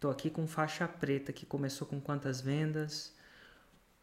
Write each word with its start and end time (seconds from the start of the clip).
Tô 0.00 0.08
aqui 0.08 0.30
com 0.30 0.46
faixa 0.46 0.88
preta 0.88 1.30
que 1.30 1.44
começou 1.44 1.86
com 1.86 2.00
quantas 2.00 2.40
vendas? 2.40 3.12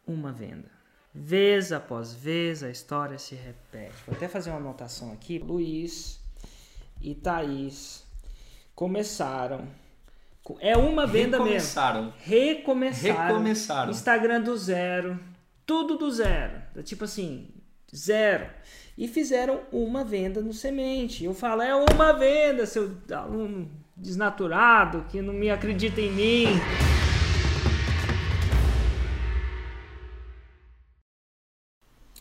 Uma 0.06 0.32
venda. 0.32 0.70
Vez 1.12 1.72
após 1.72 2.14
vez 2.14 2.62
a 2.62 2.70
história 2.70 3.18
se 3.18 3.34
repete. 3.34 3.96
Vou 4.06 4.14
até 4.14 4.28
fazer 4.28 4.50
uma 4.50 4.60
anotação 4.60 5.12
aqui. 5.12 5.40
Luiz 5.40 6.20
e 7.02 7.16
Thaís 7.16 8.06
começaram. 8.76 9.66
É 10.60 10.76
uma 10.76 11.04
venda 11.04 11.36
Recomeçaram. 11.38 12.04
mesmo. 12.04 12.18
Recomeçaram. 12.20 13.26
Recomeçaram. 13.26 13.90
Instagram 13.90 14.40
do 14.42 14.56
zero. 14.56 15.18
Tudo 15.66 15.98
do 15.98 16.08
zero. 16.12 16.62
Tipo 16.84 17.04
assim, 17.04 17.48
zero. 17.94 18.48
E 18.96 19.08
fizeram 19.08 19.62
uma 19.72 20.04
venda 20.04 20.40
no 20.40 20.52
semente. 20.52 21.24
Eu 21.24 21.34
falo, 21.34 21.60
é 21.60 21.74
uma 21.74 22.12
venda, 22.12 22.66
seu 22.66 22.96
aluno 23.10 23.68
desnaturado 23.98 25.04
que 25.08 25.20
não 25.20 25.34
me 25.34 25.50
acredita 25.50 26.00
em 26.00 26.12
mim. 26.12 26.46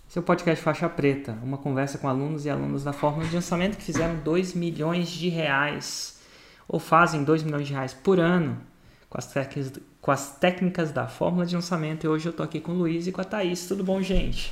Seu 0.07 0.23
podcast 0.23 0.63
Faixa 0.63 0.89
Preta, 0.89 1.33
uma 1.43 1.59
conversa 1.59 1.99
com 1.99 2.07
alunos 2.07 2.45
e 2.45 2.49
alunos 2.49 2.83
da 2.83 2.91
Fórmula 2.91 3.27
de 3.27 3.35
Lançamento 3.35 3.77
que 3.77 3.83
fizeram 3.83 4.17
2 4.17 4.55
milhões 4.55 5.09
de 5.09 5.29
reais, 5.29 6.19
ou 6.67 6.79
fazem 6.79 7.23
2 7.23 7.43
milhões 7.43 7.67
de 7.67 7.73
reais 7.73 7.93
por 7.93 8.19
ano, 8.19 8.59
com 9.09 9.17
as, 9.19 9.27
técnicas, 9.27 9.79
com 10.01 10.09
as 10.09 10.35
técnicas 10.37 10.91
da 10.91 11.07
Fórmula 11.07 11.45
de 11.45 11.53
Lançamento. 11.53 12.05
E 12.05 12.07
hoje 12.07 12.27
eu 12.27 12.33
tô 12.33 12.41
aqui 12.41 12.59
com 12.59 12.71
o 12.71 12.75
Luiz 12.75 13.05
e 13.05 13.11
com 13.11 13.21
a 13.21 13.23
Thaís. 13.23 13.67
Tudo 13.67 13.83
bom, 13.83 14.01
gente? 14.01 14.51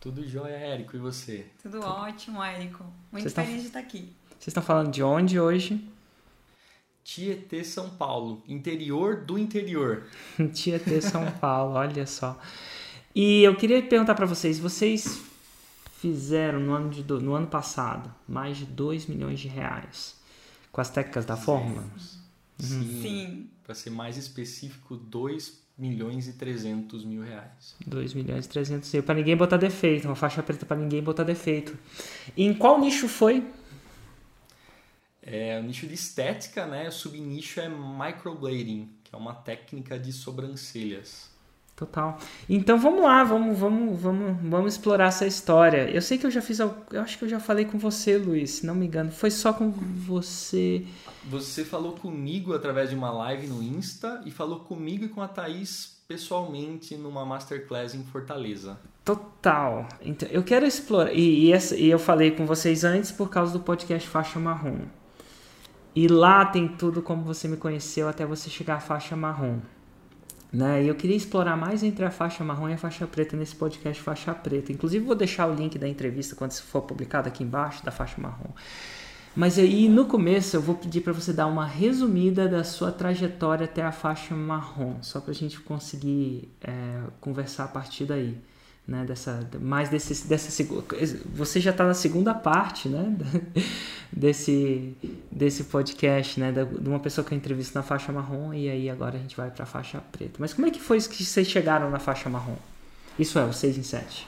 Tudo 0.00 0.26
jóia, 0.26 0.54
Érico, 0.54 0.96
e 0.96 0.98
você? 0.98 1.46
Tudo 1.60 1.80
ótimo, 1.84 2.42
Érico. 2.42 2.84
Muito 3.12 3.28
Vocês 3.28 3.34
feliz 3.34 3.60
de 3.60 3.66
estar 3.66 3.80
aqui. 3.80 4.16
Vocês 4.30 4.46
estão 4.46 4.62
falando 4.62 4.90
de 4.90 5.02
onde 5.02 5.38
hoje? 5.38 5.84
Tietê, 7.08 7.64
São 7.64 7.88
Paulo. 7.88 8.42
Interior 8.46 9.24
do 9.24 9.38
interior. 9.38 10.08
Tietê, 10.52 11.00
São 11.00 11.24
Paulo, 11.40 11.76
olha 11.76 12.06
só. 12.06 12.38
E 13.14 13.42
eu 13.42 13.56
queria 13.56 13.82
perguntar 13.82 14.14
para 14.14 14.26
vocês, 14.26 14.58
vocês 14.58 15.18
fizeram 15.96 16.60
no 16.60 16.74
ano, 16.74 16.90
de, 16.90 17.02
no 17.02 17.32
ano 17.32 17.46
passado 17.46 18.14
mais 18.28 18.58
de 18.58 18.66
2 18.66 19.06
milhões 19.06 19.40
de 19.40 19.48
reais 19.48 20.16
com 20.70 20.82
as 20.82 20.90
técnicas 20.90 21.24
da 21.24 21.34
Fórmula? 21.34 21.82
Sim. 22.58 23.00
Sim. 23.00 23.50
Para 23.64 23.74
ser 23.74 23.88
mais 23.88 24.18
específico, 24.18 24.94
2 24.94 25.62
milhões 25.78 26.28
e 26.28 26.34
300 26.34 27.06
mil 27.06 27.22
reais. 27.22 27.74
2 27.86 28.12
milhões 28.12 28.44
e 28.44 28.48
300 28.50 28.92
mil. 28.92 29.02
Pra 29.02 29.14
ninguém 29.14 29.34
botar 29.34 29.56
defeito. 29.56 30.06
Uma 30.06 30.14
faixa 30.14 30.42
preta 30.42 30.66
pra 30.66 30.76
ninguém 30.76 31.02
botar 31.02 31.24
defeito. 31.24 31.74
E 32.36 32.44
em 32.44 32.52
qual 32.52 32.78
nicho 32.78 33.08
foi? 33.08 33.42
É, 35.30 35.58
o 35.58 35.62
nicho 35.62 35.86
de 35.86 35.94
estética, 35.94 36.66
né? 36.66 36.88
O 36.88 36.92
subnicho 36.92 37.60
é 37.60 37.68
microblading, 37.68 38.88
que 39.04 39.14
é 39.14 39.18
uma 39.18 39.34
técnica 39.34 39.98
de 39.98 40.12
sobrancelhas. 40.12 41.28
Total. 41.76 42.18
Então 42.48 42.76
vamos 42.76 43.02
lá, 43.02 43.22
vamos, 43.22 43.56
vamos, 43.56 44.00
vamos, 44.00 44.36
vamos 44.42 44.72
explorar 44.74 45.06
essa 45.08 45.24
história. 45.26 45.88
Eu 45.88 46.02
sei 46.02 46.18
que 46.18 46.26
eu 46.26 46.30
já 46.30 46.42
fiz, 46.42 46.58
eu 46.58 46.74
acho 47.00 47.16
que 47.16 47.24
eu 47.24 47.28
já 47.28 47.38
falei 47.38 47.66
com 47.66 47.78
você, 47.78 48.16
Luiz, 48.18 48.50
se 48.50 48.66
não 48.66 48.74
me 48.74 48.86
engano. 48.86 49.12
Foi 49.12 49.30
só 49.30 49.52
com 49.52 49.70
você. 49.70 50.84
Você 51.30 51.64
falou 51.64 51.92
comigo 51.92 52.52
através 52.52 52.90
de 52.90 52.96
uma 52.96 53.12
live 53.12 53.46
no 53.46 53.62
Insta 53.62 54.20
e 54.26 54.30
falou 54.32 54.60
comigo 54.60 55.04
e 55.04 55.08
com 55.08 55.22
a 55.22 55.28
Thaís 55.28 55.98
pessoalmente 56.08 56.96
numa 56.96 57.24
masterclass 57.24 57.94
em 57.94 58.02
Fortaleza. 58.02 58.76
Total. 59.04 59.86
Então, 60.02 60.28
eu 60.32 60.42
quero 60.42 60.66
explorar. 60.66 61.12
E, 61.12 61.44
e 61.46 61.52
essa- 61.52 61.76
e 61.76 61.88
eu 61.88 61.98
falei 61.98 62.32
com 62.32 62.44
vocês 62.44 62.82
antes 62.82 63.12
por 63.12 63.30
causa 63.30 63.52
do 63.52 63.60
podcast 63.60 64.08
Faixa 64.08 64.40
Marrom. 64.40 64.80
E 65.98 66.06
lá 66.06 66.44
tem 66.44 66.68
tudo 66.68 67.02
como 67.02 67.24
você 67.24 67.48
me 67.48 67.56
conheceu 67.56 68.08
até 68.08 68.24
você 68.24 68.48
chegar 68.48 68.76
à 68.76 68.78
faixa 68.80 69.16
marrom. 69.16 69.58
Né? 70.52 70.84
E 70.84 70.86
eu 70.86 70.94
queria 70.94 71.16
explorar 71.16 71.56
mais 71.56 71.82
entre 71.82 72.04
a 72.04 72.10
faixa 72.12 72.44
marrom 72.44 72.68
e 72.68 72.74
a 72.74 72.78
faixa 72.78 73.04
preta 73.04 73.36
nesse 73.36 73.56
podcast 73.56 74.00
Faixa 74.00 74.32
Preta. 74.32 74.70
Inclusive, 74.70 75.04
vou 75.04 75.16
deixar 75.16 75.48
o 75.48 75.54
link 75.56 75.76
da 75.76 75.88
entrevista 75.88 76.36
quando 76.36 76.52
isso 76.52 76.62
for 76.62 76.82
publicado 76.82 77.26
aqui 77.26 77.42
embaixo, 77.42 77.84
da 77.84 77.90
faixa 77.90 78.14
marrom. 78.20 78.52
Mas 79.34 79.58
aí, 79.58 79.88
no 79.88 80.04
começo, 80.04 80.54
eu 80.54 80.62
vou 80.62 80.76
pedir 80.76 81.00
para 81.00 81.12
você 81.12 81.32
dar 81.32 81.48
uma 81.48 81.66
resumida 81.66 82.46
da 82.46 82.62
sua 82.62 82.92
trajetória 82.92 83.64
até 83.64 83.82
a 83.82 83.90
faixa 83.90 84.36
marrom, 84.36 85.02
só 85.02 85.20
para 85.20 85.32
a 85.32 85.34
gente 85.34 85.58
conseguir 85.58 86.48
é, 86.62 87.00
conversar 87.20 87.64
a 87.64 87.68
partir 87.68 88.04
daí. 88.04 88.38
Né, 88.86 89.04
dessa, 89.04 89.46
mais 89.60 89.90
desse, 89.90 90.26
dessa. 90.26 90.64
Você 91.34 91.60
já 91.60 91.72
está 91.72 91.84
na 91.84 91.92
segunda 91.92 92.32
parte 92.32 92.88
né, 92.88 93.14
desse, 94.10 94.96
desse 95.38 95.64
podcast, 95.64 96.40
né, 96.40 96.52
de 96.52 96.88
uma 96.88 96.98
pessoa 96.98 97.24
que 97.24 97.32
eu 97.32 97.38
entrevisto 97.38 97.78
na 97.78 97.82
faixa 97.82 98.10
marrom, 98.12 98.52
e 98.52 98.68
aí 98.68 98.90
agora 98.90 99.16
a 99.16 99.20
gente 99.20 99.36
vai 99.36 99.50
para 99.50 99.62
a 99.62 99.66
faixa 99.66 100.00
preta. 100.00 100.34
Mas 100.40 100.52
como 100.52 100.66
é 100.66 100.70
que 100.70 100.80
foi 100.80 100.98
que 100.98 101.24
vocês 101.24 101.46
chegaram 101.48 101.88
na 101.90 102.00
faixa 102.00 102.28
marrom? 102.28 102.56
Isso 103.16 103.38
é, 103.38 103.44
o 103.44 103.52
6 103.52 103.78
em 103.78 103.82
7. 103.84 104.26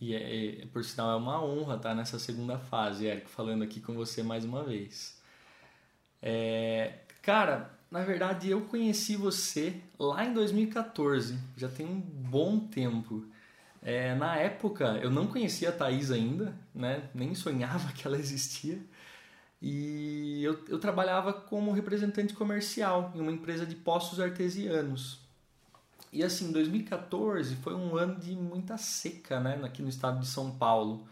E 0.00 0.14
é, 0.14 0.62
é- 0.62 0.66
por 0.66 0.84
sinal 0.84 1.12
é 1.12 1.16
uma 1.16 1.42
honra 1.42 1.76
estar 1.76 1.94
nessa 1.94 2.18
segunda 2.18 2.58
fase, 2.58 3.06
Érico, 3.06 3.28
falando 3.28 3.62
aqui 3.62 3.80
com 3.80 3.94
você 3.94 4.22
mais 4.22 4.44
uma 4.44 4.64
vez. 4.64 5.16
É, 6.20 6.94
cara, 7.22 7.70
na 7.88 8.02
verdade 8.02 8.50
eu 8.50 8.62
conheci 8.62 9.14
você 9.14 9.80
lá 9.98 10.24
em 10.24 10.34
2014, 10.34 11.38
já 11.56 11.68
tem 11.68 11.86
um 11.86 12.00
bom 12.00 12.58
tempo. 12.58 13.24
É, 13.80 14.16
na 14.16 14.36
época 14.36 14.98
eu 15.00 15.10
não 15.10 15.28
conhecia 15.28 15.68
a 15.68 15.72
Thaís 15.72 16.10
ainda, 16.10 16.52
né? 16.74 17.08
nem 17.14 17.36
sonhava 17.36 17.90
que 17.94 18.04
ela 18.04 18.18
existia. 18.18 18.80
E 19.60 20.42
eu, 20.44 20.58
eu 20.68 20.78
trabalhava 20.78 21.32
como 21.32 21.72
representante 21.72 22.34
comercial 22.34 23.12
em 23.14 23.20
uma 23.20 23.32
empresa 23.32 23.66
de 23.66 23.74
poços 23.74 24.20
artesianos. 24.20 25.20
E 26.12 26.22
assim, 26.22 26.52
2014 26.52 27.56
foi 27.56 27.74
um 27.74 27.96
ano 27.96 28.16
de 28.16 28.34
muita 28.34 28.76
seca, 28.78 29.40
né, 29.40 29.60
aqui 29.64 29.82
no 29.82 29.88
estado 29.88 30.20
de 30.20 30.26
São 30.26 30.50
Paulo. 30.52 31.06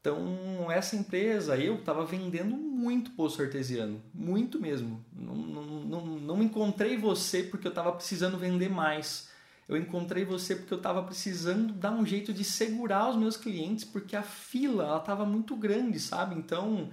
Então, 0.00 0.70
essa 0.70 0.94
empresa, 0.94 1.56
eu 1.56 1.76
estava 1.76 2.04
vendendo 2.04 2.56
muito 2.56 3.10
poço 3.10 3.42
artesiano, 3.42 4.00
muito 4.14 4.60
mesmo. 4.60 5.04
Não, 5.12 5.34
não, 5.34 6.06
não, 6.06 6.42
encontrei 6.42 6.96
você 6.96 7.42
porque 7.42 7.66
eu 7.66 7.70
estava 7.70 7.90
precisando 7.92 8.38
vender 8.38 8.68
mais. 8.68 9.28
Eu 9.68 9.76
encontrei 9.76 10.24
você 10.24 10.54
porque 10.54 10.72
eu 10.72 10.78
estava 10.78 11.02
precisando 11.02 11.72
dar 11.72 11.90
um 11.90 12.06
jeito 12.06 12.32
de 12.32 12.44
segurar 12.44 13.10
os 13.10 13.16
meus 13.16 13.36
clientes, 13.36 13.84
porque 13.84 14.14
a 14.14 14.22
fila 14.22 14.96
estava 14.96 15.24
muito 15.24 15.56
grande, 15.56 15.98
sabe? 15.98 16.36
Então, 16.36 16.88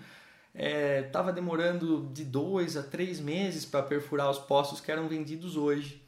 estava 0.54 1.34
demorando 1.34 2.10
de 2.14 2.24
dois 2.24 2.78
a 2.78 2.84
três 2.84 3.20
meses 3.20 3.66
para 3.66 3.82
perfurar 3.84 4.30
os 4.30 4.40
poços 4.40 4.80
que 4.80 4.92
eram 4.92 5.08
vendidos 5.08 5.58
hoje 5.58 6.02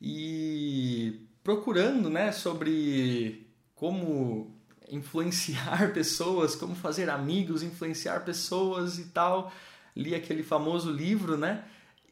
e 0.00 1.20
procurando 1.44 2.10
né, 2.10 2.32
sobre 2.32 3.46
como 3.74 4.52
influenciar 4.90 5.92
pessoas, 5.94 6.54
como 6.54 6.74
fazer 6.74 7.08
amigos, 7.08 7.62
influenciar 7.62 8.24
pessoas 8.24 8.98
e 8.98 9.04
tal. 9.06 9.52
Li 9.94 10.14
aquele 10.14 10.42
famoso 10.42 10.90
livro, 10.90 11.36
né? 11.36 11.64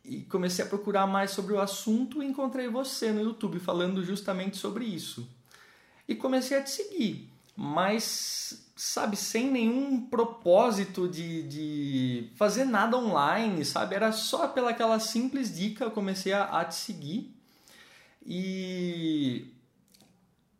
E 0.04 0.22
comecei 0.22 0.64
a 0.64 0.68
procurar 0.68 1.06
mais 1.06 1.30
sobre 1.30 1.52
o 1.52 1.60
assunto 1.60 2.22
e 2.22 2.26
encontrei 2.26 2.68
você 2.68 3.12
no 3.12 3.20
YouTube 3.20 3.58
falando 3.58 4.04
justamente 4.04 4.56
sobre 4.56 4.84
isso. 4.84 5.28
E 6.08 6.14
comecei 6.14 6.56
a 6.56 6.62
te 6.62 6.70
seguir, 6.70 7.30
mas, 7.56 8.69
sabe, 8.80 9.14
sem 9.14 9.50
nenhum 9.50 10.00
propósito 10.00 11.06
de, 11.06 11.42
de 11.42 12.30
fazer 12.34 12.64
nada 12.64 12.96
online, 12.96 13.62
sabe? 13.62 13.94
Era 13.94 14.10
só 14.10 14.48
pelaquela 14.48 14.98
simples 14.98 15.54
dica 15.54 15.84
eu 15.84 15.90
comecei 15.90 16.32
a, 16.32 16.44
a 16.44 16.64
te 16.64 16.76
seguir 16.76 17.36
e 18.24 19.52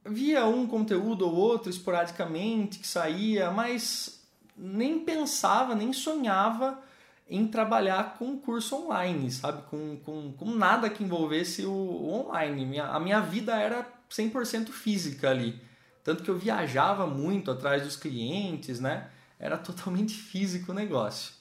via 0.04 0.44
um 0.44 0.66
conteúdo 0.66 1.26
ou 1.26 1.34
outro 1.34 1.70
esporadicamente 1.70 2.78
que 2.78 2.86
saía, 2.86 3.50
mas 3.50 4.22
nem 4.54 4.98
pensava, 4.98 5.74
nem 5.74 5.90
sonhava 5.90 6.78
em 7.26 7.46
trabalhar 7.46 8.18
com 8.18 8.36
curso 8.36 8.84
online, 8.84 9.30
sabe? 9.30 9.62
Com, 9.70 9.96
com, 10.04 10.32
com 10.32 10.50
nada 10.50 10.90
que 10.90 11.02
envolvesse 11.02 11.64
o, 11.64 11.72
o 11.72 12.26
online. 12.26 12.66
Minha, 12.66 12.84
a 12.84 13.00
minha 13.00 13.20
vida 13.20 13.54
era 13.54 13.90
100% 14.10 14.68
física 14.68 15.30
ali. 15.30 15.69
Tanto 16.02 16.22
que 16.22 16.30
eu 16.30 16.38
viajava 16.38 17.06
muito 17.06 17.50
atrás 17.50 17.82
dos 17.82 17.96
clientes, 17.96 18.80
né? 18.80 19.08
Era 19.38 19.56
totalmente 19.56 20.14
físico 20.20 20.72
o 20.72 20.74
negócio. 20.74 21.32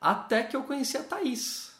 Até 0.00 0.42
que 0.42 0.54
eu 0.56 0.62
conheci 0.64 0.96
a 0.96 1.02
Thaís. 1.02 1.72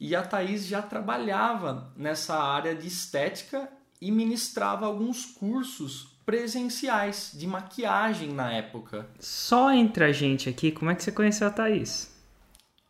E 0.00 0.14
a 0.14 0.22
Thaís 0.22 0.66
já 0.66 0.80
trabalhava 0.80 1.92
nessa 1.96 2.38
área 2.38 2.74
de 2.74 2.86
estética 2.86 3.68
e 4.00 4.12
ministrava 4.12 4.86
alguns 4.86 5.26
cursos 5.26 6.08
presenciais 6.24 7.32
de 7.34 7.46
maquiagem 7.46 8.32
na 8.32 8.52
época. 8.52 9.08
Só 9.18 9.72
entre 9.72 10.04
a 10.04 10.12
gente 10.12 10.48
aqui, 10.48 10.70
como 10.70 10.90
é 10.90 10.94
que 10.94 11.02
você 11.02 11.10
conheceu 11.10 11.48
a 11.48 11.50
Thaís? 11.50 12.14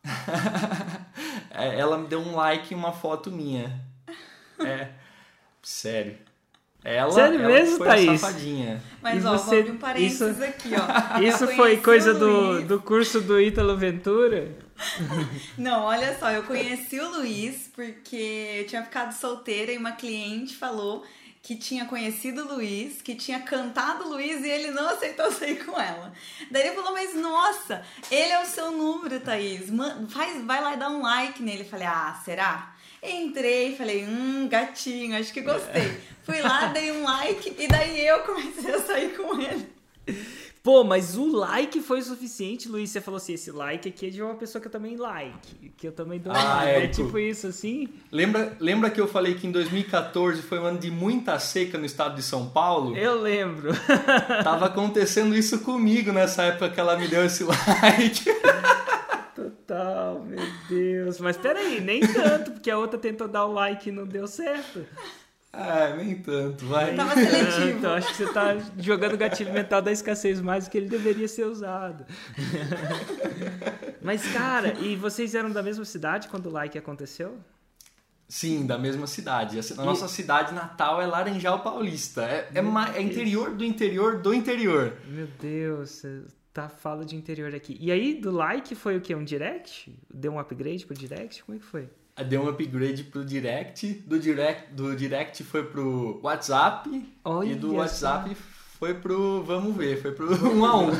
É, 1.50 1.76
Ela 1.76 1.98
me 1.98 2.06
deu 2.06 2.20
um 2.20 2.36
like 2.36 2.72
em 2.72 2.76
uma 2.76 2.92
foto 2.92 3.32
minha. 3.32 3.84
É, 4.60 4.92
sério. 5.60 6.18
Ela, 6.84 7.10
Sério 7.10 7.40
ela 7.40 7.48
mesmo, 7.52 7.76
foi 7.78 7.86
Thaís? 7.86 8.20
safadinha. 8.20 8.82
Mas, 9.02 9.22
E 9.22 9.26
ó, 9.26 9.32
você- 9.36 9.44
vou 9.50 9.58
abrir 9.58 9.70
um 9.72 9.76
parênteses 9.78 10.20
isso- 10.36 10.44
aqui, 10.44 10.70
ó. 10.74 11.18
Isso 11.20 11.46
foi 11.48 11.76
coisa 11.78 12.14
do, 12.14 12.62
do 12.62 12.80
curso 12.80 13.20
do 13.20 13.40
Ítalo 13.40 13.76
Ventura? 13.76 14.48
Não, 15.58 15.82
olha 15.84 16.16
só, 16.18 16.30
eu 16.30 16.44
conheci 16.44 17.00
o 17.00 17.08
Luiz 17.10 17.68
porque 17.74 18.60
eu 18.60 18.66
tinha 18.66 18.82
ficado 18.84 19.12
solteira 19.12 19.72
e 19.72 19.76
uma 19.78 19.92
cliente 19.92 20.56
falou 20.56 21.04
que 21.42 21.56
tinha 21.56 21.84
conhecido 21.86 22.42
o 22.44 22.54
Luiz, 22.54 23.00
que 23.02 23.14
tinha 23.14 23.40
cantado 23.40 24.04
o 24.04 24.08
Luiz 24.10 24.44
e 24.44 24.48
ele 24.48 24.70
não 24.70 24.88
aceitou 24.88 25.30
sair 25.32 25.64
com 25.64 25.78
ela. 25.80 26.12
Daí 26.50 26.66
ele 26.68 26.76
falou, 26.76 26.92
mas 26.92 27.14
nossa, 27.14 27.82
ele 28.10 28.32
é 28.32 28.42
o 28.42 28.46
seu 28.46 28.70
número, 28.70 29.18
Thaís. 29.20 29.68
faz, 30.10 30.44
vai 30.44 30.60
lá 30.62 30.74
e 30.74 30.78
dá 30.78 30.88
um 30.90 31.02
like 31.02 31.42
nele. 31.42 31.62
Eu 31.62 31.66
falei, 31.68 31.86
ah, 31.86 32.20
será? 32.24 32.74
Entrei, 33.02 33.76
falei, 33.76 34.04
hum, 34.04 34.48
gatinho, 34.48 35.16
acho 35.16 35.32
que 35.32 35.40
gostei. 35.40 35.98
Fui 36.22 36.40
lá, 36.40 36.66
dei 36.74 36.92
um 36.92 37.04
like 37.04 37.54
e 37.58 37.68
daí 37.68 38.06
eu 38.06 38.20
comecei 38.20 38.74
a 38.74 38.80
sair 38.80 39.16
com 39.16 39.40
ele. 39.40 39.68
Pô, 40.62 40.84
mas 40.84 41.16
o 41.16 41.26
like 41.26 41.80
foi 41.80 42.00
o 42.00 42.02
suficiente, 42.02 42.68
Luiz. 42.68 42.90
Você 42.90 43.00
falou 43.00 43.16
assim: 43.16 43.32
esse 43.32 43.50
like 43.50 43.88
aqui 43.88 44.08
é 44.08 44.10
de 44.10 44.22
uma 44.22 44.34
pessoa 44.34 44.60
que 44.60 44.66
eu 44.66 44.72
também 44.72 44.96
like, 44.96 45.70
que 45.76 45.86
eu 45.86 45.92
também 45.92 46.18
dou 46.18 46.32
ah, 46.32 46.56
like. 46.56 46.70
É, 46.70 46.84
é 46.84 46.88
tipo 46.88 47.18
isso, 47.18 47.46
assim. 47.46 47.88
Lembra, 48.12 48.56
lembra 48.60 48.90
que 48.90 49.00
eu 49.00 49.08
falei 49.08 49.34
que 49.34 49.46
em 49.46 49.50
2014 49.50 50.42
foi 50.42 50.58
um 50.58 50.64
ano 50.64 50.78
de 50.78 50.90
muita 50.90 51.38
seca 51.38 51.78
no 51.78 51.86
estado 51.86 52.16
de 52.16 52.22
São 52.22 52.50
Paulo? 52.50 52.96
Eu 52.96 53.20
lembro. 53.20 53.70
Tava 54.44 54.66
acontecendo 54.66 55.34
isso 55.34 55.60
comigo 55.60 56.12
nessa 56.12 56.42
época 56.42 56.70
que 56.70 56.80
ela 56.80 56.98
me 56.98 57.08
deu 57.08 57.24
esse 57.24 57.44
like. 57.48 58.24
Total, 59.68 60.24
meu 60.24 60.40
Deus. 60.66 61.20
Mas 61.20 61.36
peraí, 61.36 61.78
nem 61.78 62.00
tanto, 62.00 62.52
porque 62.52 62.70
a 62.70 62.78
outra 62.78 62.98
tentou 62.98 63.28
dar 63.28 63.44
o 63.44 63.52
like 63.52 63.90
e 63.90 63.92
não 63.92 64.06
deu 64.06 64.26
certo. 64.26 64.86
Ah, 65.52 65.94
nem 65.94 66.14
tanto, 66.22 66.64
vai. 66.64 66.96
Tava 66.96 67.14
seletivo. 67.14 67.68
Então 67.78 67.92
acho 67.92 68.08
que 68.08 68.14
você 68.14 68.32
tá 68.32 68.56
jogando 68.78 69.12
o 69.12 69.18
gatilho 69.18 69.52
mental 69.52 69.82
da 69.82 69.92
escassez 69.92 70.40
mais 70.40 70.64
do 70.64 70.70
que 70.70 70.78
ele 70.78 70.88
deveria 70.88 71.28
ser 71.28 71.44
usado. 71.44 72.06
Mas, 74.00 74.26
cara, 74.32 74.72
e 74.80 74.96
vocês 74.96 75.34
eram 75.34 75.50
da 75.50 75.62
mesma 75.62 75.84
cidade 75.84 76.28
quando 76.28 76.46
o 76.46 76.50
like 76.50 76.78
aconteceu? 76.78 77.38
Sim, 78.26 78.66
da 78.66 78.78
mesma 78.78 79.06
cidade. 79.06 79.58
A 79.76 79.84
nossa 79.84 80.06
e... 80.06 80.08
cidade 80.08 80.54
natal 80.54 81.00
é 81.00 81.06
Laranjal 81.06 81.60
Paulista. 81.60 82.22
É, 82.22 82.48
é, 82.54 82.98
é, 82.98 83.02
interior 83.02 83.54
do 83.54 83.64
interior 83.64 84.18
do 84.22 84.32
interior. 84.32 84.96
Meu 85.06 85.26
Deus, 85.38 86.02
tá 86.52 86.68
fala 86.68 87.04
de 87.04 87.16
interior 87.16 87.54
aqui. 87.54 87.76
E 87.80 87.90
aí, 87.90 88.14
do 88.14 88.30
like 88.30 88.74
foi 88.74 88.96
o 88.96 89.00
quê? 89.00 89.14
Um 89.14 89.24
direct? 89.24 89.96
Deu 90.12 90.32
um 90.32 90.38
upgrade 90.38 90.84
pro 90.86 90.94
direct? 90.94 91.44
Como 91.44 91.56
é 91.56 91.60
que 91.60 91.66
foi? 91.66 91.88
deu 92.24 92.42
um 92.42 92.48
upgrade 92.48 93.04
pro 93.04 93.24
direct, 93.24 93.92
do 94.04 94.18
direct, 94.18 94.72
do 94.72 94.96
direct 94.96 95.44
foi 95.44 95.62
pro 95.62 96.18
WhatsApp 96.20 96.90
Olha 97.24 97.52
e 97.52 97.54
do 97.54 97.74
WhatsApp 97.74 98.34
foi 98.78 98.94
pro 98.94 99.42
vamos 99.42 99.76
ver, 99.76 100.00
foi 100.00 100.12
pro 100.12 100.32
1 100.32 100.56
um 100.56 100.64
a 100.64 100.76
1. 100.76 100.88
Um. 100.88 100.92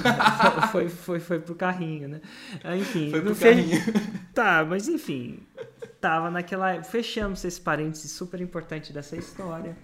foi, 0.73 0.89
foi, 0.89 1.21
foi 1.21 1.39
pro 1.39 1.55
carrinho, 1.55 2.09
né? 2.09 2.21
Ah, 2.65 2.77
enfim. 2.77 3.09
Foi 3.11 3.21
pro 3.21 3.37
carrinho. 3.37 3.81
Tá, 4.35 4.65
mas 4.65 4.89
enfim. 4.89 5.39
Tava 6.01 6.29
naquela. 6.29 6.83
Fechamos 6.83 7.45
esse 7.45 7.61
parênteses 7.61 8.11
super 8.11 8.41
importante 8.41 8.93
dessa 8.93 9.17
história. 9.17 9.77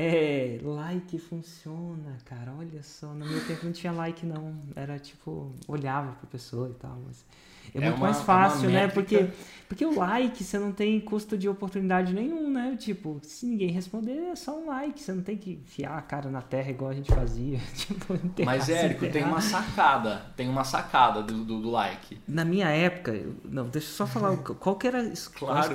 É, 0.00 0.60
like 0.62 1.18
funciona, 1.18 2.18
cara. 2.24 2.52
Olha 2.56 2.84
só, 2.84 3.08
no 3.08 3.26
meu 3.26 3.44
tempo 3.48 3.64
não 3.64 3.72
tinha 3.72 3.92
like, 3.92 4.24
não. 4.24 4.56
Era 4.76 4.96
tipo, 4.96 5.52
olhava 5.66 6.12
pra 6.12 6.30
pessoa 6.30 6.70
e 6.70 6.74
tal. 6.74 7.02
Mas 7.04 7.24
é, 7.74 7.78
é 7.78 7.80
muito 7.80 7.96
uma, 7.96 8.06
mais 8.06 8.20
é 8.20 8.24
fácil, 8.24 8.68
é 8.68 8.72
né? 8.72 8.88
Porque, 8.88 9.28
porque 9.68 9.84
o 9.84 9.94
like 9.94 10.42
você 10.42 10.58
não 10.58 10.72
tem 10.72 10.98
custo 10.98 11.36
de 11.36 11.48
oportunidade 11.48 12.14
nenhum, 12.14 12.50
né? 12.50 12.74
Tipo, 12.78 13.20
se 13.22 13.44
ninguém 13.44 13.70
responder, 13.70 14.30
é 14.30 14.36
só 14.36 14.58
um 14.58 14.66
like. 14.66 15.00
Você 15.00 15.12
não 15.12 15.22
tem 15.22 15.36
que 15.36 15.52
enfiar 15.52 15.98
a 15.98 16.00
cara 16.00 16.30
na 16.30 16.40
terra 16.40 16.70
igual 16.70 16.90
a 16.90 16.94
gente 16.94 17.12
fazia. 17.12 17.58
tipo, 17.76 18.18
Mas, 18.44 18.68
Érico, 18.68 19.06
tem 19.08 19.24
uma 19.24 19.42
sacada. 19.42 20.22
Tem 20.34 20.48
uma 20.48 20.64
sacada 20.64 21.22
do, 21.22 21.44
do, 21.44 21.60
do, 21.60 21.70
like. 21.70 22.18
Na 22.26 22.46
minha 22.46 22.68
época, 22.68 23.12
não, 23.44 23.68
deixa 23.68 23.88
eu 23.88 23.92
só 23.92 24.06
falar 24.06 24.36
qual 24.58 24.76
que 24.76 24.86
era 24.86 25.12
claro. 25.34 25.74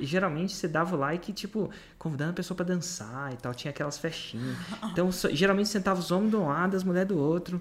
Geralmente 0.00 0.52
você 0.52 0.68
dava 0.68 0.94
o 0.94 0.98
like, 0.98 1.32
tipo, 1.32 1.70
convidando 1.98 2.32
a 2.32 2.34
pessoa 2.34 2.54
para 2.54 2.66
dançar 2.66 3.32
e 3.32 3.36
tal. 3.36 3.54
Tinha 3.54 3.70
aquelas 3.70 3.96
festinhas. 3.98 4.56
Então, 4.92 5.10
geralmente 5.30 5.70
sentava 5.70 5.98
os 5.98 6.10
homens 6.10 6.30
de 6.30 6.36
um 6.36 6.48
lado, 6.48 6.76
as 6.76 6.84
mulheres 6.84 7.08
do 7.08 7.16
outro. 7.16 7.60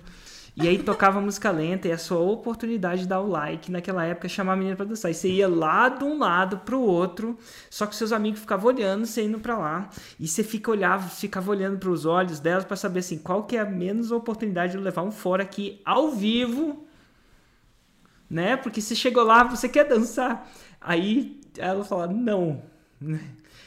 E 0.56 0.68
aí 0.68 0.78
tocava 0.84 1.22
música 1.22 1.50
lenta 1.50 1.88
e 1.88 1.92
a 1.94 1.98
sua 1.98 2.20
oportunidade 2.20 3.04
de 3.04 3.08
dar 3.08 3.22
o 3.22 3.28
like 3.28 3.72
naquela 3.72 4.04
época 4.04 4.28
chamar 4.28 4.54
a 4.54 4.56
menina 4.58 4.76
pra 4.76 4.86
dançar. 4.86 5.10
E 5.10 5.14
você 5.14 5.30
ia 5.30 5.48
lá 5.48 5.88
de 5.88 6.04
um 6.04 6.20
lado 6.20 6.58
pro 6.60 6.82
outro, 6.82 7.38
só 7.70 7.86
que 7.86 7.96
seus 7.96 8.12
amigos 8.12 8.42
ficavam 8.42 8.68
olhando, 8.68 9.06
você 9.06 9.24
indo 9.24 9.40
pra 9.40 9.58
lá. 9.58 9.90
E 10.20 10.28
você 10.28 10.44
fica 10.44 10.70
olhava, 10.70 11.08
ficava 11.08 11.50
olhando 11.50 11.78
pros 11.80 12.06
olhos 12.06 12.40
delas 12.40 12.66
para 12.66 12.76
saber 12.76 13.00
assim, 13.00 13.18
qual 13.18 13.44
que 13.46 13.56
é 13.56 13.62
a 13.62 13.66
menos 13.66 14.12
oportunidade 14.12 14.74
de 14.74 14.78
levar 14.78 15.04
um 15.04 15.12
fora 15.12 15.44
aqui 15.44 15.82
ao 15.86 16.12
vivo, 16.12 16.86
né? 18.30 18.58
Porque 18.58 18.82
você 18.82 18.94
chegou 18.94 19.24
lá, 19.24 19.44
você 19.44 19.70
quer 19.70 19.86
dançar. 19.86 20.50
Aí 20.82 21.40
ela 21.58 21.86
fala, 21.86 22.08
não. 22.08 22.62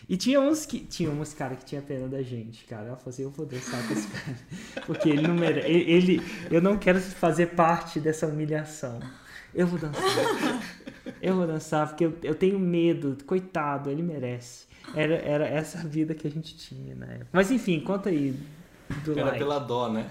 E 0.08 0.16
tinha 0.16 0.40
uns 0.40 0.66
que. 0.66 0.80
Tinha 0.80 1.10
uns 1.10 1.32
cara 1.32 1.56
que 1.56 1.64
tinha 1.64 1.80
pena 1.80 2.08
da 2.08 2.22
gente, 2.22 2.64
cara. 2.64 2.88
Ela 2.88 2.96
falou 2.96 3.10
assim, 3.10 3.22
eu 3.22 3.30
vou 3.30 3.46
dançar 3.46 3.86
com 3.86 3.92
esse 3.92 4.08
cara. 4.08 4.36
Porque 4.86 5.08
ele 5.08 5.22
não 5.22 5.34
merece. 5.34 5.68
Ele, 5.68 6.22
eu 6.50 6.60
não 6.60 6.76
quero 6.76 7.00
fazer 7.00 7.48
parte 7.48 8.00
dessa 8.00 8.26
humilhação. 8.26 9.00
Eu 9.54 9.66
vou 9.66 9.78
dançar. 9.78 10.02
Eu 11.22 11.36
vou 11.36 11.46
dançar, 11.46 11.88
porque 11.88 12.04
eu, 12.04 12.18
eu 12.22 12.34
tenho 12.34 12.58
medo. 12.58 13.16
Coitado, 13.24 13.88
ele 13.88 14.02
merece. 14.02 14.66
Era, 14.94 15.14
era 15.14 15.46
essa 15.46 15.78
vida 15.86 16.12
que 16.12 16.26
a 16.26 16.30
gente 16.30 16.56
tinha 16.56 16.94
na 16.94 17.06
época. 17.06 17.28
Mas 17.32 17.50
enfim, 17.50 17.80
conta 17.80 18.08
aí. 18.10 18.38
Do 19.04 19.12
era 19.12 19.26
like. 19.26 19.38
pela 19.38 19.58
dó, 19.60 19.88
né? 19.88 20.10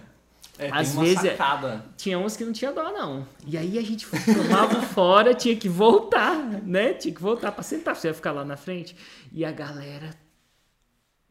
É, 0.64 0.70
Às 0.72 0.96
vezes 0.96 1.24
é, 1.26 1.32
sacada. 1.32 1.86
tinha 1.98 2.18
uns 2.18 2.38
que 2.38 2.46
não 2.46 2.54
tinha 2.54 2.72
dó, 2.72 2.92
não. 2.92 3.28
E 3.46 3.58
aí 3.58 3.78
a 3.78 3.82
gente 3.82 4.08
tomava 4.10 4.82
fora, 4.82 5.34
tinha 5.34 5.56
que 5.56 5.68
voltar, 5.68 6.38
né? 6.38 6.94
Tinha 6.94 7.14
que 7.14 7.22
voltar 7.22 7.52
para 7.52 7.64
sentar, 7.64 7.96
você 7.96 8.08
ia 8.08 8.14
ficar 8.14 8.32
lá 8.32 8.46
na 8.46 8.56
frente. 8.56 8.96
E 9.32 9.44
a 9.44 9.52
galera 9.52 10.16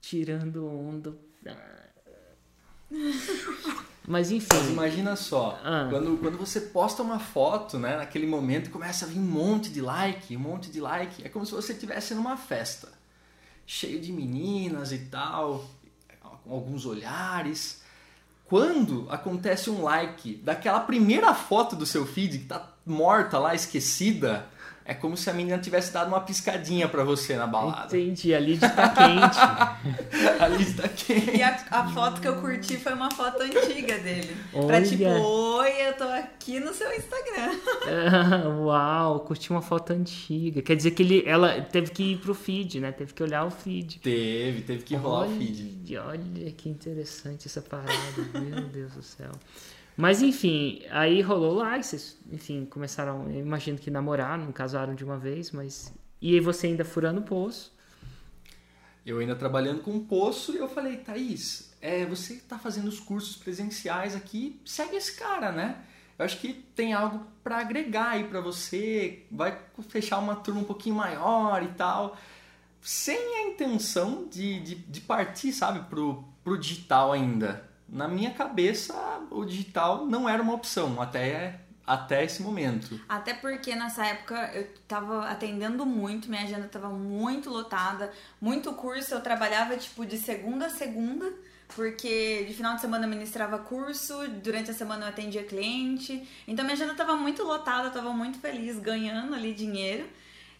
tirando 0.01 0.67
onda. 0.67 1.17
Mas 4.07 4.31
enfim. 4.31 4.49
Mas 4.53 4.69
imagina 4.69 5.17
só, 5.17 5.59
ah. 5.65 5.87
quando, 5.89 6.19
quando 6.19 6.37
você 6.37 6.61
posta 6.61 7.03
uma 7.03 7.19
foto, 7.19 7.79
né, 7.79 7.97
naquele 7.97 8.27
momento 8.27 8.69
começa 8.69 9.07
a 9.07 9.09
vir 9.09 9.19
um 9.19 9.23
monte 9.23 9.71
de 9.71 9.81
like, 9.81 10.37
um 10.37 10.41
monte 10.41 10.71
de 10.71 10.81
like, 10.81 11.25
é 11.25 11.29
como 11.29 11.47
se 11.47 11.53
você 11.53 11.73
estivesse 11.73 12.15
numa 12.15 12.37
festa, 12.37 12.89
cheio 13.65 14.01
de 14.01 14.13
meninas 14.13 14.93
e 14.93 14.99
tal, 14.99 15.65
com 16.45 16.53
alguns 16.53 16.85
olhares 16.85 17.82
quando 18.53 19.07
acontece 19.09 19.71
um 19.71 19.83
like 19.83 20.35
daquela 20.45 20.81
primeira 20.81 21.33
foto 21.33 21.75
do 21.75 21.87
seu 21.87 22.05
feed 22.05 22.41
que 22.41 22.45
tá 22.45 22.63
morta 22.85 23.39
lá, 23.39 23.55
esquecida, 23.55 24.45
é 24.85 24.95
como 24.95 25.17
se 25.17 25.31
a 25.31 25.33
menina 25.33 25.59
tivesse 25.59 25.93
dado 25.93 26.09
uma 26.09 26.21
piscadinha 26.21 26.89
para 26.89 27.05
você 27.05 27.37
na 27.37 27.47
balada. 27.47 27.97
Entendi, 27.97 28.35
a 28.35 28.41
Lid 28.41 28.61
tá 28.61 28.89
quente. 28.89 29.39
a 30.41 30.49
Lid 30.49 30.75
tá 30.75 30.89
quente. 30.89 31.37
E 31.37 31.43
a, 31.43 31.65
a, 31.71 31.89
foto 31.89 32.21
que 32.21 32.27
eu 32.27 32.41
curti 32.41 32.77
foi 32.77 32.93
uma 32.93 33.11
foto 33.11 33.43
antiga 33.43 33.99
dele. 33.99 34.37
Olha. 34.53 34.67
Pra 34.67 34.83
tipo, 34.83 35.05
oi, 35.05 35.89
eu 35.89 35.93
tô 35.95 36.05
aqui 36.05 36.59
no 36.59 36.75
seu 36.75 36.93
Instagram. 36.93 38.59
uau, 38.63 39.21
curti 39.21 39.51
uma 39.51 39.63
foto 39.63 39.93
antiga. 39.93 40.61
Quer 40.63 40.75
dizer 40.75 40.91
que 40.91 41.03
ele, 41.03 41.23
ela 41.27 41.61
teve 41.61 41.91
que 41.93 42.13
ir 42.13 42.19
pro 42.19 42.35
feed, 42.35 42.81
né? 42.81 42.91
Teve 42.91 43.15
que 43.15 43.23
olhar 43.23 43.45
o 43.45 43.51
feed. 43.51 44.01
Teve, 44.01 44.63
teve 44.63 44.83
que 44.83 44.97
rolar 44.97 45.27
olha, 45.27 45.31
o 45.31 45.39
feed. 45.39 45.97
Olha 45.99 46.51
que 46.53 46.69
interessante 46.69 47.47
essa 47.47 47.63
parada. 47.63 47.93
Meu 48.35 48.63
Deus 48.63 48.93
do 48.95 49.03
céu. 49.03 49.31
Mas 50.03 50.21
enfim, 50.21 50.83
aí 50.91 51.21
rolou 51.21 51.55
lá, 51.55 51.79
e 51.79 51.85
vocês, 51.85 52.19
enfim, 52.29 52.65
começaram, 52.65 53.31
eu 53.31 53.39
imagino 53.39 53.79
que 53.79 53.89
namorar, 53.89 54.37
não 54.37 54.51
casaram 54.51 54.97
de 54.97 55.05
uma 55.05 55.17
vez, 55.17 55.53
mas. 55.53 55.95
E 56.21 56.35
aí 56.35 56.41
você 56.41 56.67
ainda 56.67 56.85
furando 56.85 57.21
o 57.21 57.23
poço. 57.23 57.73
Eu 59.07 59.21
ainda 59.21 59.37
trabalhando 59.37 59.81
com 59.81 59.97
o 59.97 60.01
poço 60.01 60.55
e 60.55 60.57
eu 60.57 60.69
falei, 60.69 60.97
Thaís, 60.97 61.73
é, 61.81 62.05
você 62.05 62.33
está 62.35 62.59
fazendo 62.59 62.89
os 62.89 62.99
cursos 62.99 63.37
presenciais 63.37 64.17
aqui, 64.17 64.61
segue 64.65 64.97
esse 64.97 65.15
cara, 65.15 65.53
né? 65.53 65.81
Eu 66.19 66.25
acho 66.25 66.41
que 66.41 66.53
tem 66.53 66.93
algo 66.93 67.25
para 67.45 67.59
agregar 67.59 68.09
aí 68.09 68.25
para 68.25 68.41
você, 68.41 69.25
vai 69.31 69.57
fechar 69.89 70.19
uma 70.19 70.35
turma 70.35 70.63
um 70.63 70.65
pouquinho 70.65 70.97
maior 70.97 71.63
e 71.63 71.69
tal. 71.75 72.19
Sem 72.81 73.37
a 73.37 73.43
intenção 73.51 74.27
de, 74.29 74.59
de, 74.63 74.75
de 74.75 75.01
partir, 75.01 75.53
sabe, 75.53 75.89
pro, 75.89 76.25
pro 76.43 76.59
digital 76.59 77.13
ainda 77.13 77.71
na 77.93 78.09
minha 78.09 78.31
cabeça 78.31 78.95
o 79.31 79.45
digital 79.45 80.07
não 80.07 80.27
era 80.27 80.43
uma 80.43 80.55
opção 80.55 81.01
até 81.01 81.61
até 81.87 82.25
esse 82.25 82.43
momento. 82.43 82.99
Até 83.09 83.35
porque 83.35 83.75
nessa 83.75 84.07
época 84.07 84.51
eu 84.55 84.67
tava 84.87 85.29
atendendo 85.29 85.85
muito, 85.85 86.31
minha 86.31 86.43
agenda 86.43 86.69
tava 86.69 86.89
muito 86.89 87.51
lotada, 87.51 88.11
muito 88.41 88.73
curso, 88.73 89.13
eu 89.13 89.21
trabalhava 89.21 89.77
tipo 89.77 90.07
de 90.07 90.17
segunda 90.17 90.67
a 90.67 90.71
segunda, 90.71 91.31
porque 91.75 92.45
de 92.47 92.55
final 92.55 92.77
de 92.77 92.81
semana 92.81 93.05
eu 93.05 93.11
ministrava 93.11 93.59
curso, 93.59 94.15
durante 94.43 94.71
a 94.71 94.75
semana 94.75 95.07
eu 95.07 95.09
atendia 95.09 95.43
cliente. 95.43 96.27
Então 96.47 96.65
minha 96.65 96.75
agenda 96.75 96.95
tava 96.95 97.17
muito 97.17 97.43
lotada, 97.43 97.89
eu 97.89 97.93
tava 97.93 98.13
muito 98.13 98.39
feliz 98.39 98.79
ganhando 98.79 99.35
ali 99.35 99.53
dinheiro. 99.53 100.07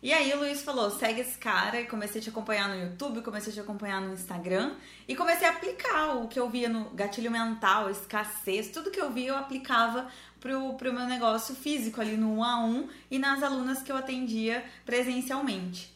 E 0.03 0.13
aí 0.13 0.33
o 0.35 0.39
Luiz 0.39 0.63
falou: 0.63 0.91
segue 0.91 1.21
esse 1.21 1.39
cara, 1.39 1.81
e 1.81 1.87
comecei 1.87 2.21
a 2.21 2.25
te 2.25 2.29
acompanhar 2.29 2.69
no 2.69 2.75
YouTube, 2.75 3.23
comecei 3.23 3.53
a 3.53 3.55
te 3.55 3.61
acompanhar 3.61 4.01
no 4.01 4.13
Instagram 4.13 4.75
e 5.07 5.15
comecei 5.15 5.47
a 5.47 5.53
aplicar 5.53 6.17
o 6.17 6.27
que 6.27 6.41
eu 6.41 6.51
via 6.51 6.69
no 6.69 6.91
gatilho 6.91 7.31
mental, 7.31 7.89
escassez, 7.89 8.71
tudo 8.71 8.91
que 8.91 9.01
eu 9.01 9.13
via 9.13 9.29
eu 9.29 9.37
aplicava 9.37 10.09
pro, 10.41 10.75
pro 10.75 10.93
meu 10.93 11.07
negócio 11.07 11.55
físico 11.55 12.01
ali 12.01 12.17
no 12.17 12.39
1 12.39 12.45
a 12.45 12.65
1 12.65 12.89
e 13.13 13.19
nas 13.19 13.45
alunas 13.45 13.81
que 13.81 13.93
eu 13.93 13.97
atendia 13.97 14.65
presencialmente. 14.85 15.95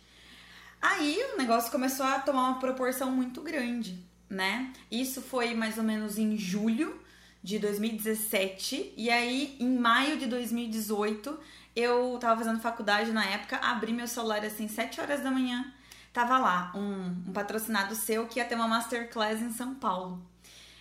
Aí 0.81 1.19
o 1.35 1.37
negócio 1.37 1.73
começou 1.73 2.07
a 2.07 2.21
tomar 2.21 2.51
uma 2.51 2.61
proporção 2.61 3.11
muito 3.11 3.41
grande, 3.41 3.99
né? 4.31 4.73
Isso 4.89 5.21
foi 5.21 5.53
mais 5.53 5.79
ou 5.79 5.83
menos 5.83 6.17
em 6.17 6.37
julho 6.37 7.01
de 7.43 7.59
2017 7.59 8.95
e 8.97 9.11
aí 9.11 9.57
em 9.59 9.77
maio 9.77 10.17
de 10.17 10.27
2018 10.27 11.39
eu 11.77 12.17
tava 12.19 12.39
fazendo 12.43 12.61
faculdade 12.61 13.13
na 13.13 13.25
época, 13.27 13.59
abri 13.59 13.93
meu 13.93 14.09
celular 14.09 14.43
assim, 14.45 14.67
7 14.67 15.01
horas 15.01 15.23
da 15.23 15.31
manhã, 15.31 15.73
tava 16.13 16.39
lá, 16.39 16.73
um, 16.75 17.29
um 17.29 17.33
patrocinado 17.33 17.95
seu 17.95 18.27
que 18.27 18.41
ia 18.41 18.45
ter 18.47 18.55
uma 18.55 18.67
masterclass 18.67 19.43
em 19.43 19.53
São 19.53 19.75
Paulo. 19.75 20.27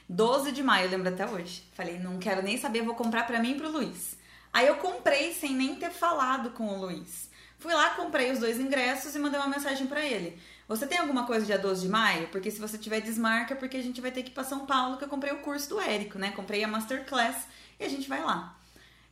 12 0.07 0.51
de 0.53 0.63
maio, 0.63 0.85
eu 0.85 0.91
lembro 0.91 1.09
até 1.09 1.27
hoje. 1.27 1.67
Falei, 1.73 1.99
não 1.99 2.17
quero 2.17 2.41
nem 2.41 2.57
saber, 2.57 2.83
vou 2.83 2.95
comprar 2.95 3.27
para 3.27 3.39
mim 3.39 3.51
e 3.51 3.55
pro 3.55 3.69
Luiz. 3.69 4.17
Aí 4.53 4.67
eu 4.67 4.77
comprei 4.77 5.33
sem 5.33 5.53
nem 5.53 5.75
ter 5.75 5.91
falado 5.91 6.51
com 6.51 6.67
o 6.67 6.79
Luiz. 6.79 7.29
Fui 7.57 7.73
lá, 7.73 7.89
comprei 7.91 8.31
os 8.31 8.39
dois 8.39 8.59
ingressos 8.59 9.15
e 9.15 9.19
mandei 9.19 9.39
uma 9.39 9.49
mensagem 9.49 9.87
para 9.87 10.05
ele. 10.05 10.39
Você 10.67 10.87
tem 10.87 10.97
alguma 10.97 11.25
coisa 11.25 11.45
dia 11.45 11.57
12 11.57 11.81
de 11.81 11.89
maio? 11.89 12.27
Porque 12.29 12.49
se 12.49 12.59
você 12.59 12.77
tiver 12.77 13.01
desmarca, 13.01 13.55
porque 13.55 13.77
a 13.77 13.83
gente 13.83 13.99
vai 13.99 14.11
ter 14.11 14.23
que 14.23 14.29
ir 14.29 14.33
pra 14.33 14.43
São 14.43 14.65
Paulo, 14.65 14.97
que 14.97 15.03
eu 15.03 15.09
comprei 15.09 15.33
o 15.33 15.39
curso 15.39 15.69
do 15.69 15.79
Érico, 15.79 16.17
né? 16.17 16.31
Comprei 16.31 16.63
a 16.63 16.67
Masterclass 16.67 17.47
e 17.79 17.83
a 17.83 17.89
gente 17.89 18.07
vai 18.07 18.23
lá. 18.23 18.57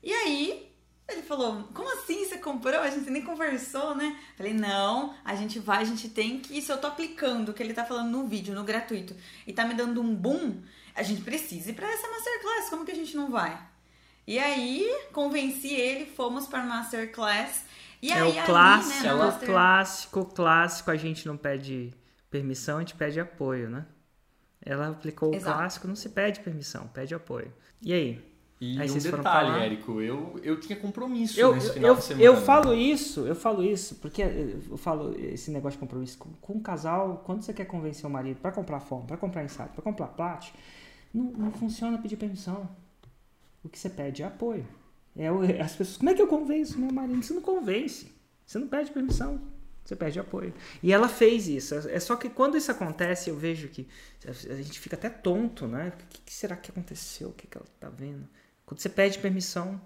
E 0.02 0.14
aí, 0.14 0.73
ele 1.08 1.22
falou: 1.22 1.64
Como 1.74 1.92
assim 1.98 2.26
você 2.26 2.38
comprou? 2.38 2.80
A 2.80 2.90
gente 2.90 3.10
nem 3.10 3.24
conversou, 3.24 3.96
né? 3.96 4.18
Falei: 4.38 4.54
Não, 4.54 5.14
a 5.24 5.36
gente 5.36 5.60
vai, 5.60 5.82
a 5.82 5.86
gente 5.86 6.10
tem 6.10 6.40
que. 6.40 6.62
Se 6.62 6.72
eu 6.72 6.78
tô 6.78 6.88
aplicando 6.88 7.50
o 7.50 7.54
que 7.54 7.62
ele 7.62 7.74
tá 7.74 7.86
falando 7.86 8.10
no 8.10 8.28
vídeo, 8.28 8.56
no 8.56 8.64
gratuito, 8.64 9.16
e 9.46 9.54
tá 9.54 9.66
me 9.66 9.74
dando 9.74 10.02
um 10.02 10.16
boom, 10.16 10.62
a 10.96 11.04
gente 11.04 11.22
precisa 11.22 11.72
ir 11.72 11.74
pra 11.74 11.92
essa 11.92 12.10
masterclass. 12.10 12.70
Como 12.70 12.86
que 12.86 12.92
a 12.92 12.96
gente 12.96 13.16
não 13.16 13.30
vai? 13.30 13.60
E 14.26 14.40
aí, 14.40 14.90
convenci 15.12 15.74
ele, 15.74 16.06
fomos 16.06 16.48
pra 16.48 16.64
masterclass. 16.64 17.66
E 18.02 18.12
é 18.12 18.16
aí, 18.16 18.40
o 18.40 18.46
clássico, 18.46 18.94
ali, 18.96 19.04
né, 19.04 19.10
é 19.10 19.14
o 19.14 19.18
master... 19.18 19.50
clássico, 19.50 20.26
clássico, 20.26 20.92
a 20.92 20.96
gente 20.96 21.28
não 21.28 21.38
pede 21.38 21.94
permissão, 22.30 22.78
a 22.78 22.80
gente 22.80 22.96
pede 22.96 23.20
apoio, 23.20 23.70
né? 23.70 23.86
Ela 24.66 24.90
aplicou 24.90 25.34
Exato. 25.34 25.52
o 25.52 25.60
clássico, 25.60 25.88
não 25.88 25.96
se 25.96 26.10
pede 26.10 26.40
permissão, 26.40 26.88
pede 26.88 27.14
apoio. 27.14 27.54
E 27.82 27.94
aí? 27.94 28.33
E 28.64 28.80
Aí 28.80 28.90
um 28.90 28.98
detalhe? 28.98 29.66
Érico, 29.66 30.00
eu, 30.00 30.40
eu 30.42 30.58
tinha 30.60 30.78
compromisso 30.78 31.38
Eu, 31.40 31.54
nesse 31.54 31.74
final 31.74 31.90
eu, 31.92 31.96
de 31.96 32.04
semana. 32.04 32.24
eu 32.26 32.38
falo 32.38 32.74
isso, 32.74 33.28
eu 33.28 33.36
falo 33.36 33.62
isso, 33.64 33.96
porque 33.96 34.22
eu 34.22 34.78
falo 34.78 35.14
esse 35.20 35.52
negócio 35.52 35.78
de 35.78 35.82
compromisso 35.82 36.18
com, 36.18 36.30
com 36.40 36.54
um 36.54 36.62
casal, 36.62 37.22
quando 37.26 37.42
você 37.44 37.52
quer 37.54 37.66
convencer 37.66 38.06
o 38.06 38.10
marido 38.10 38.40
para 38.40 38.52
comprar 38.52 38.80
fome, 38.80 39.06
para 39.06 39.18
comprar 39.18 39.44
insight, 39.44 39.70
para 39.74 39.82
comprar 39.82 40.08
plat, 40.08 40.50
não, 41.14 41.26
não 41.26 41.52
funciona 41.52 41.98
pedir 41.98 42.16
permissão. 42.16 42.70
O 43.64 43.68
que 43.70 43.78
você 43.78 43.90
pede 43.90 44.24
é 44.24 44.26
apoio. 44.28 44.66
É, 45.16 45.32
o- 45.32 45.42
as 45.62 45.76
pessoas, 45.76 45.98
como 45.98 46.10
é 46.10 46.14
que 46.14 46.22
eu 46.22 46.28
convenço 46.28 46.80
meu 46.80 46.92
marido? 46.92 47.22
Você 47.22 47.34
não 47.34 47.42
convence. 47.42 48.12
Você 48.46 48.60
não 48.60 48.68
pede 48.68 48.92
permissão. 48.92 49.42
Você 49.84 49.96
pede 49.98 50.18
apoio. 50.20 50.54
E 50.82 50.94
ela 50.94 51.10
fez 51.10 51.48
isso. 51.50 51.76
É 51.76 52.00
só 52.00 52.16
que 52.16 52.30
quando 52.30 52.56
isso 52.58 52.72
acontece, 52.72 53.30
eu 53.30 53.36
vejo 53.36 53.68
que 53.68 53.86
a 54.26 54.56
gente 54.56 54.80
fica 54.80 54.96
até 54.96 55.10
tonto, 55.10 55.68
né? 55.68 55.92
O 56.02 56.08
que, 56.24 56.34
será 56.34 56.56
que 56.56 56.72
aconteceu? 56.72 57.30
O 57.30 57.34
que 57.34 57.48
ela 57.56 57.66
tá 57.80 57.90
vendo? 57.90 58.26
Quando 58.66 58.80
você 58.80 58.90
pede 58.90 59.20
permissão, 59.20 59.80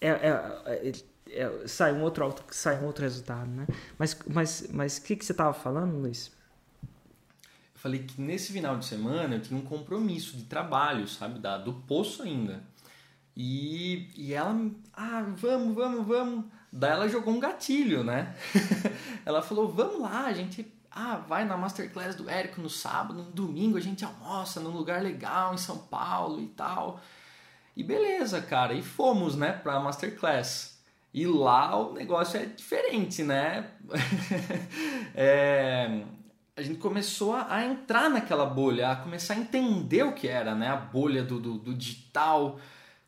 é, 0.00 0.08
é- 0.08 0.62
é- 0.66 0.92
é- 1.30 1.66
sai, 1.66 1.92
um 1.92 2.02
outro, 2.02 2.34
sai 2.50 2.78
um 2.80 2.86
outro 2.86 3.02
resultado, 3.04 3.50
né? 3.50 3.66
Mas 3.98 4.12
o 4.12 4.32
mas, 4.32 4.66
mas 4.70 4.98
que, 4.98 5.16
que 5.16 5.24
você 5.24 5.34
tava 5.34 5.52
falando, 5.52 5.96
Luiz? 5.96 6.30
Eu 6.82 7.80
falei 7.82 8.00
que 8.04 8.20
nesse 8.20 8.52
final 8.52 8.76
de 8.76 8.84
semana 8.84 9.36
eu 9.36 9.40
tinha 9.40 9.58
um 9.58 9.64
compromisso 9.64 10.36
de 10.36 10.44
trabalho, 10.44 11.08
sabe? 11.08 11.38
Da, 11.38 11.58
do 11.58 11.72
poço 11.72 12.22
ainda. 12.22 12.62
E, 13.36 14.10
e 14.14 14.34
ela, 14.34 14.54
ah, 14.92 15.22
vamos, 15.36 15.74
vamos, 15.74 16.06
vamos. 16.06 16.44
Daí 16.70 16.92
ela 16.92 17.08
jogou 17.08 17.34
um 17.34 17.40
gatilho, 17.40 18.04
né? 18.04 18.34
ela 19.24 19.42
falou, 19.42 19.68
vamos 19.68 20.00
lá, 20.00 20.26
a 20.26 20.32
gente 20.32 20.70
ah, 20.90 21.16
vai 21.16 21.44
na 21.44 21.56
Masterclass 21.56 22.14
do 22.14 22.28
Érico 22.28 22.60
no 22.60 22.68
sábado, 22.68 23.22
no 23.22 23.30
domingo 23.30 23.78
a 23.78 23.80
gente 23.80 24.04
almoça 24.04 24.60
num 24.60 24.70
lugar 24.70 25.02
legal 25.02 25.54
em 25.54 25.58
São 25.58 25.78
Paulo 25.78 26.40
e 26.40 26.48
tal. 26.48 27.00
E 27.76 27.82
beleza, 27.82 28.40
cara, 28.42 28.74
e 28.74 28.82
fomos, 28.82 29.34
né, 29.36 29.52
pra 29.52 29.80
Masterclass. 29.80 30.80
E 31.14 31.26
lá 31.26 31.76
o 31.76 31.92
negócio 31.92 32.40
é 32.40 32.46
diferente, 32.46 33.22
né? 33.22 33.70
É, 35.14 36.04
a 36.56 36.62
gente 36.62 36.78
começou 36.78 37.34
a, 37.34 37.54
a 37.54 37.66
entrar 37.66 38.08
naquela 38.08 38.46
bolha, 38.46 38.90
a 38.90 38.96
começar 38.96 39.34
a 39.34 39.38
entender 39.38 40.02
o 40.04 40.14
que 40.14 40.26
era, 40.26 40.54
né? 40.54 40.68
A 40.68 40.76
bolha 40.76 41.22
do, 41.22 41.38
do, 41.38 41.58
do 41.58 41.74
digital, 41.74 42.58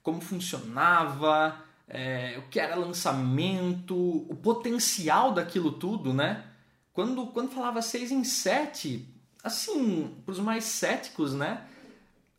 como 0.03 0.21
funcionava, 0.21 1.57
é, 1.89 2.37
o 2.39 2.49
que 2.49 2.61
era 2.61 2.75
lançamento, 2.75 3.97
o 3.97 4.35
potencial 4.37 5.33
daquilo 5.33 5.73
tudo, 5.73 6.13
né? 6.13 6.45
Quando, 6.93 7.27
quando 7.29 7.51
falava 7.51 7.83
6 7.83 8.13
em 8.13 8.25
7, 8.25 9.09
assim, 9.43 10.15
para 10.25 10.33
os 10.33 10.39
mais 10.41 10.65
céticos, 10.65 11.35
né? 11.35 11.67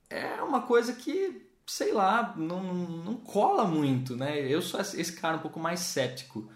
É 0.10 0.42
uma 0.42 0.62
coisa 0.62 0.94
que, 0.94 1.45
sei 1.66 1.92
lá, 1.94 2.34
não, 2.38 2.62
não 2.64 3.16
cola 3.16 3.66
muito, 3.66 4.16
né? 4.16 4.40
Eu 4.40 4.62
sou 4.62 4.80
esse 4.80 5.14
cara 5.14 5.38
um 5.38 5.42
pouco 5.42 5.60
mais 5.60 5.80
cético. 5.80 6.50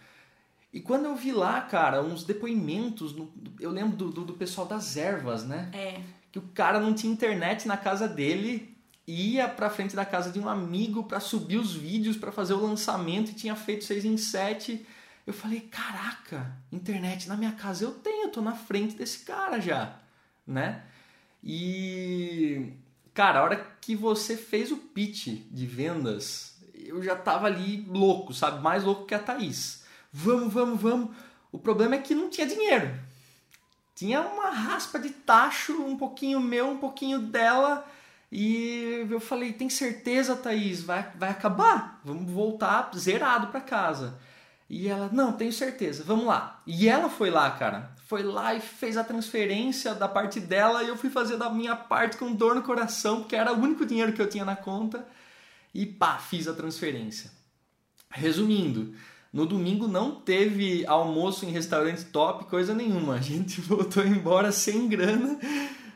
E 0.71 0.79
quando 0.79 1.05
eu 1.05 1.15
vi 1.15 1.31
lá, 1.31 1.61
cara, 1.61 2.01
uns 2.03 2.23
depoimentos, 2.23 3.13
no- 3.15 3.33
eu 3.59 3.71
lembro 3.71 3.97
do, 3.97 4.11
do, 4.11 4.23
do 4.25 4.33
pessoal 4.33 4.67
das 4.67 4.95
ervas, 4.97 5.43
né? 5.43 5.69
É. 5.73 6.01
que 6.31 6.37
o 6.37 6.43
cara 6.53 6.79
não 6.79 6.93
tinha 6.93 7.11
internet 7.11 7.67
na 7.67 7.75
casa 7.75 8.07
dele, 8.07 8.77
ia 9.07 9.47
pra 9.47 9.67
frente 9.71 9.95
da 9.95 10.05
casa 10.05 10.29
de 10.31 10.39
um 10.39 10.47
amigo 10.47 11.03
pra 11.05 11.19
subir 11.19 11.57
os 11.57 11.73
vídeos, 11.73 12.15
pra 12.17 12.31
fazer 12.31 12.53
o 12.53 12.61
lançamento 12.61 13.31
e 13.31 13.33
tinha 13.33 13.55
feito 13.55 13.83
6 13.83 14.05
em 14.05 14.15
7. 14.15 14.85
Eu 15.25 15.33
falei, 15.33 15.61
caraca, 15.61 16.55
internet 16.71 17.27
na 17.27 17.35
minha 17.35 17.51
casa 17.53 17.83
eu 17.83 17.91
tenho, 17.91 18.25
eu 18.27 18.31
tô 18.31 18.41
na 18.41 18.53
frente 18.53 18.95
desse 18.95 19.25
cara 19.25 19.59
já, 19.59 19.97
né? 20.45 20.83
E 21.43 22.73
cara, 23.19 23.39
a 23.39 23.43
hora 23.43 23.67
que 23.81 23.95
você 23.95 24.37
fez 24.37 24.71
o 24.71 24.77
pitch 24.77 25.27
de 25.51 25.65
vendas, 25.65 26.57
eu 26.73 27.03
já 27.03 27.15
tava 27.15 27.47
ali 27.47 27.85
louco, 27.89 28.33
sabe? 28.33 28.61
Mais 28.61 28.83
louco 28.85 29.05
que 29.05 29.13
a 29.13 29.19
Thaís. 29.19 29.83
Vamos, 30.11 30.53
vamos, 30.53 30.81
vamos. 30.81 31.15
O 31.51 31.59
problema 31.59 31.95
é 31.95 31.99
que 31.99 32.15
não 32.15 32.29
tinha 32.29 32.47
dinheiro 32.47 32.89
tinha 33.99 34.21
uma 34.21 34.49
raspa 34.49 34.97
de 34.97 35.09
tacho, 35.09 35.73
um 35.83 35.97
pouquinho 35.97 36.39
meu, 36.39 36.69
um 36.69 36.77
pouquinho 36.77 37.19
dela. 37.19 37.85
E 38.31 39.05
eu 39.09 39.19
falei, 39.19 39.51
tem 39.51 39.69
certeza, 39.69 40.37
Thaís? 40.37 40.81
Vai, 40.81 41.11
vai 41.17 41.31
acabar? 41.31 41.99
Vamos 42.05 42.31
voltar 42.31 42.89
zerado 42.95 43.47
para 43.47 43.59
casa. 43.59 44.17
E 44.69 44.87
ela, 44.87 45.09
não, 45.11 45.33
tenho 45.33 45.51
certeza, 45.51 46.01
vamos 46.05 46.27
lá. 46.27 46.61
E 46.65 46.87
ela 46.87 47.09
foi 47.09 47.29
lá, 47.29 47.51
cara. 47.51 47.91
Foi 48.09 48.23
lá 48.23 48.55
e 48.55 48.59
fez 48.59 48.97
a 48.97 49.03
transferência 49.03 49.93
da 49.93 50.07
parte 50.07 50.39
dela 50.39 50.81
e 50.83 50.87
eu 50.87 50.97
fui 50.97 51.11
fazer 51.11 51.37
da 51.37 51.47
minha 51.47 51.75
parte 51.75 52.17
com 52.17 52.33
dor 52.33 52.55
no 52.55 52.63
coração, 52.63 53.19
porque 53.19 53.35
era 53.35 53.53
o 53.53 53.61
único 53.61 53.85
dinheiro 53.85 54.11
que 54.13 54.19
eu 54.19 54.27
tinha 54.27 54.43
na 54.43 54.55
conta. 54.55 55.05
E 55.75 55.85
pá, 55.85 56.17
fiz 56.17 56.47
a 56.47 56.53
transferência. 56.53 57.29
Resumindo, 58.09 58.95
no 59.31 59.45
domingo 59.45 59.87
não 59.87 60.15
teve 60.15 60.83
almoço 60.87 61.45
em 61.45 61.51
restaurante 61.51 62.05
top, 62.05 62.45
coisa 62.45 62.73
nenhuma. 62.73 63.13
A 63.13 63.21
gente 63.21 63.61
voltou 63.61 64.03
embora 64.03 64.51
sem 64.51 64.87
grana, 64.87 65.39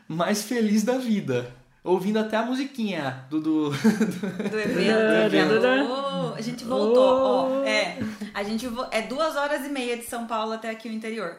mas 0.06 0.44
feliz 0.44 0.84
da 0.84 0.96
vida. 0.98 1.52
Ouvindo 1.82 2.18
até 2.20 2.36
a 2.36 2.42
musiquinha 2.46 3.26
do. 3.28 3.40
do... 3.40 3.70
Do 3.74 4.58
evento. 4.58 4.76
Do 4.76 5.36
evento. 5.36 5.90
Oh, 5.90 6.34
a 6.34 6.40
gente 6.40 6.64
voltou, 6.64 7.02
ó. 7.02 7.64
É. 7.64 7.98
A 8.32 8.42
gente 8.44 8.66
vo- 8.68 8.86
é 8.92 9.02
duas 9.02 9.36
horas 9.36 9.66
e 9.66 9.68
meia 9.68 9.96
de 9.96 10.04
São 10.04 10.26
Paulo 10.26 10.52
até 10.52 10.70
aqui 10.70 10.88
o 10.88 10.92
interior. 10.92 11.36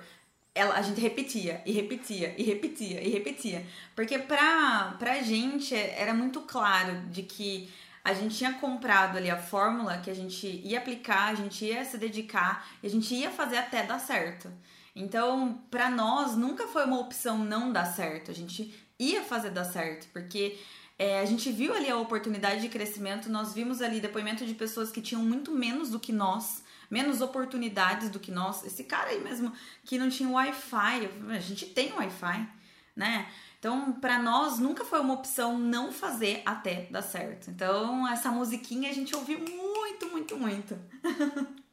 Ela, 0.56 0.76
a 0.76 0.82
gente 0.82 1.02
repetia, 1.02 1.62
e 1.66 1.74
repetia, 1.74 2.34
e 2.38 2.44
repetia, 2.44 3.02
e 3.02 3.10
repetia. 3.10 3.66
Porque 3.94 4.18
pra, 4.18 4.96
pra 4.98 5.22
gente 5.22 5.76
era 5.76 6.14
muito 6.14 6.42
claro 6.42 7.02
de 7.10 7.24
que 7.24 7.70
a 8.04 8.14
gente 8.14 8.38
tinha 8.38 8.54
comprado 8.54 9.18
ali 9.18 9.30
a 9.30 9.38
fórmula 9.38 9.98
que 9.98 10.10
a 10.10 10.14
gente 10.14 10.48
ia 10.64 10.78
aplicar, 10.78 11.32
a 11.32 11.36
gente 11.36 11.66
ia 11.66 11.84
se 11.84 11.98
dedicar, 11.98 12.66
e 12.82 12.88
a 12.88 12.90
gente 12.90 13.14
ia 13.14 13.32
fazer 13.32 13.58
até 13.58 13.84
dar 13.84 14.00
certo. 14.00 14.50
Então, 14.96 15.62
pra 15.70 15.90
nós, 15.90 16.38
nunca 16.38 16.68
foi 16.68 16.86
uma 16.86 17.00
opção 17.00 17.38
não 17.40 17.74
dar 17.74 17.86
certo. 17.86 18.32
A 18.32 18.34
gente 18.34 18.74
ia 18.98 19.24
fazer 19.24 19.50
dar 19.50 19.66
certo, 19.66 20.08
porque 20.14 20.58
é, 20.98 21.20
a 21.20 21.26
gente 21.26 21.52
viu 21.52 21.74
ali 21.74 21.90
a 21.90 21.98
oportunidade 21.98 22.62
de 22.62 22.70
crescimento, 22.70 23.30
nós 23.30 23.54
vimos 23.54 23.82
ali 23.82 24.00
depoimento 24.00 24.46
de 24.46 24.54
pessoas 24.54 24.92
que 24.92 25.02
tinham 25.02 25.22
muito 25.22 25.52
menos 25.52 25.90
do 25.90 26.00
que 26.00 26.14
nós, 26.14 26.64
menos 26.96 27.20
oportunidades 27.20 28.10
do 28.10 28.22
que 28.22 28.32
nós. 28.32 28.64
Esse 28.64 28.86
cara 28.86 29.10
aí 29.10 29.22
mesmo 29.22 29.52
que 29.84 29.98
não 29.98 30.10
tinha 30.10 30.30
Wi-Fi, 30.30 31.10
a 31.30 31.40
gente 31.40 31.66
tem 31.66 31.92
Wi-Fi, 31.92 32.48
né? 32.96 33.28
Então, 33.60 33.92
pra 33.94 34.18
nós 34.18 34.60
nunca 34.60 34.86
foi 34.86 35.02
uma 35.02 35.14
opção 35.14 35.60
não 35.60 35.92
fazer 35.92 36.42
até 36.46 36.88
dar 36.90 37.02
certo. 37.02 37.50
Então, 37.50 38.08
essa 38.08 38.32
musiquinha 38.32 38.90
a 38.90 38.94
gente 38.94 39.14
ouviu 39.14 39.40
muito, 39.40 40.08
muito, 40.10 40.38
muito. 40.38 40.78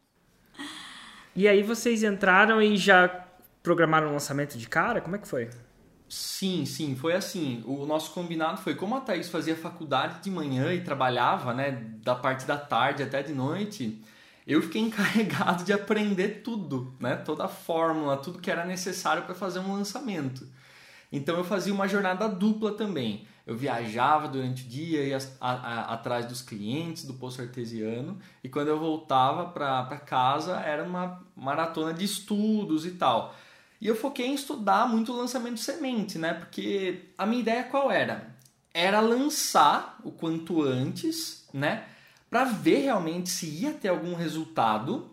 E 1.35 1.49
aí 1.49 1.63
vocês 1.63 2.03
entraram 2.03 2.61
e 2.61 2.77
já 2.77 3.09
programaram 3.63 4.09
o 4.09 4.13
lançamento 4.13 4.59
de 4.59 4.69
cara? 4.69 5.01
Como 5.01 5.17
é 5.17 5.19
que 5.19 5.27
foi? 5.27 5.49
Sim, 6.07 6.67
sim, 6.67 6.95
foi 6.95 7.15
assim. 7.15 7.65
O 7.67 7.87
nosso 7.87 8.13
combinado 8.13 8.61
foi 8.61 8.75
como 8.75 8.95
a 8.95 9.01
Thaís 9.01 9.31
fazia 9.31 9.57
faculdade 9.57 10.23
de 10.23 10.31
manhã 10.31 10.75
e 10.75 10.85
trabalhava, 10.85 11.55
né, 11.55 11.71
da 12.05 12.15
parte 12.15 12.45
da 12.45 12.59
tarde 12.59 13.03
até 13.03 13.23
de 13.23 13.33
noite, 13.33 13.99
eu 14.47 14.63
fiquei 14.63 14.81
encarregado 14.83 15.65
de 15.65 15.73
aprender 15.73 16.43
tudo, 16.43 16.95
né, 16.99 17.17
toda 17.17 17.45
a 17.45 17.49
fórmula, 17.49 18.17
tudo 18.17 18.41
que 18.41 18.51
era 18.51 18.65
necessário 18.65 19.23
para 19.23 19.35
fazer 19.35 19.61
um 19.61 19.73
lançamento. 19.73 20.47
Então 21.13 21.37
eu 21.37 21.45
fazia 21.45 21.75
uma 21.75 21.87
jornada 21.87 22.29
dupla 22.29 22.73
também. 22.73 23.27
Eu 23.47 23.57
viajava 23.57 24.29
durante 24.29 24.65
o 24.65 24.69
dia, 24.69 25.05
ia 25.05 25.19
a, 25.41 25.51
a, 25.51 25.95
atrás 25.95 26.27
dos 26.27 26.41
clientes 26.41 27.05
do 27.05 27.15
poço 27.15 27.43
artesiano 27.43 28.19
e 28.43 28.49
quando 28.49 28.69
eu 28.69 28.79
voltava 28.79 29.47
para 29.47 29.99
casa 29.99 30.61
era 30.61 30.85
uma 30.85 31.21
maratona 31.37 31.93
de 31.93 32.05
estudos 32.05 32.87
e 32.87 32.93
tal. 32.93 33.35
E 33.81 33.87
eu 33.89 33.97
foquei 33.97 34.27
em 34.27 34.35
estudar 34.35 34.89
muito 34.89 35.13
o 35.13 35.17
lançamento 35.17 35.55
de 35.55 35.63
semente, 35.63 36.17
né? 36.17 36.35
Porque 36.35 37.11
a 37.19 37.27
minha 37.27 37.43
ideia 37.43 37.65
qual 37.65 37.91
era? 37.91 38.33
Era 38.73 39.01
lançar 39.01 39.99
o 40.05 40.13
quanto 40.13 40.63
antes, 40.63 41.49
né? 41.53 41.85
Para 42.33 42.45
ver 42.45 42.79
realmente 42.79 43.29
se 43.29 43.45
ia 43.45 43.75
ter 43.75 43.89
algum 43.89 44.15
resultado 44.15 45.11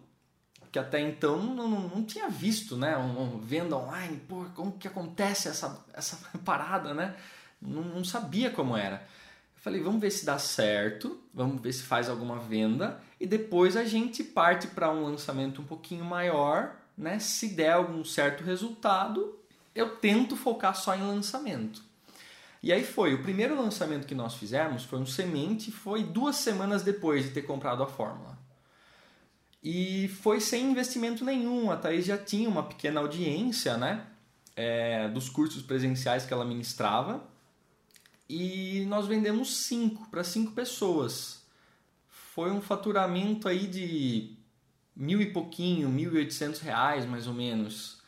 que 0.71 0.79
até 0.79 1.01
então 1.01 1.35
não, 1.37 1.67
não, 1.67 1.81
não 1.89 2.03
tinha 2.05 2.29
visto, 2.29 2.77
né? 2.77 2.97
Um, 2.97 3.23
um, 3.23 3.39
venda 3.39 3.75
online, 3.75 4.21
pô, 4.25 4.45
como 4.55 4.71
que 4.77 4.87
acontece 4.87 5.49
essa, 5.49 5.85
essa 5.93 6.17
parada, 6.45 6.93
né? 6.93 7.17
Não, 7.61 7.83
não 7.83 8.05
sabia 8.05 8.49
como 8.49 8.77
era. 8.77 9.05
Eu 9.53 9.61
falei, 9.61 9.81
vamos 9.81 9.99
ver 9.99 10.11
se 10.11 10.25
dá 10.25 10.39
certo, 10.39 11.19
vamos 11.33 11.61
ver 11.61 11.73
se 11.73 11.83
faz 11.83 12.07
alguma 12.07 12.39
venda 12.39 13.01
e 13.19 13.27
depois 13.27 13.75
a 13.75 13.83
gente 13.83 14.23
parte 14.23 14.67
para 14.67 14.89
um 14.89 15.03
lançamento 15.03 15.61
um 15.61 15.65
pouquinho 15.65 16.05
maior, 16.05 16.73
né? 16.97 17.19
Se 17.19 17.49
der 17.49 17.73
algum 17.73 18.05
certo 18.05 18.45
resultado, 18.45 19.37
eu 19.75 19.97
tento 19.97 20.37
focar 20.37 20.73
só 20.73 20.95
em 20.95 21.01
lançamento. 21.01 21.83
E 22.61 22.73
aí 22.73 22.83
foi, 22.83 23.13
o 23.13 23.23
primeiro 23.23 23.55
lançamento 23.55 24.05
que 24.05 24.15
nós 24.15 24.35
fizemos 24.35 24.83
foi 24.83 24.99
um 24.99 25.05
semente, 25.05 25.71
foi 25.71 26.03
duas 26.03 26.35
semanas 26.35 26.83
depois 26.83 27.25
de 27.25 27.31
ter 27.31 27.43
comprado 27.43 27.81
a 27.81 27.87
fórmula. 27.87 28.37
E 29.63 30.07
foi 30.21 30.39
sem 30.39 30.71
investimento 30.71 31.23
nenhum. 31.23 31.71
A 31.71 31.77
Thaís 31.77 32.05
já 32.05 32.17
tinha 32.17 32.49
uma 32.49 32.63
pequena 32.63 32.99
audiência, 32.99 33.77
né? 33.77 34.05
É, 34.55 35.07
dos 35.09 35.29
cursos 35.29 35.61
presenciais 35.61 36.25
que 36.25 36.33
ela 36.33 36.45
ministrava. 36.45 37.23
E 38.27 38.85
nós 38.87 39.07
vendemos 39.07 39.65
cinco 39.65 40.09
para 40.09 40.23
cinco 40.23 40.51
pessoas. 40.51 41.41
Foi 42.09 42.51
um 42.51 42.61
faturamento 42.61 43.47
aí 43.47 43.67
de 43.67 44.37
mil 44.95 45.21
e 45.21 45.31
pouquinho, 45.31 45.89
mil 45.89 46.13
e 46.13 46.17
oitocentos 46.17 46.59
reais 46.59 47.05
mais 47.05 47.25
ou 47.25 47.33
menos. 47.33 48.01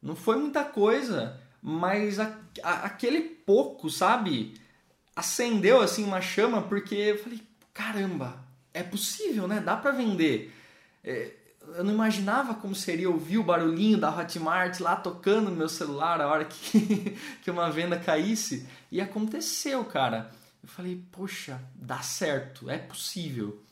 Não 0.00 0.16
foi 0.16 0.36
muita 0.36 0.64
coisa, 0.64 1.40
mas 1.60 2.18
a, 2.18 2.38
a, 2.62 2.72
aquele 2.86 3.37
pouco, 3.48 3.88
sabe? 3.88 4.52
Acendeu 5.16 5.80
assim 5.80 6.04
uma 6.04 6.20
chama 6.20 6.60
porque 6.60 6.94
eu 6.94 7.18
falei, 7.18 7.40
caramba, 7.72 8.44
é 8.74 8.82
possível, 8.82 9.48
né? 9.48 9.58
Dá 9.58 9.74
para 9.74 9.90
vender. 9.90 10.54
É, 11.02 11.32
eu 11.74 11.82
não 11.82 11.94
imaginava 11.94 12.54
como 12.54 12.74
seria 12.74 13.08
ouvir 13.08 13.38
o 13.38 13.42
barulhinho 13.42 13.96
da 13.96 14.14
Hotmart 14.14 14.78
lá 14.80 14.96
tocando 14.96 15.48
no 15.48 15.56
meu 15.56 15.68
celular 15.70 16.20
a 16.20 16.28
hora 16.28 16.44
que, 16.44 17.16
que 17.42 17.50
uma 17.50 17.70
venda 17.70 17.98
caísse. 17.98 18.68
E 18.92 19.00
aconteceu, 19.00 19.82
cara. 19.82 20.30
Eu 20.62 20.68
falei, 20.68 21.02
poxa, 21.10 21.58
dá 21.74 22.02
certo, 22.02 22.68
é 22.68 22.76
possível. 22.76 23.62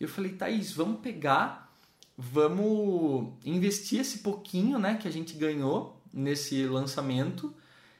Eu 0.00 0.08
falei, 0.08 0.32
Thaís, 0.32 0.72
vamos 0.72 1.00
pegar, 1.00 1.72
vamos 2.18 3.34
investir 3.44 4.00
esse 4.00 4.18
pouquinho 4.18 4.80
né, 4.80 4.96
que 4.96 5.06
a 5.06 5.12
gente 5.12 5.34
ganhou 5.36 6.02
nesse 6.12 6.66
lançamento 6.66 7.54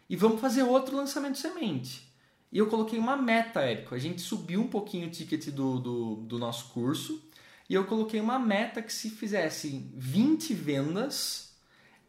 e 0.09 0.17
vamos 0.17 0.41
fazer 0.41 0.63
outro 0.63 0.97
lançamento 0.97 1.39
semente. 1.39 2.13
E 2.51 2.59
eu 2.59 2.67
coloquei 2.67 2.99
uma 2.99 3.17
meta, 3.17 3.61
Érico. 3.61 3.95
A 3.95 3.99
gente 3.99 4.21
subiu 4.21 4.61
um 4.61 4.69
pouquinho 4.69 5.09
o 5.09 5.11
ticket 5.11 5.49
do, 5.49 5.79
do, 5.79 6.17
do 6.17 6.39
nosso 6.39 6.69
curso 6.71 7.23
e 7.69 7.75
eu 7.75 7.85
coloquei 7.87 8.21
uma 8.21 8.39
meta 8.39 8.83
que 8.83 8.93
se 8.93 9.09
fizesse 9.09 9.91
20 9.95 10.53
vendas, 10.53 11.57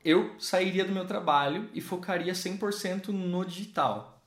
eu 0.04 0.36
sairia 0.38 0.84
do 0.84 0.92
meu 0.92 1.08
trabalho 1.08 1.70
e 1.74 1.80
focaria 1.80 2.34
100% 2.34 3.08
no 3.08 3.46
digital. 3.46 4.22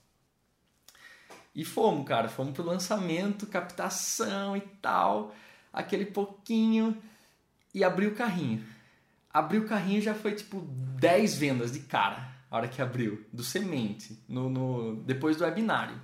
E 1.54 1.64
fomos, 1.64 2.06
cara, 2.06 2.28
fomos 2.28 2.54
pro 2.54 2.64
lançamento, 2.64 3.46
captação 3.46 4.56
e 4.56 4.60
tal, 4.60 5.34
aquele 5.72 6.06
pouquinho 6.06 6.96
e 7.74 7.84
abri 7.84 8.06
o 8.06 8.14
carrinho. 8.14 8.64
Abri 9.30 9.58
o 9.58 9.66
carrinho 9.66 10.00
já 10.00 10.14
foi 10.14 10.34
tipo 10.34 10.60
10 10.60 11.36
vendas 11.36 11.72
de 11.72 11.80
cara, 11.80 12.35
a 12.50 12.56
hora 12.56 12.68
que 12.68 12.80
abriu, 12.80 13.24
do 13.32 13.42
semente, 13.42 14.18
no, 14.28 14.48
no 14.48 14.96
depois 15.02 15.36
do 15.36 15.44
webinário. 15.44 16.00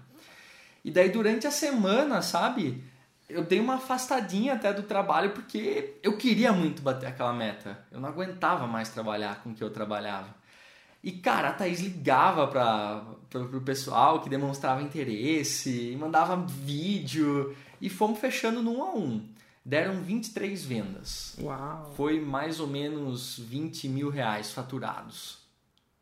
E 0.84 0.90
daí 0.90 1.10
durante 1.10 1.46
a 1.46 1.50
semana, 1.50 2.22
sabe? 2.22 2.82
eu 3.32 3.42
dei 3.42 3.60
uma 3.60 3.74
afastadinha 3.74 4.54
até 4.54 4.72
do 4.72 4.82
trabalho 4.82 5.30
porque 5.30 5.98
eu 6.02 6.16
queria 6.16 6.52
muito 6.52 6.82
bater 6.82 7.06
aquela 7.06 7.32
meta. 7.32 7.84
Eu 7.90 8.00
não 8.00 8.08
aguentava 8.08 8.66
mais 8.66 8.90
trabalhar 8.90 9.42
com 9.42 9.50
o 9.50 9.54
que 9.54 9.64
eu 9.64 9.70
trabalhava. 9.70 10.34
E, 11.02 11.10
cara, 11.10 11.48
a 11.48 11.52
Thaís 11.52 11.80
ligava 11.80 12.46
para 12.46 13.04
o 13.34 13.60
pessoal 13.60 14.20
que 14.20 14.28
demonstrava 14.28 14.82
interesse, 14.82 15.96
mandava 15.98 16.36
vídeo 16.36 17.56
e 17.80 17.88
fomos 17.88 18.20
fechando 18.20 18.62
no 18.62 18.78
1 18.78 18.82
a 18.82 18.94
1. 18.94 19.28
Deram 19.64 19.94
23 20.02 20.64
vendas. 20.64 21.36
Uau! 21.40 21.92
Foi 21.96 22.20
mais 22.20 22.60
ou 22.60 22.68
menos 22.68 23.38
20 23.38 23.88
mil 23.88 24.10
reais 24.10 24.52
faturados. 24.52 25.41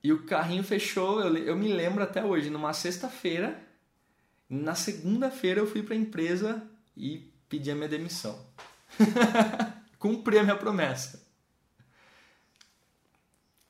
E 0.02 0.12
o 0.12 0.24
carrinho 0.24 0.64
fechou, 0.64 1.20
eu, 1.20 1.36
eu 1.36 1.56
me 1.56 1.68
lembro 1.68 2.02
até 2.02 2.24
hoje, 2.24 2.48
numa 2.48 2.72
sexta-feira. 2.72 3.62
Na 4.48 4.74
segunda-feira 4.74 5.60
eu 5.60 5.66
fui 5.66 5.82
para 5.82 5.94
a 5.94 5.98
empresa 5.98 6.62
e 6.96 7.30
pedi 7.48 7.70
a 7.70 7.74
minha 7.74 7.88
demissão. 7.88 8.44
Cumpri 9.98 10.38
a 10.38 10.42
minha 10.42 10.56
promessa. 10.56 11.24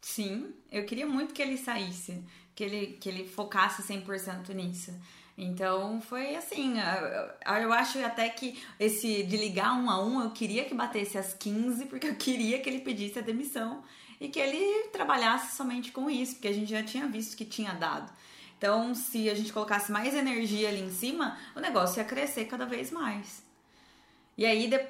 Sim, 0.00 0.54
eu 0.70 0.84
queria 0.86 1.06
muito 1.06 1.34
que 1.34 1.42
ele 1.42 1.56
saísse, 1.56 2.24
que 2.54 2.64
ele, 2.64 2.86
que 3.00 3.08
ele 3.08 3.28
focasse 3.28 3.82
100% 3.82 4.54
nisso. 4.54 4.92
Então 5.36 6.00
foi 6.00 6.36
assim, 6.36 6.74
eu 7.62 7.72
acho 7.72 7.98
até 8.04 8.28
que 8.28 8.62
esse 8.78 9.22
de 9.22 9.36
ligar 9.36 9.72
um 9.74 9.88
a 9.88 10.04
um, 10.04 10.20
eu 10.20 10.30
queria 10.30 10.64
que 10.64 10.74
batesse 10.74 11.16
às 11.16 11.32
15, 11.32 11.86
porque 11.86 12.06
eu 12.06 12.14
queria 12.14 12.60
que 12.60 12.68
ele 12.68 12.80
pedisse 12.80 13.18
a 13.18 13.22
demissão 13.22 13.82
e 14.20 14.28
que 14.28 14.38
ele 14.38 14.88
trabalhasse 14.88 15.56
somente 15.56 15.90
com 15.90 16.10
isso, 16.10 16.34
porque 16.34 16.48
a 16.48 16.52
gente 16.52 16.70
já 16.70 16.82
tinha 16.82 17.08
visto 17.08 17.36
que 17.36 17.44
tinha 17.44 17.72
dado. 17.72 18.12
Então, 18.58 18.94
se 18.94 19.30
a 19.30 19.34
gente 19.34 19.52
colocasse 19.52 19.90
mais 19.90 20.14
energia 20.14 20.68
ali 20.68 20.82
em 20.82 20.90
cima, 20.90 21.38
o 21.56 21.60
negócio 21.60 21.98
ia 21.98 22.04
crescer 22.04 22.44
cada 22.44 22.66
vez 22.66 22.90
mais. 22.90 23.42
E 24.36 24.44
aí. 24.44 24.68
De... 24.68 24.86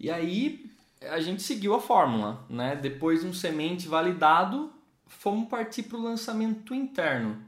E 0.00 0.10
aí 0.10 0.70
a 1.02 1.20
gente 1.20 1.42
seguiu 1.42 1.74
a 1.74 1.80
fórmula, 1.80 2.44
né? 2.48 2.74
Depois 2.76 3.20
de 3.20 3.26
um 3.26 3.34
semente 3.34 3.86
validado, 3.86 4.72
fomos 5.06 5.48
partir 5.48 5.82
para 5.82 5.98
o 5.98 6.02
lançamento 6.02 6.74
interno. 6.74 7.44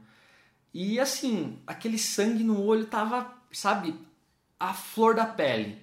E 0.71 0.99
assim, 0.99 1.59
aquele 1.65 1.97
sangue 1.97 2.43
no 2.43 2.63
olho 2.63 2.85
tava, 2.85 3.33
sabe, 3.51 3.95
a 4.59 4.73
flor 4.73 5.15
da 5.15 5.25
pele. 5.25 5.81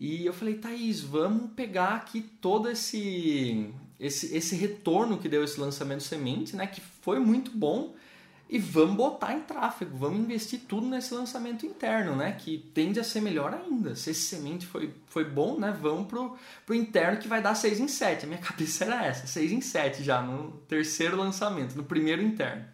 E 0.00 0.24
eu 0.24 0.32
falei, 0.32 0.54
Thaís, 0.54 1.02
vamos 1.02 1.52
pegar 1.52 1.94
aqui 1.96 2.22
todo 2.40 2.70
esse 2.70 3.70
esse, 4.00 4.34
esse 4.34 4.56
retorno 4.56 5.18
que 5.18 5.28
deu 5.28 5.44
esse 5.44 5.60
lançamento 5.60 6.02
semente, 6.02 6.56
né, 6.56 6.66
que 6.66 6.80
foi 7.02 7.18
muito 7.18 7.50
bom, 7.50 7.94
e 8.48 8.58
vamos 8.58 8.96
botar 8.96 9.34
em 9.34 9.40
tráfego, 9.40 9.96
vamos 9.96 10.18
investir 10.20 10.60
tudo 10.66 10.86
nesse 10.86 11.12
lançamento 11.12 11.66
interno, 11.66 12.16
né, 12.16 12.32
que 12.32 12.58
tende 12.72 12.98
a 12.98 13.04
ser 13.04 13.20
melhor 13.20 13.52
ainda. 13.52 13.94
Se 13.94 14.10
esse 14.10 14.22
semente 14.22 14.66
foi, 14.66 14.92
foi 15.06 15.24
bom, 15.24 15.58
né, 15.58 15.76
vamos 15.78 16.08
pro, 16.08 16.34
pro 16.64 16.74
interno 16.74 17.18
que 17.18 17.28
vai 17.28 17.42
dar 17.42 17.54
6 17.54 17.78
em 17.78 17.86
7. 17.86 18.24
A 18.24 18.28
minha 18.28 18.40
cabeça 18.42 18.86
era 18.86 19.04
essa, 19.04 19.26
6 19.26 19.52
em 19.52 19.60
7 19.60 20.02
já 20.02 20.22
no 20.22 20.52
terceiro 20.66 21.18
lançamento, 21.18 21.76
no 21.76 21.84
primeiro 21.84 22.22
interno. 22.22 22.64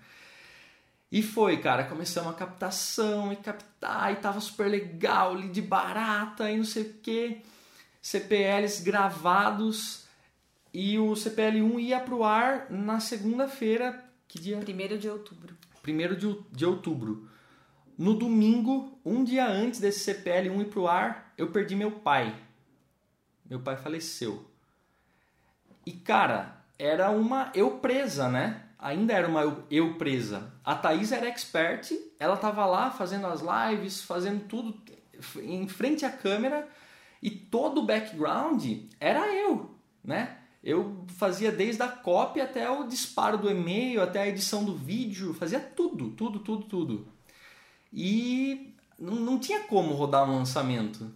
E 1.17 1.23
foi, 1.23 1.57
cara, 1.57 1.83
começamos 1.85 2.31
a 2.31 2.37
captação 2.37 3.33
e 3.33 3.37
captar, 3.37 4.13
e 4.13 4.17
tava 4.17 4.39
super 4.39 4.69
legal, 4.69 5.33
lead 5.33 5.63
barata 5.63 6.51
e 6.51 6.59
não 6.59 6.65
sei 6.65 6.83
o 6.83 6.93
que, 6.93 7.41
CPLs 8.03 8.83
gravados 8.83 10.05
e 10.75 10.99
o 10.99 11.13
CPL1 11.13 11.81
ia 11.81 12.01
para 12.01 12.15
o 12.15 12.23
ar 12.23 12.71
na 12.71 13.01
segunda-feira, 13.01 14.05
que 14.29 14.39
dia? 14.39 14.59
1 14.59 14.99
de 14.99 15.09
outubro. 15.09 15.57
1 15.89 16.17
de, 16.17 16.39
de 16.53 16.67
outubro. 16.67 17.27
No 17.97 18.13
domingo, 18.13 19.01
um 19.03 19.25
dia 19.25 19.49
antes 19.49 19.81
desse 19.81 20.13
CPL1 20.13 20.61
ir 20.61 20.65
para 20.67 20.81
o 20.81 20.87
ar, 20.87 21.33
eu 21.39 21.51
perdi 21.51 21.75
meu 21.75 21.93
pai. 21.93 22.37
Meu 23.49 23.61
pai 23.61 23.79
faleceu. 23.79 24.47
E 25.87 25.93
cara, 25.93 26.63
era 26.79 27.09
uma 27.09 27.51
eu 27.55 27.79
presa, 27.79 28.29
né? 28.29 28.66
Ainda 28.79 29.13
era 29.13 29.27
uma 29.27 29.41
eu, 29.41 29.65
eu 29.71 29.95
presa. 29.95 30.53
A 30.65 30.75
Thaís 30.75 31.13
era 31.13 31.27
expert, 31.27 31.91
ela 32.19 32.37
tava 32.37 32.67
lá 32.67 32.91
fazendo 32.91 33.27
as 33.27 33.41
lives, 33.41 34.03
fazendo 34.03 34.45
tudo 34.47 34.79
em 35.43 35.67
frente 35.67 36.05
à 36.05 36.11
câmera 36.11 36.69
E 37.23 37.31
todo 37.31 37.81
o 37.81 37.87
background 37.87 38.65
era 39.01 39.35
eu, 39.35 39.75
né? 40.05 40.37
Eu 40.63 41.05
fazia 41.17 41.53
desde 41.53 41.83
a 41.83 41.89
cópia 41.89 42.45
até 42.45 42.69
o 42.69 42.85
disparo 42.85 43.39
do 43.39 43.51
e-mail, 43.51 44.03
até 44.03 44.21
a 44.21 44.29
edição 44.29 44.65
do 44.65 44.75
vídeo, 44.77 45.33
fazia 45.33 45.61
tudo, 45.61 46.11
tudo, 46.11 46.41
tudo, 46.41 46.65
tudo. 46.65 47.09
E 47.93 48.75
não, 48.99 49.15
não 49.15 49.39
tinha 49.39 49.61
como 49.61 49.95
rodar 49.95 50.29
um 50.29 50.37
lançamento. 50.37 51.11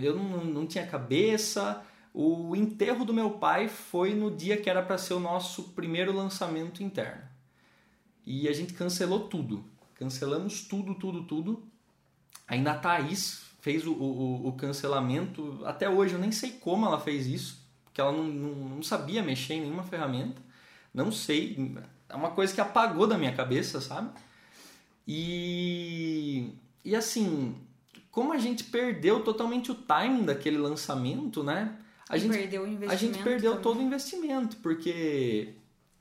Eu 0.00 0.16
não, 0.16 0.44
não 0.44 0.66
tinha 0.66 0.86
cabeça. 0.86 1.82
O 2.12 2.56
enterro 2.56 3.04
do 3.04 3.14
meu 3.14 3.32
pai 3.32 3.68
foi 3.68 4.14
no 4.14 4.30
dia 4.30 4.56
que 4.56 4.68
era 4.68 4.82
para 4.82 4.98
ser 4.98 5.14
o 5.14 5.20
nosso 5.20 5.70
primeiro 5.70 6.12
lançamento 6.12 6.82
interno. 6.82 7.22
E 8.26 8.48
a 8.48 8.52
gente 8.52 8.74
cancelou 8.74 9.28
tudo. 9.28 9.64
Cancelamos 9.94 10.62
tudo, 10.62 10.94
tudo, 10.94 11.22
tudo. 11.24 11.62
Ainda 12.48 12.72
a 12.72 12.78
Thaís 12.78 13.42
fez 13.60 13.86
o, 13.86 13.92
o, 13.92 14.48
o 14.48 14.52
cancelamento. 14.52 15.60
Até 15.64 15.88
hoje 15.88 16.14
eu 16.14 16.18
nem 16.18 16.32
sei 16.32 16.52
como 16.52 16.86
ela 16.86 16.98
fez 16.98 17.26
isso, 17.26 17.64
porque 17.84 18.00
ela 18.00 18.12
não, 18.12 18.24
não, 18.24 18.54
não 18.54 18.82
sabia 18.82 19.22
mexer 19.22 19.54
em 19.54 19.62
nenhuma 19.62 19.84
ferramenta. 19.84 20.40
Não 20.92 21.12
sei. 21.12 21.76
É 22.08 22.14
uma 22.14 22.30
coisa 22.30 22.52
que 22.52 22.60
apagou 22.60 23.06
da 23.06 23.16
minha 23.16 23.34
cabeça, 23.34 23.80
sabe? 23.80 24.10
E, 25.06 26.52
e 26.84 26.96
assim, 26.96 27.56
como 28.10 28.32
a 28.32 28.38
gente 28.38 28.64
perdeu 28.64 29.22
totalmente 29.22 29.70
o 29.70 29.74
timing 29.74 30.24
daquele 30.24 30.58
lançamento, 30.58 31.44
né? 31.44 31.76
A 32.10 32.18
gente 32.18 32.36
perdeu 32.36 32.62
o 32.62 32.66
investimento. 32.66 32.92
A 32.92 32.96
gente 32.96 33.22
perdeu 33.22 33.50
também. 33.52 33.62
todo 33.62 33.78
o 33.78 33.82
investimento, 33.82 34.56
porque 34.56 35.54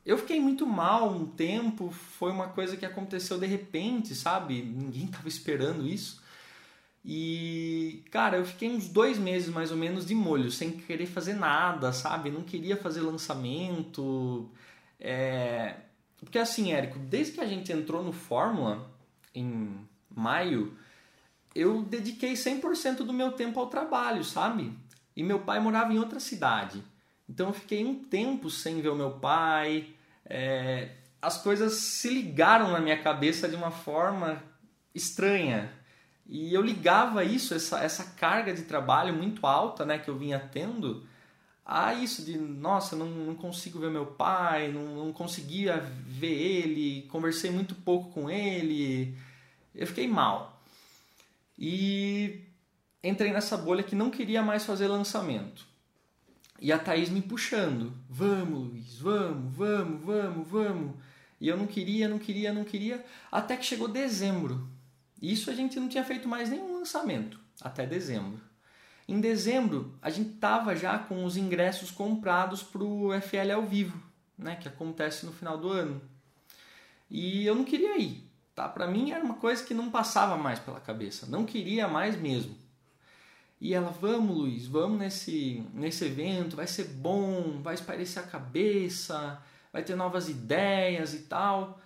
eu 0.06 0.18
fiquei 0.18 0.40
muito 0.40 0.66
mal 0.66 1.12
um 1.12 1.26
tempo, 1.26 1.92
foi 1.92 2.32
uma 2.32 2.48
coisa 2.48 2.76
que 2.76 2.86
aconteceu 2.86 3.38
de 3.38 3.46
repente, 3.46 4.16
sabe? 4.16 4.62
Ninguém 4.62 5.06
tava 5.08 5.28
esperando 5.28 5.86
isso. 5.88 6.22
E, 7.06 8.04
cara, 8.12 8.38
eu 8.38 8.46
fiquei 8.46 8.70
uns 8.70 8.88
dois 8.88 9.18
meses 9.18 9.50
mais 9.50 9.72
ou 9.72 9.78
menos 9.78 10.06
de 10.06 10.16
molho, 10.16 10.52
sem 10.52 10.72
querer 10.72 11.06
fazer 11.06 11.34
nada, 11.34 11.94
sabe? 11.94 12.30
Não 12.32 12.42
queria 12.42 12.76
fazer 12.76 13.02
lançamento. 13.02 14.50
É... 15.00 15.76
Porque 16.20 16.38
assim, 16.38 16.74
Érico, 16.74 17.00
desde 17.00 17.34
que 17.34 17.42
a 17.42 17.48
gente 17.48 17.72
entrou 17.72 18.04
no 18.04 18.12
Fórmula, 18.12 18.92
em 19.34 19.74
maio, 20.14 20.76
eu 21.56 21.84
dediquei 21.84 22.34
100% 22.34 22.98
do 22.98 23.14
meu 23.14 23.32
tempo 23.32 23.60
ao 23.60 23.68
trabalho, 23.68 24.24
sabe? 24.24 24.74
E 25.20 25.24
meu 25.24 25.40
pai 25.40 25.60
morava 25.60 25.92
em 25.92 26.00
outra 26.00 26.18
cidade. 26.18 26.82
Então 27.28 27.48
eu 27.48 27.54
fiquei 27.54 27.84
um 27.84 28.06
tempo 28.06 28.50
sem 28.50 28.80
ver 28.80 28.88
o 28.88 28.96
meu 28.96 29.12
pai. 29.12 29.90
É... 30.26 30.92
As 31.22 31.42
coisas 31.42 31.74
se 31.74 32.08
ligaram 32.08 32.72
na 32.72 32.80
minha 32.80 32.98
cabeça 33.04 33.46
de 33.50 33.54
uma 33.54 33.70
forma 33.70 34.42
estranha. 34.96 35.74
E 36.26 36.54
eu 36.54 36.62
ligava 36.62 37.22
isso, 37.26 37.54
essa, 37.54 37.82
essa 37.82 38.16
carga 38.16 38.54
de 38.54 38.62
trabalho 38.62 39.14
muito 39.14 39.46
alta 39.46 39.86
né, 39.86 40.00
que 40.00 40.10
eu 40.10 40.18
vinha 40.18 40.40
tendo, 40.40 41.06
a 41.66 41.94
isso 41.94 42.24
de, 42.24 42.38
nossa, 42.38 42.96
não, 42.96 43.08
não 43.08 43.36
consigo 43.36 43.78
ver 43.78 43.92
meu 43.92 44.06
pai, 44.06 44.72
não, 44.72 45.04
não 45.04 45.12
conseguia 45.12 45.80
ver 46.08 46.32
ele, 46.32 47.08
conversei 47.10 47.52
muito 47.52 47.76
pouco 47.76 48.10
com 48.12 48.30
ele, 48.30 49.18
eu 49.76 49.86
fiquei 49.86 50.08
mal. 50.08 50.64
E 51.58 52.49
entrei 53.04 53.32
nessa 53.32 53.58
bolha 53.58 53.84
que 53.84 53.96
não 53.96 54.10
queria 54.10 54.42
mais 54.42 54.66
fazer 54.66 54.88
lançamento. 54.88 55.66
E 56.62 56.72
a 56.74 56.80
Thaís 56.80 57.10
me 57.10 57.22
puxando, 57.22 57.94
vamos 58.10 58.70
Luiz, 58.70 58.98
vamos, 58.98 59.54
vamos, 59.54 60.02
vamos, 60.04 60.48
vamos. 60.48 60.96
E 61.40 61.48
eu 61.48 61.56
não 61.56 61.66
queria, 61.66 62.10
não 62.10 62.20
queria, 62.20 62.52
não 62.52 62.66
queria, 62.66 63.06
até 63.32 63.56
que 63.56 63.66
chegou 63.66 63.88
dezembro. 63.88 64.68
Isso 65.22 65.50
a 65.50 65.54
gente 65.54 65.80
não 65.80 65.88
tinha 65.88 66.04
feito 66.04 66.28
mais 66.28 66.50
nenhum 66.50 66.78
lançamento, 66.78 67.40
até 67.62 67.86
dezembro. 67.86 68.42
Em 69.08 69.20
dezembro, 69.20 69.98
a 70.02 70.10
gente 70.10 70.36
estava 70.36 70.76
já 70.76 71.00
com 71.00 71.24
os 71.24 71.38
ingressos 71.38 71.90
comprados 71.90 72.62
para 72.62 72.84
o 72.84 73.10
FL 73.22 73.52
ao 73.56 73.66
vivo, 73.66 74.02
né, 74.38 74.56
que 74.56 74.68
acontece 74.68 75.26
no 75.26 75.32
final 75.32 75.58
do 75.58 75.70
ano. 75.70 76.02
E 77.10 77.46
eu 77.46 77.56
não 77.56 77.64
queria 77.64 77.98
ir, 77.98 78.30
tá? 78.54 78.68
Para 78.70 78.86
mim 78.86 79.12
era 79.12 79.24
uma 79.24 79.36
coisa 79.36 79.64
que 79.64 79.74
não 79.74 79.90
passava 79.90 80.38
mais 80.38 80.60
pela 80.60 80.80
cabeça, 80.80 81.26
não 81.26 81.46
queria 81.46 81.88
mais 81.88 82.20
mesmo. 82.20 82.56
E 83.60 83.74
ela, 83.74 83.92
vamos 83.92 84.38
Luiz, 84.38 84.66
vamos 84.66 85.00
nesse, 85.00 85.64
nesse 85.74 86.06
evento, 86.06 86.56
vai 86.56 86.68
ser 86.68 86.86
bom, 86.86 87.62
vai 87.62 87.74
espairecer 87.74 88.24
a 88.24 88.28
cabeça, 88.28 89.42
vai 89.72 89.84
ter 89.84 89.96
novas 89.96 90.30
ideias 90.30 91.14
e 91.14 91.20
tal. 91.24 91.82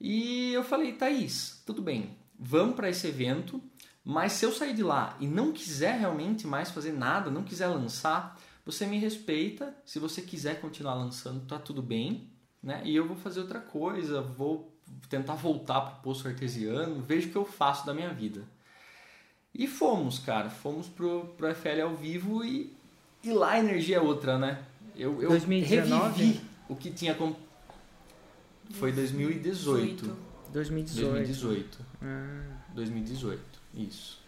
E 0.00 0.52
eu 0.52 0.64
falei, 0.64 0.92
Thaís, 0.92 1.62
tudo 1.64 1.80
bem, 1.80 2.16
vamos 2.36 2.74
para 2.74 2.90
esse 2.90 3.06
evento, 3.06 3.62
mas 4.04 4.32
se 4.32 4.44
eu 4.44 4.50
sair 4.50 4.74
de 4.74 4.82
lá 4.82 5.16
e 5.20 5.26
não 5.28 5.52
quiser 5.52 5.98
realmente 5.98 6.44
mais 6.46 6.70
fazer 6.70 6.92
nada, 6.92 7.30
não 7.30 7.44
quiser 7.44 7.68
lançar, 7.68 8.36
você 8.64 8.84
me 8.86 8.98
respeita. 8.98 9.74
Se 9.84 9.98
você 9.98 10.22
quiser 10.22 10.60
continuar 10.60 10.94
lançando, 10.94 11.46
tá 11.46 11.58
tudo 11.58 11.80
bem, 11.80 12.28
né? 12.60 12.82
E 12.84 12.94
eu 12.96 13.06
vou 13.06 13.16
fazer 13.16 13.40
outra 13.40 13.60
coisa, 13.60 14.20
vou 14.20 14.76
tentar 15.08 15.34
voltar 15.34 15.80
pro 15.80 16.02
poço 16.02 16.26
artesiano, 16.26 17.00
vejo 17.00 17.28
o 17.28 17.32
que 17.32 17.38
eu 17.38 17.44
faço 17.44 17.86
da 17.86 17.94
minha 17.94 18.12
vida. 18.12 18.44
E 19.54 19.66
fomos, 19.66 20.18
cara, 20.18 20.48
fomos 20.48 20.88
pro, 20.88 21.26
pro 21.36 21.54
FL 21.54 21.82
ao 21.82 21.94
vivo 21.94 22.44
e, 22.44 22.72
e 23.22 23.30
lá 23.32 23.52
a 23.52 23.58
energia 23.58 23.96
é 23.96 24.00
outra, 24.00 24.38
né? 24.38 24.62
Eu, 24.96 25.22
eu 25.22 25.28
2019? 25.30 26.22
revivi 26.22 26.40
o 26.68 26.76
que 26.76 26.90
tinha 26.90 27.14
com... 27.14 27.34
Foi 28.70 28.92
2018. 28.92 30.16
2018. 30.52 31.12
2018. 31.12 31.78
Ah, 32.02 32.56
2018, 32.74 33.40
isso. 33.74 34.22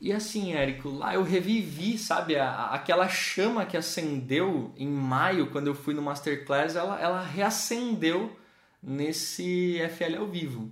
E 0.00 0.12
assim, 0.12 0.52
Érico, 0.52 0.90
lá 0.90 1.14
eu 1.14 1.24
revivi, 1.24 1.98
sabe, 1.98 2.36
a, 2.36 2.66
aquela 2.66 3.08
chama 3.08 3.66
que 3.66 3.76
acendeu 3.76 4.72
em 4.76 4.86
maio, 4.86 5.50
quando 5.50 5.66
eu 5.66 5.74
fui 5.74 5.92
no 5.92 6.02
Masterclass, 6.02 6.76
ela, 6.76 7.00
ela 7.00 7.22
reacendeu 7.22 8.36
nesse 8.80 9.76
FL 9.96 10.18
ao 10.18 10.26
vivo. 10.28 10.70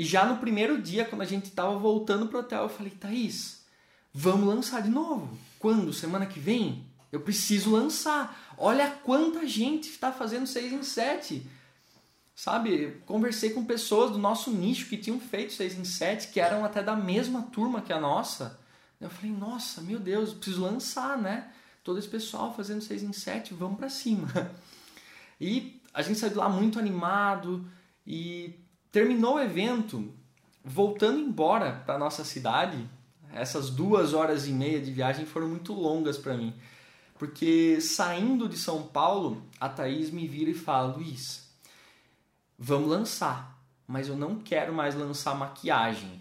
E 0.00 0.04
já 0.06 0.24
no 0.24 0.38
primeiro 0.38 0.80
dia, 0.80 1.04
quando 1.04 1.20
a 1.20 1.26
gente 1.26 1.50
estava 1.50 1.76
voltando 1.76 2.26
pro 2.26 2.38
hotel, 2.38 2.62
eu 2.62 2.68
falei, 2.70 2.90
Thaís, 2.90 3.66
vamos 4.14 4.48
lançar 4.48 4.80
de 4.80 4.88
novo. 4.88 5.36
Quando? 5.58 5.92
Semana 5.92 6.24
que 6.24 6.40
vem? 6.40 6.86
Eu 7.12 7.20
preciso 7.20 7.70
lançar. 7.70 8.54
Olha 8.56 8.90
quanta 8.90 9.46
gente 9.46 9.90
está 9.90 10.10
fazendo 10.10 10.46
6 10.46 10.72
em 10.72 10.82
7 10.82 11.46
sabe? 12.34 13.02
Conversei 13.04 13.50
com 13.50 13.62
pessoas 13.62 14.12
do 14.12 14.16
nosso 14.16 14.50
nicho 14.50 14.88
que 14.88 14.96
tinham 14.96 15.20
feito 15.20 15.52
6 15.52 15.78
em 15.78 15.84
7, 15.84 16.28
que 16.28 16.40
eram 16.40 16.64
até 16.64 16.82
da 16.82 16.96
mesma 16.96 17.42
turma 17.42 17.82
que 17.82 17.92
a 17.92 18.00
nossa. 18.00 18.58
Eu 18.98 19.10
falei, 19.10 19.30
nossa, 19.30 19.82
meu 19.82 19.98
Deus, 19.98 20.32
preciso 20.32 20.62
lançar, 20.62 21.18
né? 21.18 21.52
Todo 21.84 21.98
esse 21.98 22.08
pessoal 22.08 22.54
fazendo 22.54 22.80
6 22.80 23.02
em 23.02 23.12
7, 23.12 23.52
vamos 23.52 23.76
para 23.76 23.90
cima. 23.90 24.28
E 25.42 25.80
a 25.94 26.02
gente 26.02 26.18
saiu 26.18 26.32
de 26.32 26.36
lá 26.36 26.50
muito 26.50 26.78
animado 26.78 27.66
e 28.06 28.60
terminou 28.90 29.36
o 29.36 29.40
evento, 29.40 30.12
voltando 30.64 31.18
embora 31.20 31.82
para 31.86 31.98
nossa 31.98 32.24
cidade. 32.24 32.88
Essas 33.32 33.70
duas 33.70 34.12
horas 34.12 34.46
e 34.46 34.52
meia 34.52 34.80
de 34.80 34.90
viagem 34.90 35.24
foram 35.24 35.48
muito 35.48 35.72
longas 35.72 36.18
para 36.18 36.36
mim. 36.36 36.54
Porque 37.18 37.80
saindo 37.80 38.48
de 38.48 38.56
São 38.56 38.82
Paulo, 38.82 39.42
a 39.60 39.68
Thaís 39.68 40.10
me 40.10 40.26
vira 40.26 40.50
e 40.50 40.54
fala: 40.54 40.96
Luiz, 40.96 41.48
vamos 42.58 42.88
lançar, 42.88 43.62
mas 43.86 44.08
eu 44.08 44.16
não 44.16 44.36
quero 44.36 44.72
mais 44.72 44.94
lançar 44.94 45.34
maquiagem. 45.34 46.20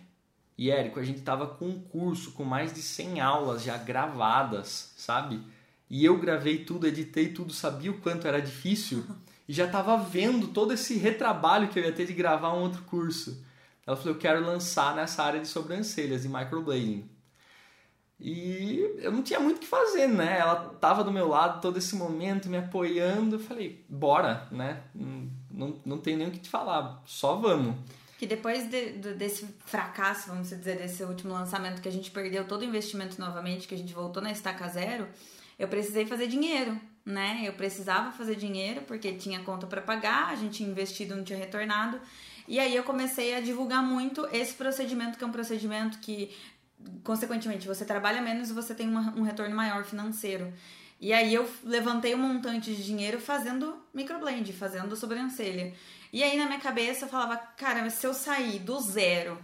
E 0.58 0.69
Érico, 0.69 0.99
a 0.99 1.03
gente 1.03 1.21
tava 1.21 1.47
com 1.47 1.69
um 1.69 1.79
curso 1.79 2.34
com 2.34 2.43
mais 2.43 2.73
de 2.73 2.82
100 2.82 3.21
aulas 3.21 3.63
já 3.63 3.77
gravadas, 3.77 4.93
sabe? 4.97 5.41
E 5.89 6.03
eu 6.03 6.19
gravei 6.19 6.65
tudo, 6.65 6.86
editei 6.86 7.29
tudo, 7.29 7.53
sabia 7.53 7.89
o 7.89 7.99
quanto 7.99 8.27
era 8.27 8.41
difícil 8.41 9.05
e 9.49 9.53
já 9.53 9.67
tava 9.67 9.97
vendo 9.97 10.49
todo 10.49 10.71
esse 10.73 10.95
retrabalho 10.95 11.69
que 11.69 11.79
eu 11.79 11.83
ia 11.83 11.91
ter 11.91 12.05
de 12.05 12.13
gravar 12.13 12.53
um 12.53 12.62
outro 12.62 12.83
curso. 12.83 13.43
Ela 13.85 13.97
falou: 13.97 14.13
"Eu 14.13 14.19
quero 14.19 14.45
lançar 14.45 14.95
nessa 14.95 15.23
área 15.23 15.39
de 15.39 15.47
sobrancelhas 15.47 16.23
e 16.23 16.29
microblading". 16.29 17.09
E 18.19 18.97
eu 18.99 19.12
não 19.12 19.23
tinha 19.23 19.39
muito 19.39 19.57
o 19.57 19.59
que 19.62 19.65
fazer, 19.65 20.05
né? 20.05 20.38
Ela 20.38 20.75
tava 20.79 21.03
do 21.03 21.12
meu 21.12 21.27
lado 21.27 21.62
todo 21.62 21.77
esse 21.77 21.95
momento, 21.95 22.47
me 22.47 22.57
apoiando. 22.57 23.38
Eu 23.38 23.39
falei, 23.39 23.83
bora, 23.89 24.47
né? 24.51 24.83
Não, 25.49 25.81
não 25.83 25.97
tem 25.97 26.15
nem 26.15 26.27
o 26.27 26.31
que 26.31 26.39
te 26.39 26.49
falar, 26.49 27.01
só 27.05 27.35
vamos. 27.38 27.75
Que 28.19 28.27
depois 28.27 28.69
de, 28.69 28.99
de, 28.99 29.13
desse 29.15 29.47
fracasso, 29.65 30.27
vamos 30.27 30.49
dizer, 30.49 30.77
desse 30.77 31.01
último 31.03 31.33
lançamento 31.33 31.81
que 31.81 31.88
a 31.88 31.91
gente 31.91 32.12
perdeu 32.12 32.45
todo 32.45 32.62
o 32.62 32.65
investimento 32.65 33.19
novamente, 33.19 33.67
que 33.67 33.73
a 33.73 33.77
gente 33.77 33.93
voltou 33.93 34.21
na 34.21 34.31
estaca 34.31 34.67
zero, 34.67 35.07
eu 35.57 35.67
precisei 35.67 36.05
fazer 36.05 36.27
dinheiro, 36.27 36.79
né? 37.09 37.41
Eu 37.43 37.53
precisava 37.53 38.11
fazer 38.11 38.35
dinheiro 38.35 38.81
porque 38.81 39.13
tinha 39.13 39.39
conta 39.41 39.67
para 39.67 39.81
pagar, 39.81 40.29
a 40.29 40.35
gente 40.35 40.57
tinha 40.57 40.69
investido, 40.69 41.15
não 41.15 41.23
tinha 41.23 41.37
retornado. 41.37 41.99
E 42.47 42.59
aí 42.59 42.75
eu 42.75 42.83
comecei 42.83 43.35
a 43.35 43.41
divulgar 43.41 43.83
muito 43.83 44.27
esse 44.31 44.53
procedimento, 44.53 45.17
que 45.17 45.23
é 45.23 45.27
um 45.27 45.31
procedimento 45.31 45.99
que 45.99 46.31
consequentemente, 47.03 47.67
você 47.67 47.85
trabalha 47.85 48.21
menos 48.21 48.49
e 48.49 48.53
você 48.53 48.73
tem 48.73 48.87
uma, 48.87 49.13
um 49.15 49.21
retorno 49.21 49.55
maior 49.55 49.83
financeiro. 49.83 50.51
E 50.99 51.13
aí 51.13 51.33
eu 51.33 51.49
levantei 51.63 52.13
um 52.13 52.17
montante 52.17 52.75
de 52.75 52.83
dinheiro 52.83 53.19
fazendo 53.19 53.77
microblend, 53.93 54.51
fazendo 54.53 54.95
sobrancelha. 54.95 55.73
E 56.11 56.23
aí 56.23 56.37
na 56.37 56.45
minha 56.45 56.59
cabeça 56.59 57.05
eu 57.05 57.09
falava, 57.09 57.37
cara, 57.37 57.81
mas 57.81 57.93
se 57.93 58.05
eu 58.05 58.13
sair 58.13 58.59
do 58.59 58.79
zero, 58.79 59.37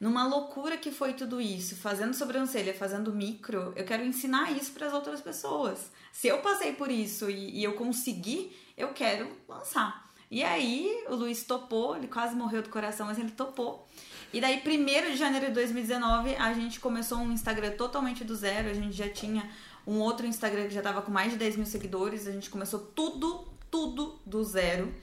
numa 0.00 0.26
loucura 0.26 0.76
que 0.76 0.90
foi 0.90 1.12
tudo 1.12 1.40
isso, 1.40 1.76
fazendo 1.76 2.14
sobrancelha, 2.14 2.72
fazendo 2.72 3.12
micro, 3.12 3.72
eu 3.74 3.84
quero 3.84 4.04
ensinar 4.04 4.52
isso 4.56 4.72
para 4.72 4.86
as 4.86 4.92
outras 4.92 5.20
pessoas. 5.20 5.90
Se 6.12 6.28
eu 6.28 6.38
passei 6.38 6.72
por 6.72 6.90
isso 6.90 7.28
e, 7.28 7.58
e 7.58 7.64
eu 7.64 7.74
consegui, 7.74 8.56
eu 8.76 8.88
quero 8.88 9.28
lançar. 9.48 10.08
E 10.30 10.44
aí 10.44 11.04
o 11.08 11.14
Luiz 11.14 11.42
topou, 11.42 11.96
ele 11.96 12.06
quase 12.06 12.36
morreu 12.36 12.62
do 12.62 12.68
coração, 12.68 13.06
mas 13.06 13.18
ele 13.18 13.30
topou. 13.30 13.88
E 14.32 14.40
daí, 14.40 14.62
1 14.64 15.10
de 15.10 15.16
janeiro 15.16 15.46
de 15.46 15.52
2019, 15.52 16.36
a 16.36 16.52
gente 16.52 16.78
começou 16.80 17.18
um 17.18 17.32
Instagram 17.32 17.70
totalmente 17.72 18.24
do 18.24 18.36
zero. 18.36 18.68
A 18.68 18.74
gente 18.74 18.92
já 18.92 19.08
tinha 19.08 19.48
um 19.86 19.98
outro 20.00 20.26
Instagram 20.26 20.68
que 20.68 20.74
já 20.74 20.82
tava 20.82 21.00
com 21.00 21.10
mais 21.10 21.32
de 21.32 21.38
10 21.38 21.56
mil 21.56 21.66
seguidores. 21.66 22.26
A 22.26 22.32
gente 22.32 22.50
começou 22.50 22.78
tudo, 22.78 23.48
tudo 23.70 24.20
do 24.26 24.44
zero. 24.44 24.94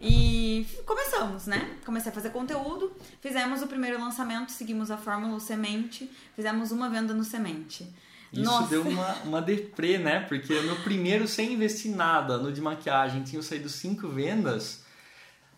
E 0.00 0.66
começamos, 0.86 1.46
né? 1.46 1.76
Comecei 1.84 2.10
a 2.10 2.14
fazer 2.14 2.30
conteúdo, 2.30 2.92
fizemos 3.20 3.62
o 3.62 3.66
primeiro 3.66 4.00
lançamento, 4.00 4.52
seguimos 4.52 4.90
a 4.90 4.96
fórmula 4.96 5.40
semente, 5.40 6.10
fizemos 6.36 6.70
uma 6.70 6.88
venda 6.88 7.12
no 7.12 7.24
semente. 7.24 7.92
Isso 8.32 8.42
Nossa. 8.42 8.68
deu 8.68 8.82
uma, 8.82 9.12
uma 9.24 9.42
deprê, 9.42 9.98
né? 9.98 10.20
Porque 10.20 10.60
no 10.60 10.76
primeiro, 10.76 11.26
sem 11.26 11.54
investir 11.54 11.94
nada 11.94 12.38
no 12.38 12.52
de 12.52 12.60
maquiagem, 12.60 13.22
tinham 13.22 13.42
saído 13.42 13.68
cinco 13.68 14.08
vendas. 14.08 14.84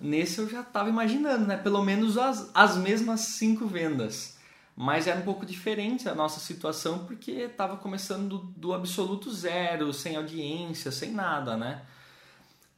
Nesse 0.01 0.39
eu 0.39 0.49
já 0.49 0.61
estava 0.61 0.89
imaginando, 0.89 1.47
né? 1.47 1.57
Pelo 1.57 1.83
menos 1.83 2.17
as, 2.17 2.51
as 2.55 2.77
mesmas 2.77 3.21
cinco 3.21 3.67
vendas. 3.67 4.39
Mas 4.77 5.07
era 5.07 5.19
um 5.19 5.25
pouco 5.25 5.45
diferente 5.45 6.09
a 6.09 6.15
nossa 6.15 6.41
situação 6.41 7.05
porque 7.05 7.33
estava 7.33 7.77
começando 7.77 8.39
do, 8.39 8.39
do, 8.39 8.73
absoluto 8.73 9.31
zero, 9.31 9.93
sem 9.93 10.17
audiência, 10.17 10.91
sem 10.91 11.11
nada, 11.11 11.57
né? 11.57 11.83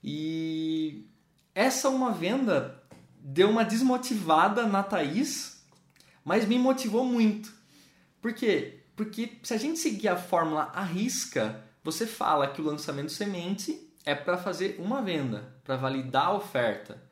E 0.02 1.06
essa 1.54 1.88
uma 1.88 2.10
venda 2.10 2.82
deu 3.18 3.50
uma 3.50 3.64
desmotivada 3.64 4.66
na 4.66 4.82
Thaís, 4.82 5.64
mas 6.24 6.46
me 6.46 6.58
motivou 6.58 7.04
muito. 7.04 7.52
Por 8.20 8.32
quê? 8.32 8.84
Porque 8.96 9.38
se 9.42 9.54
a 9.54 9.56
gente 9.56 9.78
seguir 9.78 10.08
a 10.08 10.16
fórmula 10.16 10.70
à 10.74 10.82
risca, 10.82 11.64
você 11.82 12.06
fala 12.06 12.48
que 12.48 12.60
o 12.60 12.64
lançamento 12.64 13.10
semente 13.10 13.92
é 14.04 14.14
para 14.14 14.36
fazer 14.36 14.76
uma 14.78 15.02
venda, 15.02 15.54
para 15.64 15.76
validar 15.76 16.26
a 16.26 16.34
oferta 16.34 17.02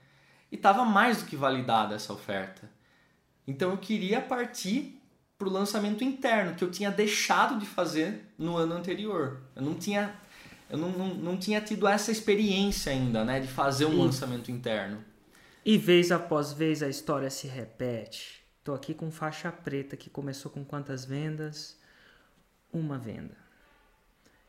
e 0.50 0.57
estava 0.57 0.85
mais 0.85 1.18
do 1.18 1.26
que 1.26 1.37
validada 1.37 1.94
essa 1.94 2.12
oferta. 2.12 2.70
Então 3.46 3.70
eu 3.70 3.79
queria 3.79 4.20
partir 4.20 5.00
para 5.38 5.48
o 5.48 5.53
lançamento 5.53 6.05
interno, 6.05 6.55
que 6.55 6.62
eu 6.62 6.70
tinha 6.70 6.90
deixado 6.90 7.59
de 7.59 7.64
fazer 7.64 8.33
no 8.37 8.57
ano 8.57 8.74
anterior. 8.74 9.40
Eu 9.57 9.62
não 9.62 9.74
tinha, 9.74 10.14
eu 10.70 10.78
não, 10.78 10.90
não, 10.90 11.14
não 11.14 11.37
tinha 11.37 11.61
tido 11.61 11.87
essa 11.87 12.12
experiência 12.12 12.92
ainda, 12.92 13.24
né, 13.24 13.40
de 13.40 13.48
fazer 13.48 13.87
um 13.87 13.94
e, 13.94 13.96
lançamento 13.96 14.50
interno. 14.50 15.04
E 15.64 15.76
vez 15.76 16.12
após 16.12 16.52
vez 16.52 16.83
a 16.83 16.88
história 16.88 17.28
se 17.28 17.46
repete. 17.46 18.40
Estou 18.59 18.74
aqui 18.74 18.94
com 18.94 19.11
faixa 19.11 19.50
preta 19.50 19.96
que 19.96 20.09
começou 20.09 20.50
com 20.50 20.64
quantas 20.64 21.04
vendas? 21.04 21.78
Uma 22.72 22.98
venda. 22.98 23.37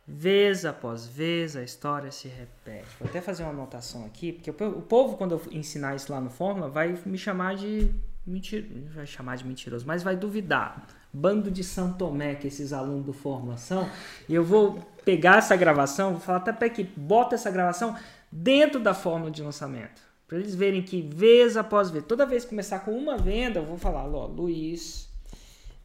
Vez 0.08 0.66
após 0.66 1.08
vez 1.08 1.56
a 1.56 1.64
história 1.64 2.12
se 2.12 2.28
repete. 2.28 2.88
Vou 3.00 3.08
até 3.08 3.22
fazer 3.22 3.44
uma 3.44 3.52
anotação 3.52 4.06
aqui, 4.06 4.34
porque 4.34 4.52
o 4.52 4.82
povo, 4.82 5.16
quando 5.16 5.32
eu 5.32 5.42
ensinar 5.52 5.96
isso 5.96 6.12
lá 6.12 6.20
no 6.20 6.30
Fórmula, 6.30 6.70
vai 6.70 7.00
me 7.06 7.18
chamar 7.18 7.56
de 7.56 7.90
mentiroso. 8.26 8.90
Vai 8.94 9.08
chamar 9.08 9.38
de 9.38 9.46
mentiroso, 9.46 9.86
mas 9.88 10.04
vai 10.04 10.16
duvidar. 10.16 10.86
Bando 11.14 11.50
de 11.50 11.64
São 11.64 11.94
Tomé 11.94 12.36
que 12.36 12.48
esses 12.48 12.74
alunos 12.74 13.06
do 13.06 13.14
Fórmula 13.14 13.58
são. 13.58 13.90
E 14.28 14.36
eu 14.36 14.44
vou 14.44 14.80
pegar 15.04 15.38
essa 15.38 15.56
gravação, 15.56 16.12
vou 16.12 16.20
falar 16.20 16.40
até 16.40 16.54
para 16.54 16.70
que 16.70 16.84
bota 16.84 17.36
essa 17.36 17.50
gravação 17.50 17.96
dentro 18.32 18.80
da 18.80 18.94
fórmula 18.94 19.32
de 19.32 19.42
lançamento. 19.42 20.02
Para 20.28 20.40
eles 20.40 20.56
verem 20.56 20.82
que 20.82 21.02
vez 21.02 21.58
após 21.58 21.90
vez, 21.90 22.06
toda 22.06 22.26
vez 22.26 22.44
que 22.44 22.50
começar 22.50 22.80
com 22.80 22.92
uma 22.92 23.18
venda, 23.18 23.60
eu 23.60 23.66
vou 23.66 23.78
falar, 23.78 24.08
ó, 24.08 24.26
Luiz 24.26 25.10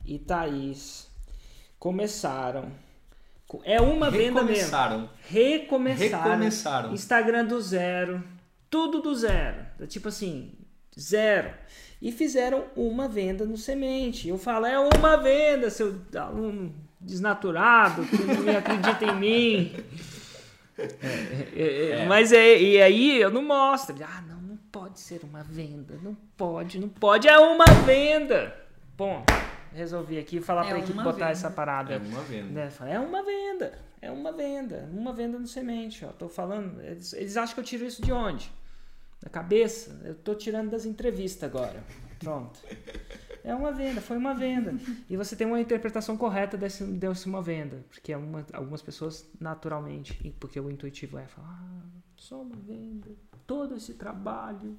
e 0.05 0.19
Thaís 0.19 1.11
começaram 1.79 2.71
é 3.65 3.81
uma 3.81 4.11
venda 4.11 4.43
mesmo. 4.43 5.09
Recomeçaram. 5.29 6.31
Recomeçaram. 6.33 6.93
Instagram 6.93 7.45
do 7.45 7.61
zero. 7.61 8.23
Tudo 8.69 9.01
do 9.01 9.15
zero. 9.15 9.65
Tipo 9.87 10.09
assim, 10.09 10.53
zero. 10.99 11.55
E 12.03 12.11
fizeram 12.11 12.65
uma 12.75 13.09
venda 13.09 13.45
no 13.45 13.57
semente. 13.57 14.29
Eu 14.29 14.37
falo, 14.37 14.67
é 14.67 14.79
uma 14.79 15.17
venda, 15.17 15.71
seu 15.71 16.01
aluno 16.15 16.75
desnaturado, 17.01 18.05
que 18.07 18.17
não 18.17 18.59
acredita 18.59 19.05
em 19.05 19.17
mim. 19.17 19.73
É, 20.79 21.63
é, 21.63 21.91
é, 21.91 22.07
mas 22.07 22.33
é, 22.33 22.61
e 22.61 22.83
aí 22.83 23.21
eu 23.21 23.31
não 23.31 23.43
mostro. 23.43 23.97
Ah, 24.03 24.23
não, 24.29 24.41
não 24.41 24.57
pode 24.71 25.01
ser 25.01 25.23
uma 25.25 25.43
venda. 25.43 25.99
Não 26.03 26.15
pode, 26.37 26.79
não 26.79 26.89
pode. 26.89 27.29
É 27.29 27.39
uma 27.39 27.65
venda. 27.85 28.55
Ponto 28.97 29.33
resolvi 29.77 30.19
aqui 30.19 30.41
falar 30.41 30.65
é 30.65 30.69
para 30.69 30.77
a 30.77 30.81
equipe 30.81 30.97
botar 30.97 31.13
venda. 31.13 31.31
essa 31.31 31.51
parada. 31.51 31.95
É 31.95 31.99
uma 31.99 32.23
venda. 32.23 32.65
Né? 32.65 32.71
É 32.89 32.99
uma 32.99 33.23
venda. 33.23 33.79
É 34.01 34.11
uma 34.11 34.33
venda. 34.33 34.89
Uma 34.93 35.13
venda 35.13 35.39
no 35.39 35.47
semente. 35.47 36.05
Ó. 36.05 36.09
Tô 36.09 36.29
falando. 36.29 36.81
Eles, 36.81 37.13
eles 37.13 37.37
acham 37.37 37.55
que 37.55 37.61
eu 37.61 37.65
tiro 37.65 37.85
isso 37.85 38.03
de 38.03 38.11
onde? 38.11 38.51
Da 39.23 39.29
cabeça? 39.29 40.01
Eu 40.05 40.15
tô 40.15 40.35
tirando 40.35 40.71
das 40.71 40.87
entrevistas 40.87 41.45
agora. 41.45 41.83
Pronto. 42.19 42.59
É 43.47 43.55
uma 43.55 43.71
venda, 43.71 44.01
foi 44.01 44.17
uma 44.17 44.35
venda. 44.35 44.75
E 45.09 45.17
você 45.17 45.37
tem 45.37 45.47
uma 45.47 45.61
interpretação 45.61 46.17
correta 46.17 46.57
desse, 46.57 46.83
desse 46.83 47.29
uma 47.29 47.41
venda. 47.41 47.87
Porque 47.89 48.13
é 48.13 48.17
uma, 48.17 48.45
algumas 48.53 48.83
pessoas, 48.83 49.31
naturalmente, 49.41 50.13
porque 50.41 50.59
o 50.59 50.69
intuitivo 50.69 51.17
é 51.17 51.29
falar, 51.29 51.63
ah, 51.63 52.01
só 52.17 52.43
uma 52.43 52.57
venda. 52.57 53.09
Todo 53.47 53.77
esse 53.77 53.95
trabalho 53.95 54.77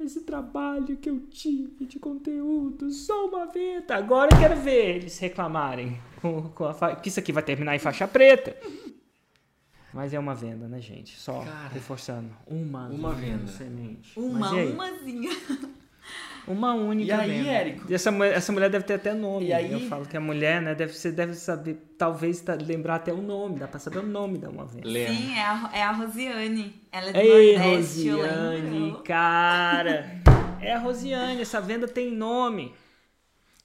esse 0.00 0.20
trabalho 0.20 0.96
que 0.96 1.10
eu 1.10 1.20
tive 1.26 1.84
de 1.84 1.98
conteúdo, 1.98 2.90
só 2.90 3.26
uma 3.26 3.46
venda. 3.46 3.96
Agora 3.96 4.30
eu 4.32 4.38
quero 4.38 4.56
ver 4.60 4.96
eles 4.96 5.18
reclamarem 5.18 6.00
com, 6.20 6.48
com 6.50 6.64
a 6.64 6.74
fa... 6.74 6.94
que 6.94 7.08
isso 7.08 7.18
aqui 7.18 7.32
vai 7.32 7.42
terminar 7.42 7.74
em 7.74 7.80
faixa 7.80 8.06
preta. 8.06 8.56
Mas 9.92 10.14
é 10.14 10.18
uma 10.18 10.34
venda, 10.34 10.68
né, 10.68 10.80
gente? 10.80 11.18
Só 11.18 11.44
Cara, 11.44 11.68
reforçando. 11.68 12.30
Uma, 12.46 12.86
uma 12.88 13.12
venda. 13.12 13.48
Semente. 13.48 14.18
Uma, 14.18 14.52
umazinha. 14.52 15.30
Uma 16.48 16.72
única. 16.72 17.08
E 17.08 17.12
aí, 17.12 17.48
Érico? 17.48 17.84
E 17.90 17.94
essa, 17.94 18.10
essa 18.24 18.50
mulher 18.52 18.70
deve 18.70 18.84
ter 18.84 18.94
até 18.94 19.12
nome. 19.12 19.46
E 19.46 19.52
aí? 19.52 19.70
Eu 19.70 19.80
falo 19.80 20.06
que 20.06 20.16
a 20.16 20.20
mulher, 20.20 20.62
né? 20.62 20.74
Deve, 20.74 20.94
você 20.94 21.12
deve 21.12 21.34
saber, 21.34 21.74
talvez 21.98 22.40
tá, 22.40 22.54
lembrar 22.54 22.96
até 22.96 23.12
o 23.12 23.20
nome. 23.20 23.58
Dá 23.58 23.68
pra 23.68 23.78
saber 23.78 23.98
o 23.98 24.06
nome 24.06 24.38
da 24.38 24.48
uma 24.48 24.64
vez. 24.64 24.84
Sim, 24.84 25.34
é 25.34 25.42
a, 25.42 25.70
é 25.74 25.82
a 25.82 25.92
Rosiane. 25.92 26.82
Ela 26.90 27.10
é 27.10 27.12
do 27.12 27.18
Ei, 27.18 27.58
Nordeste, 27.58 28.10
Rosiane, 28.10 28.96
cara. 29.04 30.22
é 30.60 30.72
a 30.72 30.78
Rosiane. 30.78 31.42
Essa 31.42 31.60
venda 31.60 31.86
tem 31.86 32.10
nome. 32.10 32.74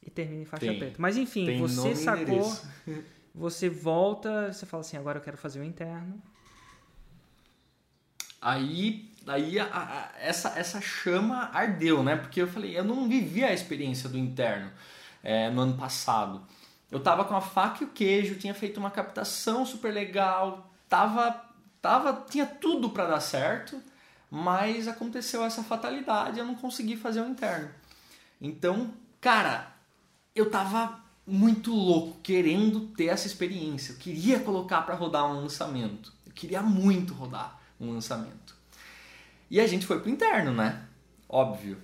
E 0.05 0.09
termina 0.09 0.41
em 0.41 0.45
faixa 0.45 0.65
tem. 0.65 0.77
preta. 0.77 0.95
Mas 0.97 1.15
enfim, 1.15 1.45
tem 1.45 1.59
você 1.59 1.95
sacou. 1.95 2.53
Você 3.35 3.67
volta, 3.67 4.53
você 4.53 4.63
fala 4.63 4.81
assim, 4.81 4.95
agora 4.95 5.17
eu 5.17 5.23
quero 5.23 5.37
fazer 5.37 5.59
o 5.59 5.63
interno. 5.63 6.21
Aí 8.39 9.09
Daí 9.25 9.57
a, 9.59 9.65
a, 9.65 10.11
essa, 10.19 10.49
essa 10.57 10.81
chama 10.81 11.49
ardeu, 11.53 12.03
né? 12.03 12.15
Porque 12.15 12.41
eu 12.41 12.47
falei, 12.47 12.77
eu 12.77 12.83
não 12.83 13.07
vivi 13.07 13.43
a 13.43 13.53
experiência 13.53 14.09
do 14.09 14.17
interno 14.17 14.71
é, 15.23 15.49
no 15.49 15.61
ano 15.61 15.77
passado. 15.77 16.41
Eu 16.91 16.99
tava 16.99 17.23
com 17.25 17.35
a 17.35 17.41
faca 17.41 17.83
e 17.83 17.87
o 17.87 17.89
queijo, 17.89 18.35
tinha 18.35 18.53
feito 18.53 18.79
uma 18.79 18.91
captação 18.91 19.65
super 19.65 19.93
legal, 19.93 20.71
tava, 20.89 21.43
tava, 21.81 22.25
tinha 22.29 22.45
tudo 22.45 22.89
para 22.89 23.07
dar 23.07 23.19
certo, 23.19 23.81
mas 24.29 24.87
aconteceu 24.87 25.43
essa 25.43 25.63
fatalidade, 25.63 26.37
eu 26.37 26.45
não 26.45 26.55
consegui 26.55 26.97
fazer 26.97 27.21
o 27.21 27.27
interno. 27.27 27.69
Então, 28.41 28.93
cara, 29.21 29.73
eu 30.35 30.51
tava 30.51 31.01
muito 31.25 31.73
louco, 31.73 32.19
querendo 32.21 32.81
ter 32.87 33.05
essa 33.05 33.25
experiência. 33.25 33.93
Eu 33.93 33.97
queria 33.97 34.39
colocar 34.39 34.81
para 34.81 34.95
rodar 34.95 35.25
um 35.25 35.39
lançamento. 35.39 36.11
Eu 36.25 36.33
queria 36.33 36.61
muito 36.61 37.13
rodar 37.13 37.57
um 37.79 37.93
lançamento. 37.93 38.42
E 39.53 39.59
a 39.59 39.67
gente 39.67 39.85
foi 39.85 39.99
pro 39.99 40.09
interno, 40.09 40.51
né? 40.51 40.81
Óbvio. 41.29 41.77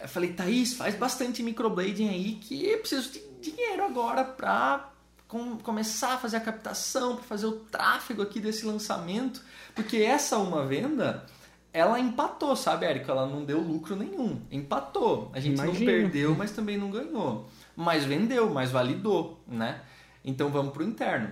Eu 0.00 0.08
falei, 0.08 0.32
Thaís, 0.32 0.72
faz 0.72 0.94
bastante 0.94 1.42
microblading 1.42 2.08
aí 2.08 2.36
que 2.36 2.64
eu 2.64 2.78
preciso 2.78 3.12
de 3.12 3.20
dinheiro 3.38 3.84
agora 3.84 4.24
pra 4.24 4.94
com, 5.28 5.58
começar 5.58 6.14
a 6.14 6.16
fazer 6.16 6.38
a 6.38 6.40
captação, 6.40 7.16
para 7.16 7.24
fazer 7.24 7.44
o 7.44 7.52
tráfego 7.52 8.22
aqui 8.22 8.40
desse 8.40 8.64
lançamento. 8.64 9.44
Porque 9.74 9.98
essa 9.98 10.38
uma 10.38 10.64
venda, 10.64 11.26
ela 11.70 12.00
empatou, 12.00 12.56
sabe, 12.56 12.86
Érico? 12.86 13.10
Ela 13.10 13.26
não 13.26 13.44
deu 13.44 13.60
lucro 13.60 13.94
nenhum. 13.94 14.40
Empatou. 14.50 15.30
A 15.34 15.38
gente 15.38 15.60
Imagina. 15.60 15.78
não 15.78 15.84
perdeu, 15.84 16.34
mas 16.34 16.52
também 16.52 16.78
não 16.78 16.90
ganhou. 16.90 17.46
Mas 17.76 18.06
vendeu, 18.06 18.48
mas 18.48 18.70
validou, 18.70 19.38
né? 19.46 19.82
Então 20.24 20.48
vamos 20.48 20.72
pro 20.72 20.82
interno. 20.82 21.30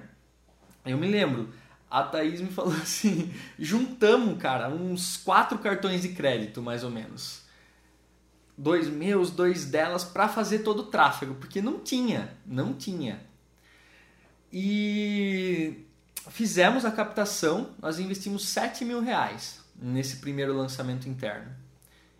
Eu 0.84 0.98
me 0.98 1.08
lembro, 1.08 1.48
a 1.94 2.02
Thaís 2.02 2.40
me 2.40 2.48
falou 2.48 2.74
assim: 2.82 3.32
juntamos, 3.56 4.36
cara, 4.38 4.68
uns 4.68 5.16
quatro 5.16 5.58
cartões 5.58 6.02
de 6.02 6.08
crédito, 6.08 6.60
mais 6.60 6.82
ou 6.82 6.90
menos. 6.90 7.42
Dois 8.58 8.88
meus, 8.88 9.30
dois 9.30 9.64
delas, 9.66 10.04
para 10.04 10.28
fazer 10.28 10.60
todo 10.60 10.80
o 10.80 10.86
tráfego, 10.86 11.34
porque 11.36 11.62
não 11.62 11.78
tinha, 11.78 12.36
não 12.44 12.72
tinha. 12.74 13.20
E 14.52 15.84
fizemos 16.30 16.84
a 16.84 16.90
captação, 16.90 17.70
nós 17.80 17.98
investimos 17.98 18.46
7 18.48 18.84
mil 18.84 19.00
reais 19.00 19.60
nesse 19.76 20.16
primeiro 20.16 20.56
lançamento 20.56 21.08
interno. 21.08 21.50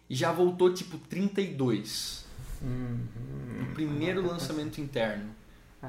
E 0.09 0.15
já 0.15 0.31
voltou 0.33 0.73
tipo 0.73 0.99
32. 0.99 2.25
Uhum. 2.63 3.63
O 3.63 3.75
primeiro 3.75 4.27
lançamento 4.27 4.81
interno. 4.81 5.35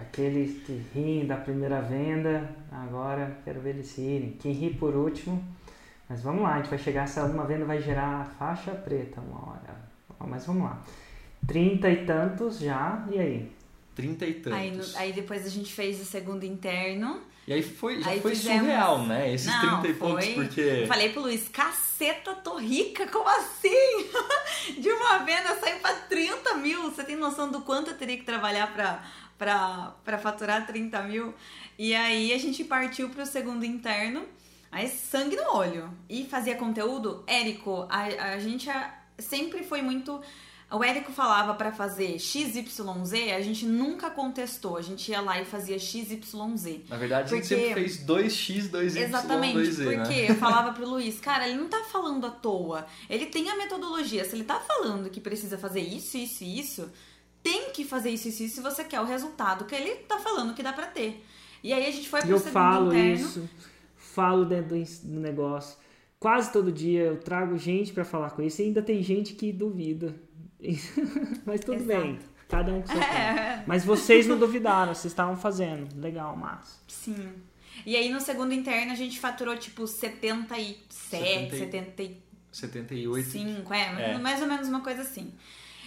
Aqueles 0.02 0.62
que 0.64 0.82
riem 0.94 1.26
da 1.26 1.38
primeira 1.38 1.82
venda, 1.82 2.50
agora 2.72 3.38
quero 3.46 3.62
ver 3.62 3.72
eles 3.72 3.96
rirem. 3.98 4.32
Quem 4.42 4.52
ri 4.52 4.74
por 4.74 4.94
último, 4.96 5.44
mas 6.10 6.22
vamos 6.22 6.42
lá, 6.44 6.56
a 6.56 6.58
gente 6.58 6.70
vai 6.70 6.80
chegar, 6.80 7.04
essa 7.04 7.24
uma 7.24 7.46
venda 7.46 7.66
vai 7.66 7.82
gerar 7.82 8.22
a 8.22 8.26
faixa 8.26 8.72
preta 8.72 9.22
uma 9.22 9.50
hora. 9.52 9.76
Mas 10.28 10.46
vamos 10.46 10.64
lá. 10.64 10.82
Trinta 11.48 11.90
e 11.90 12.06
tantos 12.06 12.60
já, 12.60 13.06
e 13.12 13.20
aí? 13.20 13.52
Trinta 13.96 14.26
e 14.26 14.34
tantos. 14.34 14.60
Aí, 14.60 14.72
no- 14.72 14.84
aí 14.98 15.14
depois 15.14 15.46
a 15.46 15.50
gente 15.50 15.72
fez 15.72 16.02
o 16.02 16.06
segundo 16.06 16.44
interno. 16.44 17.22
E 17.48 17.54
aí 17.54 17.62
foi, 17.62 18.02
já 18.02 18.10
Aí 18.10 18.20
foi 18.20 18.32
fizemos- 18.32 18.62
surreal, 18.62 19.04
né? 19.06 19.32
Esses 19.32 19.46
Não, 19.48 19.60
trinta 19.82 19.88
e 19.88 19.94
poucos, 19.94 20.26
foi- 20.26 20.34
porque. 20.34 20.62
Eu 20.62 20.88
falei 20.88 21.10
pro 21.10 21.22
Luiz, 21.22 21.48
caceta, 21.48 22.34
tô 22.34 22.58
rica, 22.58 23.06
como 23.08 23.30
assim? 23.30 23.70
De 24.82 24.90
uma 24.90 25.20
venda 25.20 25.56
saí 25.60 25.80
pra 25.80 25.94
30 25.94 26.56
mil. 26.56 26.82
Você 26.90 27.04
tem 27.04 27.16
noção 27.16 27.52
do 27.52 27.62
quanto 27.62 27.92
eu 27.92 27.98
teria 27.98 28.18
que 28.18 28.24
trabalhar 28.24 28.74
pra, 28.74 29.04
pra, 29.38 29.96
pra 30.04 30.18
faturar 30.18 30.66
30 30.66 31.02
mil? 31.04 31.34
E 31.78 31.94
aí 31.94 32.34
a 32.34 32.38
gente 32.38 32.64
partiu 32.64 33.10
pro 33.10 33.26
segundo 33.26 33.66
interno, 33.66 34.24
aí 34.72 34.88
sangue 34.90 35.36
no 35.36 35.56
olho. 35.56 35.90
E 36.10 36.26
fazia 36.26 36.56
conteúdo, 36.56 37.24
Érico, 37.28 37.86
a, 37.90 38.04
a 38.34 38.40
gente 38.40 38.70
sempre 39.20 39.64
foi 39.64 39.82
muito. 39.82 40.22
O 40.72 40.84
Érico 40.84 41.12
falava 41.12 41.54
pra 41.54 41.72
fazer 41.72 42.18
XYZ, 42.18 43.14
a 43.36 43.40
gente 43.42 43.66
nunca 43.68 44.10
contestou. 44.10 44.78
A 44.78 44.82
gente 44.82 45.12
ia 45.12 45.22
lá 45.22 45.40
e 45.40 45.46
fazia 45.46 45.78
XYZ. 45.78 46.90
Na 46.90 46.98
verdade, 46.98 47.34
a 47.34 47.38
gente 47.38 47.48
Porque- 47.48 47.56
sempre 47.68 47.74
fez 47.74 48.04
2x, 48.06 48.70
2y, 48.72 48.98
Exatamente, 48.98 49.58
2z, 49.60 49.84
porque 49.84 50.22
né? 50.24 50.32
eu 50.32 50.36
falava 50.36 50.74
pro 50.74 50.90
Luiz, 50.90 51.20
cara, 51.20 51.48
ele 51.48 51.58
não 51.58 51.68
tá 51.70 51.84
falando 51.92 52.26
à 52.26 52.32
toa. 52.32 52.86
Ele 53.10 53.28
tem 53.28 53.48
a 53.50 53.56
metodologia. 53.56 54.26
Se 54.26 54.36
ele 54.36 54.44
tá 54.44 54.60
falando 54.60 55.10
que 55.10 55.22
precisa 55.22 55.58
fazer 55.58 55.82
isso, 55.82 56.18
isso 56.18 56.44
e 56.44 56.60
isso, 56.60 56.92
tem 57.46 57.70
que 57.72 57.86
fazer 57.86 58.10
isso, 58.10 58.28
e 58.28 58.32
isso 58.32 58.56
se 58.56 58.60
você 58.62 58.84
quer 58.84 59.00
o 59.00 59.06
resultado 59.06 59.66
que 59.66 59.76
ele 59.76 59.96
tá 60.08 60.18
falando 60.18 60.56
que 60.56 60.64
dá 60.64 60.74
pra 60.74 60.88
ter. 60.88 61.24
E 61.64 61.72
aí 61.72 61.86
a 61.86 61.92
gente 61.92 62.10
foi 62.10 62.20
E 62.22 62.24
pro 62.24 62.32
eu 62.32 62.40
falo 62.40 62.88
interno. 62.92 63.14
isso, 63.14 63.50
falo 63.96 64.46
dentro 64.46 64.76
do, 65.04 65.20
negócio. 65.20 65.78
Quase 66.20 66.52
todo 66.52 66.72
dia 66.72 67.04
eu 67.04 67.18
trago 67.20 67.56
gente 67.58 67.94
pra 67.94 68.04
falar 68.04 68.32
com 68.32 68.42
isso 68.42 68.62
e 68.62 68.66
ainda 68.66 68.82
tem 68.82 69.04
gente 69.04 69.34
que 69.36 69.52
duvida. 69.54 70.16
Mas 71.46 71.60
tudo 71.62 71.76
Exato. 71.84 72.02
bem, 72.02 72.20
cada 72.50 72.74
um 72.74 72.82
com 72.82 72.88
seu 72.88 72.96
tempo. 73.00 73.14
É, 73.14 73.64
Mas 73.68 73.86
vocês 73.86 74.26
não 74.26 74.38
duvidaram, 74.40 74.94
vocês 74.96 75.12
estavam 75.12 75.36
fazendo. 75.38 75.88
Legal, 76.00 76.36
massa. 76.36 76.78
sim. 76.88 77.30
E 77.86 77.96
aí 77.96 78.10
no 78.10 78.22
segundo 78.22 78.54
interno 78.54 78.92
a 78.94 78.96
gente 78.96 79.20
faturou 79.20 79.56
tipo 79.58 79.86
77, 79.86 80.88
70 81.10 81.56
e- 81.56 81.60
75, 81.60 82.22
78. 82.52 83.74
é, 83.74 84.12
É. 84.14 84.18
mais 84.18 84.42
ou 84.42 84.48
menos 84.48 84.68
uma 84.68 84.82
coisa 84.82 85.02
assim. 85.02 85.34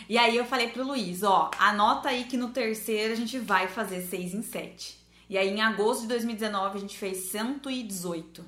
E 0.09 0.17
aí 0.17 0.37
eu 0.37 0.45
falei 0.47 0.69
pro 0.69 0.83
Luiz, 0.85 1.23
ó, 1.23 1.51
anota 1.59 2.09
aí 2.09 2.25
que 2.25 2.37
no 2.37 2.49
terceiro 2.49 3.13
a 3.13 3.17
gente 3.17 3.39
vai 3.39 3.69
fazer 3.69 4.01
6 4.01 4.35
em 4.35 4.43
7. 4.43 4.99
E 5.29 5.37
aí 5.37 5.49
em 5.49 5.61
agosto 5.61 6.03
de 6.03 6.09
2019 6.09 6.79
a 6.79 6.81
gente 6.81 6.97
fez 6.97 7.31
118. 7.31 8.45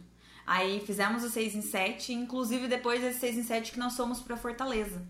Aí 0.46 0.82
fizemos 0.86 1.22
o 1.22 1.28
6 1.28 1.54
em 1.56 1.62
7, 1.62 2.12
inclusive 2.14 2.66
depois 2.66 3.00
desse 3.02 3.20
6 3.20 3.36
em 3.38 3.42
7 3.42 3.72
que 3.72 3.78
nós 3.78 3.94
fomos 3.96 4.20
pra 4.20 4.36
Fortaleza. 4.36 5.02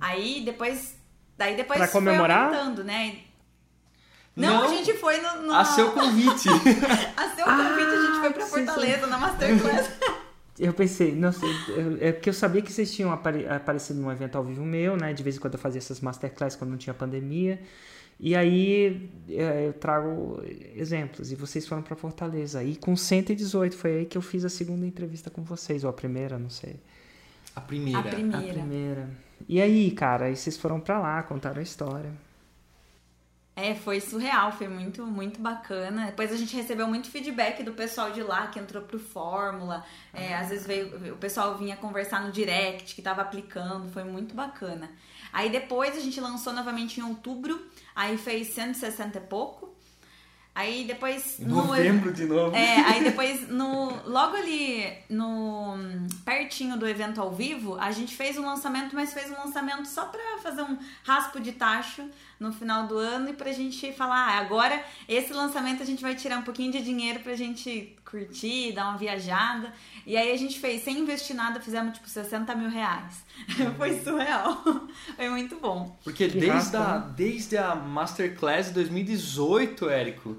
Aí 0.00 0.42
depois. 0.44 0.94
Daí 1.36 1.56
depois 1.56 1.78
Pra 1.78 1.88
foi 1.88 2.00
comemorar? 2.00 2.44
aumentando, 2.44 2.84
né? 2.84 3.18
Não, 4.36 4.62
a 4.64 4.68
gente 4.68 4.94
foi 4.94 5.20
no. 5.20 5.42
no 5.42 5.54
A 5.54 5.64
seu 5.64 5.90
convite. 5.92 6.48
a 7.16 7.28
seu 7.34 7.44
convite, 7.44 7.90
a 7.90 8.06
gente 8.06 8.20
foi 8.20 8.30
pra 8.32 8.44
Ah, 8.44 8.46
sim, 8.46 8.54
sim. 8.60 8.66
Fortaleza 8.66 9.06
na 9.08 9.18
Masterclass. 9.18 9.90
Eu 10.62 10.74
pensei, 10.74 11.14
não 11.14 11.32
sei, 11.32 11.48
eu- 11.68 11.96
é 12.00 12.12
porque 12.12 12.28
eu 12.28 12.34
sabia 12.34 12.60
que 12.60 12.70
vocês 12.70 12.92
tinham 12.92 13.10
apare- 13.10 13.48
aparecido 13.48 13.98
num 14.00 14.12
evento 14.12 14.36
ao 14.36 14.44
vivo 14.44 14.62
meu, 14.64 14.94
né? 14.96 15.12
De 15.14 15.22
vez 15.22 15.36
em 15.36 15.40
quando 15.40 15.54
eu 15.54 15.58
fazia 15.60 15.78
essas 15.78 16.00
masterclass 16.02 16.54
quando 16.54 16.70
não 16.72 16.76
tinha 16.76 16.92
pandemia. 16.92 17.58
E 18.22 18.36
aí 18.36 19.08
é, 19.30 19.68
eu 19.68 19.72
trago 19.72 20.42
exemplos. 20.76 21.32
E 21.32 21.34
vocês 21.34 21.66
foram 21.66 21.80
pra 21.82 21.96
Fortaleza. 21.96 22.62
E 22.62 22.76
com 22.76 22.94
118 22.94 23.74
foi 23.74 24.00
aí 24.00 24.04
que 24.06 24.18
eu 24.18 24.22
fiz 24.22 24.44
a 24.44 24.50
segunda 24.50 24.84
entrevista 24.86 25.30
com 25.30 25.42
vocês, 25.42 25.82
ou 25.82 25.88
a 25.88 25.92
primeira, 25.94 26.38
não 26.38 26.50
sei. 26.50 26.76
A 27.56 27.60
primeira. 27.62 27.98
A 27.98 28.02
A 28.02 28.04
primeira. 28.04 28.52
primeira. 28.52 29.10
E 29.48 29.60
aí, 29.62 29.90
cara, 29.92 30.26
aí 30.26 30.36
vocês 30.36 30.58
foram 30.58 30.78
pra 30.78 30.98
lá, 31.00 31.22
contaram 31.22 31.60
a 31.60 31.62
história. 31.62 32.12
É, 33.56 33.74
foi 33.74 34.00
surreal, 34.00 34.52
foi 34.52 34.68
muito, 34.68 35.04
muito 35.04 35.40
bacana. 35.40 36.06
Depois 36.06 36.32
a 36.32 36.36
gente 36.36 36.56
recebeu 36.56 36.86
muito 36.86 37.10
feedback 37.10 37.62
do 37.62 37.72
pessoal 37.72 38.10
de 38.10 38.22
lá 38.22 38.46
que 38.46 38.58
entrou 38.58 38.82
pro 38.82 38.98
Fórmula. 38.98 39.84
É, 40.14 40.34
às 40.34 40.48
vezes 40.48 40.66
veio, 40.66 41.12
o 41.12 41.16
pessoal 41.16 41.58
vinha 41.58 41.76
conversar 41.76 42.22
no 42.22 42.32
direct, 42.32 42.94
que 42.94 43.02
tava 43.02 43.22
aplicando, 43.22 43.90
foi 43.92 44.04
muito 44.04 44.34
bacana. 44.34 44.90
Aí 45.32 45.50
depois 45.50 45.96
a 45.96 46.00
gente 46.00 46.20
lançou 46.20 46.52
novamente 46.52 47.00
em 47.00 47.02
outubro, 47.02 47.60
aí 47.94 48.16
fez 48.16 48.48
160 48.48 49.18
e 49.18 49.20
pouco. 49.22 49.79
Aí 50.54 50.84
depois. 50.84 51.38
Em 51.38 51.44
no- 51.44 51.64
novembro 51.66 52.12
de 52.12 52.24
novo. 52.26 52.54
É, 52.56 52.76
aí 52.80 53.04
depois, 53.04 53.48
no, 53.48 53.92
logo 54.04 54.36
ali, 54.36 54.84
no 55.08 55.76
pertinho 56.24 56.76
do 56.76 56.86
evento 56.86 57.20
ao 57.20 57.30
vivo, 57.30 57.76
a 57.78 57.90
gente 57.92 58.14
fez 58.16 58.36
um 58.36 58.44
lançamento, 58.44 58.94
mas 58.94 59.12
fez 59.12 59.30
um 59.30 59.34
lançamento 59.36 59.86
só 59.86 60.06
pra 60.06 60.20
fazer 60.42 60.62
um 60.62 60.76
raspo 61.04 61.38
de 61.40 61.52
tacho 61.52 62.04
no 62.38 62.52
final 62.52 62.86
do 62.86 62.96
ano 62.98 63.30
e 63.30 63.32
pra 63.32 63.52
gente 63.52 63.92
falar, 63.92 64.16
ah, 64.28 64.38
agora 64.38 64.82
esse 65.08 65.32
lançamento 65.32 65.82
a 65.82 65.86
gente 65.86 66.02
vai 66.02 66.14
tirar 66.14 66.38
um 66.38 66.42
pouquinho 66.42 66.72
de 66.72 66.82
dinheiro 66.82 67.20
pra 67.20 67.34
gente 67.36 67.94
curtir, 68.10 68.72
dar 68.72 68.88
uma 68.88 68.98
viajada. 68.98 69.72
E 70.06 70.16
aí 70.16 70.32
a 70.32 70.36
gente 70.36 70.58
fez, 70.58 70.82
sem 70.82 70.98
investir 70.98 71.36
nada, 71.36 71.60
fizemos 71.60 71.94
tipo 71.94 72.08
60 72.08 72.54
mil 72.54 72.68
reais. 72.70 73.24
Foi 73.76 74.00
surreal. 74.00 74.62
Foi 75.16 75.28
muito 75.30 75.56
bom. 75.60 75.96
Porque 76.02 76.28
Que 76.28 76.38
desde 76.40 76.76
a, 76.76 76.98
né? 76.98 77.12
desde 77.16 77.56
a 77.56 77.74
Masterclass 77.74 78.66
de 78.68 78.72
2018, 78.74 79.88
Érico, 79.88 80.36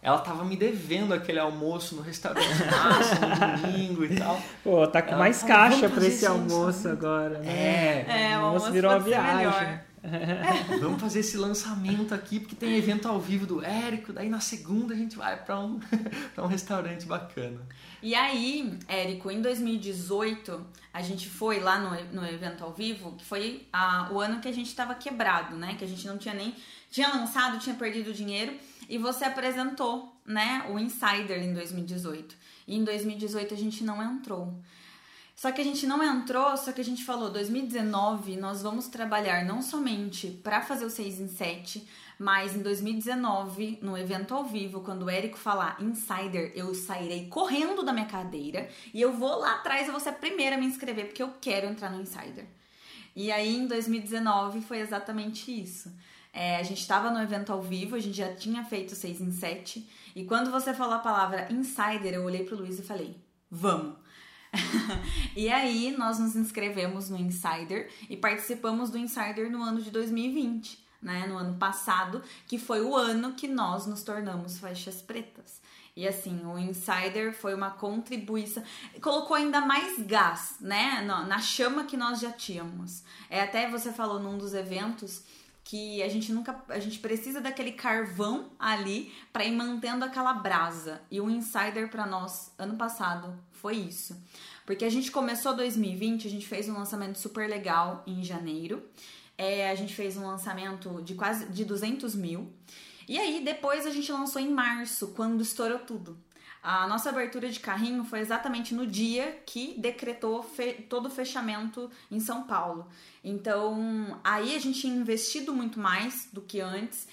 ela 0.00 0.18
tava 0.18 0.44
me 0.44 0.56
devendo 0.56 1.14
aquele 1.14 1.38
almoço 1.38 1.94
no 1.94 2.02
restaurante 2.02 2.46
no 3.20 3.68
domingo 3.68 4.04
e 4.04 4.16
tal. 4.16 4.40
Pô, 4.64 4.86
tá 4.86 5.00
com 5.02 5.10
Ela 5.10 5.18
mais 5.18 5.42
caixa 5.42 5.82
"Vamos 5.88 5.94
pra 5.98 6.06
esse 6.06 6.26
almoço 6.26 6.56
lançamento." 6.88 6.98
agora, 6.98 7.38
né? 7.38 7.48
É, 7.52 8.06
É, 8.32 8.38
o 8.38 8.40
almoço 8.40 8.46
almoço 8.66 8.72
virou 8.72 8.90
uma 8.90 8.98
viagem. 9.00 9.36
melhor. 9.36 9.80
vamos 10.80 11.00
fazer 11.00 11.20
esse 11.20 11.36
lançamento 11.36 12.12
aqui, 12.12 12.40
porque 12.40 12.56
tem 12.56 12.76
evento 12.76 13.06
ao 13.06 13.20
vivo 13.20 13.46
do 13.46 13.64
Érico, 13.64 14.12
daí 14.12 14.28
na 14.28 14.40
segunda 14.40 14.94
a 14.94 14.96
gente 14.96 15.16
vai 15.16 15.42
pra 15.42 15.60
um, 15.60 15.78
pra 16.34 16.44
um 16.44 16.48
restaurante 16.48 17.06
bacana. 17.06 17.60
E 18.02 18.14
aí, 18.14 18.78
Érico, 18.88 19.30
em 19.30 19.40
2018, 19.40 20.66
a 20.92 21.02
gente 21.02 21.28
foi 21.28 21.60
lá 21.60 21.78
no, 21.78 22.20
no 22.20 22.26
evento 22.26 22.64
ao 22.64 22.72
vivo, 22.72 23.12
que 23.12 23.24
foi 23.24 23.66
ah, 23.72 24.08
o 24.10 24.20
ano 24.20 24.40
que 24.40 24.48
a 24.48 24.52
gente 24.52 24.74
tava 24.74 24.94
quebrado, 24.94 25.56
né? 25.56 25.76
Que 25.78 25.84
a 25.84 25.88
gente 25.88 26.06
não 26.06 26.18
tinha 26.18 26.34
nem. 26.34 26.54
Tinha 26.90 27.08
lançado, 27.08 27.58
tinha 27.60 27.76
perdido 27.76 28.12
dinheiro. 28.12 28.52
E 28.88 28.98
você 28.98 29.24
apresentou, 29.24 30.14
né, 30.26 30.66
o 30.68 30.78
Insider 30.78 31.42
em 31.42 31.54
2018. 31.54 32.34
E 32.66 32.76
em 32.76 32.84
2018 32.84 33.54
a 33.54 33.56
gente 33.56 33.84
não 33.84 34.02
entrou. 34.02 34.52
Só 35.42 35.50
que 35.50 35.60
a 35.60 35.64
gente 35.64 35.88
não 35.88 36.00
entrou, 36.04 36.56
só 36.56 36.70
que 36.70 36.80
a 36.80 36.84
gente 36.84 37.04
falou, 37.04 37.28
2019 37.28 38.36
nós 38.36 38.62
vamos 38.62 38.86
trabalhar 38.86 39.44
não 39.44 39.60
somente 39.60 40.28
para 40.28 40.62
fazer 40.62 40.84
o 40.84 40.88
6 40.88 41.20
em 41.20 41.26
7, 41.26 41.84
mas 42.16 42.54
em 42.54 42.62
2019, 42.62 43.80
no 43.82 43.98
evento 43.98 44.34
ao 44.34 44.44
vivo, 44.44 44.82
quando 44.82 45.02
o 45.02 45.10
Érico 45.10 45.36
falar 45.36 45.82
Insider, 45.82 46.52
eu 46.54 46.72
sairei 46.76 47.26
correndo 47.26 47.82
da 47.82 47.92
minha 47.92 48.06
cadeira 48.06 48.68
e 48.94 49.00
eu 49.00 49.12
vou 49.14 49.40
lá 49.40 49.54
atrás, 49.54 49.86
eu 49.86 49.92
vou 49.92 50.00
ser 50.00 50.10
a 50.10 50.12
primeira 50.12 50.54
a 50.54 50.58
me 50.60 50.66
inscrever, 50.66 51.06
porque 51.06 51.24
eu 51.24 51.34
quero 51.40 51.66
entrar 51.66 51.90
no 51.90 52.00
Insider. 52.00 52.46
E 53.16 53.32
aí 53.32 53.56
em 53.56 53.66
2019 53.66 54.60
foi 54.60 54.78
exatamente 54.78 55.50
isso. 55.50 55.92
É, 56.32 56.58
a 56.58 56.62
gente 56.62 56.82
estava 56.82 57.10
no 57.10 57.20
evento 57.20 57.52
ao 57.52 57.60
vivo, 57.60 57.96
a 57.96 58.00
gente 58.00 58.16
já 58.16 58.32
tinha 58.32 58.62
feito 58.62 58.94
6 58.94 59.20
em 59.20 59.32
7, 59.32 59.90
e 60.14 60.24
quando 60.24 60.52
você 60.52 60.72
falou 60.72 60.94
a 60.94 61.00
palavra 61.00 61.48
Insider, 61.50 62.14
eu 62.14 62.22
olhei 62.22 62.44
pro 62.44 62.56
Luiz 62.56 62.78
e 62.78 62.82
falei, 62.82 63.16
vamos! 63.50 64.01
e 65.34 65.48
aí 65.48 65.94
nós 65.96 66.18
nos 66.18 66.36
inscrevemos 66.36 67.08
no 67.08 67.16
Insider 67.16 67.90
e 68.08 68.16
participamos 68.16 68.90
do 68.90 68.98
Insider 68.98 69.50
no 69.50 69.62
ano 69.62 69.80
de 69.80 69.90
2020, 69.90 70.78
né? 71.00 71.26
No 71.26 71.36
ano 71.38 71.56
passado, 71.56 72.22
que 72.46 72.58
foi 72.58 72.82
o 72.82 72.96
ano 72.96 73.32
que 73.32 73.48
nós 73.48 73.86
nos 73.86 74.02
tornamos 74.02 74.58
faixas 74.58 75.00
pretas. 75.00 75.60
E 75.94 76.08
assim, 76.08 76.44
o 76.46 76.58
Insider 76.58 77.34
foi 77.34 77.54
uma 77.54 77.70
contribuição, 77.70 78.62
colocou 79.02 79.36
ainda 79.36 79.60
mais 79.60 79.98
gás, 80.06 80.56
né, 80.58 81.02
na, 81.02 81.38
chama 81.38 81.84
que 81.84 81.98
nós 81.98 82.18
já 82.18 82.32
tínhamos. 82.32 83.02
É 83.28 83.42
até 83.42 83.68
você 83.68 83.92
falou 83.92 84.18
num 84.18 84.38
dos 84.38 84.54
eventos 84.54 85.22
que 85.64 86.02
a 86.02 86.08
gente 86.08 86.32
nunca, 86.32 86.62
a 86.68 86.78
gente 86.78 86.98
precisa 86.98 87.40
daquele 87.40 87.72
carvão 87.72 88.50
ali 88.58 89.12
para 89.32 89.44
ir 89.44 89.52
mantendo 89.52 90.04
aquela 90.04 90.34
brasa. 90.34 91.00
E 91.10 91.20
o 91.20 91.30
Insider 91.30 91.88
para 91.88 92.06
nós 92.06 92.52
ano 92.58 92.76
passado 92.76 93.38
foi 93.50 93.76
isso. 93.76 94.20
Porque 94.66 94.84
a 94.84 94.90
gente 94.90 95.10
começou 95.10 95.54
2020, 95.54 96.26
a 96.26 96.30
gente 96.30 96.46
fez 96.46 96.68
um 96.68 96.74
lançamento 96.74 97.18
super 97.18 97.48
legal 97.48 98.02
em 98.06 98.22
janeiro. 98.22 98.82
É, 99.38 99.70
a 99.70 99.74
gente 99.74 99.94
fez 99.94 100.16
um 100.16 100.26
lançamento 100.26 101.00
de 101.02 101.14
quase 101.14 101.46
de 101.46 101.64
200 101.64 102.14
mil. 102.14 102.52
E 103.08 103.18
aí, 103.18 103.42
depois 103.44 103.86
a 103.86 103.90
gente 103.90 104.10
lançou 104.12 104.40
em 104.40 104.48
março, 104.48 105.08
quando 105.08 105.42
estourou 105.42 105.78
tudo. 105.80 106.16
A 106.62 106.86
nossa 106.86 107.08
abertura 107.08 107.50
de 107.50 107.58
carrinho 107.58 108.04
foi 108.04 108.20
exatamente 108.20 108.72
no 108.72 108.86
dia 108.86 109.42
que 109.44 109.74
decretou 109.78 110.44
fe 110.44 110.74
todo 110.88 111.06
o 111.06 111.10
fechamento 111.10 111.90
em 112.08 112.20
São 112.20 112.44
Paulo. 112.44 112.86
Então, 113.24 114.20
aí 114.22 114.54
a 114.54 114.60
gente 114.60 114.80
tinha 114.80 114.94
investido 114.94 115.52
muito 115.52 115.80
mais 115.80 116.28
do 116.32 116.40
que 116.40 116.60
antes. 116.60 117.08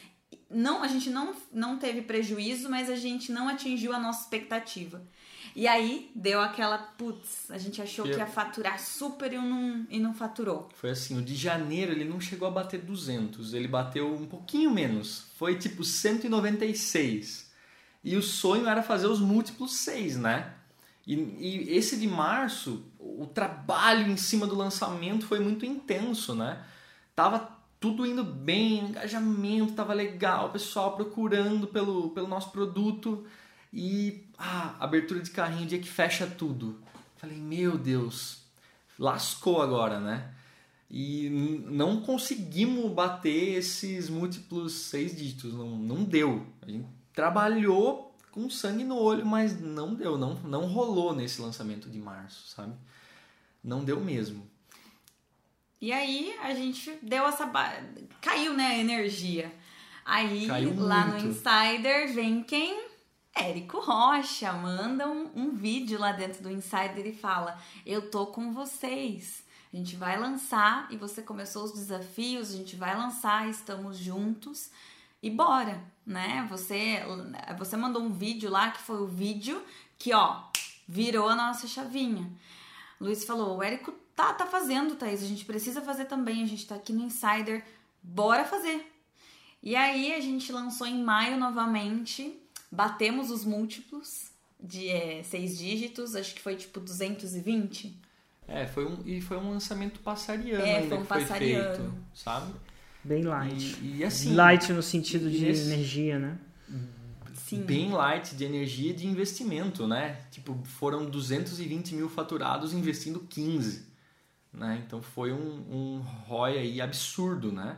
Não, 0.51 0.83
a 0.83 0.87
gente 0.87 1.09
não, 1.09 1.33
não 1.51 1.79
teve 1.79 2.03
prejuízo, 2.03 2.69
mas 2.69 2.91
a 2.91 2.95
gente 2.95 3.31
não 3.31 3.49
atingiu 3.49 3.91
a 3.91 3.99
nossa 3.99 4.21
expectativa. 4.21 5.01
E 5.55 5.67
aí 5.67 6.11
deu 6.13 6.41
aquela, 6.41 6.77
putz, 6.77 7.49
a 7.49 7.57
gente 7.57 7.81
achou 7.81 8.05
que 8.05 8.15
ia 8.15 8.27
faturar 8.27 8.79
super 8.79 9.33
e 9.33 9.37
não, 9.37 9.87
e 9.89 9.99
não 9.99 10.13
faturou. 10.13 10.69
Foi 10.75 10.91
assim, 10.91 11.17
o 11.17 11.23
de 11.23 11.35
janeiro 11.35 11.91
ele 11.91 12.05
não 12.05 12.21
chegou 12.21 12.47
a 12.47 12.51
bater 12.51 12.81
200, 12.81 13.55
ele 13.55 13.67
bateu 13.67 14.13
um 14.13 14.27
pouquinho 14.27 14.69
menos, 14.69 15.25
foi 15.37 15.57
tipo 15.57 15.83
196. 15.83 17.48
E 18.03 18.15
o 18.15 18.21
sonho 18.21 18.67
era 18.67 18.81
fazer 18.81 19.07
os 19.07 19.19
múltiplos 19.19 19.73
6, 19.77 20.17
né? 20.17 20.53
E, 21.05 21.15
e 21.15 21.75
esse 21.75 21.97
de 21.97 22.07
março, 22.07 22.85
o 22.99 23.25
trabalho 23.25 24.09
em 24.09 24.17
cima 24.17 24.45
do 24.45 24.55
lançamento 24.55 25.25
foi 25.25 25.39
muito 25.39 25.65
intenso, 25.65 26.35
né? 26.35 26.63
Tava 27.15 27.57
tudo 27.79 28.05
indo 28.05 28.23
bem, 28.23 28.79
engajamento 28.79 29.73
tava 29.73 29.93
legal, 29.93 30.47
o 30.47 30.51
pessoal 30.51 30.95
procurando 30.95 31.65
pelo, 31.67 32.09
pelo 32.11 32.27
nosso 32.27 32.51
produto 32.51 33.25
e 33.71 34.25
ah, 34.37 34.75
abertura 34.79 35.21
de 35.21 35.31
carrinho, 35.31 35.67
dia 35.67 35.79
que 35.79 35.89
fecha 35.89 36.27
tudo. 36.27 36.79
Falei, 37.17 37.37
meu 37.37 37.77
Deus, 37.77 38.43
lascou 38.97 39.61
agora, 39.61 39.99
né? 39.99 40.33
E 40.91 41.29
não 41.67 42.01
conseguimos 42.01 42.91
bater 42.91 43.57
esses 43.57 44.09
múltiplos 44.09 44.73
seis 44.73 45.15
dígitos, 45.15 45.53
não, 45.53 45.69
não 45.77 46.03
deu. 46.03 46.45
A 46.61 46.69
gente 46.69 46.87
trabalhou 47.19 48.15
com 48.31 48.49
sangue 48.49 48.85
no 48.85 48.95
olho, 48.95 49.25
mas 49.25 49.59
não 49.59 49.93
deu, 49.93 50.17
não, 50.17 50.35
não 50.35 50.67
rolou 50.67 51.13
nesse 51.13 51.41
lançamento 51.41 51.89
de 51.89 51.99
março, 51.99 52.47
sabe? 52.47 52.73
Não 53.61 53.83
deu 53.83 53.99
mesmo. 53.99 54.49
E 55.81 55.91
aí 55.91 56.33
a 56.41 56.53
gente 56.53 56.97
deu 57.01 57.27
essa. 57.27 57.45
Ba... 57.45 57.73
Caiu, 58.21 58.53
né, 58.53 58.67
a 58.67 58.77
energia. 58.77 59.53
Aí 60.05 60.47
Caiu 60.47 60.73
lá 60.79 61.07
muito. 61.07 61.25
no 61.25 61.31
Insider 61.31 62.13
vem 62.13 62.41
quem? 62.41 62.87
Érico 63.35 63.79
Rocha 63.79 64.53
manda 64.53 65.05
um, 65.09 65.29
um 65.35 65.51
vídeo 65.51 65.99
lá 65.99 66.13
dentro 66.13 66.41
do 66.41 66.49
Insider 66.49 67.05
e 67.05 67.13
fala: 67.13 67.57
Eu 67.85 68.09
tô 68.09 68.27
com 68.27 68.53
vocês. 68.53 69.43
A 69.73 69.75
gente 69.75 69.97
vai 69.97 70.17
lançar 70.17 70.87
e 70.89 70.95
você 70.95 71.21
começou 71.21 71.65
os 71.65 71.73
desafios, 71.73 72.53
a 72.53 72.57
gente 72.57 72.77
vai 72.77 72.97
lançar, 72.97 73.49
estamos 73.49 73.97
juntos 73.97 74.71
e 75.21 75.29
bora, 75.29 75.81
né? 76.05 76.47
Você 76.49 76.99
você 77.57 77.75
mandou 77.75 78.01
um 78.01 78.11
vídeo 78.11 78.49
lá 78.49 78.71
que 78.71 78.81
foi 78.81 79.01
o 79.01 79.07
vídeo 79.07 79.61
que, 79.97 80.13
ó, 80.13 80.43
virou 80.87 81.27
a 81.29 81.35
nossa 81.35 81.67
chavinha. 81.67 82.31
Luiz 82.99 83.25
falou: 83.25 83.57
"O 83.57 83.63
Érico 83.63 83.91
tá 84.15 84.33
tá 84.33 84.45
fazendo, 84.45 84.95
Thaís, 84.95 85.21
a 85.23 85.27
gente 85.27 85.45
precisa 85.45 85.81
fazer 85.81 86.05
também, 86.05 86.43
a 86.43 86.47
gente 86.47 86.65
tá 86.65 86.75
aqui 86.75 86.93
no 86.93 87.03
Insider, 87.03 87.63
bora 88.01 88.45
fazer". 88.45 88.91
E 89.61 89.75
aí 89.75 90.13
a 90.13 90.21
gente 90.21 90.51
lançou 90.51 90.87
em 90.87 91.03
maio 91.03 91.37
novamente, 91.37 92.39
batemos 92.71 93.29
os 93.29 93.43
múltiplos 93.43 94.31
de 94.59 94.89
é, 94.89 95.23
seis 95.23 95.57
dígitos, 95.57 96.15
acho 96.15 96.33
que 96.33 96.41
foi 96.41 96.55
tipo 96.55 96.79
220. 96.79 97.95
É, 98.47 98.65
foi 98.65 98.85
um, 98.85 99.01
e 99.05 99.21
foi 99.21 99.37
um 99.37 99.51
lançamento 99.51 99.99
passariano 99.99 100.65
é, 100.65 100.77
ainda 100.77 100.87
foi 100.87 100.97
um 100.97 101.01
que 101.01 101.07
foi 101.07 101.25
feito, 101.25 101.93
sabe? 102.15 102.53
Bem 103.03 103.23
light. 103.23 103.77
E, 103.81 103.97
e 103.97 104.03
assim, 104.03 104.33
light 104.35 104.71
no 104.73 104.83
sentido 104.83 105.29
de 105.29 105.45
esse, 105.45 105.71
energia, 105.71 106.19
né? 106.19 106.37
Sim. 107.49 107.63
Bem 107.63 107.91
light 107.91 108.35
de 108.35 108.43
energia 108.43 108.91
e 108.91 108.93
de 108.93 109.07
investimento, 109.07 109.87
né? 109.87 110.17
Tipo, 110.29 110.55
foram 110.65 111.09
220 111.09 111.95
mil 111.95 112.07
faturados 112.07 112.73
investindo 112.73 113.21
15. 113.21 113.87
Né? 114.53 114.83
Então 114.85 115.01
foi 115.01 115.31
um, 115.31 115.37
um 115.37 115.99
ROI 116.27 116.59
aí 116.59 116.81
absurdo, 116.81 117.51
né? 117.51 117.77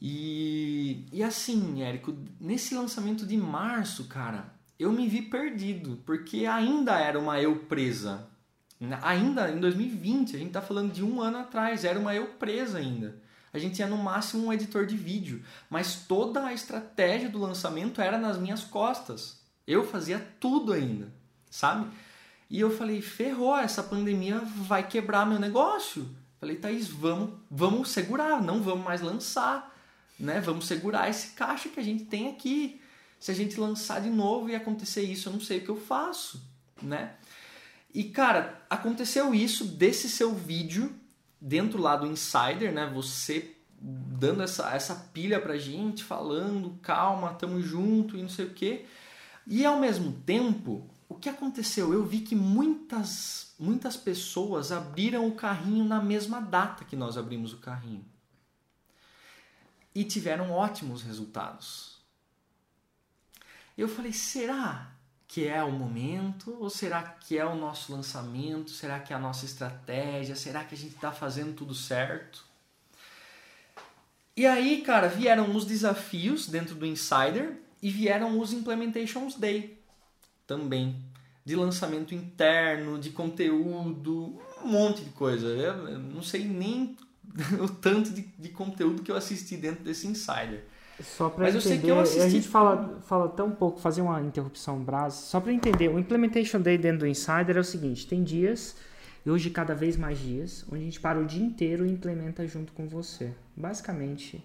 E, 0.00 1.06
e 1.12 1.24
assim, 1.24 1.82
Érico, 1.82 2.16
nesse 2.40 2.72
lançamento 2.74 3.26
de 3.26 3.36
março, 3.36 4.04
cara, 4.04 4.52
eu 4.78 4.92
me 4.92 5.08
vi 5.08 5.22
perdido, 5.22 6.00
porque 6.06 6.46
ainda 6.46 7.00
era 7.00 7.18
uma 7.18 7.40
eu 7.40 7.56
presa. 7.56 8.28
Ainda 9.02 9.50
em 9.50 9.58
2020, 9.58 10.36
a 10.36 10.38
gente 10.38 10.52
tá 10.52 10.62
falando 10.62 10.92
de 10.92 11.02
um 11.02 11.20
ano 11.20 11.38
atrás, 11.38 11.84
era 11.84 11.98
uma 11.98 12.14
eu 12.14 12.26
presa 12.26 12.78
ainda 12.78 13.21
a 13.52 13.58
gente 13.58 13.76
tinha 13.76 13.86
no 13.86 13.98
máximo 13.98 14.46
um 14.46 14.52
editor 14.52 14.86
de 14.86 14.96
vídeo, 14.96 15.44
mas 15.68 16.06
toda 16.08 16.46
a 16.46 16.54
estratégia 16.54 17.28
do 17.28 17.38
lançamento 17.38 18.00
era 18.00 18.16
nas 18.16 18.38
minhas 18.38 18.64
costas. 18.64 19.40
Eu 19.66 19.86
fazia 19.86 20.18
tudo 20.40 20.72
ainda, 20.72 21.12
sabe? 21.50 21.86
E 22.48 22.58
eu 22.58 22.70
falei, 22.70 23.02
ferrou, 23.02 23.56
essa 23.56 23.82
pandemia 23.82 24.40
vai 24.40 24.86
quebrar 24.86 25.26
meu 25.26 25.38
negócio. 25.38 26.08
Falei, 26.40 26.56
Thaís, 26.56 26.88
vamos, 26.88 27.38
vamos 27.50 27.90
segurar, 27.90 28.42
não 28.42 28.62
vamos 28.62 28.84
mais 28.84 29.00
lançar, 29.00 29.74
né? 30.18 30.40
Vamos 30.40 30.66
segurar 30.66 31.08
esse 31.08 31.28
caixa 31.28 31.68
que 31.68 31.78
a 31.78 31.84
gente 31.84 32.04
tem 32.04 32.28
aqui. 32.28 32.80
Se 33.20 33.30
a 33.30 33.34
gente 33.34 33.60
lançar 33.60 34.00
de 34.00 34.10
novo 34.10 34.48
e 34.48 34.54
acontecer 34.54 35.02
isso, 35.02 35.28
eu 35.28 35.32
não 35.34 35.40
sei 35.40 35.58
o 35.58 35.64
que 35.64 35.68
eu 35.68 35.80
faço, 35.80 36.42
né? 36.82 37.14
E 37.94 38.04
cara, 38.04 38.62
aconteceu 38.68 39.34
isso 39.34 39.64
desse 39.64 40.08
seu 40.08 40.34
vídeo 40.34 40.94
dentro 41.42 41.80
lá 41.80 41.96
do 41.96 42.06
Insider, 42.06 42.72
né? 42.72 42.88
Você 42.94 43.56
dando 43.84 44.44
essa, 44.44 44.72
essa 44.72 44.94
pilha 44.94 45.40
pra 45.40 45.58
gente, 45.58 46.04
falando, 46.04 46.78
calma, 46.80 47.34
tamo 47.34 47.60
junto 47.60 48.16
e 48.16 48.22
não 48.22 48.28
sei 48.28 48.46
o 48.46 48.54
quê. 48.54 48.86
E 49.44 49.66
ao 49.66 49.80
mesmo 49.80 50.12
tempo, 50.24 50.88
o 51.08 51.16
que 51.16 51.28
aconteceu? 51.28 51.92
Eu 51.92 52.06
vi 52.06 52.20
que 52.20 52.36
muitas, 52.36 53.54
muitas 53.58 53.96
pessoas 53.96 54.70
abriram 54.70 55.26
o 55.26 55.34
carrinho 55.34 55.84
na 55.84 56.00
mesma 56.00 56.40
data 56.40 56.84
que 56.84 56.94
nós 56.94 57.18
abrimos 57.18 57.52
o 57.52 57.58
carrinho. 57.58 58.04
E 59.92 60.04
tiveram 60.04 60.52
ótimos 60.52 61.02
resultados. 61.02 61.98
Eu 63.76 63.88
falei, 63.88 64.12
será 64.12 64.91
que 65.32 65.48
é 65.48 65.64
o 65.64 65.72
momento? 65.72 66.54
Ou 66.60 66.68
será 66.68 67.02
que 67.02 67.38
é 67.38 67.46
o 67.46 67.56
nosso 67.56 67.90
lançamento? 67.90 68.70
Será 68.70 69.00
que 69.00 69.14
é 69.14 69.16
a 69.16 69.18
nossa 69.18 69.46
estratégia? 69.46 70.36
Será 70.36 70.62
que 70.62 70.74
a 70.74 70.78
gente 70.78 70.94
está 70.94 71.10
fazendo 71.10 71.54
tudo 71.54 71.74
certo? 71.74 72.44
E 74.36 74.44
aí, 74.44 74.82
cara, 74.82 75.08
vieram 75.08 75.56
os 75.56 75.64
desafios 75.64 76.46
dentro 76.46 76.74
do 76.74 76.84
Insider 76.84 77.58
e 77.82 77.88
vieram 77.88 78.38
os 78.38 78.52
Implementations 78.52 79.34
Day 79.34 79.78
também. 80.46 80.96
De 81.42 81.56
lançamento 81.56 82.14
interno, 82.14 82.98
de 82.98 83.08
conteúdo, 83.08 84.38
um 84.62 84.68
monte 84.68 85.02
de 85.02 85.10
coisa. 85.12 85.46
Eu 85.46 85.98
não 85.98 86.22
sei 86.22 86.44
nem 86.44 86.94
o 87.58 87.70
tanto 87.70 88.10
de, 88.10 88.20
de 88.20 88.50
conteúdo 88.50 89.02
que 89.02 89.10
eu 89.10 89.16
assisti 89.16 89.56
dentro 89.56 89.82
desse 89.82 90.06
Insider. 90.06 90.62
Só 91.00 91.28
para 91.28 91.48
entender, 91.48 91.92
a 91.92 92.28
gente 92.28 92.48
fala, 92.48 93.00
fala 93.06 93.28
tão 93.28 93.50
pouco, 93.50 93.80
fazer 93.80 94.02
uma 94.02 94.20
interrupção 94.20 94.78
brasa, 94.78 95.16
só 95.16 95.40
para 95.40 95.52
entender, 95.52 95.88
o 95.88 95.98
Implementation 95.98 96.60
Day 96.60 96.76
dentro 96.78 97.00
do 97.00 97.06
Insider 97.06 97.56
é 97.56 97.60
o 97.60 97.64
seguinte, 97.64 98.06
tem 98.06 98.22
dias, 98.22 98.76
e 99.24 99.30
hoje 99.30 99.50
cada 99.50 99.74
vez 99.74 99.96
mais 99.96 100.18
dias, 100.18 100.64
onde 100.70 100.82
a 100.82 100.84
gente 100.84 101.00
para 101.00 101.18
o 101.18 101.24
dia 101.24 101.42
inteiro 101.42 101.86
e 101.86 101.90
implementa 101.90 102.46
junto 102.46 102.72
com 102.72 102.86
você. 102.86 103.32
Basicamente, 103.56 104.44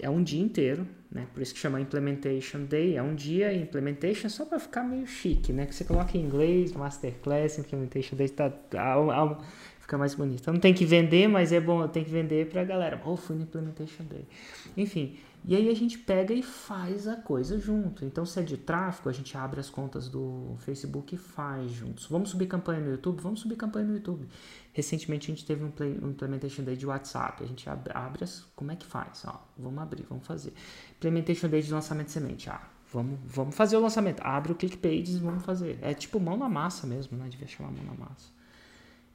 é 0.00 0.10
um 0.10 0.22
dia 0.22 0.42
inteiro, 0.42 0.86
né? 1.10 1.26
Por 1.32 1.42
isso 1.42 1.54
que 1.54 1.60
chama 1.60 1.80
Implementation 1.80 2.64
Day, 2.64 2.96
é 2.96 3.02
um 3.02 3.14
dia 3.14 3.54
Implementation 3.54 4.28
só 4.28 4.44
para 4.44 4.58
ficar 4.58 4.82
meio 4.82 5.06
chique, 5.06 5.52
né? 5.52 5.66
Que 5.66 5.74
você 5.74 5.84
coloca 5.84 6.16
em 6.16 6.20
inglês, 6.20 6.72
Masterclass, 6.72 7.58
Implementation 7.58 8.16
Day, 8.16 8.28
tá, 8.28 8.50
tá, 8.50 8.96
fica 9.92 9.98
mais 9.98 10.14
bonito. 10.14 10.40
Então 10.40 10.54
não 10.54 10.60
tem 10.60 10.72
que 10.72 10.86
vender, 10.86 11.28
mas 11.28 11.52
é 11.52 11.60
bom, 11.60 11.86
tem 11.86 12.02
que 12.02 12.10
vender 12.10 12.48
para 12.48 12.62
a 12.62 12.64
galera. 12.64 13.00
Oh, 13.04 13.16
fui 13.16 13.36
no 13.36 13.42
Implementation 13.42 14.04
Day. 14.04 14.26
Enfim, 14.76 15.18
e 15.44 15.54
aí 15.54 15.68
a 15.68 15.74
gente 15.74 15.98
pega 15.98 16.32
e 16.32 16.42
faz 16.42 17.06
a 17.06 17.16
coisa 17.16 17.58
junto. 17.58 18.04
Então, 18.04 18.24
se 18.24 18.40
é 18.40 18.42
de 18.42 18.56
tráfego, 18.56 19.10
a 19.10 19.12
gente 19.12 19.36
abre 19.36 19.60
as 19.60 19.68
contas 19.68 20.08
do 20.08 20.54
Facebook 20.60 21.14
e 21.14 21.18
faz 21.18 21.70
juntos. 21.72 22.06
Vamos 22.06 22.30
subir 22.30 22.46
campanha 22.46 22.80
no 22.80 22.90
YouTube? 22.92 23.20
Vamos 23.20 23.40
subir 23.40 23.56
campanha 23.56 23.86
no 23.86 23.94
YouTube. 23.94 24.26
Recentemente 24.72 25.30
a 25.30 25.34
gente 25.34 25.44
teve 25.44 25.62
um, 25.62 25.70
play, 25.70 25.98
um 26.02 26.10
Implementation 26.10 26.62
Day 26.62 26.76
de 26.76 26.86
WhatsApp. 26.86 27.42
A 27.42 27.46
gente 27.46 27.68
abre, 27.68 27.92
abre 27.94 28.24
as. 28.24 28.46
Como 28.56 28.72
é 28.72 28.76
que 28.76 28.86
faz? 28.86 29.24
Ó, 29.26 29.44
vamos 29.58 29.82
abrir, 29.82 30.06
vamos 30.08 30.26
fazer. 30.26 30.54
Implementation 30.96 31.48
Day 31.48 31.60
de 31.60 31.72
lançamento 31.72 32.06
de 32.06 32.12
semente. 32.12 32.48
Ah, 32.48 32.62
vamos, 32.90 33.18
vamos 33.26 33.54
fazer 33.54 33.76
o 33.76 33.80
lançamento. 33.80 34.20
Abre 34.22 34.52
o 34.52 34.54
ClickPages 34.54 35.18
vamos 35.18 35.44
fazer. 35.44 35.78
É 35.82 35.92
tipo 35.92 36.18
mão 36.18 36.36
na 36.38 36.48
massa 36.48 36.86
mesmo, 36.86 37.18
né? 37.18 37.28
Devia 37.28 37.48
chamar 37.48 37.72
mão 37.72 37.84
na 37.84 37.94
massa. 37.94 38.41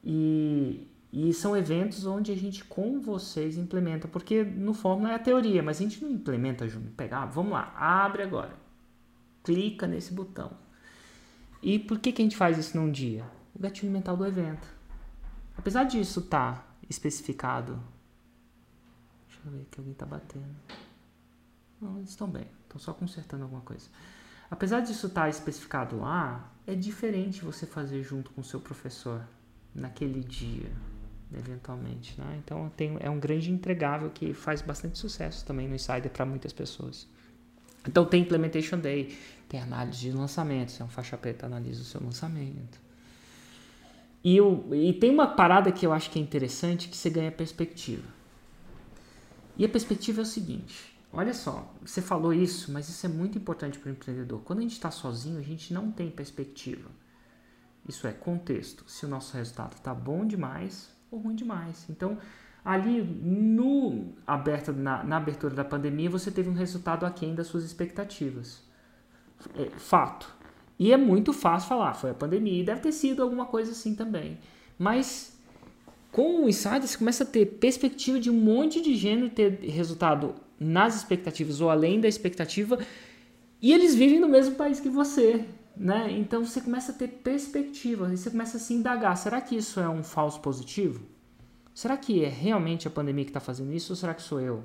E, 0.04 0.88
e 1.12 1.34
são 1.34 1.56
eventos 1.56 2.06
onde 2.06 2.32
a 2.32 2.36
gente 2.36 2.64
com 2.64 3.00
vocês 3.00 3.58
implementa, 3.58 4.08
porque 4.08 4.44
no 4.44 4.74
Fórmula 4.74 5.12
é 5.12 5.16
a 5.16 5.20
teoria, 5.20 5.64
mas 5.64 5.78
a 5.78 5.84
gente 5.84 6.04
não 6.04 6.12
implementa 6.12 6.68
junto. 6.68 6.92
Pegar, 6.92 7.26
vamos 7.26 7.54
lá, 7.54 7.74
abre 7.76 8.24
agora. 8.24 8.56
Clica 9.44 9.88
nesse 9.88 10.14
botão. 10.14 10.52
E 11.62 11.80
por 11.80 12.00
que, 12.00 12.12
que 12.12 12.22
a 12.22 12.26
gente 12.26 12.38
faz 12.38 12.58
isso 12.58 12.78
num 12.78 12.92
dia? 12.92 13.26
O 13.56 13.60
gatilho 13.60 13.92
mental 13.92 14.16
do 14.16 14.26
evento. 14.26 14.68
Apesar 15.58 15.86
disso 15.86 16.20
estar 16.20 16.56
tá 16.56 16.68
especificado. 16.90 17.82
Deixa 19.28 19.42
eu 19.46 19.52
ver 19.52 19.68
que 19.72 19.80
alguém 19.80 19.94
está 19.94 20.06
batendo. 20.06 20.56
Não, 21.82 21.98
eles 21.98 22.10
estão 22.10 22.30
bem. 22.30 22.48
Estão 22.64 22.80
só 22.80 22.94
consertando 22.94 23.44
alguma 23.44 23.62
coisa. 23.62 23.90
Apesar 24.50 24.82
disso 24.82 25.08
estar 25.08 25.30
especificado 25.30 26.00
lá, 26.00 26.52
é 26.66 26.74
diferente 26.74 27.44
você 27.44 27.66
fazer 27.66 28.04
junto 28.04 28.32
com 28.32 28.42
o 28.42 28.44
seu 28.44 28.60
professor 28.60 29.22
naquele 29.78 30.22
dia, 30.22 30.70
eventualmente. 31.34 32.20
Né? 32.20 32.40
Então 32.44 32.70
tem, 32.76 32.98
é 33.00 33.10
um 33.10 33.20
grande 33.20 33.52
entregável 33.52 34.10
que 34.10 34.34
faz 34.34 34.62
bastante 34.62 34.98
sucesso 34.98 35.46
também 35.46 35.68
no 35.68 35.76
Insider 35.76 36.10
para 36.10 36.26
muitas 36.26 36.52
pessoas. 36.52 37.08
Então 37.88 38.04
tem 38.06 38.22
Implementation 38.22 38.80
Day, 38.80 39.18
tem 39.48 39.62
análise 39.62 40.00
de 40.00 40.12
lançamentos, 40.12 40.80
é 40.82 40.84
um 40.84 40.90
faixa 40.90 41.18
preta 41.18 41.46
analisa 41.46 41.82
o 41.82 41.86
seu 41.86 42.02
lançamento. 42.02 42.82
E, 44.24 44.36
eu, 44.36 44.68
e 44.74 44.92
tem 44.94 45.10
uma 45.10 45.28
parada 45.28 45.72
que 45.72 45.86
eu 45.86 45.94
acho 45.94 46.10
que 46.10 46.20
é 46.20 46.22
interessante 46.22 46.90
que 46.90 46.98
você 46.98 47.10
ganha 47.10 47.32
perspectiva. 47.32 48.04
E 49.58 49.64
a 49.64 49.70
perspectiva 49.70 50.22
é 50.22 50.24
o 50.24 50.26
seguinte: 50.26 50.98
olha 51.14 51.34
só, 51.34 51.74
você 51.86 52.02
falou 52.02 52.34
isso, 52.34 52.72
mas 52.72 52.90
isso 52.90 53.06
é 53.06 53.10
muito 53.10 53.38
importante 53.38 53.80
para 53.80 53.90
o 53.90 53.92
empreendedor. 53.92 54.42
Quando 54.42 54.60
a 54.60 54.64
gente 54.64 54.74
está 54.74 54.92
sozinho, 54.92 55.40
a 55.40 55.44
gente 55.44 55.74
não 55.74 55.92
tem 55.92 56.10
perspectiva. 56.12 56.90
Isso 57.88 58.06
é 58.08 58.12
contexto. 58.12 58.84
Se 58.88 59.06
o 59.06 59.10
nosso 59.10 59.36
resultado 59.36 59.74
está 59.74 59.94
bom 59.94 60.26
demais 60.26 60.90
ou 61.10 61.20
ruim 61.20 61.36
demais. 61.36 61.86
Então, 61.90 62.18
ali 62.64 63.02
no 63.02 64.14
aberta, 64.26 64.72
na, 64.74 65.04
na, 65.04 65.18
abertura 65.18 65.56
da 65.56 65.64
pandemia, 65.64 66.10
você 66.10 66.30
teve 66.30 66.50
um 66.50 66.54
resultado 66.54 67.06
aquém 67.06 67.34
das 67.34 67.48
suas 67.48 67.64
expectativas. 67.64 68.62
É, 69.56 69.70
fato. 69.78 70.36
E 70.78 70.92
é 70.92 70.98
muito 70.98 71.34
fácil 71.34 71.70
falar, 71.70 71.94
foi 71.94 72.12
a 72.12 72.14
pandemia, 72.14 72.62
e 72.62 72.66
deve 72.66 72.82
ter 72.82 72.92
sido 72.92 73.24
alguma 73.24 73.46
coisa 73.46 73.72
assim 73.72 73.96
também. 73.96 74.38
Mas 74.78 75.38
com 76.12 76.44
o 76.44 76.50
Insider, 76.50 76.88
você 76.88 76.98
começa 76.98 77.24
a 77.24 77.28
ter 77.28 77.46
perspectiva 77.46 78.20
de 78.20 78.30
um 78.30 78.34
monte 78.34 78.82
de 78.82 78.96
gênero 78.96 79.30
ter 79.30 79.60
resultado 79.62 80.36
nas 80.60 80.96
expectativas 80.96 81.62
ou 81.62 81.70
além 81.70 82.00
da 82.00 82.08
expectativa, 82.08 82.80
e 83.62 83.74
eles 83.74 83.96
vivem 83.96 84.20
no 84.20 84.28
mesmo 84.28 84.56
país 84.56 84.80
que 84.80 84.90
você. 84.90 85.46
Né? 85.80 86.12
Então 86.12 86.44
você 86.44 86.60
começa 86.60 86.92
a 86.92 86.96
ter 86.96 87.08
perspectiva, 87.08 88.10
você 88.10 88.32
começa 88.32 88.58
a 88.58 88.60
se 88.60 88.74
indagar: 88.74 89.16
será 89.16 89.40
que 89.40 89.56
isso 89.56 89.80
é 89.80 89.88
um 89.88 90.04
falso 90.04 90.40
positivo? 90.40 91.02
Será 91.74 91.96
que 91.96 92.24
é 92.24 92.30
realmente 92.30 92.88
a 92.88 92.92
pandemia 92.92 93.24
que 93.24 93.30
está 93.30 93.40
fazendo 93.40 93.72
isso 93.72 93.92
ou 93.92 93.96
será 93.96 94.14
que 94.14 94.22
sou 94.22 94.42
eu? 94.42 94.64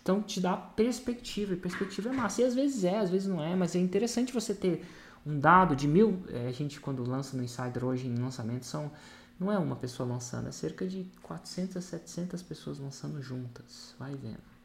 Então 0.00 0.22
te 0.22 0.40
dá 0.40 0.56
perspectiva, 0.56 1.54
e 1.54 1.56
perspectiva 1.56 2.10
é 2.10 2.12
massa. 2.12 2.42
E 2.42 2.44
às 2.44 2.54
vezes 2.54 2.84
é, 2.84 2.98
às 2.98 3.10
vezes 3.10 3.26
não 3.26 3.42
é, 3.42 3.56
mas 3.56 3.74
é 3.74 3.80
interessante 3.80 4.32
você 4.32 4.54
ter 4.54 4.86
um 5.26 5.40
dado 5.40 5.74
de 5.74 5.88
mil. 5.88 6.22
É, 6.28 6.46
a 6.46 6.52
gente, 6.52 6.78
quando 6.78 7.02
lança 7.02 7.36
no 7.36 7.42
Insider 7.42 7.84
hoje 7.84 8.06
em 8.06 8.14
lançamento, 8.14 8.64
são, 8.64 8.92
não 9.40 9.50
é 9.50 9.58
uma 9.58 9.74
pessoa 9.74 10.08
lançando, 10.08 10.46
é 10.46 10.52
cerca 10.52 10.86
de 10.86 11.10
400 11.22 11.76
a 11.76 11.80
700 11.80 12.40
pessoas 12.42 12.78
lançando 12.78 13.20
juntas. 13.20 13.96
Vai 13.98 14.14
vendo. 14.14 14.55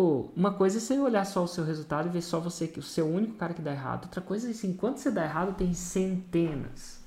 Pô, 0.00 0.30
uma 0.34 0.50
coisa 0.50 0.78
é 0.78 0.80
você 0.80 0.98
olhar 0.98 1.26
só 1.26 1.44
o 1.44 1.46
seu 1.46 1.62
resultado 1.62 2.08
e 2.08 2.10
ver 2.10 2.22
só 2.22 2.40
você, 2.40 2.66
que 2.66 2.78
o 2.78 2.82
seu 2.82 3.06
único 3.06 3.34
cara 3.34 3.52
que 3.52 3.60
dá 3.60 3.70
errado. 3.70 4.04
Outra 4.04 4.22
coisa 4.22 4.48
é 4.48 4.50
assim, 4.50 4.70
enquanto 4.70 4.96
você 4.96 5.10
dá 5.10 5.22
errado, 5.22 5.54
tem 5.54 5.74
centenas. 5.74 7.04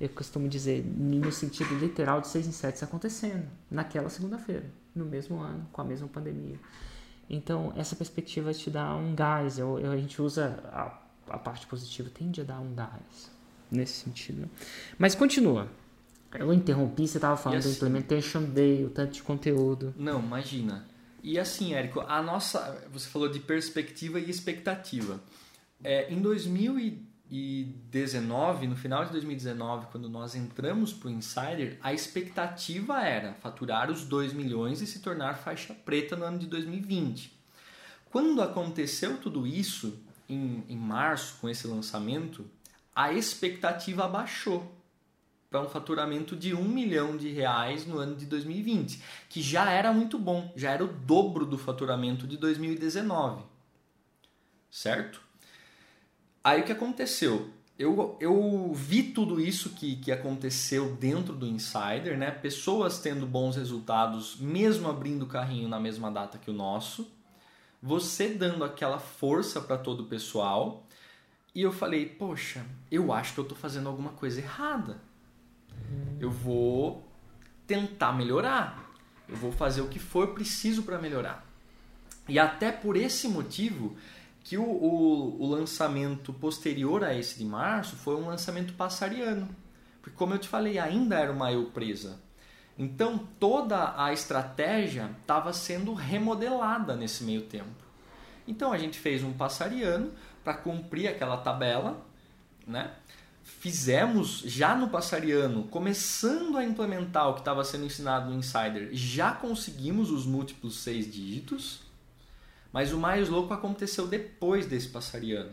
Eu 0.00 0.08
costumo 0.08 0.48
dizer, 0.48 0.84
no 0.84 1.30
sentido 1.30 1.78
literal, 1.78 2.20
de 2.20 2.26
seis 2.26 2.44
em 2.48 2.50
sete 2.50 2.82
acontecendo, 2.82 3.46
naquela 3.70 4.08
segunda-feira, 4.08 4.68
no 4.92 5.04
mesmo 5.04 5.38
ano, 5.38 5.64
com 5.70 5.80
a 5.80 5.84
mesma 5.84 6.08
pandemia. 6.08 6.58
Então, 7.30 7.72
essa 7.76 7.94
perspectiva 7.94 8.52
te 8.52 8.68
dá 8.68 8.96
um 8.96 9.14
gás. 9.14 9.56
Eu, 9.56 9.78
eu 9.78 9.92
a 9.92 9.96
gente 9.96 10.20
usa 10.20 10.58
a, 10.72 11.34
a, 11.34 11.38
parte 11.38 11.68
positiva, 11.68 12.10
tende 12.12 12.40
a 12.40 12.44
dar 12.44 12.58
um 12.58 12.74
gás 12.74 13.30
nesse 13.70 14.02
sentido. 14.02 14.50
Mas 14.98 15.14
continua. 15.14 15.68
Eu 16.32 16.52
interrompi, 16.52 17.06
você 17.06 17.18
estava 17.18 17.36
falando 17.36 17.60
assim, 17.60 17.68
do 17.68 17.76
Implementation 17.76 18.42
Day, 18.42 18.84
o 18.84 18.90
tanto 18.90 19.12
de 19.12 19.22
conteúdo. 19.22 19.94
Não, 19.96 20.18
imagina. 20.18 20.92
E 21.24 21.36
assim, 21.38 21.72
Érico, 21.72 22.00
a 22.00 22.20
nossa. 22.20 22.86
Você 22.92 23.08
falou 23.08 23.30
de 23.30 23.40
perspectiva 23.40 24.20
e 24.20 24.28
expectativa. 24.28 25.18
É, 25.82 26.12
em 26.12 26.20
2019, 26.20 28.66
no 28.66 28.76
final 28.76 29.06
de 29.06 29.12
2019, 29.12 29.86
quando 29.90 30.10
nós 30.10 30.34
entramos 30.34 30.92
para 30.92 31.08
o 31.08 31.10
Insider, 31.10 31.78
a 31.82 31.94
expectativa 31.94 33.02
era 33.02 33.32
faturar 33.32 33.90
os 33.90 34.04
2 34.04 34.34
milhões 34.34 34.82
e 34.82 34.86
se 34.86 34.98
tornar 34.98 35.38
faixa 35.38 35.72
preta 35.72 36.14
no 36.14 36.26
ano 36.26 36.38
de 36.38 36.46
2020. 36.46 37.32
Quando 38.10 38.42
aconteceu 38.42 39.16
tudo 39.16 39.46
isso, 39.46 39.98
em, 40.28 40.62
em 40.68 40.76
março, 40.76 41.38
com 41.40 41.48
esse 41.48 41.66
lançamento, 41.66 42.44
a 42.94 43.14
expectativa 43.14 44.06
baixou 44.06 44.70
para 45.54 45.62
um 45.62 45.68
faturamento 45.68 46.34
de 46.34 46.52
um 46.52 46.64
milhão 46.64 47.16
de 47.16 47.28
reais 47.28 47.86
no 47.86 47.96
ano 47.98 48.16
de 48.16 48.26
2020, 48.26 49.00
que 49.28 49.40
já 49.40 49.70
era 49.70 49.92
muito 49.92 50.18
bom, 50.18 50.52
já 50.56 50.72
era 50.72 50.82
o 50.82 50.88
dobro 50.88 51.46
do 51.46 51.56
faturamento 51.56 52.26
de 52.26 52.36
2019, 52.36 53.40
certo? 54.68 55.22
Aí 56.42 56.60
o 56.60 56.64
que 56.64 56.72
aconteceu? 56.72 57.50
Eu, 57.78 58.16
eu 58.18 58.72
vi 58.74 59.04
tudo 59.04 59.40
isso 59.40 59.70
que, 59.70 59.94
que 59.94 60.10
aconteceu 60.10 60.96
dentro 60.96 61.32
do 61.32 61.46
Insider, 61.46 62.18
né? 62.18 62.32
Pessoas 62.32 62.98
tendo 62.98 63.24
bons 63.24 63.54
resultados, 63.54 64.36
mesmo 64.40 64.90
abrindo 64.90 65.22
o 65.22 65.28
carrinho 65.28 65.68
na 65.68 65.78
mesma 65.78 66.10
data 66.10 66.36
que 66.36 66.50
o 66.50 66.54
nosso. 66.54 67.08
Você 67.80 68.30
dando 68.30 68.64
aquela 68.64 68.98
força 68.98 69.60
para 69.60 69.78
todo 69.78 70.00
o 70.00 70.06
pessoal. 70.06 70.84
E 71.54 71.62
eu 71.62 71.70
falei, 71.70 72.06
poxa, 72.06 72.66
eu 72.90 73.12
acho 73.12 73.34
que 73.34 73.38
eu 73.38 73.44
estou 73.44 73.56
fazendo 73.56 73.88
alguma 73.88 74.10
coisa 74.10 74.40
errada 74.40 75.13
eu 76.20 76.30
vou 76.30 77.06
tentar 77.66 78.12
melhorar. 78.12 78.90
Eu 79.28 79.36
vou 79.36 79.52
fazer 79.52 79.80
o 79.80 79.88
que 79.88 79.98
for 79.98 80.28
preciso 80.28 80.82
para 80.82 80.98
melhorar. 80.98 81.46
E 82.28 82.38
até 82.38 82.72
por 82.72 82.96
esse 82.96 83.28
motivo 83.28 83.96
que 84.42 84.58
o, 84.58 84.62
o, 84.62 85.42
o, 85.42 85.46
lançamento 85.46 86.32
posterior 86.32 87.02
a 87.02 87.14
esse 87.14 87.38
de 87.38 87.44
março 87.44 87.96
foi 87.96 88.14
um 88.14 88.26
lançamento 88.26 88.74
passariano. 88.74 89.48
Porque 90.02 90.16
como 90.16 90.34
eu 90.34 90.38
te 90.38 90.48
falei, 90.48 90.78
ainda 90.78 91.18
era 91.18 91.32
uma 91.32 91.50
eu 91.50 91.66
presa. 91.66 92.20
Então 92.78 93.18
toda 93.38 93.94
a 93.96 94.12
estratégia 94.12 95.10
estava 95.20 95.52
sendo 95.52 95.94
remodelada 95.94 96.94
nesse 96.94 97.24
meio 97.24 97.42
tempo. 97.42 97.84
Então 98.46 98.72
a 98.72 98.78
gente 98.78 98.98
fez 98.98 99.22
um 99.22 99.32
passariano 99.32 100.12
para 100.42 100.54
cumprir 100.54 101.08
aquela 101.08 101.38
tabela, 101.38 102.04
né? 102.66 102.92
Fizemos 103.64 104.42
já 104.44 104.76
no 104.76 104.90
passariano, 104.90 105.62
começando 105.68 106.58
a 106.58 106.62
implementar 106.62 107.30
o 107.30 107.32
que 107.32 107.40
estava 107.40 107.64
sendo 107.64 107.86
ensinado 107.86 108.30
no 108.30 108.36
Insider, 108.36 108.90
já 108.92 109.32
conseguimos 109.32 110.10
os 110.10 110.26
múltiplos 110.26 110.80
seis 110.80 111.10
dígitos, 111.10 111.80
mas 112.70 112.92
o 112.92 112.98
mais 112.98 113.30
louco 113.30 113.54
aconteceu 113.54 114.06
depois 114.06 114.66
desse 114.66 114.88
passariano, 114.88 115.52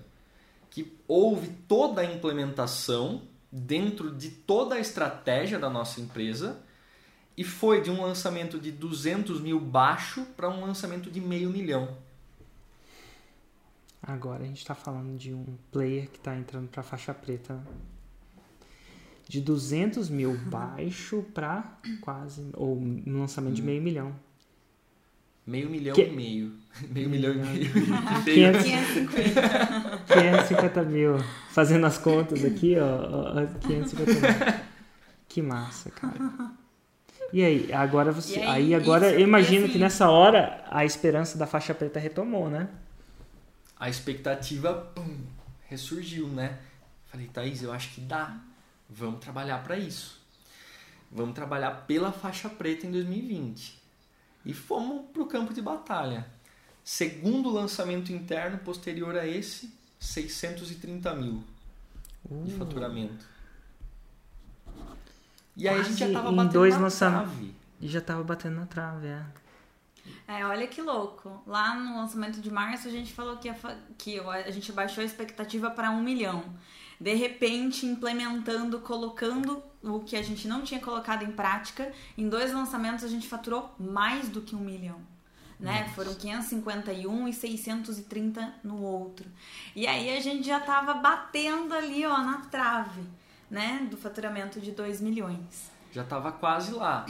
que 0.70 0.94
houve 1.08 1.56
toda 1.70 2.02
a 2.02 2.06
implementação 2.06 3.22
dentro 3.50 4.14
de 4.14 4.30
toda 4.30 4.76
a 4.76 4.80
estratégia 4.80 5.58
da 5.58 5.70
nossa 5.70 6.02
empresa 6.02 6.62
e 7.38 7.46
foi 7.46 7.80
de 7.80 7.90
um 7.90 8.02
lançamento 8.02 8.60
de 8.60 8.74
200 8.74 9.40
mil 9.40 9.58
baixo 9.58 10.26
para 10.36 10.50
um 10.50 10.66
lançamento 10.66 11.10
de 11.10 11.22
meio 11.22 11.50
milhão. 11.50 11.96
Agora 14.04 14.44
a 14.44 14.48
gente 14.48 14.58
está 14.58 14.76
falando 14.76 15.18
de 15.18 15.34
um 15.34 15.58
player 15.72 16.10
que 16.10 16.18
está 16.18 16.36
entrando 16.36 16.68
para 16.68 16.84
faixa 16.84 17.14
preta 17.14 17.64
de 19.32 19.40
200 19.40 20.10
mil 20.10 20.38
baixo 20.38 21.26
para 21.34 21.78
quase, 22.02 22.50
ou 22.54 22.78
um 22.78 23.20
lançamento 23.20 23.56
de 23.56 23.62
meio 23.62 23.82
milhão. 23.82 24.14
Meio 25.48 25.70
milhão 25.70 25.96
que... 25.96 26.04
e 26.04 26.12
meio. 26.12 26.62
Meio 26.90 27.10
milhão 27.10 27.34
e 27.34 27.38
meio. 27.38 27.70
550. 28.24 30.02
550 30.08 30.84
mil. 30.88 31.18
Fazendo 31.50 31.86
as 31.86 31.98
contas 31.98 32.46
aqui, 32.46 32.76
ó. 32.78 33.46
550 33.68 34.22
mil. 34.22 34.60
Que 35.28 35.42
massa, 35.42 35.90
cara. 35.92 36.18
E 37.34 37.44
aí, 37.44 37.74
agora 37.74 38.12
você. 38.12 38.40
Aí, 38.40 38.48
aí, 38.48 38.76
agora 38.76 39.12
eu 39.12 39.20
imagino 39.20 39.66
assim, 39.66 39.74
que 39.74 39.80
nessa 39.80 40.10
hora 40.10 40.64
a 40.70 40.86
esperança 40.86 41.38
da 41.38 41.46
faixa 41.46 41.74
preta 41.74 42.00
retomou, 42.00 42.50
né? 42.50 42.70
a 43.82 43.90
expectativa 43.90 44.76
pum, 44.94 45.26
ressurgiu, 45.68 46.28
né? 46.28 46.60
Falei, 47.08 47.28
Thaís, 47.28 47.64
eu 47.64 47.74
acho 47.74 47.96
que 47.96 48.02
dá. 48.02 48.40
Vamos 48.94 49.22
trabalhar 49.22 49.64
para 49.64 49.78
isso. 49.78 50.20
Vamos 51.10 51.34
trabalhar 51.34 51.72
pela 51.88 52.12
faixa 52.12 52.50
preta 52.50 52.86
em 52.86 52.92
2020. 52.92 53.82
E 54.46 54.54
fomos 54.54 55.10
para 55.12 55.22
o 55.22 55.28
campo 55.28 55.54
de 55.54 55.62
batalha. 55.62 56.28
Segundo 56.84 57.50
lançamento 57.50 58.12
interno 58.12 58.58
posterior 58.58 59.16
a 59.16 59.26
esse, 59.26 59.74
630 60.00 61.16
mil 61.16 61.44
uh. 62.30 62.44
de 62.44 62.54
faturamento. 62.54 63.26
E 65.56 65.68
aí 65.68 65.76
Quase 65.76 65.80
a 65.80 65.84
gente 65.90 66.00
já 66.00 66.08
estava 66.08 66.32
batendo 66.32 66.54
dois 66.54 66.78
na 66.78 66.90
trave. 66.90 67.56
E 67.80 67.88
já 67.88 68.00
estava 68.00 68.24
batendo 68.24 68.56
na 68.56 68.66
trave, 68.66 69.08
é. 69.08 69.26
É, 70.28 70.46
olha 70.46 70.68
que 70.68 70.82
louco. 70.82 71.42
Lá 71.46 71.76
no 71.76 71.98
lançamento 71.98 72.42
de 72.42 72.52
março 72.52 72.88
a 72.88 72.92
gente 72.92 73.14
falou 73.14 73.38
que 73.38 73.48
a, 73.48 73.56
que 73.98 74.20
a 74.20 74.52
gente 74.52 74.72
baixou 74.72 75.02
a 75.02 75.06
expectativa 75.06 75.70
para 75.70 75.92
um 75.92 76.02
milhão. 76.02 76.44
De 77.02 77.16
repente, 77.16 77.84
implementando, 77.84 78.80
colocando 78.80 79.64
o 79.82 80.02
que 80.02 80.16
a 80.16 80.22
gente 80.22 80.48
não 80.48 80.62
tinha 80.62 80.80
colocado 80.80 81.24
em 81.24 81.32
prática, 81.32 81.92
em 82.16 82.30
dois 82.30 82.54
lançamentos 82.54 83.04
a 83.04 83.08
gente 83.08 83.28
faturou 83.28 83.74
mais 83.80 84.30
do 84.30 84.40
que 84.40 84.56
um 84.56 84.60
milhão. 84.60 85.02
né? 85.60 85.82
Nossa. 85.82 85.94
Foram 85.96 86.14
551 86.14 87.28
e 87.28 87.34
630 87.34 88.54
no 88.64 88.84
outro. 88.84 89.28
E 89.76 89.88
aí 89.88 90.16
a 90.16 90.20
gente 90.22 90.46
já 90.46 90.60
tava 90.60 90.94
batendo 90.94 91.74
ali, 91.74 92.06
ó, 92.06 92.18
na 92.20 92.38
trave, 92.52 93.02
né, 93.50 93.88
do 93.90 93.98
faturamento 93.98 94.60
de 94.62 94.72
2 94.72 95.02
milhões. 95.02 95.72
Já 95.92 96.04
tava 96.04 96.32
quase 96.32 96.72
lá. 96.72 97.08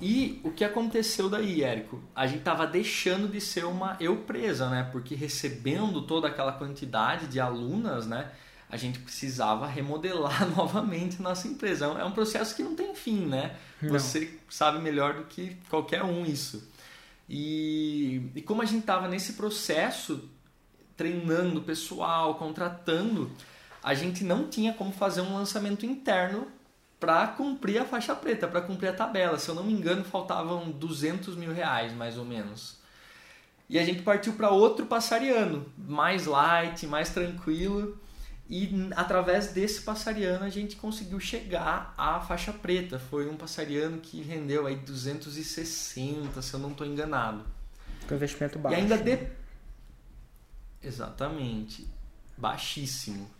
E 0.00 0.40
o 0.42 0.50
que 0.50 0.64
aconteceu 0.64 1.28
daí, 1.28 1.62
Érico? 1.62 2.02
A 2.16 2.26
gente 2.26 2.42
tava 2.42 2.66
deixando 2.66 3.28
de 3.28 3.40
ser 3.40 3.64
uma 3.64 3.96
eu 4.00 4.16
presa, 4.22 4.68
né? 4.68 4.88
Porque 4.90 5.14
recebendo 5.14 6.02
toda 6.02 6.28
aquela 6.28 6.52
quantidade 6.52 7.26
de 7.26 7.38
alunas, 7.38 8.06
né? 8.06 8.30
A 8.74 8.76
gente 8.76 8.98
precisava 8.98 9.68
remodelar 9.68 10.50
novamente 10.50 11.22
nossa 11.22 11.46
empresa. 11.46 11.86
É 11.86 12.04
um 12.04 12.10
processo 12.10 12.56
que 12.56 12.62
não 12.64 12.74
tem 12.74 12.92
fim, 12.92 13.24
né? 13.24 13.54
Não. 13.80 13.90
Você 13.90 14.36
sabe 14.50 14.80
melhor 14.80 15.14
do 15.14 15.26
que 15.26 15.56
qualquer 15.70 16.02
um 16.02 16.26
isso. 16.26 16.68
E, 17.28 18.20
e 18.34 18.42
como 18.42 18.62
a 18.62 18.64
gente 18.64 18.80
estava 18.80 19.06
nesse 19.06 19.34
processo, 19.34 20.28
treinando 20.96 21.62
pessoal, 21.62 22.34
contratando, 22.34 23.30
a 23.80 23.94
gente 23.94 24.24
não 24.24 24.48
tinha 24.48 24.72
como 24.72 24.90
fazer 24.90 25.20
um 25.20 25.36
lançamento 25.36 25.86
interno 25.86 26.48
para 26.98 27.28
cumprir 27.28 27.78
a 27.80 27.84
faixa 27.84 28.12
preta, 28.12 28.48
para 28.48 28.60
cumprir 28.60 28.88
a 28.88 28.92
tabela. 28.92 29.38
Se 29.38 29.48
eu 29.48 29.54
não 29.54 29.62
me 29.62 29.72
engano, 29.72 30.02
faltavam 30.02 30.72
200 30.72 31.36
mil 31.36 31.52
reais, 31.52 31.92
mais 31.92 32.18
ou 32.18 32.24
menos. 32.24 32.76
E 33.70 33.78
a 33.78 33.84
gente 33.84 34.02
partiu 34.02 34.32
para 34.32 34.50
outro 34.50 34.84
passariano, 34.84 35.64
mais 35.78 36.26
light, 36.26 36.88
mais 36.88 37.10
tranquilo. 37.10 38.02
E 38.48 38.90
através 38.94 39.48
desse 39.48 39.80
passariano 39.80 40.44
a 40.44 40.50
gente 40.50 40.76
conseguiu 40.76 41.18
chegar 41.18 41.94
à 41.96 42.20
faixa 42.20 42.52
preta. 42.52 42.98
Foi 42.98 43.28
um 43.28 43.36
passariano 43.36 43.98
que 43.98 44.20
rendeu 44.20 44.66
aí 44.66 44.76
260, 44.76 46.42
se 46.42 46.54
eu 46.54 46.60
não 46.60 46.72
estou 46.72 46.86
enganado. 46.86 47.44
Com 48.06 48.14
investimento 48.14 48.58
baixo. 48.58 48.76
E 48.76 48.80
ainda 48.80 48.98
de... 48.98 49.18
Exatamente. 50.82 51.88
Baixíssimo. 52.36 53.30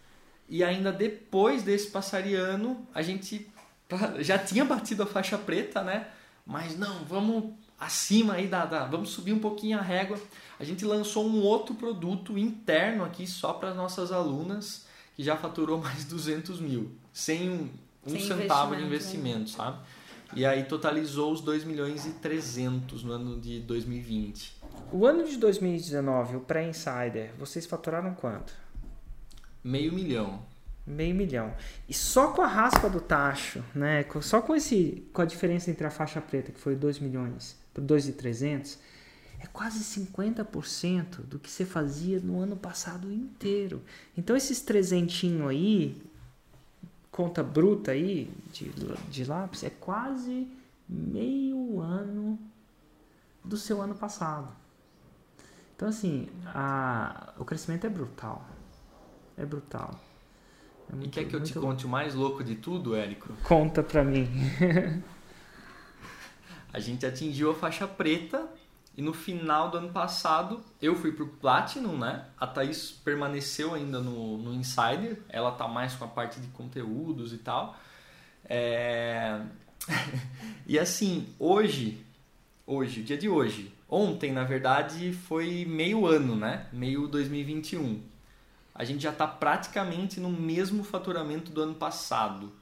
E 0.48 0.64
ainda 0.64 0.90
depois 0.90 1.62
desse 1.62 1.90
passariano, 1.90 2.86
a 2.94 3.02
gente 3.02 3.46
já 4.20 4.38
tinha 4.38 4.64
batido 4.64 5.02
a 5.02 5.06
faixa 5.06 5.36
preta, 5.36 5.82
né? 5.82 6.08
Mas 6.46 6.78
não, 6.78 7.04
vamos 7.04 7.52
acima 7.78 8.34
aí 8.34 8.46
da, 8.46 8.64
da, 8.64 8.86
vamos 8.86 9.10
subir 9.10 9.34
um 9.34 9.38
pouquinho 9.38 9.78
a 9.78 9.82
régua. 9.82 10.18
A 10.58 10.64
gente 10.64 10.84
lançou 10.84 11.26
um 11.26 11.42
outro 11.42 11.74
produto 11.74 12.38
interno 12.38 13.04
aqui 13.04 13.26
só 13.26 13.52
para 13.52 13.70
as 13.70 13.76
nossas 13.76 14.10
alunas 14.10 14.83
que 15.14 15.22
já 15.22 15.36
faturou 15.36 15.78
mais 15.78 16.00
de 16.04 16.06
200 16.06 16.60
mil, 16.60 16.90
sem 17.12 17.50
um, 17.50 17.70
um 18.06 18.10
sem 18.10 18.20
centavo 18.20 18.76
de 18.76 18.82
investimento, 18.82 19.50
né? 19.52 19.56
sabe? 19.56 19.78
E 20.36 20.44
aí 20.44 20.64
totalizou 20.64 21.32
os 21.32 21.40
2 21.40 21.64
milhões 21.64 22.06
e 22.06 22.10
300 22.10 23.04
no 23.04 23.12
ano 23.12 23.40
de 23.40 23.60
2020. 23.60 24.56
O 24.92 25.06
ano 25.06 25.24
de 25.24 25.36
2019, 25.36 26.36
o 26.36 26.40
pré-insider, 26.40 27.32
vocês 27.38 27.66
faturaram 27.66 28.14
quanto? 28.14 28.52
Meio 29.62 29.92
milhão. 29.92 30.42
Meio 30.86 31.14
milhão. 31.14 31.54
E 31.88 31.94
só 31.94 32.32
com 32.32 32.42
a 32.42 32.46
raspa 32.46 32.90
do 32.90 33.00
tacho, 33.00 33.64
né? 33.74 34.04
Só 34.20 34.42
com 34.42 34.54
esse 34.54 35.06
com 35.12 35.22
a 35.22 35.24
diferença 35.24 35.70
entre 35.70 35.86
a 35.86 35.90
faixa 35.90 36.20
preta, 36.20 36.52
que 36.52 36.60
foi 36.60 36.74
2 36.74 36.98
milhões, 36.98 37.56
para 37.72 37.82
2,300, 37.82 38.78
é 39.44 39.48
quase 39.52 39.84
50% 40.00 41.20
do 41.26 41.38
que 41.38 41.50
você 41.50 41.66
fazia 41.66 42.18
no 42.18 42.40
ano 42.40 42.56
passado 42.56 43.12
inteiro. 43.12 43.82
Então 44.16 44.34
esses 44.34 44.62
trezentinho 44.62 45.48
aí, 45.48 46.02
conta 47.10 47.42
bruta 47.42 47.90
aí 47.90 48.30
de, 48.50 48.70
de 49.10 49.24
lápis, 49.24 49.62
é 49.62 49.68
quase 49.68 50.48
meio 50.88 51.78
ano 51.80 52.38
do 53.44 53.58
seu 53.58 53.82
ano 53.82 53.94
passado. 53.94 54.48
Então 55.76 55.88
assim, 55.88 56.26
a, 56.46 57.34
o 57.38 57.44
crescimento 57.44 57.86
é 57.86 57.90
brutal. 57.90 58.46
É 59.36 59.44
brutal. 59.44 60.00
É 60.90 60.94
muito, 60.94 61.08
e 61.08 61.10
quer 61.10 61.28
que 61.28 61.36
eu 61.36 61.42
te 61.42 61.52
conte 61.52 61.84
o 61.84 61.88
mais 61.88 62.14
louco 62.14 62.42
de 62.42 62.54
tudo, 62.54 62.96
Érico? 62.96 63.34
Conta 63.42 63.82
pra 63.82 64.02
mim. 64.02 64.26
a 66.72 66.80
gente 66.80 67.04
atingiu 67.04 67.50
a 67.50 67.54
faixa 67.54 67.86
preta 67.86 68.48
e 68.96 69.02
no 69.02 69.12
final 69.12 69.70
do 69.70 69.78
ano 69.78 69.90
passado, 69.90 70.62
eu 70.80 70.94
fui 70.94 71.10
pro 71.10 71.26
Platinum, 71.26 71.98
né? 71.98 72.26
A 72.38 72.46
Thaís 72.46 72.92
permaneceu 72.92 73.74
ainda 73.74 74.00
no, 74.00 74.38
no 74.38 74.54
Insider. 74.54 75.20
Ela 75.28 75.50
tá 75.50 75.66
mais 75.66 75.94
com 75.94 76.04
a 76.04 76.08
parte 76.08 76.40
de 76.40 76.46
conteúdos 76.48 77.32
e 77.32 77.38
tal. 77.38 77.76
É... 78.44 79.40
e 80.64 80.78
assim, 80.78 81.28
hoje, 81.40 82.06
hoje, 82.64 83.02
dia 83.02 83.18
de 83.18 83.28
hoje, 83.28 83.74
ontem, 83.88 84.32
na 84.32 84.44
verdade, 84.44 85.12
foi 85.12 85.64
meio 85.64 86.06
ano, 86.06 86.36
né? 86.36 86.68
Meio 86.72 87.08
2021. 87.08 88.00
A 88.72 88.84
gente 88.84 89.02
já 89.02 89.12
tá 89.12 89.26
praticamente 89.26 90.20
no 90.20 90.30
mesmo 90.30 90.84
faturamento 90.84 91.50
do 91.50 91.62
ano 91.62 91.74
passado. 91.74 92.52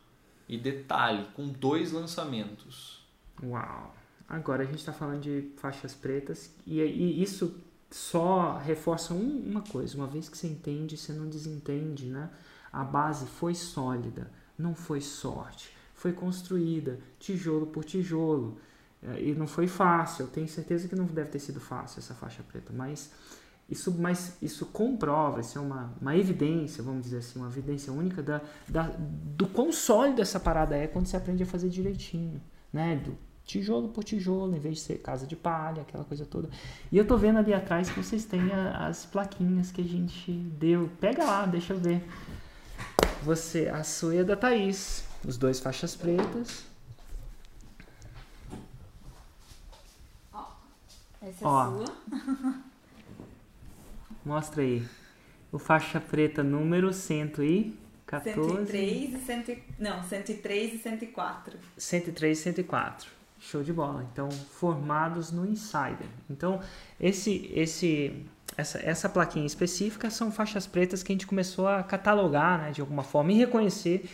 E 0.49 0.57
detalhe, 0.57 1.27
com 1.35 1.49
dois 1.49 1.93
lançamentos. 1.93 3.03
Uau! 3.43 4.02
Agora 4.33 4.63
a 4.63 4.67
gente 4.67 4.79
está 4.79 4.95
falando 4.95 5.21
de 5.21 5.51
faixas 5.59 5.95
pretas 5.95 6.51
e, 6.67 6.81
e 6.81 7.23
isso 7.23 7.55
só 7.91 8.57
reforça 8.57 9.13
um, 9.13 9.43
uma 9.47 9.61
coisa: 9.61 9.95
uma 9.95 10.07
vez 10.07 10.27
que 10.27 10.39
você 10.39 10.47
entende, 10.47 10.97
você 10.97 11.13
não 11.13 11.29
desentende, 11.29 12.07
né? 12.07 12.31
A 12.73 12.83
base 12.83 13.27
foi 13.27 13.55
sólida, 13.55 14.31
não 14.57 14.75
foi 14.75 15.03
sorte, 15.03 15.71
foi 15.95 16.15
construída 16.15 16.99
tijolo 17.21 17.67
por 17.67 17.85
tijolo 17.85 18.57
é, 19.03 19.23
e 19.23 19.35
não 19.35 19.47
foi 19.47 19.67
fácil. 19.67 20.27
Tenho 20.29 20.49
certeza 20.49 20.89
que 20.89 20.97
não 20.97 21.05
deve 21.05 21.29
ter 21.29 21.39
sido 21.39 21.61
fácil 21.61 21.99
essa 21.99 22.15
faixa 22.15 22.43
preta, 22.43 22.73
mas 22.73 23.13
isso, 23.69 23.93
mas 23.93 24.39
isso 24.41 24.65
comprova, 24.65 25.41
isso 25.41 25.59
é 25.59 25.61
uma, 25.61 25.93
uma 26.01 26.17
evidência, 26.17 26.83
vamos 26.83 27.03
dizer 27.03 27.19
assim, 27.19 27.39
uma 27.39 27.49
evidência 27.49 27.93
única 27.93 28.23
da, 28.23 28.41
da, 28.67 28.91
do 28.99 29.47
quão 29.47 29.71
sólida 29.71 30.23
essa 30.23 30.41
parada 30.41 30.75
é 30.75 30.87
quando 30.87 31.05
você 31.05 31.19
aprende 31.19 31.43
a 31.43 31.47
fazer 31.47 31.69
direitinho, 31.69 32.41
né? 32.73 32.97
Do, 32.97 33.15
tijolo 33.45 33.89
por 33.89 34.05
tijolo, 34.05 34.55
em 34.57 34.59
vez 34.59 34.77
de 34.77 34.81
ser 34.83 34.99
casa 34.99 35.27
de 35.27 35.37
palha, 35.37 35.83
aquela 35.83 36.05
coisa 36.05 36.25
toda. 36.25 36.49
E 36.91 36.97
eu 36.97 37.07
tô 37.07 37.17
vendo 37.17 37.39
ali 37.39 37.53
atrás 37.53 37.91
que 37.91 38.03
vocês 38.03 38.25
têm 38.25 38.51
a, 38.53 38.87
as 38.87 39.05
plaquinhas 39.05 39.71
que 39.71 39.81
a 39.81 39.85
gente 39.85 40.33
deu. 40.33 40.91
Pega 41.01 41.25
lá, 41.25 41.47
deixa 41.47 41.73
eu 41.73 41.79
ver. 41.79 42.03
Você, 43.23 43.69
a 43.69 43.85
sua 43.85 44.15
e 44.15 44.21
a 44.21 44.23
da 44.23 44.37
Thaís. 44.37 45.05
Os 45.25 45.37
dois 45.37 45.61
faixas 45.61 45.95
pretas. 45.95 46.65
Ó, 50.33 50.45
essa 51.21 51.45
é 51.45 51.47
Ó, 51.47 51.71
sua. 51.71 52.63
mostra 54.25 54.63
aí. 54.63 54.87
O 55.51 55.59
faixa 55.59 56.01
preta 56.01 56.43
número 56.43 56.93
114. 56.93 58.35
103 58.35 59.15
e 59.15 59.19
100, 59.19 59.63
não, 59.79 60.03
103 60.03 60.75
e 60.75 60.79
104. 60.79 61.59
103 61.77 62.39
e 62.39 62.43
104. 62.43 63.22
Show 63.43 63.63
de 63.63 63.73
bola. 63.73 64.07
Então, 64.13 64.31
formados 64.31 65.33
no 65.33 65.45
Insider. 65.45 66.07
Então, 66.31 66.61
esse, 67.01 67.51
esse, 67.53 68.25
essa, 68.57 68.79
essa 68.79 69.09
plaquinha 69.09 69.45
específica 69.45 70.11
são 70.11 70.31
faixas 70.31 70.65
pretas 70.65 71.03
que 71.03 71.13
a 71.13 71.15
gente 71.15 71.27
começou 71.27 71.67
a 71.67 71.83
catalogar, 71.83 72.59
né, 72.61 72.71
de 72.71 72.81
alguma 72.81 73.03
forma, 73.03 73.33
e 73.33 73.37
reconhecer 73.37 74.09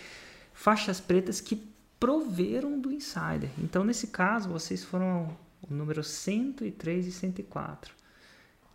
faixas 0.54 0.98
pretas 0.98 1.42
que 1.42 1.56
proveram 2.00 2.80
do 2.80 2.90
Insider. 2.90 3.50
Então, 3.58 3.84
nesse 3.84 4.06
caso, 4.06 4.48
vocês 4.48 4.82
foram 4.82 5.36
o 5.68 5.74
número 5.74 6.02
103 6.02 7.06
e 7.06 7.12
104, 7.12 7.92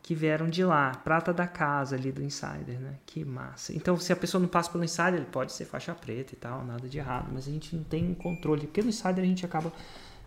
que 0.04 0.14
vieram 0.14 0.50
de 0.50 0.64
lá, 0.64 0.92
prata 0.92 1.34
da 1.34 1.48
casa 1.48 1.96
ali 1.96 2.12
do 2.12 2.22
Insider, 2.22 2.80
né? 2.80 2.98
Que 3.08 3.26
massa. 3.26 3.74
Então, 3.74 3.98
se 3.98 4.14
a 4.14 4.16
pessoa 4.16 4.40
não 4.40 4.48
passa 4.48 4.70
pelo 4.70 4.84
Insider, 4.84 5.16
ele 5.16 5.26
pode 5.26 5.52
ser 5.52 5.66
faixa 5.66 5.96
preta 5.96 6.34
e 6.34 6.38
tal, 6.38 6.64
nada 6.64 6.88
de 6.88 7.00
errado, 7.00 7.30
mas 7.34 7.48
a 7.48 7.52
gente 7.52 7.76
não 7.76 7.84
tem 7.84 8.14
controle, 8.14 8.68
porque 8.68 8.84
no 8.84 8.90
Insider 8.90 9.24
a 9.24 9.28
gente 9.28 9.46
acaba 9.46 9.74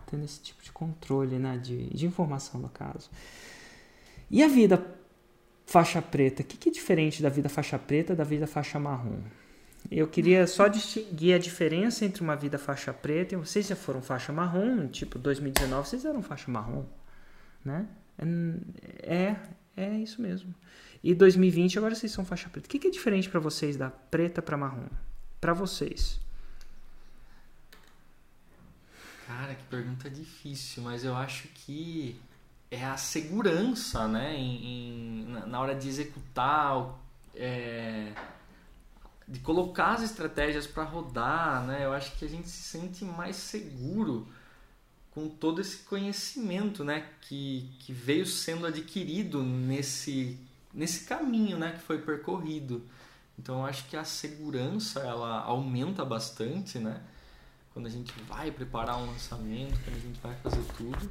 tendo 0.07 0.24
esse 0.24 0.40
tipo 0.40 0.62
de 0.62 0.72
controle 0.72 1.38
né, 1.38 1.59
de, 1.59 1.88
de 1.88 2.07
informação 2.07 2.61
no 2.61 2.68
caso. 2.68 3.11
E 4.30 4.42
a 4.42 4.48
vida 4.48 4.84
faixa 5.66 6.00
preta? 6.00 6.42
O 6.42 6.44
que, 6.44 6.57
que 6.57 6.68
é 6.68 6.72
diferente 6.72 7.22
da 7.22 7.28
vida 7.28 7.48
faixa 7.48 7.78
preta 7.78 8.14
da 8.14 8.24
vida 8.24 8.46
faixa 8.46 8.78
marrom? 8.78 9.20
Eu 9.90 10.09
queria 10.09 10.46
só 10.46 10.66
distinguir 10.68 11.34
a 11.34 11.38
diferença 11.38 12.04
entre 12.04 12.22
uma 12.22 12.34
vida 12.34 12.59
faixa 12.59 12.92
preta 12.92 13.34
e 13.34 13.36
vocês 13.36 13.66
já 13.66 13.76
foram 13.76 14.02
faixa 14.02 14.32
marrom, 14.32 14.88
tipo 14.88 15.18
2019 15.18 15.88
vocês 15.88 16.04
eram 16.04 16.22
faixa 16.22 16.50
marrom, 16.50 16.84
né? 17.64 17.86
É, 19.02 19.36
é 19.76 19.90
isso 19.98 20.20
mesmo. 20.20 20.54
E 21.04 21.14
2020 21.14 21.78
agora 21.78 21.94
vocês 21.94 22.11
são 22.11 22.24
faixa 22.24 22.48
preta. 22.48 22.66
O 22.66 22.70
que, 22.70 22.78
que 22.78 22.88
é 22.88 22.90
diferente 22.90 23.28
para 23.28 23.38
vocês 23.38 23.76
da 23.76 23.90
preta 23.90 24.42
para 24.42 24.57
marrom? 24.57 24.86
Para 25.40 25.52
vocês? 25.52 26.20
Cara, 29.27 29.57
que 29.57 29.64
pergunta 29.64 30.09
difícil, 30.09 30.85
mas 30.85 31.05
eu 31.05 31.16
acho 31.16 31.49
que 31.49 32.20
é 32.70 32.85
a 32.85 32.97
segurança, 32.97 34.07
né? 34.07 34.37
Em, 34.37 35.24
em 35.24 35.24
na 35.47 35.61
hora 35.61 35.74
de 35.74 35.89
executar, 35.89 36.97
é, 37.35 38.12
de 39.27 39.41
colocar 39.41 39.95
as 39.95 40.03
estratégias 40.03 40.66
para 40.66 40.85
rodar, 40.85 41.64
né? 41.66 41.85
Eu 41.85 41.93
acho 41.93 42.16
que 42.16 42.24
a 42.24 42.29
gente 42.29 42.49
se 42.49 42.62
sente 42.62 43.05
mais 43.05 43.35
seguro 43.35 44.29
com 45.11 45.29
todo 45.29 45.61
esse 45.61 45.79
conhecimento, 45.79 46.85
né, 46.85 47.09
que, 47.22 47.70
que 47.81 47.91
veio 47.91 48.27
sendo 48.27 48.66
adquirido 48.66 49.43
nesse 49.43 50.39
nesse 50.74 51.07
caminho, 51.07 51.59
né, 51.59 51.72
que 51.72 51.81
foi 51.81 51.99
percorrido. 51.99 52.85
Então 53.39 53.61
eu 53.61 53.66
acho 53.66 53.89
que 53.89 53.97
a 53.97 54.05
segurança 54.05 55.01
ela 55.01 55.41
aumenta 55.41 56.05
bastante, 56.05 56.79
né? 56.79 57.03
Quando 57.77 57.89
a 57.89 57.91
gente 57.91 58.14
vai 58.27 58.51
preparar 58.51 58.97
um 58.97 59.05
lançamento, 59.05 59.79
quando 59.85 59.97
a 59.97 60.01
gente 60.01 60.18
vai 60.22 60.35
fazer 60.43 60.62
tudo. 60.79 61.11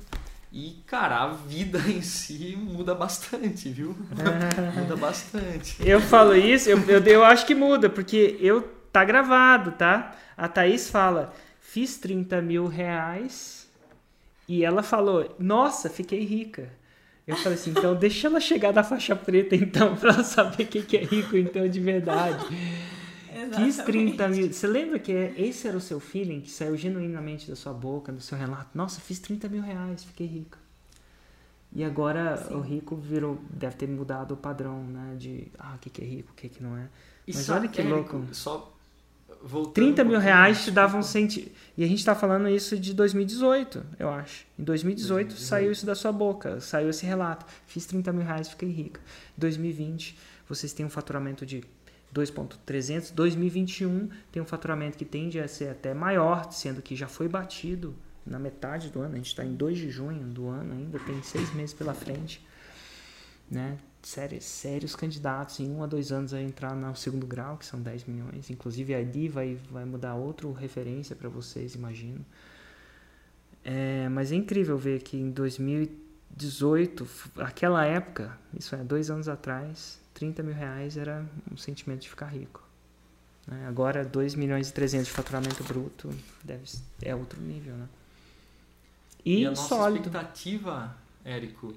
E, 0.51 0.82
cara, 0.88 1.22
a 1.22 1.28
vida 1.28 1.78
em 1.88 2.01
si 2.01 2.55
muda 2.55 2.95
bastante, 2.95 3.70
viu? 3.70 3.95
muda 4.76 4.95
bastante. 4.95 5.78
Eu 5.88 6.01
falo 6.01 6.36
isso, 6.36 6.68
eu, 6.68 6.80
eu, 6.89 7.03
eu 7.03 7.24
acho 7.24 7.45
que 7.45 7.53
muda, 7.53 7.88
porque 7.88 8.36
eu 8.41 8.63
tá 8.91 9.05
gravado, 9.05 9.74
tá? 9.74 10.16
A 10.36 10.47
Thaís 10.47 10.89
fala, 10.89 11.36
fiz 11.59 11.97
30 11.97 12.41
mil 12.41 12.66
reais 12.66 13.70
e 14.47 14.66
ela 14.66 14.82
falou: 14.82 15.36
Nossa, 15.38 15.88
fiquei 15.88 16.26
rica. 16.26 16.72
Eu 17.28 17.36
falei 17.36 17.59
assim: 17.59 17.70
Então 17.78 17.93
deixa 17.93 18.28
ela 18.28 18.39
chegar 18.39 18.72
da 18.72 18.84
faixa 18.84 19.16
preta, 19.16 19.55
então, 19.55 19.93
pra 19.97 20.13
ela 20.13 20.24
saber 20.24 20.63
o 20.63 20.68
que, 20.68 20.82
que 20.82 20.97
é 20.97 21.03
rico, 21.03 21.38
então, 21.38 21.70
de 21.70 21.80
verdade. 21.80 22.43
Fiz 23.55 23.77
30 23.77 24.27
mil. 24.29 24.53
Você 24.53 24.67
lembra 24.67 24.99
que 24.99 25.11
esse 25.11 25.67
era 25.67 25.77
o 25.77 25.81
seu 25.81 25.99
feeling, 25.99 26.41
que 26.41 26.51
saiu 26.51 26.75
genuinamente 26.77 27.49
da 27.49 27.55
sua 27.55 27.73
boca, 27.73 28.11
do 28.11 28.21
seu 28.21 28.38
relato? 28.38 28.69
Nossa, 28.73 29.01
fiz 29.01 29.19
30 29.19 29.49
mil 29.49 29.61
reais, 29.61 30.03
fiquei 30.03 30.27
rica. 30.27 30.57
E 31.73 31.83
agora 31.83 32.38
Sim. 32.38 32.53
o 32.55 32.61
rico 32.61 32.95
virou, 32.95 33.38
deve 33.49 33.75
ter 33.75 33.88
mudado 33.88 34.33
o 34.33 34.38
padrão, 34.38 34.83
né? 34.83 35.15
De 35.17 35.51
ah, 35.59 35.73
o 35.75 35.79
que, 35.79 35.89
que 35.89 36.01
é 36.01 36.05
rico, 36.05 36.31
o 36.31 36.36
que, 36.36 36.47
que 36.47 36.63
não 36.63 36.77
é. 36.77 36.88
Mas 37.27 37.49
olha 37.49 37.67
que 37.67 37.81
louco. 37.81 38.23
Só 38.31 38.75
Voltando 39.43 39.73
30 39.73 40.03
mil 40.03 40.19
reais 40.19 40.63
te 40.63 40.71
davam 40.71 41.03
sentido. 41.03 41.51
E 41.77 41.83
a 41.83 41.88
gente 41.88 41.99
está 41.99 42.15
falando 42.15 42.49
isso 42.49 42.79
de 42.79 42.95
2018, 42.95 43.86
eu 43.99 44.09
acho. 44.09 44.43
Em 44.57 44.63
2018 44.63 45.27
2018 45.27 45.39
saiu 45.39 45.71
isso 45.71 45.86
da 45.86 45.93
sua 45.93 46.11
boca, 46.11 46.59
saiu 46.59 46.89
esse 46.89 47.05
relato. 47.05 47.45
Fiz 47.67 47.86
30 47.86 48.11
mil 48.11 48.23
reais, 48.23 48.49
fiquei 48.49 48.69
rica. 48.69 48.99
2020, 49.38 50.17
vocês 50.49 50.73
têm 50.73 50.83
um 50.83 50.89
faturamento 50.89 51.45
de 51.45 51.63
2.300. 52.16 53.13
2021 53.13 54.09
tem 54.32 54.41
um 54.41 54.45
faturamento 54.45 54.97
que 54.97 55.05
tende 55.05 55.39
a 55.39 55.47
ser 55.47 55.70
até 55.70 55.93
maior, 55.93 56.51
sendo 56.51 56.82
que 56.82 56.95
já 56.95 57.07
foi 57.07 57.28
batido 57.28 57.93
na 58.26 58.39
metade 58.39 58.89
do 58.89 59.01
ano. 59.01 59.13
A 59.13 59.18
gente 59.18 59.28
está 59.28 59.43
em 59.43 59.53
2 59.53 59.78
de 59.78 59.89
junho 59.91 60.24
do 60.26 60.47
ano 60.47 60.74
ainda, 60.74 60.97
tem 60.99 61.22
seis 61.22 61.53
meses 61.53 61.74
pela 61.74 61.93
frente. 61.93 62.43
Né? 63.51 63.78
sérios, 64.05 64.45
sérios 64.45 64.95
candidatos 64.95 65.59
em 65.59 65.70
um 65.70 65.84
a 65.84 65.88
dois 65.88 66.11
anos 66.11 66.34
a 66.34 66.41
entrar 66.41 66.76
no 66.76 66.95
segundo 66.95 67.26
grau, 67.26 67.57
que 67.57 67.66
são 67.66 67.82
10 67.82 68.05
milhões. 68.05 68.49
Inclusive 68.51 68.93
a 68.93 69.01
ID 69.01 69.32
vai, 69.32 69.57
vai 69.70 69.84
mudar 69.84 70.13
outra 70.13 70.47
referência 70.53 71.16
para 71.16 71.28
vocês, 71.28 71.74
imagino. 71.74 72.24
É, 73.63 74.07
mas 74.09 74.32
é 74.32 74.36
incrível 74.36 74.78
ver 74.78 75.01
que 75.01 75.18
em 75.18 75.32
2018, 75.32 77.07
aquela 77.38 77.84
época, 77.84 78.38
isso 78.53 78.76
é, 78.76 78.84
dois 78.84 79.09
anos 79.09 79.28
atrás, 79.28 79.99
30 80.16 80.41
mil 80.41 80.55
reais 80.55 80.97
era 80.97 81.24
um 81.51 81.57
sentimento 81.57 82.01
de 82.01 82.09
ficar 82.09 82.28
rico. 82.28 82.63
Né? 83.45 83.68
Agora, 83.68 84.03
2 84.03 84.34
milhões 84.34 84.70
e 84.70 84.74
300 84.74 85.05
de 85.05 85.13
faturamento 85.13 85.63
bruto 85.63 86.09
deve, 86.43 86.63
é 87.01 87.13
outro 87.13 87.39
nível, 87.39 87.76
né? 87.76 87.88
E, 89.24 89.41
e 89.41 89.45
a 89.45 89.49
nossa 89.49 89.68
sólido. 89.68 90.07
expectativa, 90.07 90.95
Érico, 91.24 91.76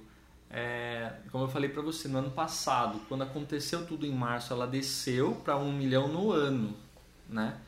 é, 0.50 1.12
como 1.30 1.44
eu 1.44 1.48
falei 1.48 1.68
para 1.68 1.82
você, 1.82 2.08
no 2.08 2.18
ano 2.18 2.30
passado, 2.30 3.00
quando 3.08 3.22
aconteceu 3.22 3.86
tudo 3.86 4.06
em 4.06 4.12
março, 4.12 4.52
ela 4.52 4.66
desceu 4.66 5.34
para 5.34 5.56
um 5.56 5.72
milhão 5.72 6.08
no 6.08 6.32
ano, 6.32 6.74
né? 7.28 7.58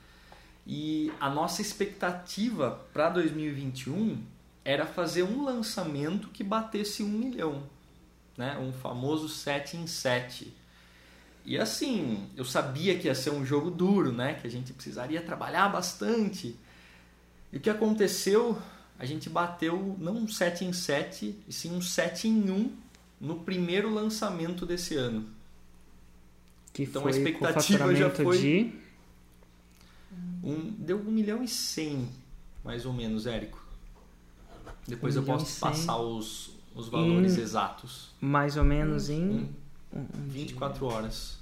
E 0.67 1.13
a 1.19 1.29
nossa 1.29 1.61
expectativa 1.61 2.81
para 2.93 3.11
2021 3.11 4.23
era 4.65 4.87
fazer 4.87 5.23
um 5.23 5.43
lançamento 5.43 6.29
que 6.29 6.45
batesse 6.45 7.03
um 7.03 7.09
milhão, 7.09 7.63
né? 8.37 8.57
Um 8.59 8.73
famoso 8.73 9.29
7 9.29 9.77
em 9.77 9.87
7. 9.87 10.60
E 11.51 11.59
assim, 11.59 12.29
eu 12.37 12.45
sabia 12.45 12.97
que 12.97 13.09
ia 13.09 13.15
ser 13.15 13.31
um 13.31 13.45
jogo 13.45 13.73
duro, 13.73 14.13
né? 14.13 14.35
Que 14.35 14.47
a 14.47 14.51
gente 14.51 14.73
precisaria 14.73 15.21
trabalhar 15.21 15.69
bastante. 15.69 16.55
E 17.53 17.57
o 17.57 17.61
que 17.61 17.69
aconteceu 17.69 18.57
a 18.97 19.05
gente 19.05 19.29
bateu 19.29 19.97
não 19.99 20.15
um 20.15 20.29
7 20.29 20.65
em 20.65 20.73
7, 20.73 21.35
e 21.49 21.53
sim 21.53 21.75
um 21.75 21.83
7 21.83 22.29
em 22.29 22.49
1 22.49 22.73
no 23.21 23.41
primeiro 23.41 23.93
lançamento 23.93 24.65
desse 24.65 24.95
ano. 24.95 25.27
Que 26.73 26.85
então 26.85 27.05
a 27.09 27.11
expectativa 27.11 27.97
já 27.97 28.11
foi. 28.11 28.39
De... 28.39 28.73
Um, 30.45 30.71
deu 30.79 31.01
1 31.01 31.03
milhão 31.11 31.43
e 31.43 31.49
100, 31.49 32.09
mais 32.65 32.87
ou 32.87 32.93
menos, 32.93 33.27
Érico. 33.27 33.61
Depois 34.87 35.17
um 35.17 35.21
eu 35.21 35.27
posso 35.27 35.59
passar 35.59 35.97
os, 35.97 36.51
os 36.77 36.89
valores 36.89 37.37
em, 37.37 37.41
exatos. 37.41 38.15
Mais 38.21 38.57
ou 38.57 38.63
menos 38.63 39.11
em. 39.11 39.51
Um, 39.93 40.09
24 40.29 40.87
horas. 40.87 41.40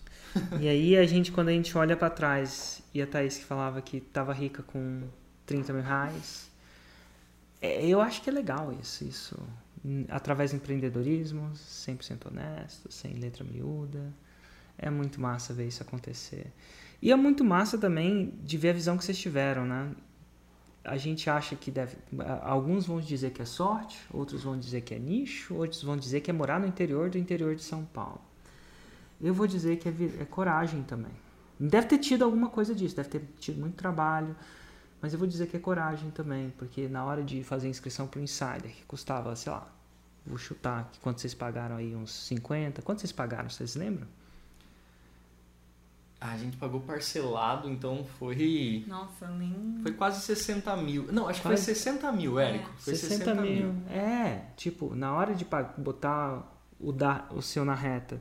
E 0.61 0.69
aí 0.69 0.97
a 0.97 1.05
gente, 1.07 1.33
quando 1.33 1.49
a 1.49 1.53
gente 1.53 1.77
olha 1.77 1.97
para 1.97 2.11
trás, 2.11 2.83
e 2.93 3.01
a 3.01 3.07
Thaís 3.07 3.39
que 3.39 3.45
falava 3.45 3.81
que 3.81 3.99
estava 3.99 4.33
rica 4.33 4.63
com 4.63 5.03
30 5.47 5.73
mil 5.73 5.83
reais, 5.83 6.51
é, 7.61 7.85
eu 7.87 8.01
acho 8.01 8.23
que 8.23 8.31
é 8.31 8.33
legal 8.33 8.73
isso, 8.81 9.05
isso. 9.05 9.39
Através 10.09 10.51
do 10.51 10.57
empreendedorismo, 10.57 11.51
100% 11.55 12.27
honesto, 12.27 12.91
sem 12.93 13.15
letra 13.15 13.45
miúda. 13.45 14.13
É 14.77 14.91
muito 14.91 15.21
massa 15.21 15.53
ver 15.53 15.67
isso 15.67 15.83
acontecer. 15.83 16.53
E 17.01 17.11
é 17.13 17.17
muito 17.17 17.45
massa 17.45 17.79
também 17.79 18.35
de 18.43 18.57
ver 18.57 18.71
a 18.71 18.73
visão 18.73 18.97
que 18.97 19.05
vocês 19.05 19.19
tiveram, 19.19 19.65
né? 19.65 19.93
A 20.85 20.97
gente 20.97 21.29
acha 21.29 21.55
que 21.57 21.71
deve. 21.71 21.97
Alguns 22.43 22.87
vão 22.87 23.01
dizer 23.01 23.33
que 23.33 23.43
é 23.43 23.45
sorte, 23.45 23.99
outros 24.13 24.43
vão 24.45 24.59
dizer 24.59 24.81
que 24.83 24.95
é 24.95 24.99
nicho, 24.99 25.55
outros 25.55 25.83
vão 25.83 25.97
dizer 25.97 26.21
que 26.21 26.31
é 26.31 26.33
morar 26.33 26.61
no 26.61 26.67
interior 26.67 27.11
do 27.11 27.19
interior 27.19 27.55
de 27.55 27.63
São 27.63 27.85
Paulo. 27.85 28.21
Eu 29.21 29.35
vou 29.35 29.47
dizer 29.47 29.77
que 29.79 29.89
é, 29.89 29.93
é 30.21 30.25
coragem 30.25 30.83
também. 30.83 31.13
Deve 31.59 31.89
ter 31.89 31.99
tido 31.99 32.25
alguma 32.25 32.49
coisa 32.49 32.75
disso, 32.75 32.95
deve 32.95 33.09
ter 33.09 33.23
tido 33.41 33.59
muito 33.59 33.75
trabalho, 33.75 34.37
mas 35.03 35.13
eu 35.13 35.19
vou 35.19 35.27
dizer 35.27 35.49
que 35.49 35.57
é 35.57 35.61
coragem 35.61 36.11
também, 36.11 36.51
porque 36.57 36.89
na 36.89 37.05
hora 37.05 37.23
de 37.23 37.43
fazer 37.43 37.69
inscrição 37.69 38.07
para 38.07 38.21
o 38.21 38.23
Insider, 38.23 38.71
que 38.71 38.85
custava, 38.85 39.35
sei 39.35 39.51
lá, 39.51 39.67
vou 40.25 40.39
chutar 40.39 40.89
que 40.93 41.01
quanto 41.01 41.21
vocês 41.21 41.35
pagaram 41.35 41.77
aí, 41.77 41.97
uns 41.97 42.13
50. 42.13 42.83
Quanto 42.83 43.01
vocês 43.01 43.13
pagaram, 43.13 43.49
vocês 43.51 43.75
lembram? 43.75 44.07
a 46.21 46.37
gente 46.37 46.57
pagou 46.57 46.81
parcelado, 46.81 47.69
então 47.71 48.05
foi. 48.19 48.85
Nossa, 48.89 49.29
nem. 49.29 49.79
Foi 49.83 49.93
quase 49.93 50.21
60 50.23 50.77
mil. 50.79 51.13
Não, 51.13 51.29
acho 51.29 51.41
que 51.41 51.47
quase... 51.47 51.65
foi 51.65 51.75
60 51.75 52.13
mil, 52.13 52.39
Érico. 52.39 52.69
É. 52.69 52.83
Foi 52.83 52.95
60, 52.95 53.25
60 53.25 53.41
mil. 53.41 53.73
mil. 53.73 53.89
É, 53.89 54.47
tipo, 54.57 54.95
na 54.95 55.15
hora 55.15 55.35
de 55.35 55.47
botar 55.77 56.43
o, 56.81 56.93
da, 56.93 57.27
o 57.31 57.41
seu 57.41 57.65
na 57.65 57.75
reta 57.75 58.21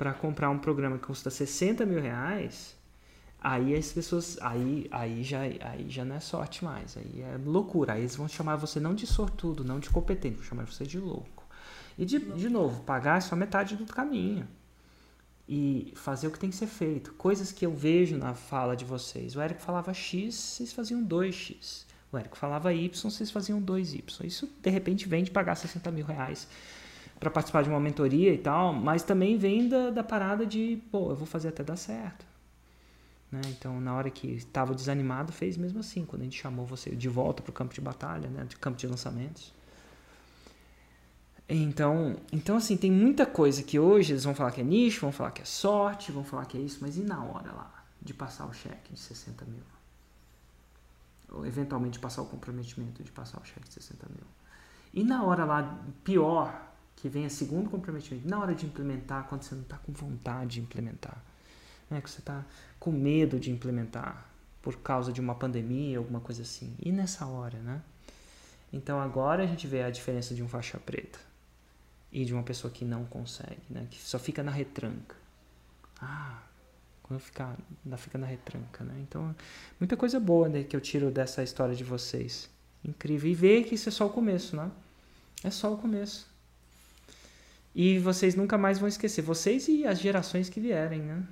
para 0.00 0.14
comprar 0.14 0.48
um 0.48 0.58
programa 0.58 0.96
que 0.96 1.04
custa 1.04 1.28
60 1.28 1.84
mil 1.84 2.00
reais, 2.00 2.74
Aí 3.42 3.74
as 3.74 3.90
pessoas, 3.90 4.36
aí, 4.42 4.86
aí, 4.90 5.22
já, 5.24 5.40
aí 5.40 5.86
já 5.88 6.04
não 6.04 6.16
é 6.16 6.20
sorte 6.20 6.62
mais, 6.62 6.94
aí 6.94 7.22
é 7.22 7.38
loucura. 7.42 7.94
Aí 7.94 8.02
eles 8.02 8.14
vão 8.14 8.28
chamar 8.28 8.56
você 8.56 8.78
não 8.78 8.94
de 8.94 9.06
sortudo, 9.06 9.64
não 9.64 9.80
de 9.80 9.88
competente, 9.88 10.36
vão 10.36 10.44
chamar 10.44 10.66
você 10.66 10.84
de 10.84 10.98
louco. 10.98 11.46
E 11.96 12.04
de, 12.04 12.18
de 12.18 12.50
novo, 12.50 12.82
pagar 12.82 13.16
é 13.16 13.20
só 13.22 13.34
metade 13.34 13.76
do 13.76 13.86
caminho. 13.86 14.46
E 15.48 15.90
fazer 15.96 16.26
o 16.26 16.30
que 16.30 16.38
tem 16.38 16.50
que 16.50 16.56
ser 16.56 16.66
feito. 16.66 17.14
Coisas 17.14 17.50
que 17.50 17.64
eu 17.64 17.74
vejo 17.74 18.18
na 18.18 18.34
fala 18.34 18.76
de 18.76 18.84
vocês. 18.84 19.34
O 19.34 19.40
Érico 19.40 19.62
falava 19.62 19.94
X, 19.94 20.34
vocês 20.34 20.72
faziam 20.74 21.02
2X. 21.02 21.86
O 22.12 22.18
Érico 22.18 22.36
falava 22.36 22.74
Y, 22.74 23.10
vocês 23.10 23.30
faziam 23.30 23.60
2Y. 23.62 24.26
Isso 24.26 24.50
de 24.60 24.68
repente 24.68 25.08
vem 25.08 25.24
de 25.24 25.30
pagar 25.30 25.54
60 25.54 25.90
mil 25.90 26.04
reais 26.04 26.46
para 27.20 27.30
participar 27.30 27.62
de 27.62 27.68
uma 27.68 27.78
mentoria 27.78 28.32
e 28.32 28.38
tal, 28.38 28.72
mas 28.72 29.02
também 29.02 29.36
vem 29.36 29.68
da, 29.68 29.90
da 29.90 30.02
parada 30.02 30.46
de, 30.46 30.82
pô, 30.90 31.10
eu 31.10 31.16
vou 31.16 31.26
fazer 31.26 31.48
até 31.48 31.62
dar 31.62 31.76
certo. 31.76 32.24
Né? 33.30 33.42
Então, 33.48 33.78
na 33.78 33.94
hora 33.94 34.10
que 34.10 34.26
estava 34.28 34.74
desanimado, 34.74 35.30
fez 35.30 35.58
mesmo 35.58 35.80
assim, 35.80 36.04
quando 36.06 36.22
a 36.22 36.24
gente 36.24 36.40
chamou 36.40 36.64
você 36.64 36.90
de 36.90 37.08
volta 37.10 37.42
para 37.42 37.50
o 37.50 37.52
campo 37.52 37.74
de 37.74 37.80
batalha, 37.80 38.28
né? 38.30 38.44
de 38.44 38.56
campo 38.56 38.78
de 38.78 38.86
lançamentos. 38.86 39.52
Então, 41.46 42.16
então, 42.32 42.56
assim, 42.56 42.76
tem 42.76 42.90
muita 42.90 43.26
coisa 43.26 43.62
que 43.62 43.78
hoje 43.78 44.12
eles 44.12 44.24
vão 44.24 44.34
falar 44.34 44.52
que 44.52 44.60
é 44.60 44.64
nicho, 44.64 45.02
vão 45.02 45.12
falar 45.12 45.32
que 45.32 45.42
é 45.42 45.44
sorte, 45.44 46.10
vão 46.10 46.24
falar 46.24 46.46
que 46.46 46.56
é 46.56 46.60
isso, 46.60 46.78
mas 46.80 46.96
e 46.96 47.02
na 47.02 47.22
hora 47.22 47.52
lá 47.52 47.84
de 48.00 48.14
passar 48.14 48.46
o 48.46 48.52
cheque 48.52 48.94
de 48.94 48.98
60 48.98 49.44
mil? 49.44 49.62
Ou 51.32 51.44
eventualmente 51.44 51.98
passar 51.98 52.22
o 52.22 52.26
comprometimento 52.26 53.02
de 53.02 53.12
passar 53.12 53.40
o 53.40 53.44
cheque 53.44 53.68
de 53.68 53.74
60 53.74 54.06
mil? 54.08 54.26
E 54.94 55.04
na 55.04 55.22
hora 55.24 55.44
lá, 55.44 55.78
pior, 56.02 56.69
que 57.00 57.08
vem 57.08 57.24
a 57.24 57.30
segundo 57.30 57.70
comprometimento, 57.70 58.28
na 58.28 58.38
hora 58.38 58.54
de 58.54 58.66
implementar, 58.66 59.26
quando 59.28 59.42
você 59.42 59.54
não 59.54 59.62
está 59.62 59.78
com 59.78 59.92
vontade 59.92 60.54
de 60.54 60.60
implementar, 60.60 61.22
né, 61.88 62.00
que 62.00 62.10
você 62.10 62.20
está 62.20 62.44
com 62.78 62.92
medo 62.92 63.40
de 63.40 63.50
implementar 63.50 64.28
por 64.60 64.76
causa 64.76 65.12
de 65.12 65.20
uma 65.20 65.34
pandemia, 65.34 65.98
alguma 65.98 66.20
coisa 66.20 66.42
assim. 66.42 66.74
E 66.78 66.92
nessa 66.92 67.26
hora, 67.26 67.58
né? 67.58 67.80
Então 68.72 69.00
agora 69.00 69.42
a 69.42 69.46
gente 69.46 69.66
vê 69.66 69.82
a 69.82 69.90
diferença 69.90 70.34
de 70.34 70.42
um 70.42 70.48
faixa 70.48 70.78
preta 70.78 71.18
e 72.12 72.24
de 72.24 72.34
uma 72.34 72.42
pessoa 72.42 72.70
que 72.70 72.84
não 72.84 73.04
consegue, 73.06 73.62
né? 73.68 73.86
Que 73.90 73.98
só 73.98 74.18
fica 74.18 74.42
na 74.42 74.50
retranca. 74.50 75.16
Ah, 76.00 76.42
quando 77.02 77.20
ficar, 77.20 77.56
fica 77.96 78.18
na 78.18 78.26
retranca, 78.26 78.84
né? 78.84 78.94
Então, 79.00 79.34
muita 79.80 79.96
coisa 79.96 80.20
boa 80.20 80.48
né, 80.48 80.62
que 80.62 80.76
eu 80.76 80.80
tiro 80.80 81.10
dessa 81.10 81.42
história 81.42 81.74
de 81.74 81.82
vocês. 81.82 82.48
incrível. 82.84 83.30
E 83.30 83.34
ver 83.34 83.64
que 83.64 83.74
isso 83.74 83.88
é 83.88 83.92
só 83.92 84.06
o 84.06 84.10
começo, 84.10 84.54
né? 84.54 84.70
É 85.42 85.50
só 85.50 85.72
o 85.72 85.78
começo. 85.78 86.29
E 87.74 87.98
vocês 87.98 88.34
nunca 88.34 88.58
mais 88.58 88.78
vão 88.78 88.88
esquecer, 88.88 89.22
vocês 89.22 89.68
e 89.68 89.86
as 89.86 89.98
gerações 89.98 90.48
que 90.48 90.60
vierem, 90.60 91.02
né? 91.02 91.22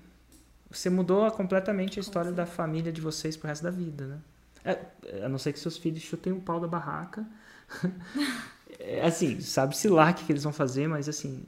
Você 0.70 0.91
mudou 0.91 1.28
completamente 1.32 1.99
a 1.99 2.03
história 2.03 2.30
da 2.30 2.47
família 2.47 2.93
de 2.93 3.01
vocês 3.01 3.36
pro 3.36 3.49
resto 3.49 3.62
da 3.62 3.70
vida, 3.70 4.07
né? 4.07 4.20
É, 4.64 5.24
a 5.24 5.28
não 5.28 5.39
ser 5.39 5.53
que 5.53 5.59
seus 5.59 5.76
filhos 5.76 6.03
chutem 6.03 6.32
o 6.32 6.41
pau 6.41 6.61
da 6.61 6.68
barraca. 6.68 7.26
é, 8.78 9.05
assim, 9.05 9.41
sabe-se 9.41 9.89
lá 9.89 10.11
o 10.11 10.14
que, 10.14 10.24
que, 10.26 10.32
eles 10.32 10.43
vão 10.43 10.53
fazer, 10.53 10.86
mas 10.86 11.09
assim, 11.09 11.45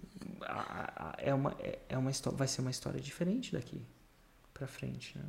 é 1.18 1.34
uma, 1.34 1.55
é, 1.61 1.78
é 1.91 1.99
uma 1.99 2.11
história, 2.11 2.36
vai 2.36 2.49
ser 2.49 2.62
uma 2.62 2.70
história 2.70 3.01
diferente 3.01 3.53
daqui 3.53 3.80
para 4.55 4.66
frente, 4.66 5.16
né? 5.16 5.24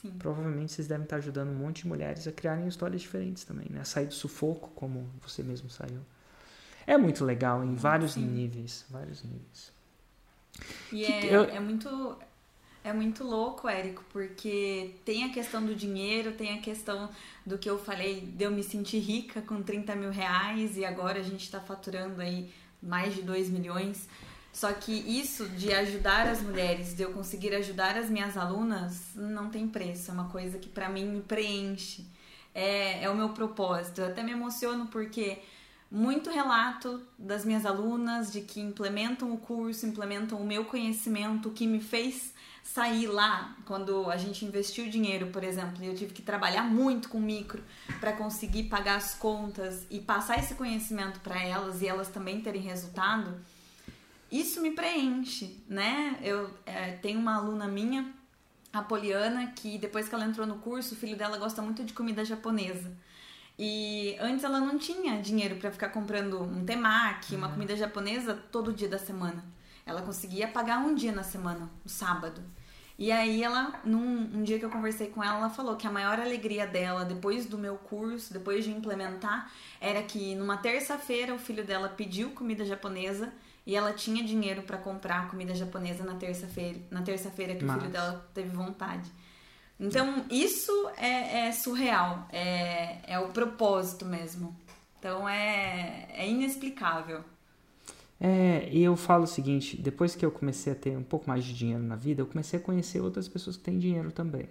Sim. 0.00 0.10
Provavelmente 0.18 0.72
vocês 0.72 0.88
devem 0.88 1.04
estar 1.04 1.16
ajudando 1.16 1.50
um 1.50 1.54
monte 1.54 1.82
de 1.82 1.88
mulheres 1.88 2.26
a 2.26 2.32
criarem 2.32 2.66
histórias 2.66 3.00
diferentes 3.00 3.44
também, 3.44 3.66
né? 3.70 3.80
A 3.80 3.84
sair 3.84 4.06
do 4.06 4.14
sufoco, 4.14 4.70
como 4.74 5.08
você 5.22 5.42
mesmo 5.42 5.70
saiu. 5.70 6.00
É 6.86 6.96
muito 6.96 7.24
legal 7.24 7.64
em 7.64 7.74
vários 7.74 8.12
Sim. 8.12 8.26
níveis, 8.26 8.84
vários 8.90 9.22
níveis. 9.22 9.72
E 10.92 11.04
é, 11.04 11.34
eu... 11.34 11.44
é 11.44 11.60
muito 11.60 12.16
é 12.84 12.92
muito 12.92 13.24
louco, 13.24 13.66
Érico, 13.66 14.04
porque 14.12 14.94
tem 15.06 15.24
a 15.24 15.30
questão 15.30 15.64
do 15.64 15.74
dinheiro, 15.74 16.32
tem 16.32 16.52
a 16.52 16.60
questão 16.60 17.08
do 17.44 17.56
que 17.56 17.68
eu 17.68 17.78
falei, 17.78 18.20
de 18.20 18.44
eu 18.44 18.50
me 18.50 18.62
sentir 18.62 18.98
rica 18.98 19.40
com 19.40 19.62
30 19.62 19.96
mil 19.96 20.10
reais 20.10 20.76
e 20.76 20.84
agora 20.84 21.18
a 21.18 21.22
gente 21.22 21.44
está 21.44 21.58
faturando 21.58 22.20
aí 22.20 22.52
mais 22.82 23.14
de 23.14 23.22
2 23.22 23.48
milhões. 23.48 24.06
Só 24.52 24.70
que 24.74 24.92
isso 24.92 25.48
de 25.48 25.72
ajudar 25.72 26.28
as 26.28 26.42
mulheres, 26.42 26.94
de 26.94 27.02
eu 27.02 27.12
conseguir 27.12 27.54
ajudar 27.54 27.96
as 27.96 28.10
minhas 28.10 28.36
alunas, 28.36 29.14
não 29.14 29.48
tem 29.48 29.66
preço. 29.66 30.10
É 30.10 30.14
uma 30.14 30.28
coisa 30.28 30.58
que 30.58 30.68
para 30.68 30.90
mim 30.90 31.06
me 31.06 31.22
preenche. 31.22 32.06
É, 32.54 33.02
é 33.02 33.08
o 33.08 33.16
meu 33.16 33.30
propósito. 33.30 34.02
Eu 34.02 34.08
até 34.08 34.22
me 34.22 34.30
emociono 34.30 34.86
porque 34.88 35.38
muito 35.94 36.30
relato 36.30 37.00
das 37.18 37.44
minhas 37.44 37.64
alunas 37.64 38.32
de 38.32 38.40
que 38.40 38.60
implementam 38.60 39.32
o 39.32 39.38
curso, 39.38 39.86
implementam 39.86 40.38
o 40.38 40.44
meu 40.44 40.64
conhecimento, 40.64 41.50
que 41.50 41.66
me 41.66 41.80
fez 41.80 42.34
sair 42.62 43.06
lá 43.06 43.56
quando 43.64 44.10
a 44.10 44.16
gente 44.16 44.44
investiu 44.44 44.90
dinheiro, 44.90 45.28
por 45.28 45.44
exemplo, 45.44 45.84
e 45.84 45.86
eu 45.86 45.94
tive 45.94 46.12
que 46.12 46.22
trabalhar 46.22 46.64
muito 46.64 47.08
com 47.08 47.20
micro 47.20 47.62
para 48.00 48.12
conseguir 48.12 48.64
pagar 48.64 48.96
as 48.96 49.14
contas 49.14 49.86
e 49.90 50.00
passar 50.00 50.38
esse 50.38 50.54
conhecimento 50.54 51.20
para 51.20 51.40
elas 51.42 51.80
e 51.80 51.86
elas 51.86 52.08
também 52.08 52.40
terem 52.40 52.62
resultado 52.62 53.34
isso 54.34 54.60
me 54.60 54.72
preenche, 54.72 55.62
né? 55.68 56.18
Eu 56.20 56.50
é, 56.66 56.92
tenho 56.92 57.20
uma 57.20 57.36
aluna 57.36 57.68
minha, 57.68 58.12
a 58.72 58.82
Poliana, 58.82 59.52
que 59.54 59.78
depois 59.78 60.08
que 60.08 60.14
ela 60.14 60.24
entrou 60.24 60.44
no 60.44 60.56
curso, 60.56 60.94
o 60.94 60.96
filho 60.96 61.16
dela 61.16 61.38
gosta 61.38 61.62
muito 61.62 61.84
de 61.84 61.92
comida 61.92 62.24
japonesa. 62.24 62.90
E 63.58 64.16
antes 64.20 64.44
ela 64.44 64.58
não 64.58 64.78
tinha 64.78 65.20
dinheiro 65.20 65.56
para 65.56 65.70
ficar 65.70 65.90
comprando 65.90 66.42
um 66.42 66.64
temaki, 66.64 67.36
uma 67.36 67.46
uhum. 67.46 67.52
comida 67.52 67.76
japonesa 67.76 68.34
todo 68.50 68.72
dia 68.72 68.88
da 68.88 68.98
semana. 68.98 69.44
Ela 69.86 70.02
conseguia 70.02 70.48
pagar 70.48 70.78
um 70.78 70.94
dia 70.94 71.12
na 71.12 71.22
semana, 71.22 71.70
o 71.84 71.88
sábado. 71.88 72.42
E 72.98 73.10
aí 73.10 73.42
ela, 73.42 73.80
num 73.84 74.38
um 74.38 74.42
dia 74.42 74.58
que 74.58 74.64
eu 74.64 74.70
conversei 74.70 75.08
com 75.08 75.22
ela, 75.22 75.38
ela 75.38 75.50
falou 75.50 75.76
que 75.76 75.86
a 75.86 75.90
maior 75.90 76.18
alegria 76.18 76.66
dela 76.66 77.04
depois 77.04 77.44
do 77.46 77.58
meu 77.58 77.76
curso, 77.76 78.32
depois 78.32 78.64
de 78.64 78.70
implementar, 78.70 79.50
era 79.80 80.02
que 80.02 80.34
numa 80.34 80.56
terça-feira 80.56 81.34
o 81.34 81.38
filho 81.38 81.64
dela 81.64 81.88
pediu 81.88 82.30
comida 82.30 82.64
japonesa 82.64 83.32
e 83.66 83.74
ela 83.74 83.92
tinha 83.92 84.22
dinheiro 84.22 84.62
para 84.62 84.78
comprar 84.78 85.28
comida 85.28 85.54
japonesa 85.54 86.04
na 86.04 86.14
terça-feira, 86.14 86.78
na 86.90 87.02
terça-feira 87.02 87.54
que 87.54 87.64
o 87.64 87.72
filho 87.72 87.90
dela 87.90 88.28
teve 88.32 88.50
vontade. 88.50 89.10
Então, 89.84 90.24
isso 90.30 90.72
é, 90.96 91.48
é 91.48 91.52
surreal, 91.52 92.26
é, 92.32 92.98
é 93.06 93.18
o 93.18 93.28
propósito 93.28 94.06
mesmo. 94.06 94.56
Então, 94.98 95.28
é, 95.28 96.06
é 96.10 96.28
inexplicável. 96.28 97.20
É, 98.18 98.68
e 98.72 98.82
eu 98.82 98.96
falo 98.96 99.24
o 99.24 99.26
seguinte: 99.26 99.76
depois 99.76 100.14
que 100.14 100.24
eu 100.24 100.30
comecei 100.30 100.72
a 100.72 100.76
ter 100.76 100.96
um 100.96 101.02
pouco 101.02 101.28
mais 101.28 101.44
de 101.44 101.52
dinheiro 101.52 101.82
na 101.82 101.96
vida, 101.96 102.22
eu 102.22 102.26
comecei 102.26 102.58
a 102.58 102.62
conhecer 102.62 103.00
outras 103.00 103.28
pessoas 103.28 103.56
que 103.56 103.62
têm 103.62 103.78
dinheiro 103.78 104.10
também. 104.10 104.48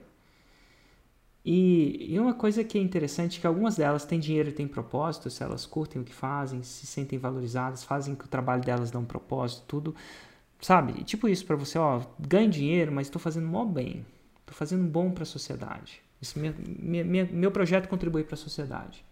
E, 1.43 2.13
e, 2.13 2.19
uma 2.19 2.33
coisa 2.33 2.63
que 2.63 2.77
é 2.77 2.81
interessante 2.81 3.37
é 3.37 3.41
que 3.41 3.47
algumas 3.47 3.75
delas 3.75 4.05
têm 4.05 4.19
dinheiro 4.19 4.49
e 4.49 4.53
têm 4.53 4.67
propósito, 4.67 5.29
se 5.29 5.43
elas 5.43 5.65
curtem 5.65 6.01
o 6.01 6.05
que 6.05 6.13
fazem, 6.13 6.63
se 6.63 6.85
sentem 6.85 7.19
valorizadas, 7.19 7.83
fazem 7.83 8.15
que 8.15 8.25
o 8.25 8.27
trabalho 8.29 8.63
delas 8.63 8.91
dá 8.91 8.99
um 8.99 9.05
propósito, 9.05 9.63
tudo. 9.67 9.95
Sabe? 10.61 11.03
Tipo 11.03 11.27
isso 11.27 11.45
para 11.45 11.55
você, 11.57 11.77
ó, 11.77 12.01
ganho 12.19 12.49
dinheiro, 12.49 12.91
mas 12.91 13.07
estou 13.07 13.19
fazendo 13.19 13.47
mó 13.47 13.65
bem. 13.65 14.05
Estou 14.43 14.55
fazendo 14.55 14.85
bom 14.85 15.09
para 15.11 15.23
a 15.23 15.25
sociedade. 15.25 16.01
Isso, 16.21 16.37
minha, 16.37 16.53
minha, 16.53 17.25
meu 17.25 17.51
projeto 17.51 17.87
contribui 17.87 18.23
para 18.23 18.35
a 18.35 18.37
sociedade. 18.37 19.03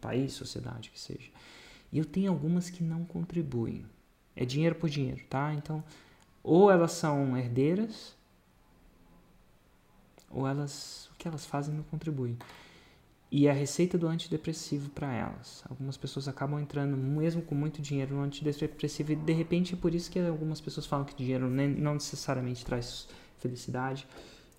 País, 0.00 0.32
sociedade, 0.32 0.90
que 0.90 0.98
seja. 0.98 1.30
E 1.92 1.98
eu 1.98 2.04
tenho 2.04 2.30
algumas 2.30 2.70
que 2.70 2.82
não 2.82 3.04
contribuem. 3.04 3.84
É 4.34 4.44
dinheiro 4.44 4.74
por 4.74 4.88
dinheiro, 4.88 5.22
tá? 5.28 5.52
Então, 5.54 5.82
ou 6.42 6.70
elas 6.70 6.92
são 6.92 7.36
herdeiras, 7.36 8.16
ou 10.30 10.46
elas 10.46 11.08
o 11.12 11.16
que 11.16 11.26
elas 11.26 11.46
fazem 11.46 11.74
não 11.74 11.82
contribui. 11.84 12.36
E 13.30 13.48
a 13.48 13.52
receita 13.52 13.98
do 13.98 14.06
antidepressivo 14.06 14.90
para 14.90 15.12
elas. 15.12 15.64
Algumas 15.68 15.96
pessoas 15.96 16.28
acabam 16.28 16.60
entrando, 16.60 16.96
mesmo 16.96 17.42
com 17.42 17.54
muito 17.54 17.82
dinheiro, 17.82 18.14
no 18.14 18.22
antidepressivo, 18.22 19.12
e 19.12 19.16
de 19.16 19.32
repente 19.32 19.74
é 19.74 19.76
por 19.76 19.94
isso 19.94 20.10
que 20.10 20.20
algumas 20.20 20.60
pessoas 20.60 20.86
falam 20.86 21.04
que 21.04 21.16
dinheiro 21.16 21.48
não 21.48 21.94
necessariamente 21.94 22.64
traz 22.64 23.08
felicidade. 23.38 24.06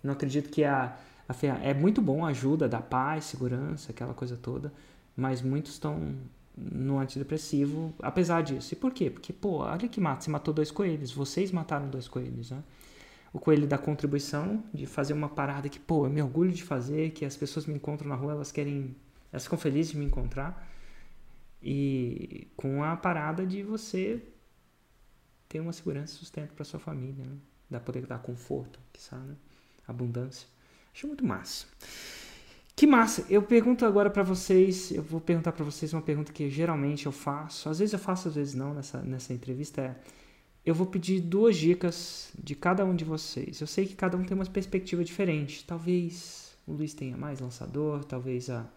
Não 0.03 0.13
acredito 0.13 0.49
que 0.49 0.63
a, 0.63 0.95
a 1.27 1.45
é 1.63 1.73
muito 1.73 2.01
bom, 2.01 2.25
ajuda, 2.25 2.67
dá 2.67 2.81
paz, 2.81 3.25
segurança, 3.25 3.91
aquela 3.91 4.13
coisa 4.13 4.37
toda, 4.37 4.71
mas 5.15 5.41
muitos 5.41 5.73
estão 5.73 6.15
no 6.55 6.99
antidepressivo 6.99 7.93
apesar 8.01 8.41
disso. 8.41 8.73
E 8.73 8.77
por 8.77 8.91
quê? 8.91 9.09
Porque, 9.09 9.31
pô, 9.31 9.59
olha 9.59 9.87
que 9.87 10.01
mata, 10.01 10.21
você 10.21 10.29
matou 10.29 10.53
dois 10.53 10.71
coelhos, 10.71 11.11
vocês 11.11 11.51
mataram 11.51 11.89
dois 11.89 12.07
coelhos, 12.07 12.51
né? 12.51 12.63
o 13.37 13.39
coelho 13.39 13.67
da 13.67 13.77
contribuição, 13.77 14.63
de 14.73 14.85
fazer 14.85 15.13
uma 15.13 15.29
parada 15.29 15.69
que, 15.69 15.79
pô, 15.79 16.05
eu 16.05 16.09
me 16.09 16.21
orgulho 16.21 16.51
de 16.51 16.63
fazer, 16.63 17.11
que 17.11 17.25
as 17.25 17.35
pessoas 17.35 17.65
me 17.65 17.75
encontram 17.75 18.09
na 18.09 18.15
rua, 18.15 18.31
elas 18.31 18.51
querem, 18.51 18.95
elas 19.31 19.43
ficam 19.43 19.57
felizes 19.57 19.91
de 19.91 19.97
me 19.97 20.05
encontrar. 20.05 20.67
E 21.61 22.47
com 22.55 22.83
a 22.83 22.95
parada 22.95 23.45
de 23.45 23.63
você 23.63 24.23
ter 25.49 25.59
uma 25.59 25.73
segurança 25.73 26.13
e 26.13 26.17
sustento 26.17 26.53
para 26.53 26.65
sua 26.65 26.79
família, 26.79 27.25
né? 27.25 27.37
Dá 27.69 27.79
poder 27.79 28.05
dar 28.05 28.19
conforto, 28.19 28.79
que 28.93 29.01
sabe, 29.01 29.27
né? 29.27 29.35
Abundância. 29.87 30.47
Acho 30.93 31.07
muito 31.07 31.25
massa. 31.25 31.65
Que 32.75 32.85
massa! 32.85 33.25
Eu 33.29 33.41
pergunto 33.41 33.85
agora 33.85 34.09
para 34.09 34.23
vocês, 34.23 34.91
eu 34.91 35.01
vou 35.01 35.19
perguntar 35.19 35.51
para 35.51 35.65
vocês 35.65 35.93
uma 35.93 36.01
pergunta 36.01 36.31
que 36.31 36.49
geralmente 36.49 37.07
eu 37.07 37.11
faço, 37.11 37.69
às 37.69 37.79
vezes 37.79 37.93
eu 37.93 37.99
faço, 37.99 38.27
às 38.27 38.35
vezes 38.35 38.53
não 38.53 38.73
nessa, 38.73 39.01
nessa 39.01 39.33
entrevista, 39.33 39.81
é 39.81 39.95
eu 40.67 40.75
vou 40.75 40.85
pedir 40.85 41.21
duas 41.21 41.55
dicas 41.55 42.29
de 42.37 42.53
cada 42.53 42.83
um 42.83 42.93
de 42.93 43.05
vocês. 43.05 43.61
Eu 43.61 43.67
sei 43.67 43.85
que 43.85 43.95
cada 43.95 44.17
um 44.17 44.25
tem 44.25 44.35
uma 44.35 44.45
perspectiva 44.45 45.01
diferente. 45.01 45.63
Talvez 45.65 46.57
o 46.67 46.73
Luiz 46.73 46.93
tenha 46.93 47.15
mais 47.15 47.39
lançador, 47.39 48.03
talvez 48.03 48.49
a 48.49 48.67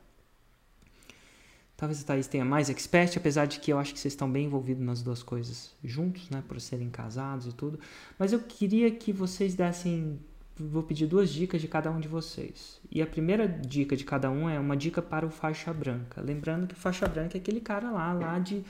talvez 1.77 2.01
a 2.01 2.05
Thaís 2.05 2.29
tenha 2.29 2.45
mais 2.45 2.71
expert, 2.71 3.17
apesar 3.17 3.47
de 3.47 3.59
que 3.59 3.73
eu 3.73 3.79
acho 3.79 3.93
que 3.93 3.99
vocês 3.99 4.13
estão 4.13 4.31
bem 4.31 4.45
envolvidos 4.47 4.85
nas 4.85 5.03
duas 5.03 5.23
coisas 5.23 5.75
juntos, 5.83 6.31
né, 6.31 6.45
por 6.47 6.61
serem 6.61 6.91
casados 6.91 7.47
e 7.47 7.53
tudo. 7.53 7.81
Mas 8.17 8.33
eu 8.33 8.39
queria 8.39 8.91
que 8.93 9.13
vocês 9.13 9.57
dessem 9.57 10.21
vou 10.69 10.83
pedir 10.83 11.07
duas 11.07 11.31
dicas 11.31 11.61
de 11.61 11.69
cada 11.69 11.91
um 11.91 12.01
de 12.01 12.09
vocês. 12.09 12.81
E 12.91 13.01
a 13.01 13.07
primeira 13.07 13.49
dica 13.49 13.97
de 13.97 14.05
cada 14.05 14.31
um 14.31 14.49
é 14.49 14.59
uma 14.59 14.77
dica 14.77 15.01
para 15.01 15.27
o 15.27 15.31
faixa 15.31 15.73
branca. 15.73 16.21
Lembrando 16.21 16.67
que 16.67 16.75
faixa 16.75 17.07
branca 17.09 17.37
é 17.37 17.41
aquele 17.41 17.61
cara 17.61 17.91
lá, 17.91 18.13
lá 18.13 18.39
de 18.39 18.65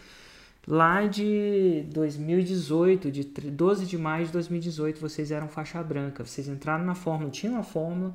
Lá 0.68 1.06
de 1.06 1.86
2018, 1.90 3.10
de 3.10 3.24
12 3.24 3.86
de 3.86 3.96
maio 3.96 4.26
de 4.26 4.32
2018, 4.32 5.00
vocês 5.00 5.30
eram 5.30 5.48
faixa 5.48 5.82
branca. 5.82 6.24
Vocês 6.24 6.48
entraram 6.48 6.84
na 6.84 6.94
fórmula, 6.94 7.30
tinham 7.30 7.58
a 7.58 7.62
fórmula 7.62 8.14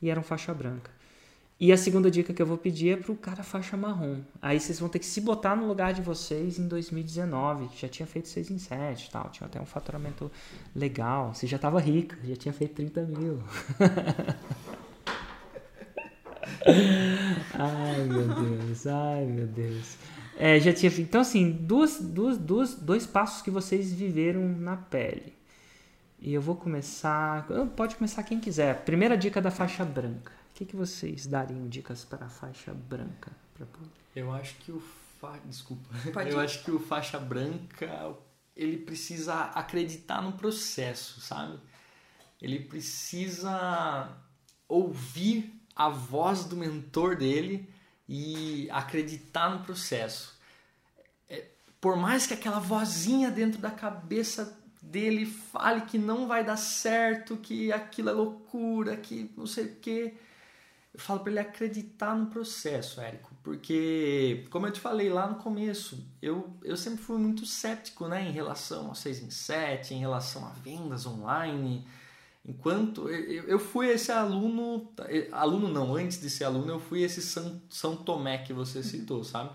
e 0.00 0.10
eram 0.10 0.22
faixa 0.22 0.52
branca. 0.52 0.90
E 1.58 1.72
a 1.72 1.76
segunda 1.78 2.10
dica 2.10 2.34
que 2.34 2.42
eu 2.42 2.46
vou 2.46 2.58
pedir 2.58 2.90
é 2.90 2.96
pro 2.96 3.16
cara 3.16 3.42
faixa 3.42 3.78
marrom. 3.78 4.20
Aí 4.42 4.60
vocês 4.60 4.78
vão 4.78 4.90
ter 4.90 4.98
que 4.98 5.06
se 5.06 5.22
botar 5.22 5.56
no 5.56 5.66
lugar 5.66 5.94
de 5.94 6.02
vocês 6.02 6.58
em 6.58 6.68
2019, 6.68 7.68
que 7.68 7.80
já 7.80 7.88
tinha 7.88 8.06
feito 8.06 8.28
6 8.28 8.50
em 8.50 8.58
7 8.58 9.10
tal. 9.10 9.30
Tinha 9.30 9.46
até 9.46 9.58
um 9.58 9.64
faturamento 9.64 10.30
legal. 10.74 11.32
Você 11.32 11.46
já 11.46 11.58
tava 11.58 11.80
rica, 11.80 12.18
já 12.22 12.36
tinha 12.36 12.52
feito 12.52 12.74
30 12.74 13.02
mil. 13.04 13.42
ai 17.54 18.04
meu 18.04 18.28
Deus, 18.28 18.86
ai 18.86 19.24
meu 19.24 19.46
Deus. 19.46 19.96
É, 20.36 20.60
já 20.60 20.74
tinha. 20.74 20.92
Então, 20.98 21.22
assim, 21.22 21.50
duas, 21.50 21.98
duas, 21.98 22.36
duas, 22.36 22.74
dois 22.74 23.06
passos 23.06 23.40
que 23.40 23.50
vocês 23.50 23.94
viveram 23.94 24.46
na 24.46 24.76
pele. 24.76 25.32
E 26.20 26.34
eu 26.34 26.42
vou 26.42 26.54
começar. 26.54 27.46
Pode 27.74 27.96
começar 27.96 28.22
quem 28.24 28.38
quiser. 28.38 28.84
Primeira 28.84 29.16
dica 29.16 29.40
da 29.40 29.50
faixa 29.50 29.86
branca. 29.86 30.36
O 30.56 30.58
que, 30.58 30.64
que 30.64 30.74
vocês 30.74 31.26
dariam 31.26 31.68
dicas 31.68 32.02
para 32.02 32.24
a 32.24 32.28
faixa 32.30 32.72
branca? 32.72 33.30
Pra... 33.52 33.66
Eu 34.14 34.32
acho 34.32 34.54
que 34.54 34.72
o. 34.72 34.80
Fa... 35.20 35.38
Desculpa. 35.44 35.86
Pode 36.14 36.30
eu 36.30 36.40
ir. 36.40 36.44
acho 36.44 36.64
que 36.64 36.70
o 36.70 36.80
faixa 36.80 37.18
branca 37.18 38.16
ele 38.56 38.78
precisa 38.78 39.34
acreditar 39.34 40.22
no 40.22 40.32
processo, 40.32 41.20
sabe? 41.20 41.60
Ele 42.40 42.58
precisa 42.58 44.16
ouvir 44.66 45.60
a 45.74 45.90
voz 45.90 46.44
do 46.44 46.56
mentor 46.56 47.16
dele 47.16 47.68
e 48.08 48.66
acreditar 48.70 49.50
no 49.50 49.62
processo. 49.62 50.40
É, 51.28 51.50
por 51.78 51.98
mais 51.98 52.26
que 52.26 52.32
aquela 52.32 52.60
vozinha 52.60 53.30
dentro 53.30 53.60
da 53.60 53.70
cabeça 53.70 54.58
dele 54.80 55.26
fale 55.26 55.82
que 55.82 55.98
não 55.98 56.26
vai 56.26 56.42
dar 56.42 56.56
certo, 56.56 57.36
que 57.36 57.70
aquilo 57.70 58.08
é 58.08 58.12
loucura, 58.12 58.96
que 58.96 59.30
não 59.36 59.46
sei 59.46 59.66
o 59.66 59.76
quê, 59.76 60.14
eu 60.96 61.00
falo 61.00 61.20
para 61.20 61.30
ele 61.30 61.40
acreditar 61.40 62.16
no 62.16 62.26
processo, 62.28 63.02
Érico, 63.02 63.30
porque, 63.42 64.46
como 64.48 64.66
eu 64.66 64.72
te 64.72 64.80
falei 64.80 65.10
lá 65.10 65.28
no 65.28 65.34
começo, 65.34 66.02
eu, 66.22 66.56
eu 66.64 66.74
sempre 66.74 67.04
fui 67.04 67.18
muito 67.18 67.44
cético 67.44 68.08
né, 68.08 68.26
em 68.26 68.32
relação 68.32 68.90
a 68.90 68.94
6 68.94 69.24
em 69.24 69.30
7, 69.30 69.92
em 69.92 70.00
relação 70.00 70.46
a 70.46 70.48
vendas 70.52 71.04
online. 71.04 71.86
Enquanto 72.42 73.10
eu, 73.10 73.44
eu 73.44 73.58
fui 73.58 73.88
esse 73.88 74.10
aluno, 74.10 74.90
aluno 75.32 75.68
não, 75.68 75.94
antes 75.94 76.18
de 76.18 76.30
ser 76.30 76.44
aluno, 76.44 76.72
eu 76.72 76.80
fui 76.80 77.02
esse 77.02 77.20
São, 77.20 77.60
São 77.68 77.94
Tomé 77.94 78.38
que 78.38 78.54
você 78.54 78.82
citou, 78.82 79.22
sabe? 79.22 79.50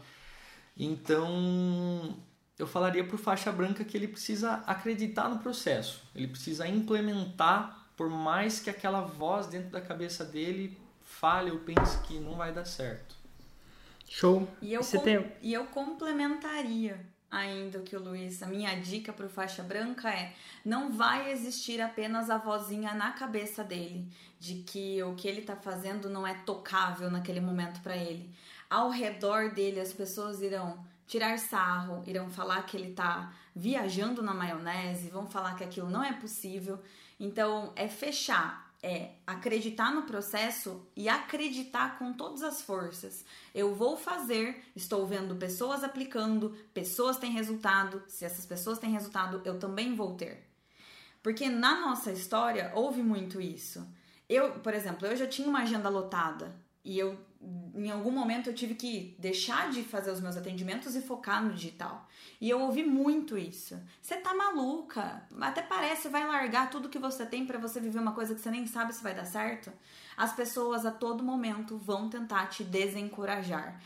Então, 0.78 2.20
eu 2.60 2.68
falaria 2.68 3.04
para 3.04 3.16
o 3.16 3.18
faixa 3.18 3.52
branca 3.52 3.84
que 3.84 3.98
ele 3.98 4.08
precisa 4.08 4.64
acreditar 4.68 5.28
no 5.28 5.40
processo, 5.40 6.04
ele 6.14 6.28
precisa 6.28 6.68
implementar, 6.68 7.88
por 7.98 8.12
mais 8.12 8.60
que 8.60 8.70
aquela 8.70 9.02
voz 9.02 9.48
dentro 9.48 9.72
da 9.72 9.82
cabeça 9.82 10.24
dele 10.24 10.80
fale 11.12 11.52
ou 11.52 11.60
pense 11.60 11.98
que 12.00 12.20
não 12.20 12.36
vai 12.36 12.52
dar 12.52 12.66
certo. 12.66 13.16
Show. 14.08 14.48
E 14.62 14.74
eu, 14.74 14.82
com... 14.82 15.00
tem... 15.00 15.32
e 15.42 15.54
eu 15.54 15.66
complementaria 15.66 17.00
ainda 17.30 17.80
o 17.80 17.84
que 17.84 17.96
o 17.96 18.04
Luiz, 18.04 18.44
a 18.44 18.48
minha 18.48 18.76
dica 18.76 19.14
para 19.14 19.26
o 19.26 19.30
faixa 19.30 19.64
branca 19.64 20.10
é: 20.10 20.34
não 20.66 20.92
vai 20.92 21.32
existir 21.32 21.80
apenas 21.82 22.30
a 22.30 22.38
vozinha 22.38 22.94
na 22.94 23.12
cabeça 23.12 23.64
dele 23.64 24.06
de 24.40 24.56
que 24.64 25.02
o 25.04 25.16
que 25.16 25.28
ele 25.28 25.42
está 25.42 25.56
fazendo 25.56 26.10
não 26.10 26.26
é 26.26 26.34
tocável 26.34 27.10
naquele 27.12 27.40
momento 27.40 27.82
para 27.82 27.96
ele. 27.96 28.30
Ao 28.70 28.90
redor 28.90 29.52
dele, 29.52 29.80
as 29.80 29.94
pessoas 29.94 30.42
irão 30.42 30.84
tirar 31.06 31.38
sarro, 31.38 32.04
irão 32.08 32.30
falar 32.30 32.64
que 32.64 32.76
ele 32.76 32.90
está 32.90 33.34
viajando 33.56 34.24
na 34.24 34.34
maionese, 34.34 35.10
vão 35.10 35.28
falar 35.28 35.56
que 35.56 35.64
aquilo 35.64 35.90
não 35.90 36.04
é 36.04 36.14
possível. 36.14 36.80
Então, 37.20 37.72
é 37.76 37.88
fechar 37.88 38.71
é 38.84 39.12
acreditar 39.28 39.94
no 39.94 40.04
processo 40.04 40.88
e 40.96 41.08
acreditar 41.08 42.00
com 42.00 42.14
todas 42.14 42.42
as 42.42 42.62
forças. 42.62 43.24
Eu 43.54 43.76
vou 43.76 43.96
fazer, 43.96 44.64
estou 44.76 45.06
vendo 45.06 45.36
pessoas 45.36 45.84
aplicando, 45.84 46.56
pessoas 46.74 47.18
têm 47.18 47.32
resultado. 47.32 48.04
Se 48.08 48.26
essas 48.26 48.46
pessoas 48.46 48.80
têm 48.80 48.92
resultado, 48.92 49.42
eu 49.46 49.60
também 49.60 49.96
vou 49.96 50.16
ter. 50.16 50.48
Porque 51.22 51.48
na 51.48 51.80
nossa 51.80 52.12
história 52.12 52.72
houve 52.74 53.04
muito 53.04 53.40
isso. 53.40 53.88
Eu, 54.28 54.60
por 54.60 54.74
exemplo, 54.74 55.08
eu 55.08 55.16
já 55.16 55.28
tinha 55.28 55.48
uma 55.48 55.62
agenda 55.62 55.90
lotada 55.90 56.56
e 56.84 56.98
eu 56.98 57.20
em 57.74 57.90
algum 57.90 58.12
momento 58.12 58.50
eu 58.50 58.54
tive 58.54 58.76
que 58.76 59.16
deixar 59.18 59.72
de 59.72 59.84
fazer 59.84 60.12
os 60.12 60.22
meus 60.22 60.38
atendimentos 60.38 60.96
e 60.96 61.02
focar 61.02 61.44
no 61.44 61.54
digital. 61.54 62.08
E 62.40 62.50
eu 62.50 62.60
ouvi 62.62 62.84
muito 62.84 63.38
isso. 63.38 63.80
Você 64.02 64.18
tá 64.18 64.34
maluca? 64.34 65.24
Até 65.40 65.62
parece 65.62 66.08
vai 66.10 66.28
largar 66.28 66.70
tudo 66.70 66.90
que 66.90 67.00
você 67.00 67.26
tem 67.26 67.46
para 67.46 67.58
você 67.58 67.80
viver 67.80 68.00
uma 68.00 68.14
coisa 68.14 68.36
que 68.36 68.42
você 68.42 68.52
nem 68.52 68.68
sabe 68.68 68.94
se 68.94 69.02
vai 69.02 69.16
dar 69.16 69.26
certo. 69.26 69.72
As 70.16 70.34
pessoas 70.34 70.86
a 70.86 70.92
todo 70.92 71.24
momento 71.24 71.78
vão 71.78 72.10
tentar 72.10 72.48
te 72.48 72.64
desencorajar. 72.64 73.82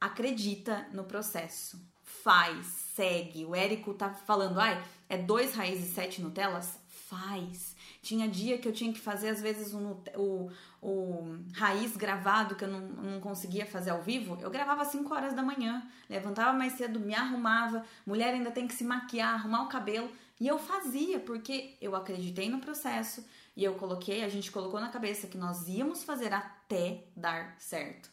Acredita 0.00 0.86
no 0.92 1.04
processo. 1.04 1.80
Faz, 2.02 2.66
segue. 2.66 3.44
O 3.44 3.54
Érico 3.54 3.94
tá 3.94 4.10
falando, 4.10 4.60
ai, 4.60 4.82
é 5.08 5.16
dois 5.16 5.54
raízes 5.54 5.90
e 5.90 5.94
sete 5.94 6.20
Nutelas? 6.20 6.78
Faz 6.88 7.74
tinha 8.00 8.28
dia 8.28 8.58
que 8.58 8.68
eu 8.68 8.72
tinha 8.72 8.92
que 8.92 9.00
fazer, 9.00 9.28
às 9.28 9.40
vezes, 9.40 9.74
o, 9.74 10.00
o, 10.16 10.50
o 10.80 11.38
raiz 11.54 11.96
gravado, 11.96 12.54
que 12.54 12.64
eu 12.64 12.68
não, 12.68 12.80
não 12.80 13.20
conseguia 13.20 13.66
fazer 13.66 13.90
ao 13.90 14.02
vivo. 14.02 14.38
Eu 14.40 14.50
gravava 14.50 14.82
às 14.82 14.88
5 14.88 15.12
horas 15.12 15.34
da 15.34 15.42
manhã, 15.42 15.86
levantava 16.08 16.56
mais 16.56 16.74
cedo, 16.74 17.00
me 17.00 17.14
arrumava. 17.14 17.84
Mulher 18.06 18.34
ainda 18.34 18.50
tem 18.50 18.66
que 18.66 18.74
se 18.74 18.84
maquiar, 18.84 19.34
arrumar 19.34 19.62
o 19.62 19.68
cabelo. 19.68 20.10
E 20.40 20.46
eu 20.46 20.58
fazia, 20.58 21.18
porque 21.18 21.76
eu 21.80 21.96
acreditei 21.96 22.48
no 22.48 22.60
processo 22.60 23.24
e 23.56 23.64
eu 23.64 23.74
coloquei, 23.74 24.22
a 24.22 24.28
gente 24.28 24.52
colocou 24.52 24.80
na 24.80 24.88
cabeça 24.88 25.26
que 25.26 25.36
nós 25.36 25.66
íamos 25.66 26.04
fazer 26.04 26.32
até 26.32 27.04
dar 27.16 27.56
certo. 27.58 28.08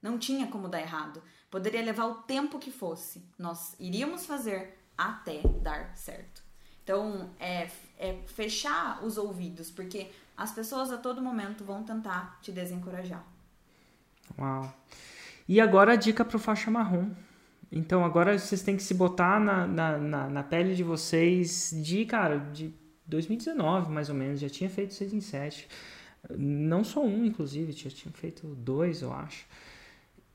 Não 0.00 0.18
tinha 0.18 0.46
como 0.46 0.68
dar 0.68 0.80
errado. 0.80 1.22
Poderia 1.50 1.82
levar 1.82 2.06
o 2.06 2.22
tempo 2.22 2.58
que 2.58 2.70
fosse. 2.70 3.28
Nós 3.38 3.76
iríamos 3.78 4.24
fazer 4.24 4.78
até 4.96 5.42
dar 5.60 5.94
certo. 5.96 6.42
Então, 6.82 7.30
é, 7.38 7.68
é 7.98 8.14
fechar 8.26 9.04
os 9.04 9.16
ouvidos, 9.16 9.70
porque 9.70 10.08
as 10.36 10.52
pessoas 10.52 10.92
a 10.92 10.98
todo 10.98 11.22
momento 11.22 11.64
vão 11.64 11.82
tentar 11.82 12.38
te 12.42 12.52
desencorajar. 12.52 13.24
Uau. 14.38 14.72
E 15.48 15.60
agora 15.60 15.92
a 15.92 15.96
dica 15.96 16.24
para 16.24 16.36
o 16.36 16.40
faixa 16.40 16.70
marrom. 16.70 17.10
Então 17.70 18.04
agora 18.04 18.38
vocês 18.38 18.62
têm 18.62 18.76
que 18.76 18.82
se 18.82 18.94
botar 18.94 19.40
na, 19.40 19.66
na, 19.66 19.98
na, 19.98 20.28
na, 20.28 20.42
pele 20.42 20.74
de 20.74 20.82
vocês 20.82 21.72
de, 21.82 22.04
cara, 22.04 22.38
de 22.38 22.72
2019 23.06 23.90
mais 23.90 24.08
ou 24.08 24.14
menos. 24.14 24.40
Já 24.40 24.48
tinha 24.48 24.68
feito 24.70 24.94
6 24.94 25.14
em 25.14 25.20
7. 25.20 25.68
Não 26.36 26.82
só 26.82 27.04
um, 27.04 27.24
inclusive, 27.24 27.72
já 27.72 27.90
tinha 27.90 28.12
feito 28.12 28.46
dois, 28.46 29.02
eu 29.02 29.12
acho. 29.12 29.46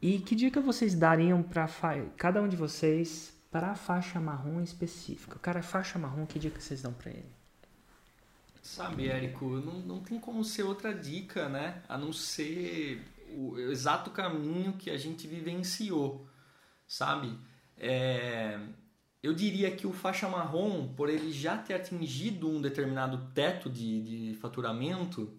E 0.01 0.19
que 0.19 0.35
dica 0.35 0.61
vocês 0.61 0.95
dariam 0.95 1.43
para 1.43 1.67
cada 2.17 2.41
um 2.41 2.47
de 2.47 2.55
vocês 2.55 3.33
para 3.51 3.71
a 3.71 3.75
faixa 3.75 4.19
marrom 4.19 4.61
específica. 4.61 5.37
Cara 5.39 5.61
faixa 5.61 5.99
marrom, 5.99 6.25
que 6.25 6.39
dica 6.39 6.59
vocês 6.59 6.81
dão 6.81 6.93
para 6.93 7.11
ele? 7.11 7.40
Sabe, 8.61 9.07
Érico, 9.07 9.45
não, 9.45 9.79
não 9.79 9.99
tem 10.01 10.19
como 10.19 10.43
ser 10.43 10.63
outra 10.63 10.93
dica, 10.93 11.49
né? 11.49 11.81
A 11.89 11.97
não 11.97 12.13
ser 12.13 13.03
o 13.35 13.57
exato 13.57 14.11
caminho 14.11 14.73
que 14.73 14.89
a 14.89 14.97
gente 14.97 15.27
vivenciou, 15.27 16.27
sabe? 16.87 17.37
É, 17.77 18.59
eu 19.23 19.33
diria 19.33 19.71
que 19.71 19.87
o 19.87 19.93
faixa 19.93 20.27
marrom, 20.27 20.93
por 20.93 21.09
ele 21.09 21.31
já 21.31 21.57
ter 21.57 21.73
atingido 21.73 22.49
um 22.49 22.61
determinado 22.61 23.31
teto 23.33 23.69
de, 23.69 24.31
de 24.31 24.37
faturamento, 24.37 25.33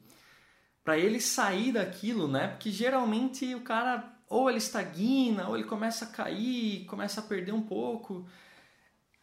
para 0.82 0.98
ele 0.98 1.20
sair 1.20 1.72
daquilo, 1.72 2.26
né? 2.26 2.48
Porque 2.48 2.70
geralmente 2.70 3.54
o 3.54 3.60
cara 3.60 4.12
ou 4.28 4.48
ele 4.48 4.58
estagna, 4.58 5.48
ou 5.48 5.56
ele 5.56 5.64
começa 5.64 6.06
a 6.06 6.08
cair, 6.08 6.86
começa 6.86 7.20
a 7.20 7.24
perder 7.24 7.52
um 7.52 7.62
pouco. 7.62 8.26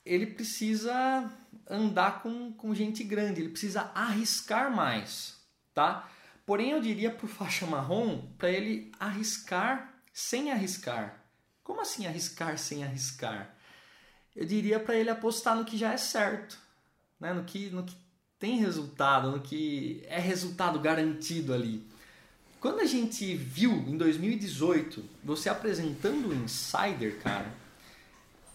Ele 0.05 0.25
precisa 0.25 1.31
andar 1.69 2.23
com, 2.23 2.51
com 2.53 2.73
gente 2.73 3.03
grande, 3.03 3.41
ele 3.41 3.49
precisa 3.49 3.91
arriscar 3.93 4.73
mais, 4.73 5.37
tá? 5.73 6.09
Porém, 6.45 6.71
eu 6.71 6.81
diria 6.81 7.11
para 7.11 7.25
o 7.25 7.29
faixa 7.29 7.65
marrom 7.65 8.27
para 8.37 8.49
ele 8.49 8.91
arriscar 8.99 9.93
sem 10.11 10.51
arriscar. 10.51 11.23
Como 11.63 11.81
assim 11.81 12.07
arriscar 12.07 12.57
sem 12.57 12.83
arriscar? 12.83 13.55
Eu 14.35 14.45
diria 14.45 14.79
para 14.79 14.95
ele 14.95 15.09
apostar 15.09 15.55
no 15.55 15.65
que 15.65 15.77
já 15.77 15.93
é 15.93 15.97
certo, 15.97 16.57
né? 17.19 17.33
no, 17.33 17.43
que, 17.43 17.69
no 17.69 17.83
que 17.83 17.95
tem 18.39 18.57
resultado, 18.57 19.29
no 19.29 19.41
que 19.41 20.01
é 20.07 20.19
resultado 20.19 20.79
garantido 20.79 21.53
ali. 21.53 21.87
Quando 22.59 22.79
a 22.79 22.85
gente 22.85 23.35
viu 23.35 23.71
em 23.71 23.95
2018 23.97 25.03
você 25.23 25.49
apresentando 25.49 26.29
o 26.29 26.33
Insider, 26.33 27.19
cara, 27.19 27.53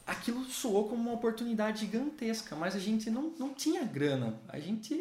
aquilo 0.06 0.44
soou 0.44 0.88
como 0.88 1.02
uma 1.02 1.12
oportunidade 1.12 1.80
gigantesca, 1.80 2.54
mas 2.54 2.76
a 2.76 2.78
gente 2.78 3.10
não, 3.10 3.30
não 3.38 3.54
tinha 3.54 3.84
grana, 3.84 4.38
a 4.48 4.58
gente 4.58 4.94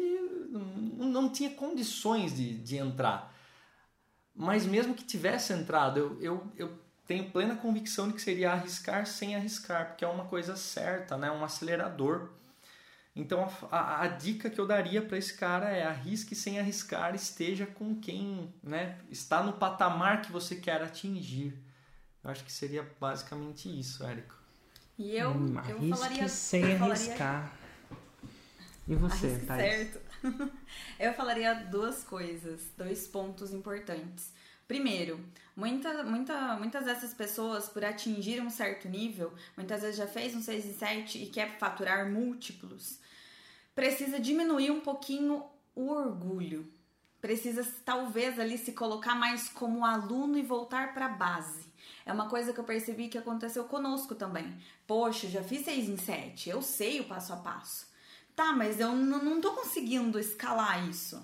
não, 0.50 1.08
não 1.08 1.28
tinha 1.28 1.50
condições 1.50 2.34
de, 2.34 2.54
de 2.58 2.76
entrar. 2.76 3.32
Mas 4.34 4.66
mesmo 4.66 4.94
que 4.94 5.04
tivesse 5.04 5.52
entrado, 5.52 5.98
eu, 5.98 6.20
eu, 6.20 6.52
eu 6.56 6.78
tenho 7.06 7.30
plena 7.30 7.56
convicção 7.56 8.08
de 8.08 8.14
que 8.14 8.22
seria 8.22 8.52
arriscar 8.52 9.06
sem 9.06 9.36
arriscar, 9.36 9.88
porque 9.88 10.04
é 10.04 10.08
uma 10.08 10.24
coisa 10.24 10.56
certa, 10.56 11.16
né? 11.16 11.30
um 11.30 11.44
acelerador. 11.44 12.30
Então 13.14 13.48
a, 13.70 13.76
a, 13.76 14.02
a 14.02 14.08
dica 14.08 14.50
que 14.50 14.60
eu 14.60 14.66
daria 14.66 15.00
para 15.00 15.18
esse 15.18 15.34
cara 15.34 15.68
é 15.68 15.84
arrisque 15.84 16.34
sem 16.34 16.58
arriscar, 16.58 17.14
esteja 17.14 17.66
com 17.66 17.94
quem 17.94 18.52
né, 18.62 18.98
está 19.08 19.42
no 19.42 19.52
patamar 19.52 20.22
que 20.22 20.32
você 20.32 20.56
quer 20.56 20.82
atingir. 20.82 21.56
Eu 22.24 22.30
acho 22.30 22.42
que 22.42 22.50
seria 22.50 22.88
basicamente 22.98 23.68
isso, 23.68 24.02
Érico. 24.02 24.43
E 24.98 25.16
eu, 25.16 25.30
hum, 25.30 25.54
eu 25.68 25.96
falaria 25.96 26.28
sem 26.28 26.62
eu 26.70 26.84
arriscar. 26.84 27.52
E 28.86 28.94
você, 28.94 29.38
Thaís? 29.46 29.90
Certo. 29.90 30.00
eu 31.00 31.12
falaria 31.14 31.54
duas 31.54 32.04
coisas, 32.04 32.70
dois 32.76 33.06
pontos 33.06 33.52
importantes. 33.52 34.32
Primeiro, 34.68 35.20
muita, 35.54 36.02
muita, 36.04 36.56
muitas 36.56 36.84
dessas 36.84 37.12
pessoas, 37.12 37.68
por 37.68 37.84
atingir 37.84 38.40
um 38.40 38.48
certo 38.48 38.88
nível, 38.88 39.32
muitas 39.56 39.82
vezes 39.82 39.96
já 39.96 40.06
fez 40.06 40.34
um 40.34 40.40
6 40.40 40.64
e 40.64 40.72
7 40.72 41.22
e 41.22 41.26
quer 41.26 41.58
faturar 41.58 42.10
múltiplos, 42.10 42.98
precisa 43.74 44.18
diminuir 44.18 44.70
um 44.70 44.80
pouquinho 44.80 45.44
o 45.74 45.90
orgulho. 45.90 46.66
Precisa 47.20 47.66
talvez 47.84 48.38
ali 48.38 48.56
se 48.56 48.72
colocar 48.72 49.14
mais 49.14 49.48
como 49.48 49.84
aluno 49.84 50.38
e 50.38 50.42
voltar 50.42 50.94
para 50.94 51.06
a 51.06 51.10
base. 51.10 51.66
É 52.06 52.12
uma 52.12 52.28
coisa 52.28 52.52
que 52.52 52.60
eu 52.60 52.64
percebi 52.64 53.08
que 53.08 53.18
aconteceu 53.18 53.64
conosco 53.64 54.14
também. 54.14 54.56
Poxa, 54.86 55.28
já 55.28 55.42
fiz 55.42 55.64
6 55.64 55.88
em 55.88 55.96
7, 55.96 56.50
eu 56.50 56.60
sei 56.60 57.00
o 57.00 57.04
passo 57.04 57.32
a 57.32 57.36
passo. 57.36 57.86
Tá, 58.36 58.52
mas 58.52 58.80
eu 58.80 58.94
não 58.94 59.40
tô 59.40 59.52
conseguindo 59.52 60.18
escalar 60.18 60.88
isso. 60.88 61.22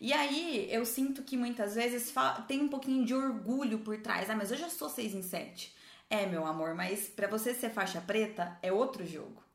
E 0.00 0.12
aí 0.12 0.68
eu 0.70 0.84
sinto 0.84 1.22
que 1.22 1.36
muitas 1.36 1.74
vezes 1.74 2.12
tem 2.46 2.60
um 2.60 2.68
pouquinho 2.68 3.04
de 3.04 3.14
orgulho 3.14 3.80
por 3.80 3.96
trás. 3.98 4.30
Ah, 4.30 4.36
mas 4.36 4.50
eu 4.50 4.56
já 4.56 4.68
sou 4.68 4.88
6 4.88 5.14
em 5.14 5.22
7. 5.22 5.74
É, 6.10 6.24
meu 6.26 6.46
amor, 6.46 6.74
mas 6.74 7.08
para 7.08 7.28
você 7.28 7.52
ser 7.52 7.70
faixa 7.70 8.00
preta 8.00 8.58
é 8.62 8.72
outro 8.72 9.06
jogo. 9.06 9.47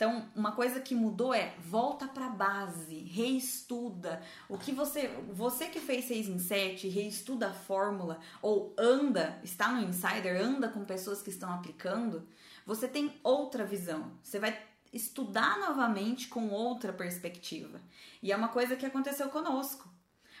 Então, 0.00 0.26
uma 0.34 0.52
coisa 0.52 0.80
que 0.80 0.94
mudou 0.94 1.34
é 1.34 1.54
volta 1.58 2.08
para 2.08 2.30
base, 2.30 3.00
reestuda. 3.00 4.22
O 4.48 4.56
que 4.56 4.72
você, 4.72 5.08
você 5.30 5.66
que 5.66 5.78
fez 5.78 6.06
6 6.06 6.26
em 6.26 6.38
7, 6.38 6.88
reestuda 6.88 7.50
a 7.50 7.52
fórmula 7.52 8.18
ou 8.40 8.74
anda, 8.78 9.38
está 9.44 9.70
no 9.70 9.86
insider, 9.86 10.40
anda 10.40 10.70
com 10.70 10.86
pessoas 10.86 11.20
que 11.20 11.28
estão 11.28 11.52
aplicando, 11.52 12.26
você 12.64 12.88
tem 12.88 13.20
outra 13.22 13.62
visão. 13.66 14.10
Você 14.22 14.38
vai 14.38 14.58
estudar 14.90 15.58
novamente 15.58 16.28
com 16.28 16.48
outra 16.48 16.94
perspectiva. 16.94 17.78
E 18.22 18.32
é 18.32 18.36
uma 18.36 18.48
coisa 18.48 18.76
que 18.76 18.86
aconteceu 18.86 19.28
conosco. 19.28 19.86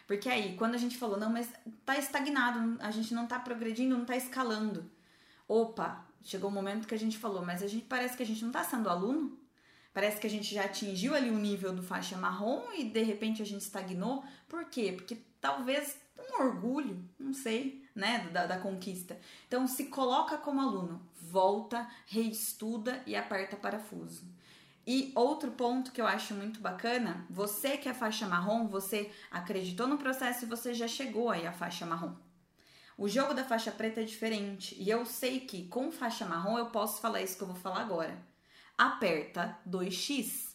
Porque 0.06 0.30
aí, 0.30 0.56
quando 0.56 0.74
a 0.74 0.78
gente 0.78 0.96
falou, 0.96 1.18
não, 1.18 1.28
mas 1.28 1.52
tá 1.84 1.98
estagnado, 1.98 2.78
a 2.80 2.90
gente 2.90 3.12
não 3.12 3.26
tá 3.26 3.38
progredindo, 3.38 3.94
não 3.94 4.06
tá 4.06 4.16
escalando. 4.16 4.90
Opa, 5.46 6.02
chegou 6.22 6.48
o 6.48 6.50
um 6.50 6.54
momento 6.56 6.88
que 6.88 6.94
a 6.94 6.98
gente 6.98 7.18
falou, 7.18 7.44
mas 7.44 7.62
a 7.62 7.68
gente 7.68 7.84
parece 7.84 8.16
que 8.16 8.22
a 8.22 8.26
gente 8.26 8.42
não 8.42 8.50
tá 8.50 8.64
sendo 8.64 8.88
aluno. 8.88 9.38
Parece 9.92 10.20
que 10.20 10.26
a 10.26 10.30
gente 10.30 10.54
já 10.54 10.64
atingiu 10.64 11.14
ali 11.14 11.30
o 11.30 11.38
nível 11.38 11.72
do 11.72 11.82
faixa 11.82 12.16
marrom 12.16 12.72
e 12.76 12.84
de 12.84 13.02
repente 13.02 13.42
a 13.42 13.44
gente 13.44 13.62
estagnou. 13.62 14.24
Por 14.48 14.64
quê? 14.66 14.92
Porque 14.92 15.18
talvez 15.40 15.98
um 16.16 16.42
orgulho, 16.42 17.04
não 17.18 17.32
sei, 17.32 17.84
né, 17.94 18.28
da, 18.32 18.46
da 18.46 18.58
conquista. 18.58 19.18
Então 19.48 19.66
se 19.66 19.86
coloca 19.86 20.38
como 20.38 20.60
aluno, 20.60 21.02
volta, 21.20 21.88
reestuda 22.06 23.02
e 23.04 23.16
aperta 23.16 23.56
parafuso. 23.56 24.24
E 24.86 25.12
outro 25.14 25.50
ponto 25.52 25.92
que 25.92 26.00
eu 26.00 26.06
acho 26.06 26.34
muito 26.34 26.60
bacana, 26.60 27.26
você 27.28 27.76
que 27.76 27.88
é 27.88 27.94
faixa 27.94 28.26
marrom, 28.26 28.68
você 28.68 29.10
acreditou 29.30 29.86
no 29.88 29.98
processo 29.98 30.44
e 30.44 30.48
você 30.48 30.72
já 30.72 30.86
chegou 30.86 31.30
aí 31.30 31.46
à 31.46 31.52
faixa 31.52 31.84
marrom. 31.84 32.14
O 32.96 33.08
jogo 33.08 33.34
da 33.34 33.44
faixa 33.44 33.72
preta 33.72 34.00
é 34.00 34.04
diferente 34.04 34.76
e 34.78 34.88
eu 34.88 35.04
sei 35.04 35.40
que 35.40 35.66
com 35.66 35.90
faixa 35.90 36.24
marrom 36.24 36.58
eu 36.58 36.66
posso 36.66 37.00
falar 37.00 37.22
isso 37.22 37.36
que 37.36 37.42
eu 37.42 37.48
vou 37.48 37.56
falar 37.56 37.80
agora 37.80 38.29
aperta 38.80 39.58
2x. 39.68 40.54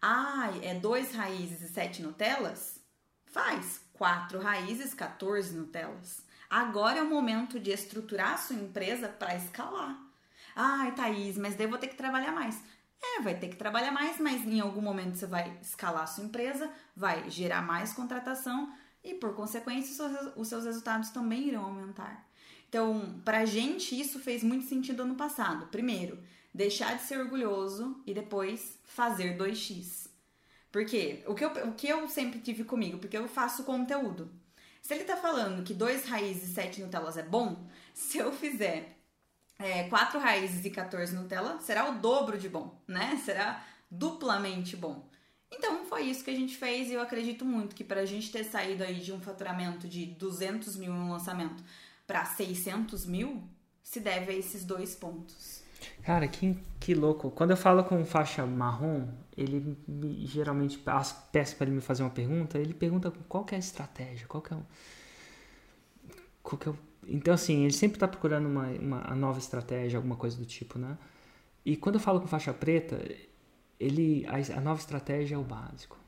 Ah, 0.00 0.52
é 0.62 0.72
2 0.72 1.12
raízes 1.12 1.62
e 1.62 1.68
7 1.68 2.00
Nutelas? 2.00 2.80
Faz 3.26 3.80
4 3.94 4.38
raízes, 4.38 4.94
14 4.94 5.56
Nutelas. 5.56 6.22
Agora 6.48 7.00
é 7.00 7.02
o 7.02 7.10
momento 7.10 7.58
de 7.58 7.72
estruturar 7.72 8.34
a 8.34 8.36
sua 8.36 8.54
empresa 8.54 9.08
para 9.08 9.34
escalar. 9.34 10.00
Ai, 10.54 10.94
Thaís, 10.94 11.36
mas 11.36 11.56
daí 11.56 11.66
eu 11.66 11.70
vou 11.70 11.78
ter 11.78 11.88
que 11.88 11.96
trabalhar 11.96 12.30
mais. 12.30 12.62
É, 13.02 13.20
vai 13.20 13.34
ter 13.34 13.48
que 13.48 13.56
trabalhar 13.56 13.90
mais, 13.90 14.20
mas 14.20 14.46
em 14.46 14.60
algum 14.60 14.80
momento 14.80 15.16
você 15.16 15.26
vai 15.26 15.58
escalar 15.60 16.04
a 16.04 16.06
sua 16.06 16.24
empresa, 16.24 16.70
vai 16.94 17.28
gerar 17.30 17.62
mais 17.62 17.92
contratação 17.92 18.72
e, 19.02 19.14
por 19.14 19.34
consequência, 19.34 20.04
os 20.36 20.46
seus 20.46 20.64
resultados 20.64 21.10
também 21.10 21.48
irão 21.48 21.64
aumentar. 21.64 22.28
Então, 22.68 23.20
para 23.24 23.38
a 23.38 23.44
gente, 23.44 24.00
isso 24.00 24.20
fez 24.20 24.44
muito 24.44 24.66
sentido 24.66 25.02
ano 25.02 25.16
passado. 25.16 25.66
Primeiro, 25.66 26.22
deixar 26.52 26.96
de 26.96 27.02
ser 27.02 27.18
orgulhoso 27.18 28.02
e 28.06 28.14
depois 28.14 28.78
fazer 28.84 29.36
2x. 29.36 30.08
Por 30.70 30.84
quê? 30.84 31.22
O 31.26 31.34
que, 31.34 31.44
eu, 31.44 31.50
o 31.50 31.74
que 31.74 31.88
eu 31.88 32.08
sempre 32.08 32.38
tive 32.38 32.64
comigo, 32.64 32.98
porque 32.98 33.16
eu 33.16 33.28
faço 33.28 33.64
conteúdo. 33.64 34.30
Se 34.82 34.94
ele 34.94 35.04
tá 35.04 35.16
falando 35.16 35.62
que 35.64 35.74
2 35.74 36.04
raízes 36.06 36.50
e 36.50 36.54
7 36.54 36.82
Nutelas 36.82 37.16
é 37.16 37.22
bom, 37.22 37.66
se 37.92 38.18
eu 38.18 38.32
fizer 38.32 38.96
é, 39.58 39.84
4 39.88 40.18
raízes 40.18 40.64
e 40.64 40.70
14 40.70 41.14
Nutella, 41.14 41.60
será 41.60 41.90
o 41.90 41.98
dobro 41.98 42.38
de 42.38 42.48
bom, 42.48 42.80
né? 42.86 43.20
Será 43.24 43.64
duplamente 43.90 44.76
bom. 44.76 45.08
Então 45.50 45.84
foi 45.84 46.04
isso 46.04 46.22
que 46.24 46.30
a 46.30 46.34
gente 46.34 46.56
fez 46.56 46.88
e 46.88 46.94
eu 46.94 47.00
acredito 47.00 47.44
muito 47.44 47.74
que 47.74 47.82
para 47.82 48.00
a 48.00 48.06
gente 48.06 48.30
ter 48.30 48.44
saído 48.44 48.84
aí 48.84 49.00
de 49.00 49.12
um 49.12 49.20
faturamento 49.20 49.88
de 49.88 50.06
200 50.06 50.76
mil 50.76 50.92
em 50.92 50.96
um 50.96 51.10
lançamento 51.10 51.62
para 52.06 52.24
600 52.24 53.04
mil, 53.04 53.42
se 53.82 54.00
deve 54.00 54.32
a 54.32 54.34
esses 54.36 54.64
dois 54.64 54.94
pontos. 54.94 55.59
Cara, 56.02 56.26
que, 56.28 56.56
que 56.78 56.94
louco. 56.94 57.30
Quando 57.30 57.50
eu 57.50 57.56
falo 57.56 57.84
com 57.84 58.04
faixa 58.04 58.44
marrom, 58.46 59.08
ele 59.36 59.76
me, 59.86 60.26
geralmente 60.26 60.78
peço 60.78 61.56
para 61.56 61.66
ele 61.66 61.76
me 61.76 61.80
fazer 61.80 62.02
uma 62.02 62.10
pergunta, 62.10 62.58
ele 62.58 62.74
pergunta 62.74 63.12
qual 63.28 63.46
é 63.50 63.56
a 63.56 63.58
estratégia, 63.58 64.26
qual 64.26 64.42
é 64.50 64.54
o, 64.54 64.62
qual 66.42 66.60
é 66.66 66.70
o... 66.70 66.78
Então, 67.08 67.34
assim, 67.34 67.64
ele 67.64 67.72
sempre 67.72 67.96
está 67.96 68.06
procurando 68.06 68.46
uma, 68.46 68.66
uma 68.68 69.14
nova 69.14 69.38
estratégia, 69.38 69.98
alguma 69.98 70.16
coisa 70.16 70.36
do 70.36 70.44
tipo, 70.44 70.78
né? 70.78 70.96
E 71.64 71.76
quando 71.76 71.96
eu 71.96 72.00
falo 72.00 72.20
com 72.20 72.26
faixa 72.26 72.52
preta, 72.52 73.00
ele 73.78 74.26
a, 74.26 74.58
a 74.58 74.60
nova 74.60 74.80
estratégia 74.80 75.34
é 75.34 75.38
o 75.38 75.42
básico. 75.42 75.98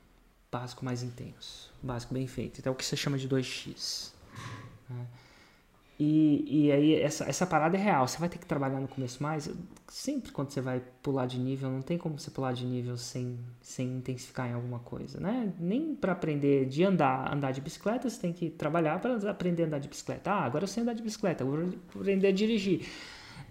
Básico 0.51 0.85
mais 0.85 1.01
intenso. 1.01 1.73
Básico 1.81 2.13
bem 2.13 2.27
feito. 2.27 2.59
Então, 2.59 2.71
é 2.71 2.73
o 2.73 2.77
que 2.77 2.85
você 2.85 2.95
chama 2.95 3.17
de 3.17 3.27
2x. 3.27 4.11
Né? 4.89 5.07
E, 5.99 6.65
e 6.65 6.71
aí 6.71 6.95
essa, 6.95 7.25
essa 7.25 7.45
parada 7.45 7.77
é 7.77 7.79
real. 7.79 8.07
Você 8.07 8.17
vai 8.17 8.27
ter 8.27 8.39
que 8.39 8.45
trabalhar 8.45 8.79
no 8.79 8.87
começo 8.87 9.21
mais. 9.21 9.49
Sempre 9.87 10.31
quando 10.31 10.49
você 10.49 10.59
vai 10.59 10.81
pular 11.01 11.25
de 11.27 11.39
nível, 11.39 11.69
não 11.69 11.81
tem 11.81 11.97
como 11.97 12.17
você 12.17 12.31
pular 12.31 12.53
de 12.53 12.65
nível 12.65 12.97
sem, 12.97 13.39
sem 13.61 13.97
intensificar 13.97 14.49
em 14.49 14.53
alguma 14.53 14.79
coisa, 14.79 15.19
né? 15.19 15.53
Nem 15.59 15.95
para 15.95 16.13
aprender 16.13 16.65
de 16.65 16.83
andar, 16.83 17.31
andar 17.31 17.51
de 17.51 17.61
bicicleta, 17.61 18.09
você 18.09 18.19
tem 18.19 18.33
que 18.33 18.49
trabalhar 18.49 18.99
para 18.99 19.29
aprender 19.29 19.63
a 19.63 19.65
andar 19.67 19.79
de 19.79 19.87
bicicleta. 19.87 20.31
Ah, 20.31 20.45
agora 20.45 20.63
eu 20.63 20.67
sei 20.67 20.81
andar 20.81 20.93
de 20.93 21.03
bicicleta, 21.03 21.45
vou 21.45 21.69
aprender 21.95 22.27
a 22.27 22.31
dirigir. 22.31 22.87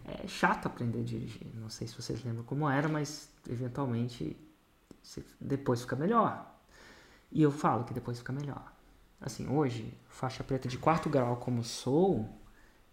É 0.05 0.26
chato 0.26 0.66
aprender 0.66 1.01
a 1.01 1.05
dirigir. 1.05 1.47
Não 1.55 1.70
sei 1.70 1.86
se 1.86 1.95
vocês 1.95 2.24
lembram 2.24 2.43
como 2.45 2.68
era, 2.68 2.88
mas 2.88 3.30
eventualmente 3.49 4.36
depois 5.40 5.82
fica 5.82 5.95
melhor. 5.95 6.53
E 7.30 7.40
eu 7.40 7.53
falo 7.53 7.84
que 7.84 7.95
depois 7.95 8.18
fica 8.18 8.32
melhor. 8.32 8.71
Assim, 9.22 9.48
hoje, 9.48 9.96
faixa 10.08 10.42
preta 10.42 10.68
de 10.68 10.76
quarto 10.76 11.08
grau 11.08 11.36
como 11.36 11.62
sou, 11.62 12.28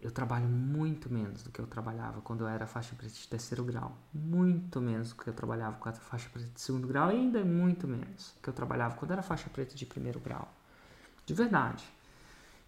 eu 0.00 0.12
trabalho 0.12 0.46
muito 0.46 1.12
menos 1.12 1.42
do 1.42 1.50
que 1.50 1.60
eu 1.60 1.66
trabalhava 1.66 2.20
quando 2.20 2.42
eu 2.42 2.48
era 2.48 2.66
faixa 2.66 2.94
preta 2.94 3.12
de 3.12 3.26
terceiro 3.26 3.64
grau. 3.64 3.98
Muito 4.14 4.80
menos 4.80 5.10
do 5.10 5.16
que 5.16 5.28
eu 5.28 5.34
trabalhava 5.34 5.76
com 5.76 5.88
a 5.88 5.92
faixa 5.92 6.30
preta 6.30 6.48
de 6.48 6.60
segundo 6.60 6.86
grau 6.86 7.10
e 7.10 7.16
ainda 7.16 7.44
muito 7.44 7.88
menos 7.88 8.32
do 8.36 8.42
que 8.42 8.48
eu 8.48 8.54
trabalhava 8.54 8.94
quando 8.94 9.10
era 9.10 9.22
faixa 9.22 9.50
preta 9.50 9.74
de 9.74 9.84
primeiro 9.84 10.20
grau. 10.20 10.48
De 11.26 11.34
verdade. 11.34 11.84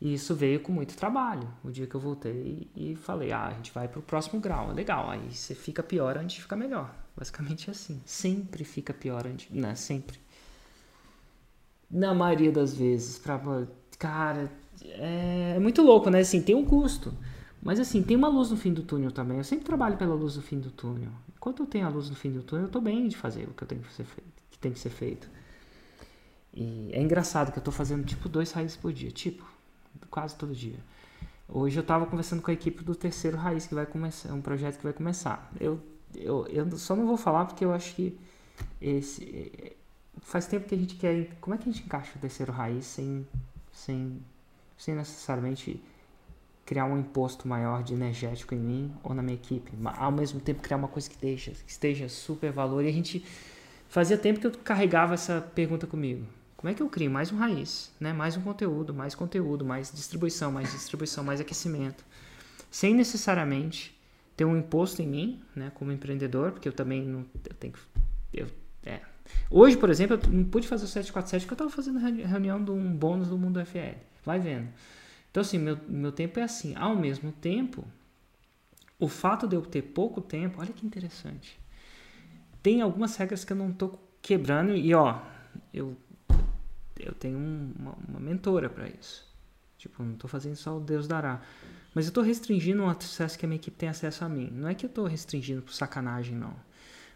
E 0.00 0.12
isso 0.14 0.34
veio 0.34 0.58
com 0.58 0.72
muito 0.72 0.96
trabalho. 0.96 1.48
O 1.62 1.70
dia 1.70 1.86
que 1.86 1.94
eu 1.94 2.00
voltei 2.00 2.68
e 2.74 2.96
falei, 2.96 3.30
ah, 3.30 3.46
a 3.46 3.52
gente 3.52 3.72
vai 3.72 3.86
para 3.86 4.00
o 4.00 4.02
próximo 4.02 4.40
grau. 4.40 4.72
Legal, 4.72 5.08
aí 5.08 5.32
você 5.32 5.54
fica 5.54 5.80
pior 5.84 6.18
antes 6.18 6.34
de 6.34 6.42
ficar 6.42 6.56
melhor. 6.56 6.92
Basicamente 7.16 7.68
é 7.68 7.70
assim. 7.70 8.02
Sempre 8.04 8.64
fica 8.64 8.92
pior 8.92 9.24
antes. 9.24 9.48
Não, 9.50 9.68
né, 9.68 9.74
sempre 9.76 10.18
na 11.92 12.14
maioria 12.14 12.50
das 12.50 12.74
vezes. 12.74 13.18
Pra, 13.18 13.40
cara, 13.98 14.50
é, 14.84 15.54
é 15.56 15.58
muito 15.60 15.82
louco, 15.82 16.08
né? 16.08 16.20
Assim, 16.20 16.40
tem 16.40 16.54
um 16.54 16.64
custo. 16.64 17.12
Mas 17.62 17.78
assim, 17.78 18.02
tem 18.02 18.16
uma 18.16 18.28
luz 18.28 18.50
no 18.50 18.56
fim 18.56 18.72
do 18.72 18.82
túnel 18.82 19.12
também. 19.12 19.38
Eu 19.38 19.44
sempre 19.44 19.64
trabalho 19.64 19.96
pela 19.96 20.14
luz 20.14 20.36
no 20.36 20.42
fim 20.42 20.58
do 20.58 20.70
túnel. 20.70 21.10
Enquanto 21.36 21.62
eu 21.62 21.66
tenho 21.66 21.86
a 21.86 21.88
luz 21.88 22.10
no 22.10 22.16
fim 22.16 22.32
do 22.32 22.42
túnel, 22.42 22.66
eu 22.66 22.70
tô 22.70 22.80
bem 22.80 23.06
de 23.06 23.16
fazer 23.16 23.44
o 23.44 23.52
que 23.52 23.62
eu 23.62 23.68
tenho 23.68 23.82
que 23.82 23.92
ser 23.92 24.04
feito, 24.04 24.32
que 24.50 24.58
tem 24.58 24.72
que 24.72 24.80
ser 24.80 24.90
feito. 24.90 25.28
E 26.52 26.90
é 26.92 27.00
engraçado 27.00 27.52
que 27.52 27.58
eu 27.58 27.62
tô 27.62 27.70
fazendo 27.70 28.04
tipo 28.04 28.28
dois 28.28 28.50
raízes 28.52 28.76
por 28.76 28.92
dia, 28.92 29.10
tipo, 29.10 29.44
quase 30.10 30.34
todo 30.34 30.54
dia. 30.54 30.78
Hoje 31.48 31.78
eu 31.78 31.82
tava 31.82 32.06
conversando 32.06 32.42
com 32.42 32.50
a 32.50 32.54
equipe 32.54 32.82
do 32.82 32.94
terceiro 32.94 33.36
raiz 33.36 33.66
que 33.66 33.74
vai 33.74 33.86
começar, 33.86 34.30
é 34.30 34.32
um 34.32 34.40
projeto 34.40 34.78
que 34.78 34.84
vai 34.84 34.92
começar. 34.92 35.52
Eu, 35.60 35.80
eu, 36.14 36.46
eu 36.48 36.70
só 36.78 36.96
não 36.96 37.06
vou 37.06 37.16
falar 37.16 37.46
porque 37.46 37.64
eu 37.64 37.72
acho 37.72 37.94
que 37.94 38.18
esse 38.80 39.76
faz 40.22 40.46
tempo 40.46 40.66
que 40.66 40.74
a 40.74 40.78
gente 40.78 40.94
quer. 40.96 41.28
Como 41.40 41.54
é 41.54 41.58
que 41.58 41.68
a 41.68 41.72
gente 41.72 41.84
encaixa 41.84 42.12
o 42.16 42.18
terceiro 42.18 42.52
raiz 42.52 42.86
sem, 42.86 43.26
sem, 43.72 44.20
sem 44.76 44.94
necessariamente 44.94 45.82
criar 46.64 46.84
um 46.86 46.98
imposto 46.98 47.46
maior 47.46 47.82
de 47.82 47.92
energético 47.92 48.54
em 48.54 48.58
mim 48.58 48.94
ou 49.02 49.14
na 49.14 49.22
minha 49.22 49.34
equipe? 49.34 49.72
Ao 49.84 50.12
mesmo 50.12 50.40
tempo 50.40 50.62
criar 50.62 50.76
uma 50.76 50.88
coisa 50.88 51.08
que, 51.10 51.16
deixa, 51.16 51.50
que 51.50 51.70
esteja 51.70 52.08
super 52.08 52.50
valor. 52.50 52.84
E 52.84 52.88
a 52.88 52.92
gente 52.92 53.24
fazia 53.88 54.16
tempo 54.16 54.40
que 54.40 54.46
eu 54.46 54.52
carregava 54.52 55.14
essa 55.14 55.40
pergunta 55.54 55.86
comigo. 55.86 56.26
Como 56.56 56.70
é 56.70 56.74
que 56.74 56.82
eu 56.82 56.88
crio 56.88 57.10
mais 57.10 57.32
um 57.32 57.36
raiz, 57.36 57.90
né? 57.98 58.12
mais 58.12 58.36
um 58.36 58.40
conteúdo, 58.40 58.94
mais 58.94 59.16
conteúdo, 59.16 59.64
mais 59.64 59.90
distribuição, 59.92 60.52
mais 60.52 60.70
distribuição, 60.70 61.24
mais 61.24 61.40
aquecimento, 61.40 62.04
sem 62.70 62.94
necessariamente 62.94 64.00
ter 64.36 64.44
um 64.44 64.56
imposto 64.56 65.02
em 65.02 65.06
mim, 65.06 65.42
né, 65.54 65.70
como 65.74 65.92
empreendedor, 65.92 66.52
porque 66.52 66.68
eu 66.68 66.72
também 66.72 67.02
não 67.02 67.26
eu 67.48 67.54
tenho 67.54 67.72
que 67.72 67.80
eu, 68.32 68.46
é, 68.82 69.00
Hoje, 69.50 69.76
por 69.76 69.90
exemplo, 69.90 70.18
eu 70.22 70.32
não 70.32 70.44
pude 70.44 70.66
fazer 70.66 70.84
o 70.84 70.88
747 70.88 71.42
porque 71.42 71.52
eu 71.52 71.66
estava 71.66 71.70
fazendo 71.70 71.98
reunião 71.98 72.62
de 72.62 72.70
um 72.70 72.94
bônus 72.94 73.28
do 73.28 73.36
Mundo 73.36 73.64
FL. 73.64 73.98
Vai 74.24 74.38
vendo. 74.38 74.68
Então, 75.30 75.40
assim, 75.40 75.58
meu, 75.58 75.78
meu 75.88 76.12
tempo 76.12 76.38
é 76.38 76.42
assim. 76.42 76.74
Ao 76.76 76.94
mesmo 76.94 77.32
tempo, 77.32 77.84
o 78.98 79.08
fato 79.08 79.48
de 79.48 79.56
eu 79.56 79.62
ter 79.62 79.82
pouco 79.82 80.20
tempo, 80.20 80.60
olha 80.60 80.72
que 80.72 80.86
interessante. 80.86 81.60
Tem 82.62 82.80
algumas 82.80 83.16
regras 83.16 83.44
que 83.44 83.52
eu 83.52 83.56
não 83.56 83.70
estou 83.70 83.98
quebrando 84.22 84.76
e, 84.76 84.94
ó, 84.94 85.20
eu, 85.74 85.96
eu 86.98 87.12
tenho 87.12 87.36
uma, 87.36 87.96
uma 88.08 88.20
mentora 88.20 88.70
para 88.70 88.88
isso. 88.88 89.26
Tipo, 89.76 90.02
não 90.02 90.12
estou 90.12 90.30
fazendo 90.30 90.54
só 90.54 90.76
o 90.76 90.80
Deus 90.80 91.08
dará. 91.08 91.42
Mas 91.94 92.04
eu 92.06 92.10
estou 92.10 92.22
restringindo 92.22 92.82
o 92.84 92.88
acesso 92.88 93.38
que 93.38 93.44
a 93.44 93.48
minha 93.48 93.58
equipe 93.58 93.76
tem 93.76 93.88
acesso 93.88 94.24
a 94.24 94.28
mim. 94.28 94.48
Não 94.52 94.68
é 94.68 94.74
que 94.74 94.86
eu 94.86 94.88
estou 94.88 95.06
restringindo 95.06 95.60
por 95.60 95.74
sacanagem, 95.74 96.36
não. 96.36 96.54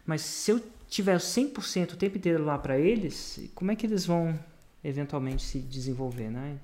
Mas 0.05 0.21
se 0.21 0.51
eu 0.51 0.61
tiver 0.89 1.17
100% 1.17 1.93
o 1.93 1.97
tempo 1.97 2.17
inteiro 2.17 2.43
lá 2.43 2.57
para 2.57 2.79
eles, 2.79 3.49
como 3.53 3.71
é 3.71 3.75
que 3.75 3.85
eles 3.85 4.05
vão 4.05 4.37
eventualmente 4.83 5.43
se 5.43 5.59
desenvolver, 5.59 6.29
né? 6.29 6.57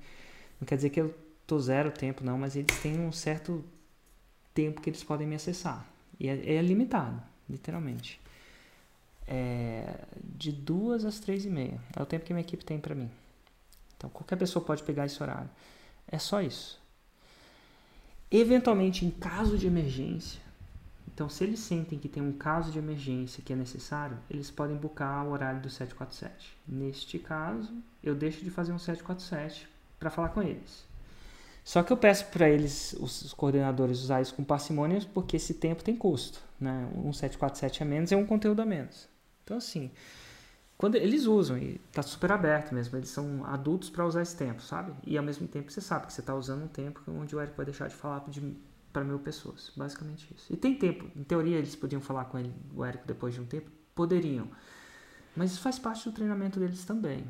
Não 0.60 0.66
quer 0.66 0.76
dizer 0.76 0.90
que 0.90 1.00
eu 1.00 1.14
tô 1.46 1.58
zero 1.58 1.90
tempo, 1.90 2.24
não, 2.24 2.38
mas 2.38 2.56
eles 2.56 2.78
têm 2.80 2.98
um 2.98 3.12
certo 3.12 3.64
tempo 4.54 4.80
que 4.80 4.88
eles 4.88 5.04
podem 5.04 5.26
me 5.26 5.34
acessar. 5.34 5.86
E 6.18 6.28
é, 6.28 6.54
é 6.54 6.62
limitado, 6.62 7.20
literalmente. 7.48 8.20
É 9.26 10.04
de 10.22 10.52
duas 10.52 11.04
às 11.04 11.18
três 11.18 11.44
e 11.44 11.50
meia. 11.50 11.80
É 11.96 12.02
o 12.02 12.06
tempo 12.06 12.24
que 12.24 12.32
minha 12.32 12.44
equipe 12.44 12.64
tem 12.64 12.78
para 12.78 12.94
mim. 12.94 13.10
Então 13.96 14.10
qualquer 14.10 14.36
pessoa 14.36 14.64
pode 14.64 14.82
pegar 14.82 15.06
esse 15.06 15.22
horário. 15.22 15.50
É 16.06 16.18
só 16.18 16.40
isso. 16.40 16.82
Eventualmente, 18.30 19.04
em 19.04 19.10
caso 19.10 19.56
de 19.56 19.66
emergência, 19.66 20.40
então 21.12 21.28
se 21.28 21.44
eles 21.44 21.60
sentem 21.60 21.98
que 21.98 22.08
tem 22.08 22.22
um 22.22 22.32
caso 22.32 22.72
de 22.72 22.78
emergência 22.78 23.42
que 23.44 23.52
é 23.52 23.56
necessário, 23.56 24.18
eles 24.28 24.50
podem 24.50 24.76
buscar 24.76 25.24
o 25.24 25.30
horário 25.30 25.60
do 25.60 25.70
747. 25.70 26.56
Neste 26.66 27.18
caso, 27.18 27.72
eu 28.02 28.14
deixo 28.14 28.44
de 28.44 28.50
fazer 28.50 28.72
um 28.72 28.78
747 28.78 29.68
para 29.98 30.10
falar 30.10 30.30
com 30.30 30.42
eles. 30.42 30.84
Só 31.64 31.82
que 31.82 31.92
eu 31.92 31.96
peço 31.96 32.26
para 32.26 32.48
eles, 32.48 32.94
os 33.00 33.32
coordenadores, 33.32 34.00
usar 34.00 34.20
isso 34.20 34.34
com 34.34 34.44
parcimônia, 34.44 35.00
porque 35.14 35.36
esse 35.36 35.54
tempo 35.54 35.82
tem 35.82 35.96
custo. 35.96 36.42
Né? 36.60 36.86
Um 36.94 37.12
747 37.12 37.82
a 37.82 37.86
menos 37.86 38.12
é 38.12 38.16
um 38.16 38.26
conteúdo 38.26 38.60
a 38.60 38.66
menos. 38.66 39.08
Então, 39.42 39.56
assim, 39.56 39.90
quando 40.76 40.96
eles 40.96 41.24
usam, 41.24 41.56
e 41.56 41.80
tá 41.90 42.02
super 42.02 42.32
aberto 42.32 42.74
mesmo, 42.74 42.98
eles 42.98 43.08
são 43.08 43.44
adultos 43.46 43.88
para 43.88 44.04
usar 44.04 44.20
esse 44.20 44.36
tempo, 44.36 44.60
sabe? 44.60 44.92
E 45.06 45.16
ao 45.16 45.24
mesmo 45.24 45.48
tempo 45.48 45.72
você 45.72 45.80
sabe 45.80 46.06
que 46.06 46.12
você 46.12 46.20
está 46.20 46.34
usando 46.34 46.64
um 46.64 46.68
tempo 46.68 47.00
onde 47.08 47.34
o 47.34 47.40
Eric 47.40 47.56
vai 47.56 47.64
deixar 47.64 47.88
de 47.88 47.94
falar 47.94 48.20
para 48.94 49.04
mil 49.04 49.18
pessoas. 49.18 49.72
Basicamente 49.76 50.32
isso. 50.34 50.50
E 50.50 50.56
tem 50.56 50.78
tempo. 50.78 51.10
Em 51.18 51.24
teoria, 51.24 51.58
eles 51.58 51.74
podiam 51.74 52.00
falar 52.00 52.26
com 52.26 52.38
ele, 52.38 52.54
o 52.72 52.86
Eric 52.86 53.04
depois 53.06 53.34
de 53.34 53.40
um 53.40 53.44
tempo? 53.44 53.70
Poderiam. 53.94 54.48
Mas 55.36 55.50
isso 55.50 55.60
faz 55.60 55.78
parte 55.78 56.08
do 56.08 56.14
treinamento 56.14 56.60
deles 56.60 56.84
também. 56.84 57.26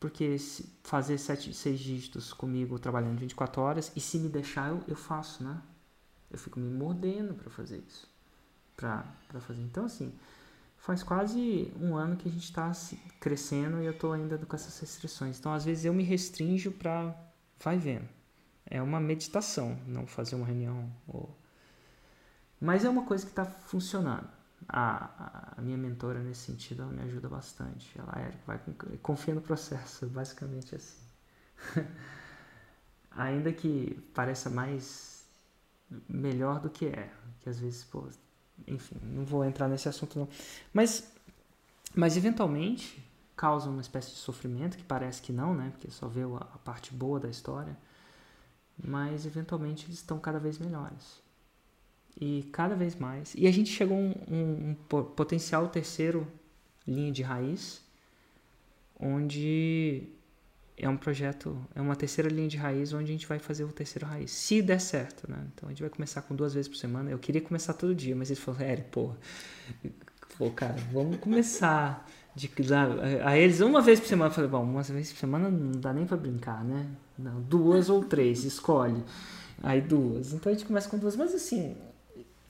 Porque 0.00 0.36
fazer 0.82 1.16
sete, 1.16 1.54
seis 1.54 1.78
dígitos 1.78 2.32
comigo 2.32 2.78
trabalhando 2.80 3.20
24 3.20 3.62
horas, 3.62 3.92
e 3.94 4.00
se 4.00 4.18
me 4.18 4.28
deixar, 4.28 4.70
eu, 4.70 4.82
eu 4.88 4.96
faço, 4.96 5.44
né? 5.44 5.62
Eu 6.28 6.38
fico 6.38 6.58
me 6.58 6.68
mordendo 6.68 7.34
para 7.34 7.48
fazer 7.48 7.78
isso. 7.86 8.10
Pra 8.76 9.04
fazer. 9.40 9.62
Então, 9.62 9.84
assim, 9.84 10.12
faz 10.76 11.04
quase 11.04 11.72
um 11.80 11.94
ano 11.94 12.16
que 12.16 12.28
a 12.28 12.32
gente 12.32 12.44
está 12.44 12.72
crescendo 13.20 13.80
e 13.80 13.86
eu 13.86 13.92
estou 13.92 14.12
ainda 14.12 14.36
com 14.36 14.56
essas 14.56 14.76
restrições. 14.80 15.38
Então, 15.38 15.52
às 15.52 15.64
vezes, 15.64 15.84
eu 15.84 15.94
me 15.94 16.02
restringo 16.02 16.72
para. 16.72 17.14
Vai 17.60 17.78
vendo. 17.78 18.08
É 18.74 18.80
uma 18.80 18.98
meditação, 18.98 19.78
não 19.86 20.06
fazer 20.06 20.34
uma 20.34 20.46
reunião. 20.46 20.90
Ou... 21.06 21.36
Mas 22.58 22.86
é 22.86 22.88
uma 22.88 23.04
coisa 23.04 23.24
que 23.24 23.30
está 23.30 23.44
funcionando 23.44 24.26
a, 24.66 25.54
a, 25.58 25.60
minha 25.60 25.76
mentora 25.76 26.20
nesse 26.20 26.40
sentido 26.40 26.82
ela 26.82 26.90
me 26.90 27.02
ajuda 27.02 27.28
bastante. 27.28 27.92
Ela 27.98 28.12
é, 28.18 28.32
vai 28.46 28.58
confia 29.02 29.34
no 29.34 29.42
processo, 29.42 30.06
basicamente 30.10 30.74
assim. 30.74 31.02
Ainda 33.12 33.52
que 33.52 33.94
pareça 34.14 34.48
mais 34.48 35.26
melhor 36.08 36.60
do 36.60 36.70
que 36.70 36.86
é, 36.86 37.12
que 37.40 37.50
às 37.50 37.58
vezes, 37.58 37.84
pô, 37.84 38.08
enfim, 38.66 38.96
não 39.02 39.26
vou 39.26 39.44
entrar 39.44 39.68
nesse 39.68 39.86
assunto 39.86 40.18
não. 40.18 40.28
Mas 40.72 41.12
mas 41.94 42.16
eventualmente 42.16 43.06
causa 43.36 43.68
uma 43.68 43.82
espécie 43.82 44.12
de 44.12 44.16
sofrimento 44.16 44.78
que 44.78 44.84
parece 44.84 45.20
que 45.20 45.30
não, 45.30 45.54
né? 45.54 45.70
Porque 45.72 45.90
só 45.90 46.08
vê 46.08 46.22
a, 46.22 46.36
a 46.36 46.58
parte 46.58 46.94
boa 46.94 47.20
da 47.20 47.28
história. 47.28 47.76
Mas 48.76 49.26
eventualmente 49.26 49.86
eles 49.86 49.96
estão 49.96 50.18
cada 50.18 50.38
vez 50.38 50.58
melhores 50.58 51.22
e 52.20 52.48
cada 52.52 52.74
vez 52.74 52.94
mais. 52.94 53.34
E 53.36 53.46
a 53.46 53.50
gente 53.50 53.70
chegou 53.70 53.96
a 53.96 54.00
um, 54.00 54.14
um, 54.30 54.70
um 54.70 54.74
potencial 55.04 55.68
terceiro 55.68 56.26
linha 56.86 57.12
de 57.12 57.22
raiz, 57.22 57.82
onde 58.98 60.08
é 60.76 60.88
um 60.88 60.96
projeto, 60.96 61.56
é 61.74 61.80
uma 61.80 61.94
terceira 61.94 62.28
linha 62.28 62.48
de 62.48 62.56
raiz 62.56 62.92
onde 62.92 63.04
a 63.04 63.12
gente 63.12 63.26
vai 63.26 63.38
fazer 63.38 63.64
o 63.64 63.72
terceiro 63.72 64.06
raiz, 64.06 64.30
se 64.30 64.60
der 64.60 64.80
certo, 64.80 65.30
né? 65.30 65.46
Então 65.54 65.68
a 65.68 65.72
gente 65.72 65.80
vai 65.80 65.90
começar 65.90 66.22
com 66.22 66.34
duas 66.34 66.54
vezes 66.54 66.68
por 66.68 66.76
semana. 66.76 67.10
Eu 67.10 67.18
queria 67.18 67.40
começar 67.40 67.74
todo 67.74 67.94
dia, 67.94 68.16
mas 68.16 68.30
ele 68.30 68.40
falou, 68.40 68.60
Eric, 68.60 68.88
porra, 68.90 69.16
pô, 70.36 70.50
cara, 70.50 70.76
vamos 70.92 71.18
começar 71.18 72.08
de 72.34 72.50
a 73.24 73.36
eles 73.36 73.60
uma 73.60 73.80
vez 73.80 74.00
por 74.00 74.06
semana. 74.06 74.30
Eu 74.30 74.34
falei, 74.34 74.50
bom, 74.50 74.62
uma 74.62 74.82
vez 74.82 75.12
por 75.12 75.18
semana 75.18 75.50
não 75.50 75.80
dá 75.80 75.92
nem 75.92 76.06
para 76.06 76.16
brincar, 76.16 76.64
né? 76.64 76.88
Não, 77.18 77.40
duas 77.42 77.88
ou 77.88 78.04
três, 78.04 78.44
escolhe. 78.44 79.02
Aí 79.62 79.80
duas. 79.80 80.32
Então 80.32 80.50
a 80.50 80.54
gente 80.54 80.66
começa 80.66 80.88
com 80.88 80.98
duas, 80.98 81.14
mas 81.14 81.34
assim, 81.34 81.76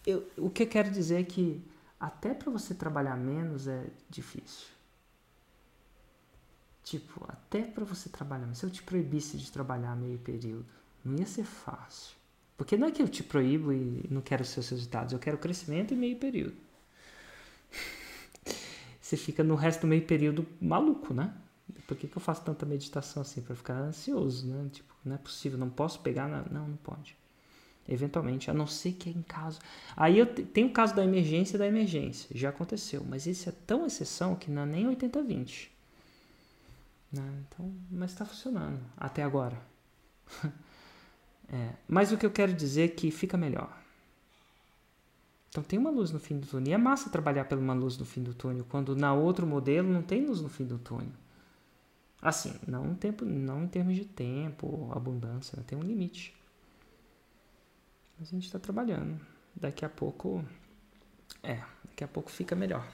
eu, 0.07 0.27
o 0.37 0.49
que 0.49 0.63
eu 0.63 0.67
quero 0.67 0.91
dizer 0.91 1.21
é 1.21 1.25
que 1.25 1.63
até 1.99 2.33
para 2.33 2.51
você 2.51 2.75
trabalhar 2.75 3.17
menos 3.17 3.67
é 3.67 3.87
difícil. 4.09 4.67
Tipo, 6.85 7.25
até 7.29 7.63
para 7.63 7.85
você 7.85 8.09
trabalhar 8.09 8.43
menos. 8.43 8.59
Se 8.59 8.67
eu 8.67 8.71
te 8.71 8.83
proibisse 8.83 9.37
de 9.37 9.51
trabalhar 9.51 9.97
meio 9.97 10.19
período, 10.19 10.67
não 11.05 11.19
ia 11.19 11.27
ser 11.27 11.45
fácil. 11.45 12.17
Porque 12.57 12.77
não 12.77 12.89
é 12.89 12.91
que 12.91 13.03
eu 13.03 13.09
te 13.09 13.23
proíbo 13.23 13.73
e 13.73 14.07
não 14.11 14.21
quero 14.21 14.43
os 14.43 14.49
seus 14.49 14.69
resultados, 14.69 15.13
eu 15.13 15.19
quero 15.19 15.39
crescimento 15.39 15.93
e 15.93 15.97
meio 15.97 16.17
período. 16.17 16.55
Você 19.13 19.17
fica 19.19 19.45
no 19.45 19.57
resto 19.57 19.83
do 19.83 19.89
meio 19.89 20.07
período 20.07 20.47
maluco, 20.59 21.13
né? 21.13 21.35
Por 21.87 21.95
que, 21.95 22.09
que 22.09 22.17
eu 22.17 22.23
faço 22.23 22.41
tanta 22.41 22.65
meditação 22.65 23.21
assim? 23.21 23.43
Para 23.43 23.55
ficar 23.55 23.75
ansioso, 23.75 24.47
né? 24.47 24.71
Tipo, 24.73 24.95
não 25.05 25.17
é 25.17 25.19
possível, 25.19 25.59
não 25.59 25.69
posso 25.69 26.01
pegar. 26.01 26.27
Não, 26.51 26.67
não 26.67 26.77
pode. 26.79 27.15
Eventualmente, 27.87 28.51
a 28.51 28.55
não 28.55 28.67
ser 28.67 28.93
que 28.93 29.11
é 29.11 29.13
em 29.13 29.21
caso. 29.21 29.59
Aí 29.95 30.19
eu 30.19 30.25
tenho 30.25 30.69
o 30.69 30.73
caso 30.73 30.95
da 30.95 31.05
emergência 31.05 31.59
da 31.59 31.67
emergência, 31.67 32.27
já 32.35 32.49
aconteceu, 32.49 33.05
mas 33.07 33.27
esse 33.27 33.51
é 33.51 33.53
tão 33.67 33.85
exceção 33.85 34.35
que 34.35 34.51
não 34.51 34.63
é 34.63 34.67
nem 34.67 34.87
80-20. 34.87 35.69
Né? 37.13 37.43
Então, 37.47 37.71
mas 37.91 38.13
está 38.13 38.25
funcionando 38.25 38.81
até 38.97 39.23
agora. 39.23 39.61
é, 41.53 41.73
mas 41.87 42.13
o 42.13 42.17
que 42.17 42.25
eu 42.25 42.31
quero 42.31 42.55
dizer 42.55 42.85
é 42.85 42.89
que 42.89 43.11
fica 43.11 43.37
melhor. 43.37 43.82
Então 45.53 45.63
tem 45.63 45.79
uma 45.79 45.91
luz 45.91 46.11
no 46.11 46.19
fim 46.19 46.39
do 46.39 46.47
túnel. 46.47 46.71
E 46.71 46.73
é 46.73 46.79
massa 46.79 47.11
trabalhar 47.11 47.45
pela 47.45 47.61
uma 47.61 47.75
luz 47.75 47.99
no 47.99 48.07
fim 48.07 48.23
do 48.23 48.33
túnel, 48.33 48.65
quando 48.71 48.97
na 48.97 49.13
outro 49.13 49.47
modelo 49.47 49.87
não 49.87 50.03
tem 50.03 50.25
luz 50.25 50.41
no 50.41 50.49
fim 50.49 50.65
do 50.65 50.79
túnel. 50.79 51.13
Assim, 52.23 52.59
não, 52.67 52.95
tempo, 52.95 53.27
não 53.27 53.65
em 53.65 53.69
termos 53.69 53.95
de 53.95 54.07
tempo, 54.07 54.91
abundância, 54.95 55.55
né? 55.59 55.63
tem 55.67 55.79
um 55.79 55.83
limite. 55.83 56.35
Mas 58.19 58.29
a 58.29 58.31
gente 58.31 58.47
está 58.47 58.59
trabalhando. 58.59 59.21
Daqui 59.55 59.85
a 59.85 59.91
pouco. 59.91 60.43
É, 61.43 61.63
daqui 61.85 62.03
a 62.03 62.09
pouco 62.09 62.31
fica 62.31 62.57
melhor. 62.57 62.91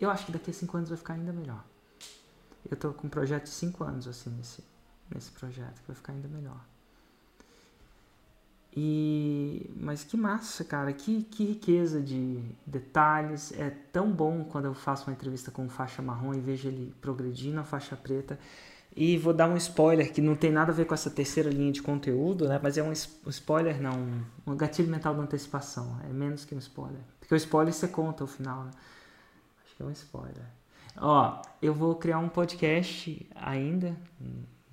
Eu 0.00 0.10
acho 0.10 0.26
que 0.26 0.32
daqui 0.32 0.50
a 0.50 0.54
cinco 0.54 0.76
anos 0.76 0.88
vai 0.88 0.98
ficar 0.98 1.14
ainda 1.14 1.32
melhor. 1.32 1.64
Eu 2.68 2.74
estou 2.74 2.92
com 2.92 3.06
um 3.06 3.10
projeto 3.10 3.44
de 3.44 3.50
cinco 3.50 3.84
anos 3.84 4.08
assim 4.08 4.30
nesse, 4.30 4.64
nesse 5.14 5.30
projeto, 5.30 5.80
que 5.80 5.86
vai 5.86 5.94
ficar 5.94 6.12
ainda 6.12 6.26
melhor. 6.26 6.60
E 8.74 9.70
mas 9.76 10.02
que 10.02 10.16
massa, 10.16 10.64
cara, 10.64 10.92
que, 10.92 11.24
que 11.24 11.44
riqueza 11.44 12.00
de 12.00 12.40
detalhes. 12.66 13.52
É 13.52 13.70
tão 13.92 14.10
bom 14.10 14.44
quando 14.44 14.64
eu 14.64 14.74
faço 14.74 15.08
uma 15.08 15.12
entrevista 15.12 15.50
com 15.50 15.68
faixa 15.68 16.00
marrom 16.00 16.34
e 16.34 16.40
vejo 16.40 16.68
ele 16.68 16.94
progredindo 17.00 17.60
a 17.60 17.64
faixa 17.64 17.96
preta. 17.96 18.38
E 18.94 19.16
vou 19.16 19.32
dar 19.32 19.48
um 19.48 19.56
spoiler 19.56 20.12
que 20.12 20.20
não 20.20 20.34
tem 20.34 20.50
nada 20.50 20.70
a 20.70 20.74
ver 20.74 20.84
com 20.86 20.94
essa 20.94 21.10
terceira 21.10 21.50
linha 21.50 21.72
de 21.72 21.82
conteúdo, 21.82 22.46
né? 22.48 22.60
Mas 22.62 22.76
é 22.76 22.82
um 22.82 22.92
spoiler, 22.92 23.80
não. 23.80 24.22
Um 24.46 24.56
gatilho 24.56 24.88
mental 24.88 25.14
da 25.14 25.22
antecipação. 25.22 25.98
É 26.08 26.12
menos 26.12 26.44
que 26.44 26.54
um 26.54 26.58
spoiler. 26.58 27.00
Porque 27.18 27.34
o 27.34 27.36
spoiler 27.36 27.72
você 27.72 27.88
conta 27.88 28.24
o 28.24 28.26
final, 28.26 28.64
né? 28.64 28.70
Acho 29.64 29.76
que 29.76 29.82
é 29.82 29.86
um 29.86 29.90
spoiler. 29.90 30.44
Ó, 30.96 31.40
eu 31.60 31.72
vou 31.72 31.94
criar 31.94 32.18
um 32.18 32.28
podcast 32.28 33.26
ainda, 33.34 33.96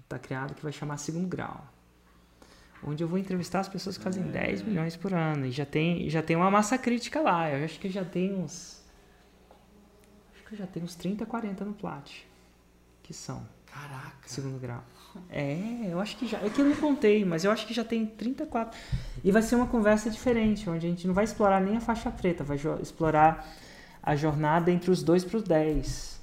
tá 0.07 0.19
criado, 0.19 0.53
que 0.53 0.63
vai 0.63 0.71
chamar 0.71 0.97
Segundo 0.97 1.27
Grau. 1.27 1.65
Onde 2.83 3.03
eu 3.03 3.07
vou 3.07 3.17
entrevistar 3.17 3.59
as 3.59 3.67
pessoas 3.67 3.97
que 3.97 4.03
fazem 4.03 4.23
é. 4.23 4.27
10 4.27 4.63
milhões 4.63 4.95
por 4.95 5.13
ano. 5.13 5.45
E 5.45 5.51
já 5.51 5.65
tem, 5.65 6.09
já 6.09 6.21
tem 6.21 6.35
uma 6.35 6.49
massa 6.49 6.77
crítica 6.77 7.19
lá. 7.19 7.49
Eu 7.49 7.63
acho 7.65 7.79
que 7.79 7.89
já 7.89 8.05
tem 8.05 8.33
uns. 8.33 8.81
Acho 10.33 10.43
que 10.45 10.55
já 10.55 10.65
tem 10.65 10.83
uns 10.83 10.95
30, 10.95 11.25
40 11.25 11.65
no 11.65 11.73
Plat. 11.73 12.09
Que 13.03 13.13
são. 13.13 13.45
Caraca. 13.65 14.15
Segundo 14.25 14.59
grau. 14.59 14.83
É, 15.29 15.87
eu 15.89 15.99
acho 15.99 16.17
que 16.17 16.27
já. 16.27 16.39
É 16.39 16.49
que 16.49 16.61
eu 16.61 16.65
não 16.65 16.75
contei, 16.75 17.25
mas 17.25 17.43
eu 17.43 17.51
acho 17.51 17.67
que 17.67 17.73
já 17.73 17.83
tem 17.83 18.05
34. 18.05 18.79
E 19.23 19.31
vai 19.31 19.41
ser 19.41 19.55
uma 19.55 19.67
conversa 19.67 20.09
diferente, 20.09 20.69
onde 20.69 20.85
a 20.85 20.89
gente 20.89 21.05
não 21.07 21.13
vai 21.13 21.23
explorar 21.23 21.59
nem 21.59 21.77
a 21.77 21.81
faixa 21.81 22.09
preta, 22.11 22.43
vai 22.43 22.57
explorar 22.81 23.47
a 24.01 24.15
jornada 24.15 24.71
entre 24.71 24.89
os 24.89 25.03
dois 25.03 25.23
para 25.23 25.37
os 25.37 25.43
10. 25.43 26.19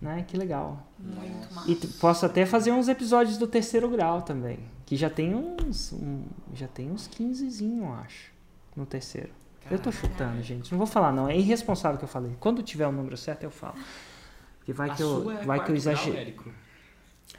Né? 0.00 0.24
Que 0.26 0.36
legal. 0.36 0.86
Muito 0.98 1.54
massa. 1.54 1.70
E 1.70 1.76
posso 1.98 2.26
até 2.26 2.44
fazer 2.46 2.72
uns 2.72 2.88
episódios 2.88 3.38
do 3.38 3.46
terceiro 3.46 3.88
grau 3.88 4.22
também. 4.22 4.58
Que 4.88 4.96
já 4.96 5.10
tem 5.10 5.34
uns. 5.34 5.92
Um, 5.92 6.24
já 6.54 6.66
tem 6.66 6.90
uns 6.90 7.06
15, 7.08 7.78
eu 7.78 7.92
acho. 7.92 8.32
No 8.74 8.86
terceiro. 8.86 9.28
Caraca. 9.60 9.74
Eu 9.74 9.78
tô 9.78 9.92
chutando, 9.92 10.42
gente. 10.42 10.72
Não 10.72 10.78
vou 10.78 10.86
falar, 10.86 11.12
não. 11.12 11.28
É 11.28 11.36
irresponsável 11.36 11.98
que 11.98 12.04
eu 12.04 12.08
falei. 12.08 12.34
Quando 12.40 12.62
tiver 12.62 12.86
o 12.86 12.92
número 12.92 13.14
certo, 13.14 13.42
eu 13.44 13.50
falo. 13.50 13.76
Porque 14.56 14.72
vai 14.72 14.88
a 14.88 14.94
que 14.94 15.02
eu, 15.02 15.30
é 15.30 15.44
vai 15.44 15.62
que 15.62 15.70
eu 15.70 15.76
exagero. 15.76 16.54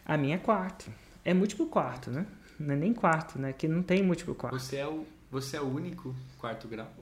A 0.06 0.16
minha 0.16 0.36
é 0.36 0.38
quarto. 0.38 0.94
É 1.26 1.34
múltiplo 1.34 1.66
quarto, 1.66 2.12
né? 2.12 2.28
Não 2.60 2.76
é 2.76 2.78
nem 2.78 2.94
quarto, 2.94 3.40
né? 3.40 3.52
Que 3.52 3.68
não 3.68 3.82
tem 3.82 4.04
múltiplo 4.04 4.36
quarto. 4.36 4.60
Você 4.60 4.76
é 4.76 4.88
o, 4.88 5.04
você 5.32 5.58
é 5.58 5.62
o 5.62 5.68
único 5.68 6.16
quarto 6.38 6.68
grau? 6.68 6.94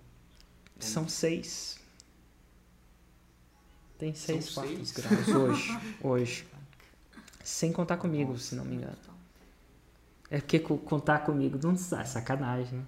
São 0.80 1.03
é. 1.03 1.07
seis. 1.10 1.78
Tem 3.98 4.15
seis 4.15 4.45
São 4.45 4.64
quartos 4.64 4.90
seis? 4.91 4.91
graus 4.94 5.28
hoje. 5.28 5.80
hoje. 6.02 6.48
sem 7.44 7.74
contar 7.74 7.98
comigo, 7.98 8.32
Nossa, 8.32 8.44
se 8.45 8.56
não 8.56 8.64
me 8.64 8.76
engano. 8.76 8.95
É 10.29 10.39
porque 10.39 10.59
co- 10.59 10.77
contar 10.77 11.19
comigo 11.19 11.59
não 11.61 11.73
é 11.73 12.03
sacanagem, 12.05 12.79
né? 12.79 12.85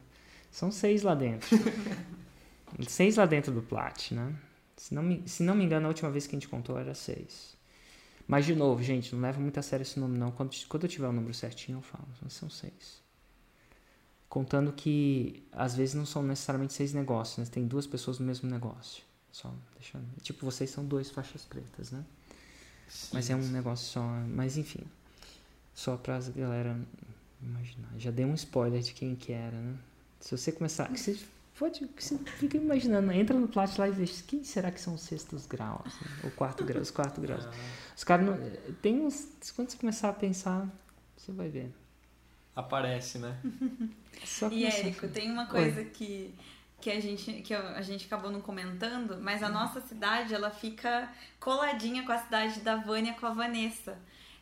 São 0.51 0.71
seis 0.71 1.03
lá 1.03 1.15
dentro. 1.15 1.49
seis 2.87 3.17
lá 3.17 3.25
dentro 3.25 3.51
do 3.51 3.61
Plat, 3.61 4.11
né? 4.11 4.35
Se 4.77 4.93
não, 4.93 5.03
me, 5.03 5.23
se 5.27 5.43
não 5.43 5.55
me 5.55 5.63
engano, 5.65 5.85
a 5.85 5.89
última 5.89 6.09
vez 6.09 6.25
que 6.25 6.35
a 6.35 6.39
gente 6.39 6.47
contou 6.47 6.77
era 6.77 6.93
seis. 6.93 7.57
Mas, 8.27 8.45
de 8.45 8.55
novo, 8.55 8.83
gente, 8.83 9.13
não 9.15 9.21
leva 9.21 9.39
muito 9.39 9.59
a 9.59 9.63
sério 9.63 9.83
esse 9.83 9.99
número, 9.99 10.19
não. 10.19 10.31
Quando, 10.31 10.51
quando 10.67 10.83
eu 10.83 10.89
tiver 10.89 11.07
o 11.07 11.13
número 11.13 11.33
certinho, 11.33 11.79
eu 11.79 11.81
falo. 11.81 12.07
Mas 12.21 12.33
são 12.33 12.49
seis. 12.49 13.01
Contando 14.29 14.71
que, 14.71 15.43
às 15.51 15.75
vezes, 15.75 15.95
não 15.95 16.05
são 16.05 16.21
necessariamente 16.21 16.73
seis 16.73 16.93
negócios, 16.93 17.39
né? 17.39 17.45
Tem 17.51 17.65
duas 17.65 17.87
pessoas 17.87 18.19
no 18.19 18.25
mesmo 18.25 18.49
negócio. 18.49 19.03
Só 19.31 19.51
deixando. 19.75 20.05
Tipo, 20.21 20.45
vocês 20.45 20.69
são 20.69 20.85
dois 20.85 21.09
faixas 21.09 21.45
pretas, 21.45 21.91
né? 21.91 22.05
Mas 23.13 23.29
é 23.29 23.35
um 23.35 23.47
negócio 23.49 23.87
só. 23.87 24.01
Mas 24.27 24.57
enfim. 24.57 24.81
Só 25.73 25.97
pra 25.97 26.19
galera 26.35 26.79
imaginar. 27.41 27.89
Já 27.97 28.11
dei 28.11 28.25
um 28.25 28.33
spoiler 28.33 28.81
de 28.81 28.93
quem 28.93 29.15
que 29.15 29.31
era, 29.31 29.55
né? 29.57 29.75
Se 30.19 30.35
você 30.35 30.51
começar. 30.51 30.89
Você 30.89 31.17
pode. 31.57 31.89
Você 31.97 32.17
fica 32.17 32.57
imaginando. 32.57 33.11
Entra 33.11 33.37
no 33.37 33.47
plat 33.47 33.77
lá 33.77 33.87
e 33.87 33.91
vê. 33.91 34.05
Quem 34.27 34.43
será 34.43 34.71
que 34.71 34.79
são 34.81 34.95
os 34.95 35.01
sextos 35.01 35.45
graus? 35.45 35.85
né? 35.85 36.19
Ou 36.23 36.31
quarto 36.31 36.63
grau, 36.63 36.81
os 36.81 36.91
quarto 36.91 37.21
graus. 37.21 37.45
Ah, 37.45 37.51
Os 37.95 38.03
caras 38.03 38.25
não. 38.25 38.37
Tem 38.81 38.99
uns. 39.01 39.27
Quando 39.55 39.69
você 39.69 39.77
começar 39.77 40.09
a 40.09 40.13
pensar, 40.13 40.67
você 41.15 41.31
vai 41.31 41.49
ver. 41.49 41.73
aparece, 42.55 43.17
né? 43.19 43.37
É 44.21 44.25
Só 44.25 44.49
E. 44.49 44.65
Érico, 44.65 45.07
tem 45.07 45.31
uma 45.31 45.45
coisa 45.45 45.85
que, 45.85 46.35
que, 46.81 46.91
a 46.91 46.99
gente, 46.99 47.41
que 47.41 47.53
a 47.53 47.81
gente 47.81 48.05
acabou 48.05 48.29
não 48.29 48.41
comentando, 48.41 49.17
mas 49.21 49.41
a 49.41 49.47
nossa 49.47 49.79
cidade 49.79 50.33
ela 50.33 50.49
fica 50.51 51.09
coladinha 51.39 52.03
com 52.03 52.11
a 52.11 52.17
cidade 52.17 52.59
da 52.59 52.75
Vânia 52.75 53.13
com 53.13 53.25
a 53.25 53.33
Vanessa. 53.33 53.97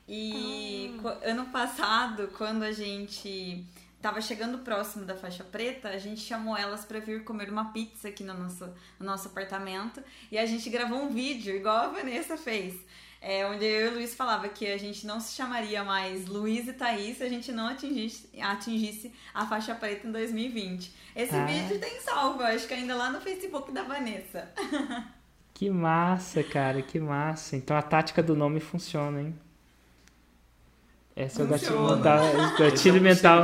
E 0.08 0.98
co- 1.02 1.18
ano 1.24 1.46
passado, 1.48 2.30
quando 2.38 2.64
a 2.64 2.72
gente 2.72 3.66
tava 4.02 4.22
chegando 4.22 4.60
próximo 4.60 5.04
da 5.06 5.16
faixa 5.16 5.44
preta, 5.44 5.90
a 5.90 5.98
gente 5.98 6.22
chamou 6.22 6.56
elas 6.56 6.86
pra 6.86 7.00
vir 7.00 7.24
comer 7.24 7.50
uma 7.50 7.72
pizza 7.74 8.08
aqui 8.08 8.24
no 8.24 8.34
nosso, 8.34 8.66
no 9.00 9.06
nosso 9.06 9.28
apartamento. 9.28 10.02
E 10.32 10.38
a 10.38 10.46
gente 10.46 10.70
gravou 10.70 11.00
um 11.02 11.10
vídeo, 11.10 11.56
igual 11.56 11.76
a 11.78 11.88
Vanessa 11.90 12.38
fez. 12.38 12.76
É, 13.20 13.46
onde 13.48 13.66
eu 13.66 13.88
e 13.88 13.90
o 13.90 13.94
Luiz 13.96 14.14
falava 14.14 14.48
que 14.48 14.68
a 14.68 14.78
gente 14.78 15.06
não 15.08 15.20
se 15.20 15.34
chamaria 15.36 15.84
mais 15.84 16.28
Luiz 16.28 16.68
e 16.68 16.74
Thaís 16.74 17.18
se 17.18 17.24
a 17.24 17.28
gente 17.30 17.52
não 17.52 17.68
atingisse, 17.68 18.30
atingisse 18.40 19.12
a 19.34 19.46
faixa 19.48 19.74
preta 19.74 20.08
em 20.08 20.12
2020. 20.12 20.94
Esse 21.16 21.36
Ah. 21.36 21.44
vídeo 21.46 21.80
tem 21.80 22.00
salvo, 22.00 22.44
acho 22.44 22.68
que 22.68 22.76
ainda 22.76 22.96
lá 22.96 23.10
no 23.10 23.20
Facebook 23.20 23.72
da 23.72 23.84
Vanessa. 23.84 24.48
Que 25.54 25.72
massa, 25.72 26.44
cara, 26.44 26.84
que 26.84 27.00
massa. 27.00 27.56
Então 27.56 27.76
a 27.76 27.82
tática 27.82 28.22
do 28.22 28.36
nome 28.36 28.60
funciona, 28.60 29.20
hein? 29.20 29.36
É 31.18 31.26
o 31.42 31.48
gatilho 31.48 31.82
mental. 31.82 32.32
São 32.32 32.58
Gatilho 32.58 33.02
mental. 33.02 33.44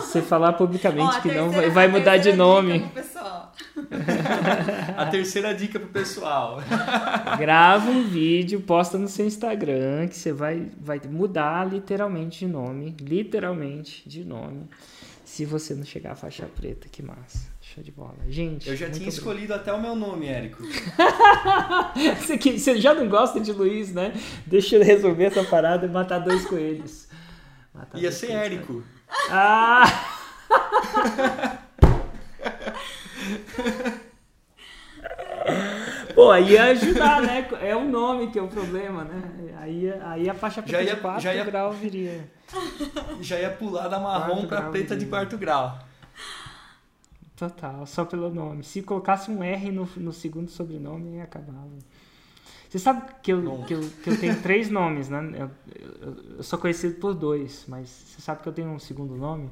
Você 0.00 0.20
falar 0.20 0.54
publicamente 0.54 1.18
Ó, 1.18 1.20
que 1.20 1.32
não 1.32 1.50
vai, 1.50 1.70
vai 1.70 1.88
mudar 1.88 2.16
de 2.16 2.32
nome. 2.32 2.90
A 4.96 5.06
terceira 5.06 5.54
dica 5.54 5.78
pro 5.78 5.88
pessoal. 5.88 6.60
Grava 7.38 7.90
um 7.90 8.08
vídeo, 8.08 8.60
posta 8.60 8.98
no 8.98 9.06
seu 9.06 9.26
Instagram, 9.26 10.08
que 10.08 10.16
você 10.16 10.32
vai, 10.32 10.68
vai 10.80 11.00
mudar 11.08 11.68
literalmente 11.68 12.40
de 12.40 12.52
nome. 12.52 12.96
Literalmente 13.00 14.08
de 14.08 14.24
nome. 14.24 14.68
Se 15.24 15.44
você 15.44 15.74
não 15.74 15.84
chegar 15.84 16.12
à 16.12 16.16
faixa 16.16 16.46
preta, 16.46 16.88
que 16.88 17.02
massa. 17.02 17.49
Show 17.74 17.84
de 17.84 17.92
bola. 17.92 18.16
Gente, 18.28 18.68
Eu 18.68 18.74
já 18.74 18.86
tinha 18.86 18.96
obrigado. 18.96 19.12
escolhido 19.12 19.54
até 19.54 19.72
o 19.72 19.80
meu 19.80 19.94
nome, 19.94 20.26
Érico. 20.26 20.62
Você, 22.18 22.36
que- 22.36 22.58
você 22.58 22.80
já 22.80 22.92
não 22.94 23.08
gosta 23.08 23.38
de 23.40 23.52
Luiz, 23.52 23.92
né? 23.92 24.12
Deixa 24.46 24.74
eu 24.76 24.82
resolver 24.84 25.24
essa 25.24 25.44
parada 25.44 25.86
e 25.86 25.88
matar 25.88 26.18
dois 26.18 26.44
coelhos. 26.46 27.06
Matar 27.72 27.96
Ia 27.98 28.02
dois 28.08 28.14
ser 28.14 28.26
coelhos, 28.28 28.44
Érico. 28.46 28.82
Ah! 29.30 29.84
Pô, 36.14 36.30
aí 36.30 36.52
ia 36.52 36.64
ajudar, 36.64 37.22
né? 37.22 37.46
É 37.62 37.74
o 37.74 37.84
nome 37.84 38.30
que 38.30 38.38
é 38.38 38.42
o 38.42 38.48
problema, 38.48 39.04
né? 39.04 39.22
Aí, 39.60 39.90
aí 40.02 40.28
a 40.30 40.34
faixa 40.34 40.62
preta 40.62 40.78
Já 40.78 40.82
ia- 40.90 40.94
de 40.94 41.00
4 41.00 41.20
já 41.22 41.34
ia- 41.34 41.44
grau 41.44 41.72
viria. 41.72 42.28
Já 43.20 43.38
ia 43.38 43.50
pular 43.50 43.88
da 43.88 43.98
marrom 43.98 44.46
Quarto 44.46 44.48
pra 44.48 44.62
preta 44.70 44.88
de 44.94 45.04
menino. 45.04 45.10
quarto 45.10 45.38
grau. 45.38 45.78
Total, 47.40 47.86
só 47.86 48.04
pelo 48.04 48.28
nome. 48.32 48.62
Se 48.62 48.82
colocasse 48.82 49.30
um 49.30 49.42
R 49.42 49.72
no, 49.72 49.86
no 49.96 50.12
segundo 50.12 50.50
sobrenome, 50.50 51.16
ia 51.16 51.24
acabar. 51.24 51.54
Você 52.68 52.78
sabe 52.78 53.14
que 53.22 53.32
eu, 53.32 53.40
Bom. 53.40 53.64
que 53.64 53.72
eu, 53.74 53.80
que 54.04 54.10
eu 54.10 54.20
tenho 54.20 54.40
três 54.42 54.68
nomes, 54.68 55.08
né? 55.08 55.20
Eu, 55.34 55.50
eu- 55.74 56.36
eu 56.36 56.42
sou 56.42 56.58
conhecido 56.58 56.96
por 57.00 57.14
dois, 57.14 57.64
mas 57.66 57.88
você 57.88 58.20
sabe 58.20 58.42
que 58.42 58.48
eu 58.48 58.52
tenho 58.52 58.68
um 58.68 58.78
segundo 58.78 59.16
nome? 59.16 59.48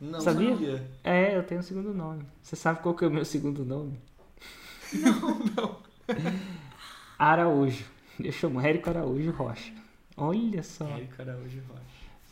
Não 0.00 0.18
Sabia? 0.20 0.50
sabia. 0.52 0.90
É, 1.04 1.36
eu 1.36 1.42
tenho 1.42 1.60
um 1.60 1.62
segundo 1.62 1.92
nome. 1.92 2.24
Você 2.42 2.56
sabe 2.56 2.80
qual 2.80 2.94
que 2.94 3.04
é 3.04 3.08
o 3.08 3.10
meu 3.10 3.24
segundo 3.26 3.62
nome? 3.64 3.98
Não, 4.94 5.38
não. 5.56 5.76
Araújo. 7.18 7.84
Eu 8.18 8.32
chamo 8.32 8.60
Érico 8.60 8.88
Araújo 8.90 9.30
Rocha. 9.30 9.72
Olha 10.16 10.62
só. 10.62 10.88
Érico 10.88 11.20
Araújo 11.20 11.60
Rocha. 11.68 11.82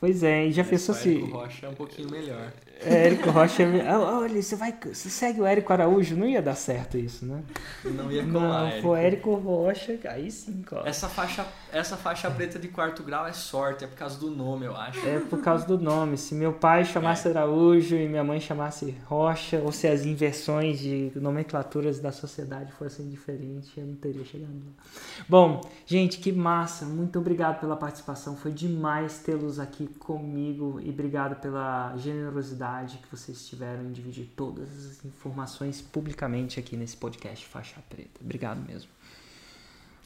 Pois 0.00 0.22
é, 0.22 0.46
e 0.46 0.52
já 0.52 0.64
pensou 0.64 0.94
se. 0.94 1.10
Érico 1.10 1.36
Rocha 1.36 1.66
é 1.66 1.68
um 1.68 1.74
pouquinho 1.74 2.10
melhor. 2.10 2.52
É, 2.80 3.06
Érico 3.06 3.30
Rocha. 3.30 3.62
Ah, 3.88 3.98
Olha, 4.00 4.42
você 4.42 4.56
vai. 4.56 4.74
Você 4.92 5.08
segue 5.08 5.40
o 5.40 5.46
Érico 5.46 5.72
Araújo? 5.72 6.16
Não 6.16 6.26
ia 6.26 6.42
dar 6.42 6.54
certo 6.54 6.96
isso, 6.98 7.24
né? 7.24 7.42
Não 7.84 8.10
ia 8.10 8.24
colar, 8.24 8.48
Não, 8.62 8.66
Érico. 8.66 8.82
pô, 8.82 8.96
Érico 8.96 9.34
Rocha, 9.34 9.98
aí 10.06 10.30
sim, 10.30 10.62
cola. 10.68 10.88
Essa 10.88 11.08
faixa, 11.08 11.46
essa 11.70 11.96
faixa 11.96 12.30
preta 12.30 12.58
de 12.58 12.68
quarto 12.68 13.02
grau 13.02 13.26
é 13.26 13.32
sorte, 13.32 13.84
é 13.84 13.86
por 13.86 13.96
causa 13.96 14.18
do 14.18 14.30
nome, 14.30 14.66
eu 14.66 14.74
acho. 14.74 15.06
É 15.06 15.20
por 15.20 15.40
causa 15.42 15.66
do 15.66 15.78
nome. 15.78 16.16
Se 16.16 16.34
meu 16.34 16.52
pai 16.54 16.84
chamasse 16.84 17.28
Araújo 17.28 17.94
e 17.94 18.08
minha 18.08 18.24
mãe 18.24 18.40
chamasse 18.40 18.96
Rocha, 19.06 19.60
ou 19.64 19.70
se 19.70 19.86
as 19.86 20.04
inversões 20.04 20.78
de 20.80 21.12
nomenclaturas 21.14 22.00
da 22.00 22.10
sociedade 22.10 22.72
fossem 22.72 23.08
diferentes, 23.08 23.70
eu 23.76 23.86
não 23.86 23.94
teria 23.94 24.24
chegado 24.24 24.52
lá. 24.54 24.84
Bom, 25.28 25.60
gente, 25.86 26.18
que 26.18 26.32
massa. 26.32 26.84
Muito 26.84 27.18
obrigado 27.18 27.60
pela 27.60 27.76
participação. 27.76 28.34
Foi 28.36 28.50
demais 28.50 29.18
tê-los 29.18 29.60
aqui 29.60 29.86
comigo 29.98 30.80
e 30.82 30.90
obrigado 30.90 31.40
pela 31.40 31.94
generosidade 31.96 32.61
que 32.98 33.08
vocês 33.10 33.46
tiveram 33.48 33.84
em 33.84 33.92
dividir 33.92 34.30
todas 34.36 34.68
as 34.86 35.04
informações 35.04 35.80
publicamente 35.80 36.60
aqui 36.60 36.76
nesse 36.76 36.96
podcast 36.96 37.46
Faixa 37.46 37.82
Preta. 37.88 38.20
Obrigado 38.20 38.60
mesmo. 38.66 38.90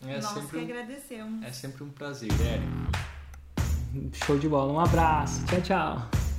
É 0.03 0.21
Nós 0.21 0.27
que 0.29 0.41
sempre, 0.41 0.59
um, 0.59 0.63
agradecemos. 0.63 1.45
é 1.47 1.53
sempre 1.53 1.83
um 1.85 1.91
prazer, 1.91 2.31
Érico. 2.33 4.17
Show 4.25 4.39
de 4.39 4.49
bola. 4.49 4.73
Um 4.73 4.81
abraço. 4.81 5.45
Tchau, 5.47 5.63
tchau. 5.63 6.36